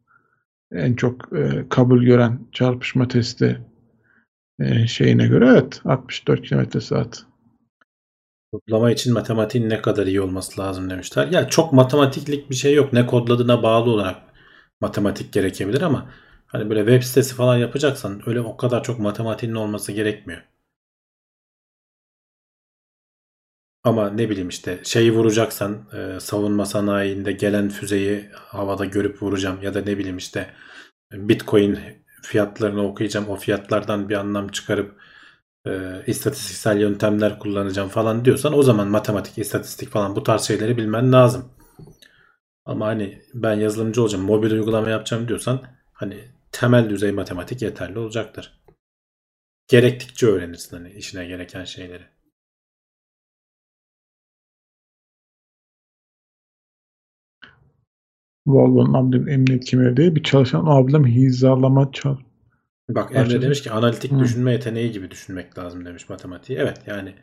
En 0.73 0.95
çok 0.95 1.39
e, 1.39 1.69
kabul 1.69 2.05
gören 2.05 2.39
çarpışma 2.53 3.09
testi 3.09 3.61
e, 4.61 4.87
şeyine 4.87 5.27
göre 5.27 5.47
evet 5.47 5.81
64 5.85 6.43
kilometre 6.43 6.81
saat. 6.81 7.27
Kodlama 8.55 8.91
için 8.91 9.13
matematiğin 9.13 9.71
ne 9.71 9.83
kadar 9.83 10.07
iyi 10.07 10.21
olması 10.21 10.61
lazım 10.61 10.91
demişler. 10.91 11.27
Ya 11.27 11.49
çok 11.49 11.73
matematiklik 11.73 12.51
bir 12.51 12.55
şey 12.55 12.75
yok. 12.75 12.93
Ne 12.93 13.07
kodladığına 13.07 13.63
bağlı 13.63 13.91
olarak 13.91 14.23
matematik 14.81 15.33
gerekebilir 15.33 15.83
ama 15.83 16.11
hani 16.47 16.71
böyle 16.71 16.81
web 16.81 17.03
sitesi 17.03 17.35
falan 17.35 17.57
yapacaksan 17.57 18.23
öyle 18.27 18.41
o 18.41 18.57
kadar 18.57 18.83
çok 18.83 18.99
matematiğin 18.99 19.55
olması 19.55 19.93
gerekmiyor. 19.93 20.43
Ama 23.85 24.11
ne 24.11 24.31
bileyim 24.31 24.49
işte 24.49 24.81
şeyi 24.85 25.13
vuracaksan 25.13 25.89
e, 25.93 26.21
savunma 26.21 26.67
sanayinde 26.67 27.33
gelen 27.33 27.69
füzeyi 27.69 28.29
havada 28.35 28.85
görüp 28.85 29.23
vuracağım 29.23 29.63
ya 29.63 29.75
da 29.75 29.81
ne 29.81 29.99
bileyim 29.99 30.17
işte 30.17 30.55
Bitcoin 31.13 31.79
fiyatlarını 32.23 32.83
okuyacağım 32.87 33.29
o 33.29 33.37
fiyatlardan 33.37 34.09
bir 34.09 34.15
anlam 34.15 34.49
çıkarıp 34.49 35.01
e, 35.67 36.03
istatistiksel 36.07 36.81
yöntemler 36.81 37.39
kullanacağım 37.39 37.89
falan 37.89 38.25
diyorsan 38.25 38.59
o 38.59 38.63
zaman 38.63 38.89
matematik, 38.89 39.39
istatistik 39.39 39.91
falan 39.91 40.17
bu 40.17 40.23
tarz 40.23 40.43
şeyleri 40.43 40.77
bilmen 40.77 41.13
lazım. 41.13 41.51
Ama 42.65 42.87
hani 42.87 43.23
ben 43.35 43.55
yazılımcı 43.55 44.03
olacağım, 44.03 44.25
mobil 44.25 44.51
uygulama 44.51 44.91
yapacağım 44.91 45.29
diyorsan 45.29 45.63
hani 45.93 46.25
temel 46.53 46.91
düzey 46.91 47.13
matematik 47.13 47.63
yeterli 47.63 47.99
olacaktır. 47.99 48.61
Gerektikçe 49.69 50.27
öğrenirsin 50.27 50.77
hani 50.77 50.93
işine 50.93 51.27
gereken 51.27 51.65
şeyleri. 51.65 52.05
Volvo'nun 58.47 58.95
amblem 58.95 59.29
emniyet 59.29 59.65
kemeri 59.65 59.97
değil 59.97 60.15
bir 60.15 60.23
çalışan 60.23 60.67
amblem 60.67 61.07
hizalama 61.07 61.93
çal. 61.93 62.17
Bak 62.89 63.11
Emre 63.11 63.23
Parçası. 63.23 63.43
demiş 63.43 63.63
ki 63.63 63.71
analitik 63.71 64.13
Hı. 64.13 64.21
düşünme 64.21 64.53
yeteneği 64.53 64.93
gibi 64.93 65.11
düşünmek 65.11 65.59
lazım 65.59 65.85
demiş 65.85 66.09
matematiği. 66.09 66.59
Evet 66.59 66.81
yani 66.87 67.15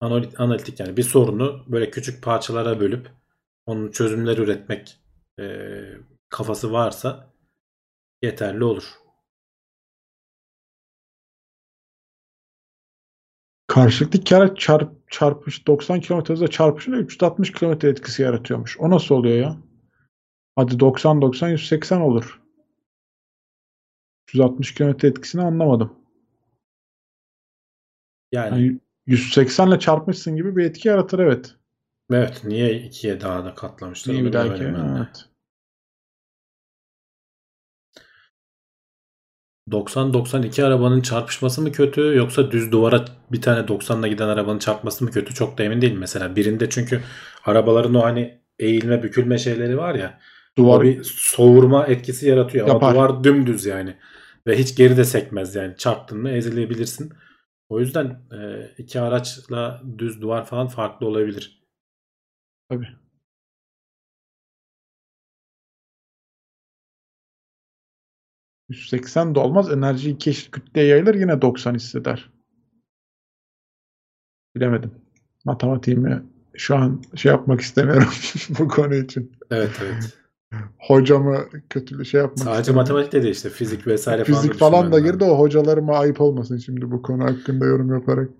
analitik, 0.00 0.80
yani 0.80 0.96
bir 0.96 1.02
sorunu 1.02 1.64
böyle 1.68 1.90
küçük 1.90 2.22
parçalara 2.22 2.80
bölüp 2.80 3.10
onun 3.66 3.90
çözümler 3.90 4.38
üretmek 4.38 4.96
e, 5.40 5.44
kafası 6.28 6.72
varsa 6.72 7.32
yeterli 8.22 8.64
olur. 8.64 8.84
Karşılıklı 13.66 14.36
araç 14.36 14.58
çarp, 14.58 15.10
çarpış 15.10 15.66
90 15.66 16.00
km 16.00 16.20
hızla 16.28 16.48
çarpışınca 16.48 16.98
360 16.98 17.52
km 17.52 17.86
etkisi 17.86 18.22
yaratıyormuş. 18.22 18.78
O 18.78 18.90
nasıl 18.90 19.14
oluyor 19.14 19.36
ya? 19.36 19.56
Hadi 20.56 20.80
90 20.80 21.22
90 21.22 21.48
180 21.48 22.00
olur. 22.00 22.45
360 24.28 24.74
km 24.74 25.06
etkisini 25.06 25.42
anlamadım. 25.42 25.92
Yani 28.32 28.62
Yani 28.62 28.80
180 29.06 29.68
ile 29.68 29.78
çarpmışsın 29.78 30.36
gibi 30.36 30.56
bir 30.56 30.64
etki 30.64 30.88
yaratır 30.88 31.18
evet. 31.18 31.54
evet 32.12 32.44
niye 32.44 32.82
ikiye 32.82 33.20
daha 33.20 33.44
da 33.44 33.54
katlamışlar 33.54 34.14
onu 34.14 34.24
bir 34.24 34.32
dahaki. 34.32 34.64
Evet. 34.64 35.28
90-92 39.70 40.64
arabanın 40.64 41.00
çarpışması 41.00 41.62
mı 41.62 41.72
kötü 41.72 42.00
yoksa 42.16 42.50
düz 42.50 42.72
duvara 42.72 43.04
bir 43.32 43.42
tane 43.42 43.60
90'la 43.60 44.08
giden 44.08 44.28
arabanın 44.28 44.58
çarpması 44.58 45.04
mı 45.04 45.10
kötü 45.10 45.34
çok 45.34 45.58
da 45.58 45.62
emin 45.62 45.80
değilim 45.80 45.98
mesela. 45.98 46.36
Birinde 46.36 46.70
çünkü 46.70 47.00
arabaların 47.44 47.94
o 47.94 48.02
hani 48.02 48.40
eğilme 48.58 49.02
bükülme 49.02 49.38
şeyleri 49.38 49.78
var 49.78 49.94
ya 49.94 50.20
Duvar 50.58 50.82
bir 50.82 51.04
soğurma 51.04 51.86
etkisi 51.86 52.28
yaratıyor 52.28 52.68
ama 52.68 52.74
Yapar. 52.74 52.94
duvar 52.94 53.24
dümdüz 53.24 53.66
yani 53.66 53.96
ve 54.46 54.58
hiç 54.58 54.76
geri 54.76 54.96
de 54.96 55.04
sekmez 55.04 55.54
yani 55.54 55.76
çarptın 55.76 56.18
mı 56.18 56.30
ezilebilirsin. 56.30 57.12
O 57.68 57.80
yüzden 57.80 58.06
e, 58.32 58.70
iki 58.78 59.00
araçla 59.00 59.82
düz 59.98 60.20
duvar 60.20 60.46
falan 60.46 60.66
farklı 60.68 61.06
olabilir. 61.06 61.62
Tabii. 62.68 62.88
...180 68.70 69.34
de 69.34 69.38
olmaz. 69.38 69.72
Enerji 69.72 70.10
iki 70.10 70.30
eşit 70.30 70.50
kütleye 70.50 70.86
yayılır. 70.86 71.14
Yine 71.14 71.42
90 71.42 71.74
hisseder. 71.74 72.30
Bilemedim. 74.56 74.94
Matematiğimi 75.44 76.22
şu 76.56 76.76
an 76.76 77.02
şey 77.16 77.32
yapmak 77.32 77.60
istemiyorum 77.60 78.08
bu 78.58 78.68
konu 78.68 78.94
için. 78.94 79.32
Evet 79.50 79.70
evet. 79.82 80.25
Hocamı 80.78 81.48
kötü 81.70 82.04
şey 82.04 82.20
yapmak 82.20 82.38
Sadece 82.38 82.60
istemiyorum. 82.60 82.92
matematik 82.94 83.22
de 83.22 83.30
işte 83.30 83.50
fizik 83.50 83.86
vesaire 83.86 84.24
falan. 84.24 84.40
Fizik 84.40 84.54
falan 84.54 84.92
da 84.92 84.98
girdi. 84.98 85.24
O 85.24 85.38
hocalarıma 85.38 85.98
ayıp 85.98 86.20
olmasın 86.20 86.58
şimdi 86.58 86.90
bu 86.90 87.02
konu 87.02 87.24
hakkında 87.24 87.66
yorum 87.66 87.92
yaparak. 87.92 88.30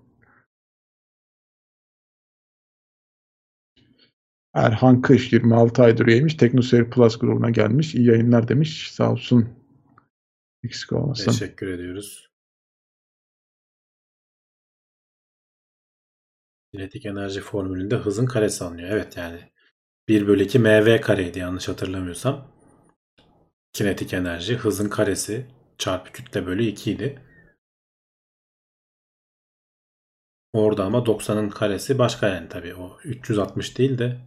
Erhan 4.53 5.01
Kış 5.01 5.33
26 5.33 5.83
aydır 5.83 6.07
üyeymiş. 6.07 6.35
Teknoseyir 6.35 6.89
Plus 6.89 7.19
grubuna 7.19 7.49
gelmiş. 7.49 7.95
İyi 7.95 8.07
yayınlar 8.07 8.47
demiş. 8.47 8.91
Sağ 8.91 9.11
olsun. 9.11 9.49
Eksik 10.63 10.93
olmasın. 10.93 11.31
Teşekkür 11.31 11.67
ediyoruz. 11.67 12.27
Kinetik 16.73 17.05
enerji 17.05 17.41
formülünde 17.41 17.95
hızın 17.95 18.25
karesi 18.25 18.63
alınıyor. 18.63 18.89
Evet 18.89 19.17
yani 19.17 19.39
1 20.07 20.27
bölü 20.27 20.43
2 20.43 20.59
mv 20.59 21.01
kareydi 21.01 21.39
yanlış 21.39 21.67
hatırlamıyorsam. 21.67 22.47
Kinetik 23.73 24.13
enerji 24.13 24.55
hızın 24.57 24.89
karesi 24.89 25.47
çarpı 25.77 26.11
kütle 26.11 26.45
bölü 26.45 26.63
2 26.63 26.91
idi. 26.91 27.21
Orada 30.53 30.85
ama 30.85 31.05
90'ın 31.05 31.49
karesi 31.49 31.99
başka 31.99 32.27
yani 32.27 32.49
tabii 32.49 32.75
o 32.75 32.97
360 33.03 33.77
değil 33.77 33.97
de 33.97 34.17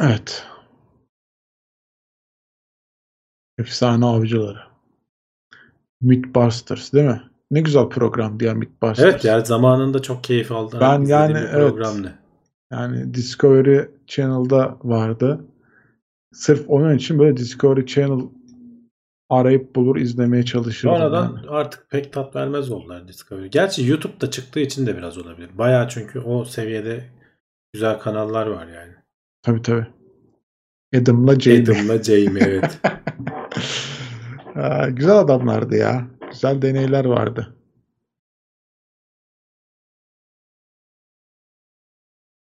Evet. 0.00 0.46
Efsane 3.58 4.04
avcıları. 4.06 4.66
Mythbusters 6.00 6.92
değil 6.92 7.06
mi? 7.06 7.31
Ne 7.52 7.60
güzel 7.60 7.88
programdı 7.88 8.44
ya 8.44 8.54
Mythbusters. 8.54 8.98
evet 8.98 9.24
yani 9.24 9.46
zamanında 9.46 10.02
çok 10.02 10.24
keyif 10.24 10.52
aldım. 10.52 10.80
Ben 10.80 11.04
yani, 11.04 11.38
evet. 11.38 11.52
programdı. 11.52 12.14
Yani 12.72 13.14
Discovery 13.14 13.80
Channel'da 14.06 14.76
vardı. 14.82 15.44
Sırf 16.32 16.64
onun 16.68 16.96
için 16.96 17.18
böyle 17.18 17.36
Discovery 17.36 17.86
Channel 17.86 18.24
arayıp 19.30 19.76
bulur 19.76 19.96
izlemeye 19.96 20.42
çalışırdım. 20.42 20.96
Sonradan 20.96 21.36
yani. 21.36 21.50
artık 21.50 21.90
pek 21.90 22.12
tat 22.12 22.36
vermez 22.36 22.70
oldular 22.70 23.08
Discovery. 23.08 23.48
Gerçi 23.48 23.86
YouTube'da 23.86 24.30
çıktığı 24.30 24.60
için 24.60 24.86
de 24.86 24.96
biraz 24.96 25.18
olabilir. 25.18 25.50
Bayağı 25.58 25.88
çünkü 25.88 26.20
o 26.20 26.44
seviyede 26.44 27.04
güzel 27.72 27.98
kanallar 27.98 28.46
var 28.46 28.66
yani. 28.66 28.92
Tabii 29.42 29.62
tabii. 29.62 29.86
Adam'la 30.96 31.40
Jamie. 31.40 31.62
Adam'la 31.62 32.02
Jamie 32.02 32.42
evet. 32.46 32.78
Aa, 34.56 34.88
güzel 34.88 35.18
adamlardı 35.18 35.76
ya. 35.76 36.11
Güzel 36.32 36.62
deneyler 36.62 37.04
vardı. 37.04 37.56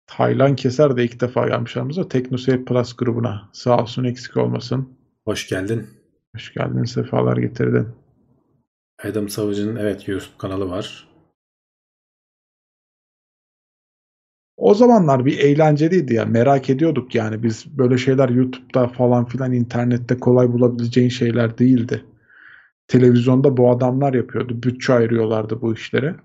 Taylan 0.08 0.56
Keser 0.56 0.98
de 0.98 1.04
ilk 1.04 1.22
defa 1.22 1.48
gelmiş 1.48 1.78
aramıza. 1.78 2.08
Teknoseyir 2.08 2.66
Plus 2.66 2.96
grubuna. 2.96 3.50
Sağ 3.54 3.82
olsun 3.82 4.04
eksik 4.04 4.38
olmasın. 4.38 4.98
Hoş 5.26 5.50
geldin. 5.50 5.88
Hoş 6.36 6.54
geldin. 6.54 6.84
Sefalar 6.84 7.38
getirdin. 7.38 7.88
Adam 9.04 9.30
Savage''ın 9.30 9.76
evet 9.76 10.08
YouTube 10.08 10.38
kanalı 10.38 10.70
var. 10.70 11.08
O 14.58 14.74
zamanlar 14.74 15.26
bir 15.26 15.40
eğlenceliydi 15.40 16.14
ya. 16.14 16.26
Merak 16.26 16.70
ediyorduk 16.70 17.16
yani. 17.16 17.44
Biz 17.44 17.78
böyle 17.78 17.98
şeyler 17.98 18.30
YouTube'da 18.30 18.88
falan 18.88 19.26
filan 19.26 19.54
internette 19.54 20.20
kolay 20.20 20.54
bulabileceğin 20.54 21.10
şeyler 21.10 21.58
değildi. 21.58 22.06
Televizyonda 22.88 23.58
bu 23.58 23.72
adamlar 23.72 24.14
yapıyordu. 24.14 24.64
Bütçe 24.64 24.94
ayırıyorlardı 24.94 25.62
bu 25.62 25.74
işlere. 25.74 26.16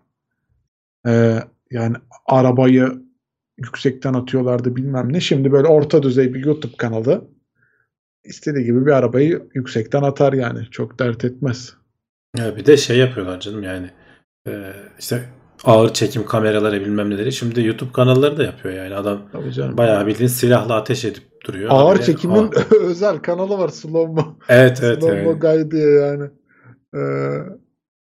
Ee, 1.07 1.39
yani 1.71 1.97
arabayı 2.27 3.03
yüksekten 3.59 4.15
atıyorlardı 4.15 4.77
bilmem 4.77 5.13
ne. 5.13 5.21
Şimdi 5.21 5.53
böyle 5.53 5.67
orta 5.67 6.03
düzey 6.03 6.35
bir 6.35 6.45
YouTube 6.45 6.77
kanalı 6.77 7.29
istediği 8.25 8.65
gibi 8.65 8.87
bir 8.87 8.91
arabayı 8.91 9.49
yüksekten 9.55 10.03
atar 10.03 10.33
yani. 10.33 10.67
Çok 10.71 10.99
dert 10.99 11.25
etmez. 11.25 11.75
Ya 12.37 12.57
bir 12.57 12.67
de 12.67 12.77
şey 12.77 12.99
yapıyorlar 12.99 13.41
canım 13.41 13.63
yani. 13.63 13.91
Ee, 14.49 14.73
işte 14.99 15.25
ağır 15.65 15.93
çekim 15.93 16.27
kameraları 16.27 16.81
bilmem 16.81 17.11
neleri. 17.11 17.33
Şimdi 17.33 17.67
YouTube 17.67 17.93
kanalları 17.93 18.37
da 18.37 18.43
yapıyor 18.43 18.75
yani. 18.75 18.95
Adam 18.95 19.23
bayağı 19.77 20.07
bildiğin 20.07 20.29
silahla 20.29 20.75
ateş 20.75 21.05
edip 21.05 21.23
duruyor. 21.47 21.71
Ağır 21.73 21.99
Ve- 21.99 22.03
çekimin 22.03 22.37
Aa, 22.37 22.51
özel 22.81 23.19
kanalı 23.19 23.59
var 23.59 23.69
Slow 23.69 24.13
Mo. 24.13 24.37
Evet 24.49 24.81
evet. 24.83 25.01
Slow 25.01 25.23
Mo. 25.23 25.39
Guy 25.39 25.71
diye 25.71 25.91
yani. 25.91 26.31
Ee, 26.95 26.99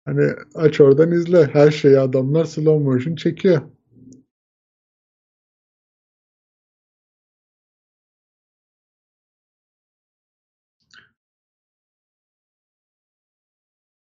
hani 0.06 0.32
aç 0.56 0.82
oradan 0.82 1.12
izle. 1.12 1.46
Her 1.46 1.72
şeyi 1.72 2.00
adamlar 2.00 2.46
slow 2.46 2.84
motion 2.84 3.16
çekiyor. 3.16 3.62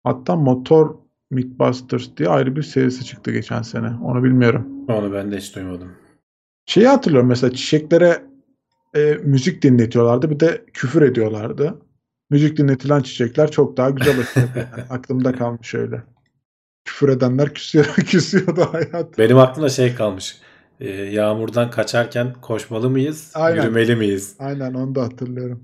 Hatta 0.04 0.36
Motor 0.36 0.96
Mythbusters 1.32 2.18
diye 2.18 2.30
ayrı 2.30 2.56
bir 2.56 2.64
serisi 2.64 3.06
çıktı 3.06 3.32
geçen 3.32 3.62
sene. 3.62 3.88
Onu 4.04 4.24
bilmiyorum. 4.24 4.68
Onu 4.88 5.14
ben 5.14 5.32
de 5.32 5.38
hiç 5.38 5.56
duymadım. 5.56 5.92
Şeyi 6.66 6.88
hatırlıyorum 6.88 7.30
mesela 7.30 7.54
çiçeklere 7.54 8.24
e, 8.96 9.14
müzik 9.24 9.62
dinletiyorlardı 9.62 10.30
bir 10.30 10.40
de 10.40 10.66
küfür 10.74 11.02
ediyorlardı. 11.02 11.85
Müzik 12.30 12.58
dinletilen 12.58 13.02
çiçekler 13.02 13.52
çok 13.52 13.78
daha 13.78 13.90
güzel. 13.90 14.16
Yani 14.36 14.68
aklımda 14.90 15.32
kalmış 15.32 15.76
öyle. 15.76 16.04
Küfür 16.86 17.10
edenler 17.10 17.54
küsüyor, 17.54 17.86
küsüyordu 17.96 18.62
hayat. 18.72 19.18
Benim 19.18 19.38
aklımda 19.38 19.70
şey 19.70 19.96
kalmış. 19.96 20.38
Ee, 20.80 20.90
yağmurdan 20.90 21.70
kaçarken 21.72 22.34
koşmalı 22.42 22.90
mıyız? 22.90 23.32
Aynen. 23.36 23.62
Yürümeli 23.62 23.96
miyiz? 23.96 24.36
Aynen 24.40 24.74
onu 24.74 24.96
da 24.96 25.04
hatırlıyorum. 25.04 25.64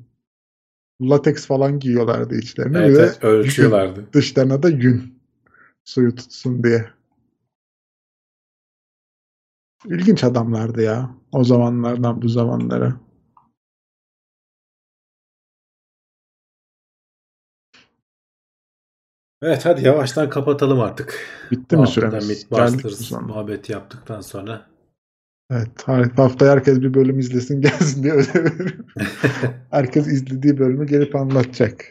Lateks 1.01 1.45
falan 1.45 1.79
giyiyorlardı 1.79 2.35
içlerine. 2.35 2.77
Evet, 2.77 2.97
evet, 2.99 3.23
ölçüyorlardı. 3.23 4.05
dışlarına 4.13 4.63
da 4.63 4.69
yün. 4.69 5.21
Suyu 5.85 6.15
tutsun 6.15 6.63
diye. 6.63 6.89
İlginç 9.85 10.23
adamlardı 10.23 10.81
ya. 10.81 11.15
O 11.31 11.43
zamanlardan 11.43 12.21
bu 12.21 12.29
zamanlara. 12.29 12.95
Evet 19.41 19.65
hadi 19.65 19.85
yavaştan 19.85 20.29
kapatalım 20.29 20.79
artık. 20.79 21.19
Bitti 21.51 21.77
Bu 21.77 21.81
mi 21.81 21.87
süremiz? 21.87 22.29
Mythbusters 22.29 23.11
muhabbeti 23.11 23.71
yaptıktan 23.71 24.21
sonra. 24.21 24.61
Evet. 25.51 25.87
Haftaya 26.17 26.51
herkes 26.51 26.81
bir 26.81 26.93
bölüm 26.93 27.19
izlesin 27.19 27.61
gelsin 27.61 28.03
diye 28.03 28.13
ödev 28.13 28.45
veriyorum. 28.45 28.85
herkes 29.71 30.07
izlediği 30.07 30.57
bölümü 30.57 30.87
gelip 30.87 31.15
anlatacak. 31.15 31.85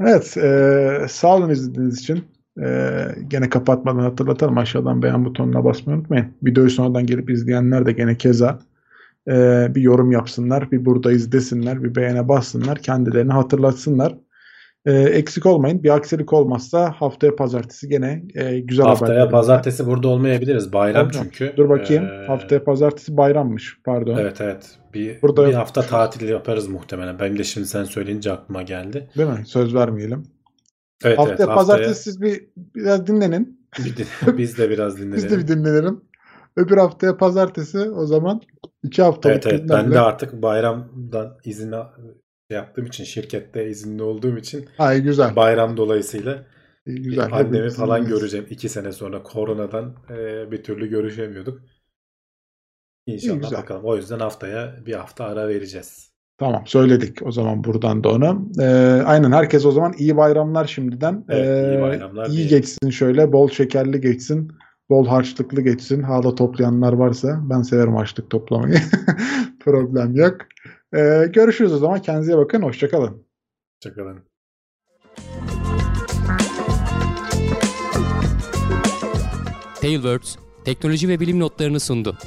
Evet. 0.00 0.36
E, 0.36 1.06
sağ 1.08 1.36
olun 1.36 1.50
izlediğiniz 1.50 2.00
için. 2.00 2.24
E, 2.62 3.06
gene 3.28 3.48
kapatmadan 3.48 4.02
hatırlatalım. 4.02 4.58
Aşağıdan 4.58 5.02
beğen 5.02 5.24
butonuna 5.24 5.64
basmayı 5.64 5.98
unutmayın. 5.98 6.26
Videoyu 6.42 6.70
sonradan 6.70 7.06
gelip 7.06 7.30
izleyenler 7.30 7.86
de 7.86 7.92
gene 7.92 8.16
keza 8.16 8.58
e, 9.28 9.66
bir 9.74 9.82
yorum 9.82 10.12
yapsınlar. 10.12 10.70
Bir 10.70 10.84
buradayız 10.84 11.32
desinler. 11.32 11.84
Bir 11.84 11.94
beğene 11.94 12.28
bassınlar. 12.28 12.78
Kendilerini 12.78 13.32
hatırlatsınlar. 13.32 14.14
E, 14.88 14.92
eksik 14.92 15.46
olmayın. 15.46 15.82
Bir 15.82 15.94
aksilik 15.94 16.32
olmazsa 16.32 16.92
haftaya 16.92 17.36
pazartesi 17.36 17.88
gene 17.88 18.22
e, 18.34 18.60
güzel 18.60 18.86
Haftaya 18.86 19.20
haberlerimizle- 19.20 19.30
pazartesi 19.30 19.86
burada 19.86 20.08
olmayabiliriz. 20.08 20.72
Bayram 20.72 21.02
Olmaz. 21.02 21.16
çünkü. 21.22 21.52
Dur 21.56 21.68
bakayım. 21.68 22.04
Ee, 22.04 22.26
Haftaya 22.26 22.64
pazartesi 22.64 23.16
bayrammış. 23.16 23.78
Pardon. 23.84 24.18
Evet 24.18 24.40
evet. 24.40 24.78
Bir, 24.94 25.22
Burada 25.22 25.48
bir 25.48 25.54
hafta 25.54 25.82
tatil 25.82 26.28
yaparız 26.28 26.68
muhtemelen. 26.68 27.18
Benim 27.18 27.38
de 27.38 27.44
şimdi 27.44 27.66
sen 27.66 27.84
söyleyince 27.84 28.32
aklıma 28.32 28.62
geldi. 28.62 29.10
Değil 29.16 29.28
mi? 29.28 29.46
Söz 29.46 29.74
vermeyelim. 29.74 30.22
Evet 31.04 31.18
haftaya 31.18 31.36
evet. 31.36 31.48
Haftaya 31.48 31.56
pazartesi 31.56 32.02
siz 32.02 32.20
bir 32.22 32.48
biraz 32.56 33.06
dinlenin. 33.06 33.60
biz 34.38 34.58
de 34.58 34.70
biraz 34.70 34.96
dinleyelim. 34.96 35.16
Biz 35.16 35.30
de 35.30 35.38
bir 35.38 35.48
dinlenelim. 35.48 36.00
Öbür 36.56 36.76
haftaya 36.76 37.16
pazartesi 37.16 37.78
o 37.78 38.06
zaman 38.06 38.40
iki 38.82 39.02
haftalık 39.02 39.46
Evet 39.46 39.46
evet. 39.46 39.70
Ben 39.70 39.92
de 39.92 40.00
artık 40.00 40.42
bayramdan 40.42 41.36
izin 41.44 41.72
yaptığım 42.50 42.86
için 42.86 43.04
şirkette 43.04 43.68
izinli 43.68 44.02
olduğum 44.02 44.38
için 44.38 44.68
Ay 44.78 45.02
güzel. 45.02 45.36
bayram 45.36 45.76
dolayısıyla 45.76 46.46
İyi, 46.86 47.02
güzel. 47.02 47.32
annemi 47.32 47.70
falan 47.70 48.06
göreceğim. 48.06 48.46
iki 48.50 48.68
sene 48.68 48.92
sonra 48.92 49.22
koronadan 49.22 49.94
e, 50.10 50.50
bir 50.50 50.62
türlü 50.62 50.86
görüşemiyorduk. 50.90 51.60
İnşallah 53.06 53.34
İyi, 53.36 53.40
güzel. 53.40 53.58
bakalım. 53.58 53.84
O 53.84 53.96
yüzden 53.96 54.18
haftaya 54.18 54.76
bir 54.86 54.92
hafta 54.94 55.24
ara 55.24 55.48
vereceğiz. 55.48 56.08
Tamam 56.38 56.62
söyledik 56.66 57.18
o 57.22 57.32
zaman 57.32 57.64
buradan 57.64 58.04
da 58.04 58.08
onu. 58.08 58.48
Ee, 58.60 58.64
aynen 59.06 59.32
herkes 59.32 59.66
o 59.66 59.70
zaman 59.70 59.92
iyi 59.98 60.16
bayramlar 60.16 60.64
şimdiden. 60.66 61.24
Evet, 61.28 61.46
iyi 61.46 61.78
Ee, 61.78 61.82
bayramlar 61.82 62.26
iyi 62.26 62.48
geçsin 62.48 62.90
şöyle 62.90 63.32
bol 63.32 63.48
şekerli 63.48 64.00
geçsin. 64.00 64.52
Bol 64.90 65.06
harçlıklı 65.06 65.62
geçsin. 65.62 66.02
Hala 66.02 66.34
toplayanlar 66.34 66.92
varsa 66.92 67.40
ben 67.50 67.62
severim 67.62 67.94
harçlık 67.96 68.30
toplamayı. 68.30 68.78
Problem 69.64 70.14
yok. 70.16 70.36
Ee, 70.94 71.26
görüşürüz 71.32 71.72
o 71.72 71.78
zaman. 71.78 72.02
Kendinize 72.02 72.36
bakın. 72.36 72.62
Hoşçakalın. 72.62 73.26
Hoşçakalın. 73.76 74.28
Tailwords 79.80 80.36
teknoloji 80.64 81.08
ve 81.08 81.20
bilim 81.20 81.40
notlarını 81.40 81.80
sundu. 81.80 82.18